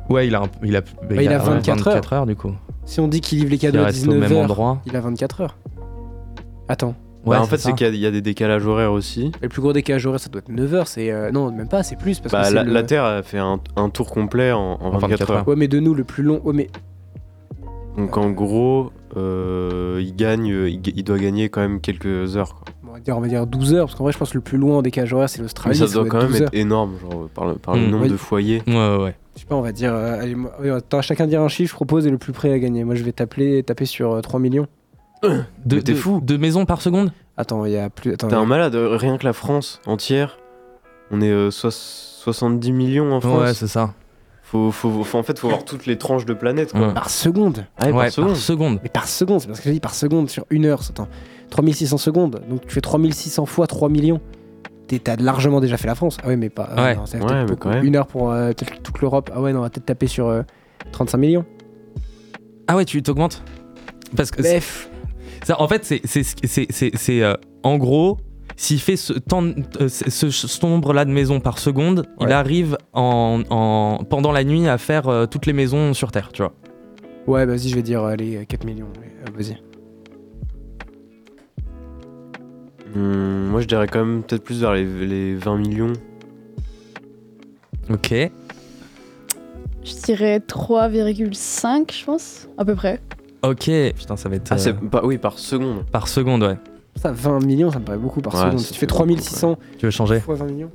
Ouais, 0.10 0.28
il 0.28 0.34
a, 0.36 0.42
un- 0.42 0.50
il 0.64 0.76
a, 0.76 0.82
il 1.12 1.28
a 1.30 1.38
24 1.38 2.14
heures. 2.14 2.26
du 2.26 2.36
coup. 2.36 2.52
Si 2.86 3.00
on 3.00 3.08
dit 3.08 3.22
qu'il 3.22 3.38
livre 3.40 3.52
les 3.52 3.58
Il 3.58 3.60
cadeaux 3.60 3.80
à 3.80 3.86
reste 3.86 4.08
au 4.08 4.12
même 4.16 4.32
19h, 4.32 4.44
endroit. 4.44 4.82
il 4.88 4.96
a 4.96 5.02
24 5.02 5.42
heures. 5.42 5.58
Attends. 6.68 6.96
Ouais, 7.26 7.36
Bah, 7.38 7.42
en 7.42 7.46
fait, 7.46 7.58
c'est 7.58 7.74
qu'il 7.76 7.86
y 7.86 7.90
a- 7.90 7.94
il 7.94 8.00
y, 8.00 8.06
a 8.08 8.12
des 8.12 8.22
décalages 8.22 8.66
horaires 8.66 8.92
aussi. 8.94 9.32
Le 9.44 9.48
plus 9.50 9.62
gros 9.62 9.74
décalage 9.74 10.06
horaire, 10.08 10.20
ça 10.20 10.30
doit 10.30 10.40
être 10.40 10.50
9h. 10.50 10.88
C'est. 10.88 11.12
euh, 11.12 11.32
non, 11.32 11.52
même 11.52 11.68
pas, 11.68 11.84
c'est 11.84 11.96
plus. 11.96 12.20
Parce 12.20 12.32
Bah, 12.34 12.50
que 12.50 12.54
la, 12.56 12.64
le- 12.64 12.72
la 12.74 12.82
Terre 12.84 13.04
a 13.04 13.22
fait 13.22 13.38
un, 13.38 13.60
un 13.76 13.90
tour 13.90 14.10
complet 14.10 14.52
en, 14.52 14.60
en 14.60 14.86
En 14.86 14.90
24, 14.98 15.02
24 15.02 15.32
heures. 15.32 15.38
heures. 15.40 15.48
Ouais, 15.48 15.56
mais 15.56 15.68
de 15.68 15.80
nous, 15.80 15.94
le 15.94 16.04
plus 16.04 16.24
long. 16.24 16.42
Mais 16.52 16.68
Donc 17.98 18.18
en 18.18 18.32
gros, 18.32 18.92
euh, 19.18 20.00
il 20.02 20.16
gagne, 20.16 20.52
euh, 20.52 20.70
il, 20.70 21.04
doit 21.04 21.20
gagner 21.20 21.50
quand 21.50 21.62
même 21.62 21.80
quelques 21.82 22.38
heures. 22.38 22.56
Quoi. 22.56 22.66
on 22.90 22.94
va 22.94 23.00
dire, 23.00 23.18
on 23.18 23.22
va 23.22 23.28
dire 23.28 23.46
12 23.46 23.74
heures. 23.74 23.86
Parce 23.86 23.96
qu'en 23.98 24.04
vrai, 24.06 24.14
je 24.14 24.18
pense 24.18 24.32
que 24.32 24.38
le 24.38 24.42
plus 24.42 24.58
loin 24.58 24.78
en 24.78 24.82
décalage 24.82 25.14
horaire, 25.14 25.30
c'est 25.30 25.40
Mais 25.40 25.44
l'Australie. 25.44 25.76
ça 25.78 25.88
doit 25.88 26.06
quand 26.06 26.20
même 26.20 26.28
12 26.28 26.42
être 26.42 26.54
énorme, 26.56 26.94
genre 27.02 27.28
par 27.34 27.46
le, 27.48 27.56
par 27.56 27.76
le 27.76 27.86
Mm. 27.88 27.92
nombre 27.92 28.08
de 28.08 28.18
foyers. 28.18 28.64
Ouais, 28.66 28.74
ouais, 28.74 28.98
ouais. 29.04 29.16
Je 29.36 29.42
sais 29.42 29.46
pas, 29.46 29.56
on 29.56 29.62
va 29.62 29.72
dire. 29.72 29.94
euh, 29.94 30.20
allez, 30.22 30.36
moi- 30.36 30.54
oui, 30.62 30.70
attends, 30.70 31.02
chacun 31.02 31.28
dire 31.28 31.42
un 31.42 31.48
chiffre, 31.50 31.70
je 31.72 31.76
propose, 31.76 32.08
et 32.08 32.10
le 32.10 32.18
plus 32.18 32.34
près 32.34 32.52
à 32.52 32.60
gagner. 32.60 32.84
Moi, 32.84 32.96
je 32.96 33.04
vais 33.04 33.12
t'appeler, 33.12 33.62
taper 33.64 33.86
sur 33.86 34.14
euh, 34.14 34.22
3 34.22 34.40
millions. 34.40 34.68
De, 35.66 35.76
Mais 35.76 35.82
t'es 35.84 35.92
de- 35.94 35.98
fou. 35.98 36.20
De 36.22 36.38
maisons 36.38 36.66
par 36.66 36.82
seconde 36.82 37.12
Attends, 37.38 37.66
il 37.66 37.72
y 37.72 37.78
a 37.78 37.90
plus. 37.90 38.14
Attends, 38.14 38.28
T'es 38.28 38.36
un 38.36 38.46
malade, 38.46 38.76
euh, 38.76 38.98
rien 38.98 39.18
que 39.18 39.26
la 39.26 39.34
France 39.34 39.82
entière, 39.86 40.38
on 41.12 41.22
est 41.22 41.30
euh, 41.32 41.50
soix- 41.52 41.72
70 41.72 42.72
millions 42.72 43.12
en 43.12 43.16
Ouais, 43.16 43.22
France. 43.22 43.54
c'est 43.54 43.68
ça. 43.68 43.94
faut, 44.44 44.70
faut, 44.72 45.04
faut- 45.04 45.18
en 45.18 45.24
fait, 45.24 45.40
faut 45.40 45.48
voir 45.48 45.64
toutes 45.64 45.86
les 45.86 45.98
tranches 45.98 46.26
de 46.26 46.34
planète. 46.34 46.72
Quoi. 46.74 46.88
Ouais. 46.90 46.94
par 46.94 47.10
seconde. 47.10 47.66
Ah 47.78 47.86
ouais, 47.86 47.92
Ouais, 47.94 48.04
par 48.06 48.12
seconde. 48.12 48.36
seconde. 48.36 48.80
Mais 48.84 48.90
par 48.90 49.08
seconde, 49.08 49.40
c'est 49.42 49.48
parce 49.48 49.60
que 49.62 49.70
je 49.70 49.74
dis 49.74 49.80
par 49.80 49.94
seconde 49.96 50.30
sur 50.30 50.46
une 50.50 50.66
heure. 50.66 50.82
Attends, 50.90 51.08
3600 51.52 51.98
secondes. 51.98 52.42
Donc 52.50 52.62
tu 52.68 52.74
fais 52.74 52.82
3600 52.82 53.46
fois 53.46 53.66
3 53.68 53.88
millions. 53.90 54.20
T'es- 54.88 55.00
T'as 55.00 55.16
largement 55.16 55.62
déjà 55.62 55.78
fait 55.78 55.88
la 55.88 55.96
France. 55.96 56.18
Ah 56.24 56.28
ouais, 56.28 56.36
mais 56.36 56.50
pas. 56.50 56.68
ah 56.76 56.84
Ouais. 56.84 56.96
non, 56.96 57.06
c'est 57.06 57.18
Ouais, 57.20 57.26
peut-être 57.26 57.38
mais 57.40 57.46
beaucoup. 57.46 57.60
quand 57.62 57.70
même. 57.70 57.86
Une 57.86 57.96
heure 57.96 58.08
pour 58.08 58.32
euh, 58.32 58.48
peut-être 58.50 58.84
toute 58.84 59.00
l'Europe. 59.02 59.32
Ah 59.34 59.42
ouais, 59.42 59.54
non, 59.54 59.60
on 59.60 59.64
va 59.64 59.70
peut-être 59.70 59.86
taper 59.86 60.08
sur 60.08 60.28
euh, 60.28 60.42
35 60.92 61.18
millions. 61.18 61.46
Ah 62.68 62.76
ouais, 62.76 62.84
tu 62.86 63.02
t'augmentes? 63.02 63.42
Parce 64.18 64.32
que 64.32 64.42
Bref. 64.42 64.90
Ça, 65.44 65.62
en 65.62 65.68
fait, 65.68 65.84
c'est 66.06 67.22
euh, 67.24 67.34
en 67.64 67.78
gros, 67.78 68.18
s'il 68.56 68.80
fait 68.80 68.96
ce 68.96 69.14
temps, 69.14 69.44
euh, 69.44 69.88
ce, 69.90 70.30
ce- 70.30 70.66
nombre-là 70.66 71.06
de 71.06 71.12
maisons 71.12 71.40
par 71.40 71.58
seconde, 71.60 72.06
il 72.20 72.32
arrive 72.32 72.78
en, 72.94 73.42
en 73.50 74.04
pendant 74.10 74.32
la 74.32 74.44
nuit 74.44 74.68
à 74.68 74.78
faire 74.78 75.08
euh, 75.08 75.26
toutes 75.26 75.46
les 75.46 75.54
maisons 75.54 75.94
sur 75.94 76.12
Terre, 76.12 76.30
tu 76.34 76.42
vois. 76.44 76.54
Ouais, 77.28 77.46
vas-y, 77.46 77.70
je 77.70 77.76
vais 77.76 77.82
dire 77.84 78.04
allez, 78.04 78.38
euh, 78.38 78.44
4 78.46 78.66
millions. 78.66 78.88
euh, 78.98 79.32
vas-y. 79.36 79.58
Hum, 82.96 83.48
moi, 83.50 83.62
je 83.62 83.68
dirais 83.68 83.88
quand 83.88 84.04
même 84.04 84.24
peut-être 84.24 84.44
plus 84.44 84.60
vers 84.62 84.74
les, 84.74 84.86
les 84.86 85.36
20 85.36 85.58
millions. 85.58 85.94
Ok. 87.90 88.14
Je 89.84 89.94
dirais 90.06 90.40
3,5, 90.40 91.92
je 91.98 92.06
pense, 92.06 92.48
à 92.58 92.66
peu 92.66 92.76
près. 92.76 93.00
Ok. 93.44 93.70
Putain, 93.96 94.16
ça 94.18 94.30
va 94.30 94.36
être 94.36 94.48
Ah, 94.52 94.56
euh, 94.56 94.58
c'est 94.58 94.80
pas, 94.80 95.04
oui, 95.06 95.18
par 95.18 95.40
seconde. 95.40 95.86
par 95.92 96.08
seconde, 96.08 96.44
ouais. 96.44 96.58
Ça, 96.96 97.12
20 97.12 97.40
millions, 97.46 97.72
ça 97.72 97.80
me 97.80 97.86
paraît 97.86 97.98
beaucoup 97.98 98.22
par 98.22 98.34
Ouais, 98.36 98.42
seconde. 98.42 98.60
Si 98.60 98.74
tu 98.74 98.80
fais 98.80 98.86
beaucoup, 98.86 99.00
3600 99.06 99.58
Tu 99.78 99.86
veux 99.86 99.92
changer 99.92 100.20
fois 100.20 100.36
20 100.36 100.46
millions. 100.46 100.72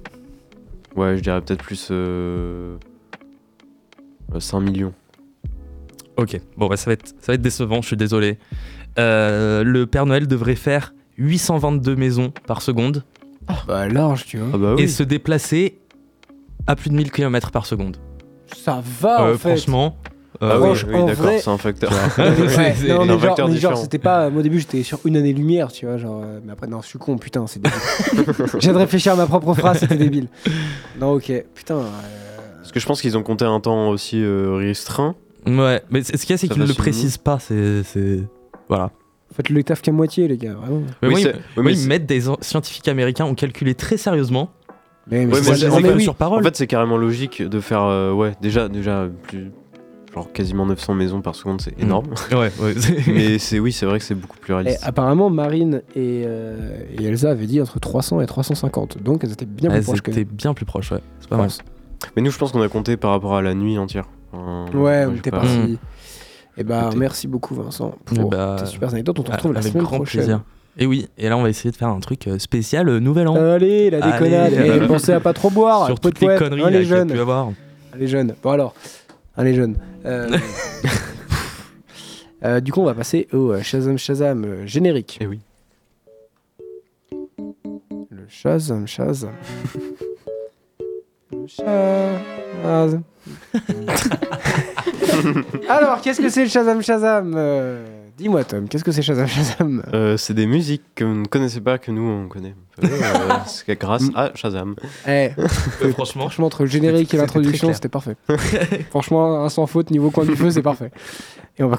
Ouais, 0.97 1.17
je 1.17 1.23
dirais 1.23 1.41
peut-être 1.43 1.63
plus 1.63 1.89
euh, 1.91 2.77
euh, 4.35 4.41
5 4.41 4.61
millions. 4.61 4.93
Ok. 6.17 6.41
Bon, 6.57 6.69
bah, 6.69 6.77
ça 6.79 6.87
va 6.91 6.95
être 6.95 7.09
ça 7.09 7.33
va 7.33 7.35
être 7.35 7.43
décevant. 7.43 7.83
Je 7.83 7.89
suis 7.89 7.97
désolé. 7.97 8.39
Euh, 8.99 9.63
le 9.63 9.87
Père 9.87 10.07
Noël 10.07 10.27
devrait 10.27 10.55
faire 10.57 10.95
822 11.19 11.95
maisons 11.97 12.33
par 12.47 12.63
seconde 12.63 13.05
Bah, 13.69 13.87
large, 13.89 14.25
tu 14.25 14.39
vois. 14.39 14.49
Ah 14.55 14.59
bah 14.59 14.75
oui. 14.77 14.83
et 14.85 14.89
se 14.89 15.03
déplacer 15.03 15.79
à 16.67 16.75
plus 16.77 16.89
de 16.91 16.95
1000 16.97 17.13
km 17.13 17.51
par 17.51 17.67
seconde. 17.67 17.99
Ça 18.57 18.83
va, 19.01 19.21
Euh, 19.27 19.35
en 19.35 19.39
fait. 19.39 19.51
Franchement. 19.51 19.97
Ah 20.41 20.61
oui, 20.61 20.69
d'accord, 20.85 21.09
vrai- 21.15 21.39
c'est 21.39 21.51
un 21.51 21.59
facteur. 21.59 21.91
Ouais, 22.19 22.75
non, 22.89 23.01
un 23.03 23.07
genre, 23.07 23.21
facteur 23.21 23.49
mais 23.49 23.57
genre, 23.57 23.77
c'était 23.79 23.99
pas. 23.99 24.31
Moi, 24.31 24.41
au 24.41 24.43
début, 24.43 24.59
j'étais 24.61 24.83
sur 24.83 24.99
une 25.05 25.17
année-lumière, 25.17 25.71
tu 25.73 25.87
vois. 25.87 25.97
Genre, 25.99 26.23
euh, 26.25 26.41
mais 26.45 26.53
après, 26.53 26.67
non, 26.67 26.81
je 26.83 26.87
suis 26.89 26.99
con, 26.99 27.17
putain, 27.19 27.47
c'est 27.47 27.61
débile. 27.63 27.79
Je 28.55 28.59
viens 28.59 28.73
de 28.73 28.79
réfléchir 28.79 29.13
à 29.13 29.17
ma 29.17 29.27
propre 29.27 29.55
phrase, 29.55 29.79
c'était 29.81 29.97
débile. 29.97 30.29
Non, 31.01 31.13
ok, 31.13 31.33
putain. 31.55 31.77
euh, 31.77 31.83
Parce 32.61 32.73
que 32.73 32.81
je 32.81 32.87
pense 32.87 33.01
qu'ils 33.01 33.17
ont 33.17 33.23
compté 33.23 33.45
un 33.45 33.61
temps 33.61 33.89
aussi 33.91 34.23
euh, 34.23 34.57
restreint. 34.57 35.15
Ouais, 35.47 35.83
mais 35.91 36.03
ce 36.03 36.13
qu'il 36.13 36.31
y 36.31 36.33
a, 36.33 36.37
c'est 36.39 36.49
qu'ils 36.49 36.61
ne 36.63 36.67
le 36.67 36.75
précisent 36.75 37.19
pas. 37.19 37.39
C'est. 37.39 37.83
Voilà. 38.69 38.91
Faites 39.35 39.51
le 39.51 39.63
taf 39.63 39.83
qu'à 39.83 39.93
moitié, 39.93 40.29
les 40.29 40.39
gars, 40.39 40.55
vraiment. 40.55 40.83
Mais 41.03 41.09
Oui, 41.09 41.23
moi, 41.23 41.33
ils, 41.57 41.61
oui, 41.63 41.79
ils 41.79 41.89
mettent 41.89 42.07
des 42.07 42.29
en- 42.29 42.39
scientifiques 42.41 42.89
américains 42.89 43.27
ont 43.27 43.35
calculé 43.35 43.75
très 43.75 43.97
sérieusement. 43.99 44.51
Mais, 45.09 45.27
mais 45.27 45.35
Ouais, 45.35 45.43
c'est- 45.43 45.81
mais 45.95 46.01
sur 46.01 46.15
parole. 46.15 46.41
En 46.41 46.43
fait, 46.43 46.57
c'est 46.57 46.67
carrément 46.67 46.97
logique 46.97 47.43
de 47.43 47.61
faire, 47.61 47.83
euh, 47.83 48.13
ouais, 48.13 48.33
déjà, 48.41 48.69
déjà 48.69 49.07
plus, 49.25 49.51
genre 50.17 50.33
quasiment 50.33 50.67
900 50.67 50.95
maisons 50.95 51.21
par 51.21 51.35
seconde, 51.37 51.61
c'est 51.61 51.79
énorme. 51.81 52.07
ouais, 52.33 52.51
ouais. 52.61 52.75
Mais 53.07 53.39
c'est 53.39 53.59
oui, 53.61 53.71
c'est 53.71 53.87
vrai 53.87 53.99
que 53.99 54.05
c'est 54.05 54.15
beaucoup 54.15 54.39
plus 54.39 54.53
Et 54.53 54.57
réaliste. 54.57 54.81
apparemment, 54.83 55.31
Marine 55.31 55.83
et, 55.95 56.25
euh, 56.27 56.81
et 56.99 57.05
Elsa 57.05 57.31
avaient 57.31 57.47
dit 57.47 57.61
entre 57.61 57.79
300 57.79 58.21
et 58.23 58.27
350. 58.27 59.03
Donc, 59.03 59.23
elles 59.25 59.33
étaient 59.33 59.45
bien 59.45 59.69
plus 59.71 59.79
Elles 59.79 59.85
proches 59.85 60.01
que 60.01 60.11
étaient 60.11 60.25
nous. 60.25 60.37
bien 60.37 60.55
plus 60.55 60.65
proches, 60.65 60.91
ouais. 60.93 61.01
C'est 61.21 61.29
pas 61.29 61.37
mal. 61.37 61.51
Mais 62.17 62.23
nous, 62.23 62.31
je 62.31 62.39
pense 62.39 62.51
qu'on 62.53 62.63
a 62.63 62.69
compté 62.69 62.97
par 62.97 63.11
rapport 63.13 63.37
à 63.37 63.43
la 63.43 63.55
nuit 63.55 63.79
entière. 63.79 64.07
Enfin, 64.33 64.67
Ouais, 64.77 65.05
on 65.07 65.15
était 65.15 65.31
pas- 65.31 65.39
parti. 65.41 65.79
Et 66.59 66.65
bah, 66.65 66.81
Écoutez. 66.85 66.97
merci 66.99 67.29
beaucoup, 67.29 67.55
Vincent, 67.55 67.95
Eh 68.11 68.15
pour 68.15 68.31
bah, 68.31 68.57
tes 68.59 68.67
super 68.67 68.89
anecdotes. 68.91 69.19
On 69.19 69.23
te 69.23 69.31
Ah, 69.31 69.37
retrouve 69.37 69.53
la 69.53 69.61
avec 69.61 69.73
semaine 69.73 69.85
grand 69.85 69.97
prochaine. 69.97 70.21
plaisir. 70.23 70.43
Et 70.79 70.87
oui, 70.87 71.09
et 71.17 71.29
là 71.31 71.37
on 71.39 71.43
va 71.43 71.49
essayer 71.51 71.71
de 71.71 71.77
faire 71.77 71.89
un 71.89 72.01
truc 72.01 72.27
euh, 72.29 72.39
spécial 72.39 72.89
euh, 72.91 72.99
Nouvel 73.01 73.29
An. 73.29 73.35
Allez, 73.37 73.89
la 73.91 74.01
déconnade. 74.01 74.53
Allez, 74.55 74.67
Et 74.67 74.71
euh, 74.73 74.87
pensez 74.87 75.13
à 75.13 75.21
pas 75.21 75.33
trop 75.33 75.49
boire. 75.51 75.87
sur 75.87 75.99
toutes 76.01 76.21
les 76.21 76.37
conneries 76.37 76.61
là, 76.63 76.71
les 76.71 76.81
qu'il 76.81 76.89
y 76.89 76.93
a 76.93 76.97
jeunes. 76.99 77.13
pu 77.13 77.19
avoir. 77.19 77.51
Allez, 77.95 78.07
jeune. 78.07 78.35
Bon, 78.43 78.51
alors. 78.51 78.75
Allez, 79.37 79.55
jeune. 79.55 79.77
Euh, 80.07 80.39
euh, 82.45 82.61
du 82.61 82.73
coup, 82.73 82.81
on 82.81 82.85
va 82.85 82.95
passer 82.95 83.29
au 83.33 83.53
euh, 83.53 83.63
Shazam 83.63 83.99
Shazam 83.99 84.45
euh, 84.45 84.67
générique. 84.67 85.19
Eh 85.21 85.27
oui. 85.27 85.41
Le 88.11 88.27
Shazam 88.29 88.87
Shazam. 88.87 89.33
Le 91.33 91.47
Shazam. 91.47 92.23
Alors, 95.69 96.01
qu'est-ce 96.01 96.21
que 96.21 96.29
c'est 96.31 96.45
le 96.45 96.49
Shazam 96.49 96.83
Shazam 96.83 97.35
Euh, 97.37 97.96
Dis-moi, 98.17 98.45
Tom, 98.45 98.67
qu'est-ce 98.67 98.83
que 98.85 98.93
c'est 98.93 99.03
Shazam 99.03 99.27
Shazam 99.27 99.83
Euh, 99.93 100.17
c'est 100.17 100.33
des 100.33 100.47
musiques 100.47 100.83
que 100.95 101.05
vous 101.05 101.15
ne 101.15 101.27
connaissez 101.27 101.61
pas, 101.61 101.77
que 101.77 101.91
nous 101.91 102.03
on 102.03 102.29
connaît. 102.29 102.55
Euh, 102.83 102.89
c'est 103.47 103.79
grâce 103.79 104.05
à 104.15 104.33
Shazam. 104.35 104.75
Eh, 105.09 105.31
franchement, 105.93 106.23
Franchement, 106.25 106.47
entre 106.47 106.63
le 106.65 106.69
générique 106.69 107.13
et 107.15 107.17
l'introduction, 107.17 107.73
c'était 107.73 107.89
parfait. 107.89 108.17
Franchement, 108.91 109.45
un 109.45 109.49
sans 109.49 109.67
faute, 109.67 109.91
niveau 109.91 110.11
coin 110.11 110.25
du 110.27 110.37
feu, 110.37 110.51
c'est 110.51 110.61
parfait. 110.63 110.91
Et 111.59 111.63
on 111.63 111.69
va, 111.69 111.79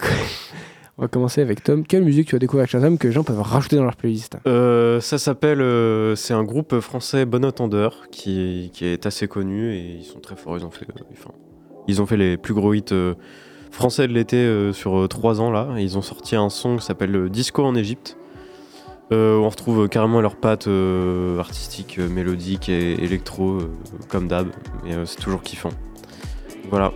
on 0.98 1.04
va 1.04 1.08
commencer 1.08 1.42
avec 1.42 1.64
Tom. 1.64 1.86
Quelle 1.86 2.04
musique 2.04 2.28
tu 2.28 2.36
as 2.36 2.40
découvert 2.40 2.62
avec 2.62 2.72
Shazam 2.72 2.98
que 2.98 3.08
les 3.08 3.14
gens 3.14 3.24
peuvent 3.24 3.42
rajouter 3.42 3.76
dans 3.76 3.84
leur 3.84 3.96
playlist? 3.96 4.38
Euh, 4.48 5.00
ça 5.02 5.18
s'appelle. 5.20 5.62
euh, 5.62 6.16
c'est 6.16 6.34
un 6.34 6.44
groupe 6.44 6.80
français 6.80 7.26
Bon 7.26 7.46
Entendeur 7.46 8.08
qui, 8.12 8.72
qui 8.74 8.86
est 8.86 9.06
assez 9.06 9.28
connu 9.28 9.74
et 9.76 9.98
ils 10.00 10.04
sont 10.06 10.20
très 10.20 10.36
forts. 10.36 10.58
Ils 10.58 10.66
ont 10.66 10.72
fait, 10.72 10.88
euh, 10.90 11.04
enfin, 11.14 11.32
ils 11.88 12.02
ont 12.02 12.08
fait 12.08 12.18
les 12.18 12.38
plus 12.38 12.56
gros 12.56 12.74
hits 12.74 12.84
euh, 12.92 13.14
français 13.72 14.08
de 14.08 14.14
l'été 14.14 14.38
euh, 14.38 14.74
sur 14.74 14.98
euh, 14.98 15.08
trois 15.08 15.42
ans 15.42 15.52
là. 15.52 15.68
Et 15.78 15.84
ils 15.84 15.98
ont 15.98 16.02
sorti 16.02 16.36
un 16.36 16.50
son 16.50 16.78
qui 16.78 16.86
s'appelle 16.86 17.16
euh, 17.16 17.30
Disco 17.30 17.64
en 17.64 17.76
Égypte. 17.76 18.18
Euh, 19.14 19.38
où 19.38 19.44
on 19.44 19.50
retrouve 19.50 19.84
euh, 19.86 19.88
carrément 19.88 20.20
leurs 20.20 20.36
pattes 20.36 20.68
euh, 20.68 21.40
artistiques, 21.40 21.98
euh, 21.98 22.10
mélodiques 22.10 22.68
et 22.68 23.02
électro, 23.02 23.52
euh, 23.52 23.72
comme 24.10 24.28
d'hab. 24.28 24.50
Euh, 24.86 25.06
c'est 25.06 25.22
toujours 25.22 25.42
kiffant. 25.42 25.70
Voilà. 26.70 26.92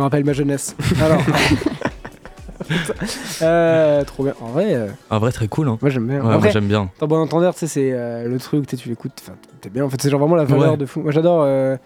Me 0.00 0.04
rappelle 0.04 0.24
ma 0.24 0.32
jeunesse. 0.32 0.74
Alors. 1.00 1.20
Euh, 3.42 4.04
trop 4.04 4.22
bien. 4.24 4.34
En 4.40 4.48
vrai, 4.48 4.74
euh, 4.74 4.88
Un 5.10 5.18
vrai 5.18 5.32
très 5.32 5.48
cool. 5.48 5.68
Hein. 5.68 5.78
moi 5.80 5.90
j'aime 5.90 6.06
bien. 6.06 6.20
Ouais, 6.24 6.38
moi 6.38 6.48
j'aime 6.50 6.66
bien. 6.68 6.90
Dans 7.00 7.06
Bon 7.08 7.16
Entendeur, 7.18 7.52
tu 7.54 7.60
sais, 7.60 7.66
c'est 7.66 7.90
euh, 7.92 8.28
le 8.28 8.38
truc, 8.38 8.66
tu 8.66 8.76
sais, 8.76 8.82
tu 8.82 8.88
l'écoutes, 8.88 9.12
enfin, 9.22 9.32
t'es 9.60 9.70
bien. 9.70 9.84
En 9.84 9.90
fait, 9.90 10.00
c'est 10.00 10.10
genre 10.10 10.20
vraiment 10.20 10.36
la 10.36 10.44
valeur 10.44 10.72
Ouais. 10.72 10.76
de 10.76 10.86
fou. 10.86 11.00
Moi 11.00 11.10
j'adore. 11.10 11.42
euh, 11.44 11.76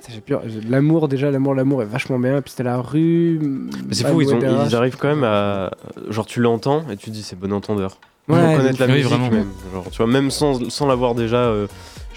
ça, 0.00 0.08
j'ai 0.12 0.20
peur- 0.20 0.42
j'ai- 0.46 0.60
L'amour, 0.62 1.08
déjà, 1.08 1.30
l'amour, 1.30 1.54
l'amour 1.54 1.82
est 1.82 1.86
vachement 1.86 2.18
bien. 2.18 2.40
Puis 2.42 2.50
c'était 2.50 2.62
la 2.64 2.78
rue. 2.78 3.38
Mais 3.86 3.94
c'est 3.94 4.08
fou, 4.08 4.20
ils, 4.22 4.32
ont- 4.34 4.40
ils 4.66 4.74
arrivent 4.74 4.96
quand 4.96 5.08
même 5.08 5.24
à. 5.24 5.70
Genre, 6.10 6.26
tu 6.26 6.40
l'entends 6.40 6.82
et 6.90 6.96
tu 6.96 7.06
te 7.06 7.10
dis 7.10 7.22
c'est 7.22 7.38
bon 7.38 7.52
entendeur. 7.52 7.98
Ouais, 8.28 8.38
Pour 8.44 8.56
connaître 8.56 8.80
la 8.80 8.86
oui, 8.86 8.92
musique 8.94 9.08
vraiment. 9.08 9.30
même. 9.30 9.48
Genre, 9.72 9.84
tu 9.90 9.96
vois, 9.98 10.06
même 10.06 10.30
sans, 10.30 10.68
sans 10.70 10.86
l'avoir 10.86 11.14
déjà. 11.14 11.36
euh, 11.36 11.66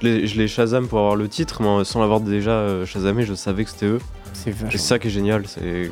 je 0.02 0.08
les- 0.08 0.28
je 0.28 0.38
les 0.40 0.48
Shazam 0.48 0.88
pour 0.88 0.98
avoir 1.00 1.16
le 1.16 1.28
titre, 1.28 1.62
mais 1.62 1.84
sans 1.84 2.00
l'avoir 2.00 2.20
déjà 2.22 2.50
euh, 2.52 2.86
Shazamé, 2.88 3.24
je 3.24 3.34
savais 3.36 3.64
que 3.64 3.70
c'était 3.70 3.86
eux. 3.86 4.00
C'est 4.34 4.52
vachement. 4.52 4.80
ça 4.80 5.00
qui 5.00 5.08
est 5.08 5.12
génial. 5.12 5.48
C'est 5.48 5.90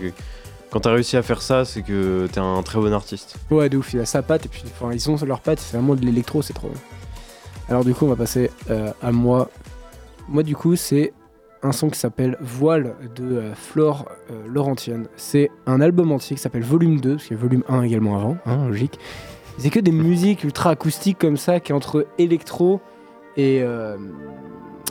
quand 0.70 0.82
t'as 0.82 0.92
réussi 0.92 1.18
à 1.18 1.24
faire 1.24 1.42
ça, 1.42 1.66
c'est 1.66 1.82
que 1.82 2.28
t'es 2.32 2.40
un 2.40 2.62
très 2.62 2.80
bon 2.80 2.94
artiste. 2.94 3.38
Ouais, 3.50 3.70
de 3.70 3.78
ouf, 3.78 3.94
il 3.94 4.00
a 4.00 4.06
sa 4.06 4.22
patte, 4.22 4.46
et 4.46 4.50
puis 4.50 4.64
enfin, 4.66 4.94
ils 4.94 5.10
ont 5.10 5.18
leur 5.26 5.40
patte, 5.40 5.60
c'est 5.60 5.76
vraiment 5.78 5.96
de 5.96 6.06
l'électro, 6.06 6.42
c'est 6.42 6.54
trop 6.54 6.68
bien. 6.68 6.80
Alors, 7.70 7.84
du 7.84 7.94
coup, 7.94 8.06
on 8.06 8.10
va 8.10 8.16
passer 8.16 8.52
euh, 8.70 8.92
à 9.02 9.12
moi. 9.12 9.50
Moi, 10.28 10.44
du 10.44 10.56
coup, 10.56 10.76
c'est 10.76 11.14
un 11.64 11.72
son 11.72 11.90
qui 11.90 12.00
s'appelle 12.00 12.38
Voile 12.40 12.96
de 13.16 13.24
euh, 13.24 13.56
Flore 13.56 14.08
euh, 14.32 14.48
Laurentienne. 14.48 15.08
C'est 15.18 15.50
un 15.66 15.82
album 15.82 16.12
entier 16.12 16.36
qui 16.36 16.42
s'appelle 16.42 16.64
Volume 16.64 17.00
2, 17.00 17.14
parce 17.14 17.28
qu'il 17.28 17.36
y 17.36 17.40
a 17.40 17.42
Volume 17.42 17.64
1 17.68 17.84
également 17.84 18.16
avant, 18.16 18.38
hein, 18.46 18.68
logique. 18.68 19.00
C'est 19.58 19.72
que 19.72 19.80
des 19.80 19.92
musiques 19.92 20.44
ultra 20.44 20.70
acoustiques 20.70 21.18
comme 21.18 21.38
ça, 21.38 21.60
qui 21.60 21.72
est 21.72 21.76
entre 21.76 22.06
électro 22.18 22.80
et. 23.38 23.64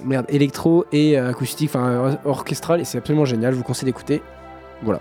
Merde, 0.05 0.27
électro 0.29 0.85
et 0.93 1.19
euh, 1.19 1.31
acoustique, 1.31 1.71
enfin 1.71 2.19
orchestral, 2.25 2.81
et 2.81 2.85
c'est 2.85 2.99
absolument 2.99 3.25
génial, 3.25 3.53
je 3.53 3.59
vous 3.59 3.65
conseille 3.65 3.87
d'écouter. 3.87 4.23
Voilà. 4.83 5.01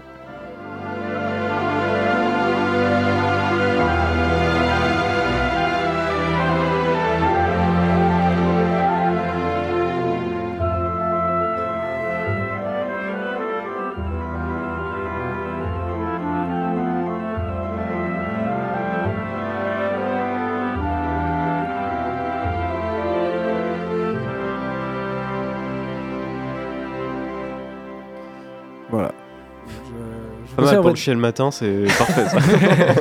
Mal 30.72 30.82
pour 30.82 30.90
le 30.92 31.16
matin, 31.16 31.52
c'est 31.52 31.84
parfait 31.98 32.26
ça. 32.30 32.38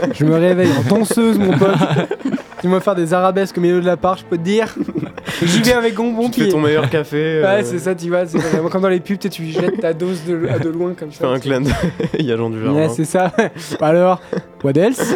Je 0.14 0.24
me 0.24 0.34
réveille 0.34 0.70
en 0.78 0.82
danseuse, 0.96 1.38
mon 1.38 1.56
pote. 1.56 1.70
Tu 2.62 2.68
vas 2.68 2.80
faire 2.80 2.94
des 2.94 3.12
arabesques 3.12 3.58
au 3.58 3.60
milieu 3.60 3.80
de 3.82 3.86
la 3.86 3.98
part, 3.98 4.16
je 4.16 4.24
peux 4.24 4.38
te 4.38 4.42
dire. 4.42 4.74
J'y 5.42 5.60
vais 5.60 5.74
avec 5.74 5.94
bon, 5.94 6.12
bon 6.12 6.30
tu 6.30 6.40
fais 6.42 6.48
ton 6.48 6.58
meilleur 6.58 6.88
café. 6.88 7.16
euh, 7.16 7.42
Ouais, 7.44 7.62
c'est 7.62 7.78
ça, 7.78 7.94
tu 7.94 8.08
vraiment 8.08 8.70
comme 8.70 8.80
dans 8.80 8.88
les 8.88 8.98
pubs, 8.98 9.18
tu 9.18 9.44
jettes 9.44 9.78
ta 9.78 9.92
dose 9.92 10.24
de, 10.24 10.48
à 10.48 10.58
de 10.58 10.70
loin 10.70 10.94
comme 10.98 11.10
Tu 11.10 11.16
ça. 11.18 11.26
fais 11.28 11.34
un 11.34 11.38
clin 11.38 11.60
d'œil, 11.60 11.74
il 12.18 12.24
y 12.24 12.32
a 12.32 12.36
Jean 12.36 12.48
Dujardin. 12.48 12.74
Ouais, 12.74 12.88
c'est 12.88 13.04
ça. 13.04 13.30
Bah 13.78 13.86
Alors, 13.88 14.22
what 14.64 14.72
else 14.72 15.14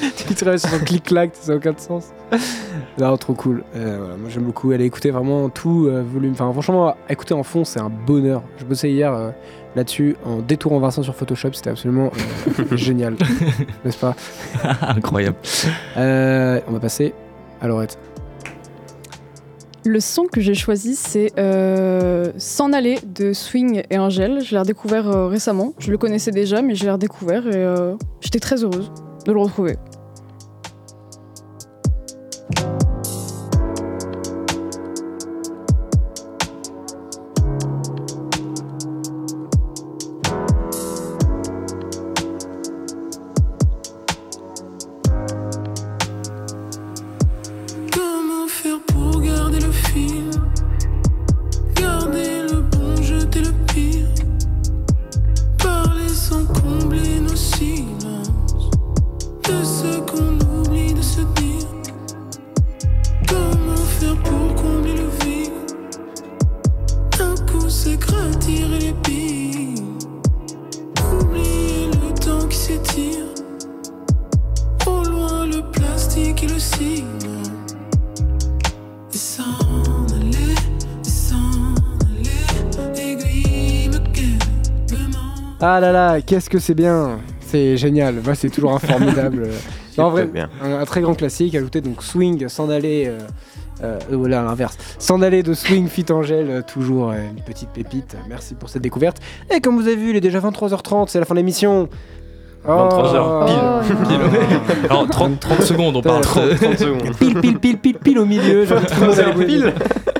Tu 0.16 0.34
te 0.34 0.44
réveilles 0.44 0.60
sur 0.60 0.70
son 0.70 0.78
clic-clac, 0.78 1.30
ça 1.34 1.52
n'a 1.52 1.58
aucun 1.58 1.74
sens. 1.76 2.12
Non, 2.98 3.16
trop 3.16 3.34
cool. 3.34 3.64
Euh, 3.74 3.96
voilà, 3.98 4.16
moi 4.16 4.28
j'aime 4.28 4.44
beaucoup. 4.44 4.72
Elle 4.72 4.80
a 4.80 4.84
écouté 4.84 5.10
vraiment 5.10 5.48
tout 5.48 5.86
euh, 5.86 6.02
volume. 6.02 6.32
Enfin, 6.32 6.50
franchement, 6.52 6.94
écouter 7.08 7.34
en 7.34 7.42
fond, 7.42 7.64
c'est 7.64 7.80
un 7.80 7.90
bonheur. 7.90 8.42
Je 8.58 8.64
bossais 8.64 8.90
hier 8.90 9.12
euh, 9.12 9.30
là-dessus 9.74 10.16
en 10.24 10.38
détourant 10.38 10.78
Vincent 10.78 11.02
sur 11.02 11.14
Photoshop. 11.14 11.50
C'était 11.52 11.70
absolument 11.70 12.10
euh, 12.58 12.64
génial. 12.76 13.16
N'est-ce 13.84 13.98
pas? 13.98 14.14
Incroyable. 14.82 15.36
Euh, 15.96 16.60
On 16.68 16.72
va 16.72 16.80
passer 16.80 17.14
à 17.60 17.68
Laurette. 17.68 17.98
Le 19.86 20.00
son 20.00 20.24
que 20.24 20.40
j'ai 20.40 20.54
choisi, 20.54 20.96
c'est 20.96 21.30
euh, 21.38 22.32
S'en 22.38 22.72
aller 22.72 22.98
de 23.06 23.32
Swing 23.32 23.82
et 23.88 23.98
Angèle. 23.98 24.40
Je 24.44 24.50
l'ai 24.50 24.58
redécouvert 24.58 25.08
euh, 25.08 25.28
récemment. 25.28 25.74
Je 25.78 25.92
le 25.92 25.98
connaissais 25.98 26.32
déjà, 26.32 26.60
mais 26.60 26.74
je 26.74 26.84
l'ai 26.84 26.90
redécouvert 26.90 27.46
et 27.46 27.54
euh, 27.54 27.94
j'étais 28.20 28.40
très 28.40 28.64
heureuse 28.64 28.90
de 29.26 29.95
Ah 85.76 85.80
là 85.80 85.92
là, 85.92 86.22
qu'est-ce 86.22 86.48
que 86.48 86.58
c'est 86.58 86.72
bien 86.74 87.18
C'est 87.40 87.76
génial. 87.76 88.14
Moi, 88.24 88.34
c'est 88.34 88.48
toujours 88.48 88.72
un 88.72 88.78
formidable. 88.78 89.48
Non, 89.98 90.04
en 90.04 90.10
vrai, 90.10 90.22
très 90.24 90.32
bien. 90.32 90.50
un, 90.62 90.80
un 90.80 90.84
très 90.86 91.00
grand 91.02 91.14
classique. 91.14 91.54
Ajouté 91.54 91.80
donc 91.82 92.02
Swing, 92.02 92.48
s'en 92.48 92.68
aller. 92.70 93.06
Euh, 93.08 93.18
euh, 93.82 93.98
voilà, 94.10 94.40
à 94.40 94.44
l'inverse. 94.44 94.76
S'en 94.98 95.20
aller 95.22 95.42
de 95.42 95.52
Swing 95.54 95.88
Fit 95.88 96.04
Angel, 96.10 96.46
euh, 96.50 96.60
toujours 96.62 97.10
euh, 97.10 97.16
une 97.34 97.42
petite 97.42 97.70
pépite. 97.70 98.14
Merci 98.28 98.54
pour 98.54 98.68
cette 98.70 98.80
découverte. 98.82 99.18
Et 99.54 99.60
comme 99.60 99.76
vous 99.76 99.86
avez 99.86 99.96
vu, 99.96 100.10
il 100.10 100.16
est 100.16 100.20
déjà 100.20 100.38
23h30, 100.40 101.08
c'est 101.08 101.18
la 101.18 101.24
fin 101.26 101.34
de 101.34 101.38
l'émission. 101.40 101.88
23 102.66 103.14
heures, 103.14 103.46
Oh. 103.46 103.84
pile. 103.86 103.96
Pile, 104.06 104.16
ouais. 104.18 104.88
Alors 104.90 105.08
30, 105.08 105.40
30 105.40 105.62
secondes, 105.62 105.96
on 105.96 106.02
parle. 106.02 106.20
30, 106.22 106.56
30 106.56 106.78
secondes. 106.78 107.16
Pile, 107.18 107.34
pile, 107.40 107.58
pile, 107.58 107.78
pile, 107.78 107.98
pile 107.98 108.18
au 108.18 108.26
milieu. 108.26 108.64
Pile. 109.46 109.72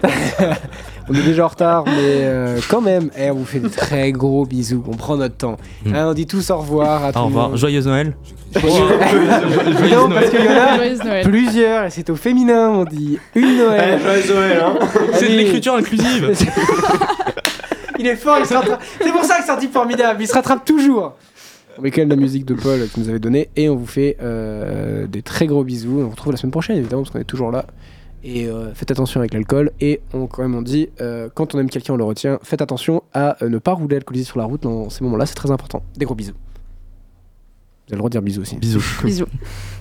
On 1.09 1.15
est 1.15 1.23
déjà 1.23 1.45
en 1.45 1.49
retard, 1.49 1.85
mais 1.87 1.93
euh, 2.25 2.59
quand 2.69 2.81
même, 2.81 3.11
eh, 3.17 3.31
on 3.31 3.35
vous 3.37 3.45
fait 3.45 3.61
des 3.61 3.71
très 3.71 4.11
gros 4.13 4.45
bisous. 4.45 4.83
On 4.89 4.97
prend 4.97 5.17
notre 5.17 5.37
temps. 5.37 5.57
Mm. 5.85 5.95
Hein, 5.95 6.07
on 6.09 6.15
dit 6.15 6.27
tous 6.27 6.51
au 6.51 6.57
revoir 6.59 7.05
à 7.05 7.13
tout 7.13 7.19
Au 7.19 7.23
le 7.23 7.27
revoir, 7.27 7.49
monde. 7.51 7.59
joyeux 7.59 7.83
Noël. 7.83 8.17
non, 8.55 10.09
parce 10.09 10.31
qu'il 10.31 10.45
y 10.45 10.49
en 10.49 10.53
a 10.53 10.77
Joyeux 10.77 10.99
Noël. 11.05 11.25
plusieurs 11.29 11.85
et 11.85 11.91
c'est 11.91 12.11
au 12.11 12.17
féminin. 12.17 12.71
On 12.71 12.85
dit 12.85 13.19
une 13.35 13.57
Noël. 13.59 14.01
joyeux 14.01 14.35
Noël, 14.35 14.61
hein. 14.65 14.79
C'est 15.13 15.21
de 15.21 15.25
Allez. 15.27 15.37
l'écriture 15.45 15.75
inclusive. 15.75 16.33
il 17.99 18.07
est 18.07 18.17
fort, 18.17 18.39
il 18.41 18.47
se 18.47 18.55
rattrape. 18.55 18.83
C'est 19.01 19.13
pour 19.13 19.25
ça 19.25 19.39
que 19.39 19.45
c'est 19.45 19.53
un 19.53 19.57
type 19.57 19.73
formidable. 19.73 20.21
Il 20.23 20.27
se 20.27 20.35
rattrape 20.35 20.65
toujours. 20.65 21.15
On 21.79 21.83
met 21.83 21.91
quand 21.91 22.01
même 22.01 22.09
la 22.11 22.17
musique 22.17 22.47
de 22.47 22.55
Paul 22.55 22.81
que 22.93 22.99
nous 23.01 23.09
avait 23.11 23.19
donnée 23.19 23.51
et 23.55 23.69
on 23.69 23.77
vous 23.77 23.87
fait 23.87 24.17
euh, 24.23 25.07
des 25.07 25.21
très 25.23 25.47
gros 25.47 25.63
bisous. 25.63 25.99
On 26.01 26.05
vous 26.05 26.11
retrouve 26.11 26.33
la 26.33 26.39
semaine 26.39 26.51
prochaine 26.53 26.79
évidemment 26.79 27.03
parce 27.03 27.13
qu'on 27.13 27.21
est 27.21 27.25
toujours 27.25 27.51
là. 27.53 27.67
Et 28.29 28.49
euh, 28.49 28.75
faites 28.75 28.91
attention 28.91 29.21
avec 29.21 29.33
l'alcool. 29.33 29.71
Et 29.81 30.01
on, 30.13 30.27
quand 30.27 30.43
même, 30.43 30.57
on 30.57 30.63
dit, 30.63 30.89
euh, 31.01 31.29
quand 31.33 31.55
on 31.55 31.61
aime 31.61 31.71
quelqu'un, 31.71 31.95
on 31.95 31.97
le 31.97 32.03
retient. 32.03 32.41
Faites 32.43 32.61
attention 32.61 33.05
à 33.15 33.41
euh, 33.43 33.49
ne 33.49 33.59
pas 33.59 33.73
rouler 33.73 33.97
alcoolisé 33.97 34.25
sur 34.25 34.41
la 34.41 34.45
route 34.45 34.65
dans 34.65 34.91
ces 34.91 35.05
moments-là. 35.05 35.27
C'est 35.27 35.37
très 35.37 35.53
important. 35.53 35.85
Des 35.97 36.05
gros 36.05 36.17
bisous. 36.17 36.33
Vous 36.33 37.93
avez 37.93 37.95
le 37.95 37.99
droit 37.99 38.09
de 38.11 38.15
dire 38.15 38.23
bisous 38.23 38.43
aussi. 38.43 38.57
Bisous. 38.57 38.83
Bisous. 39.05 39.27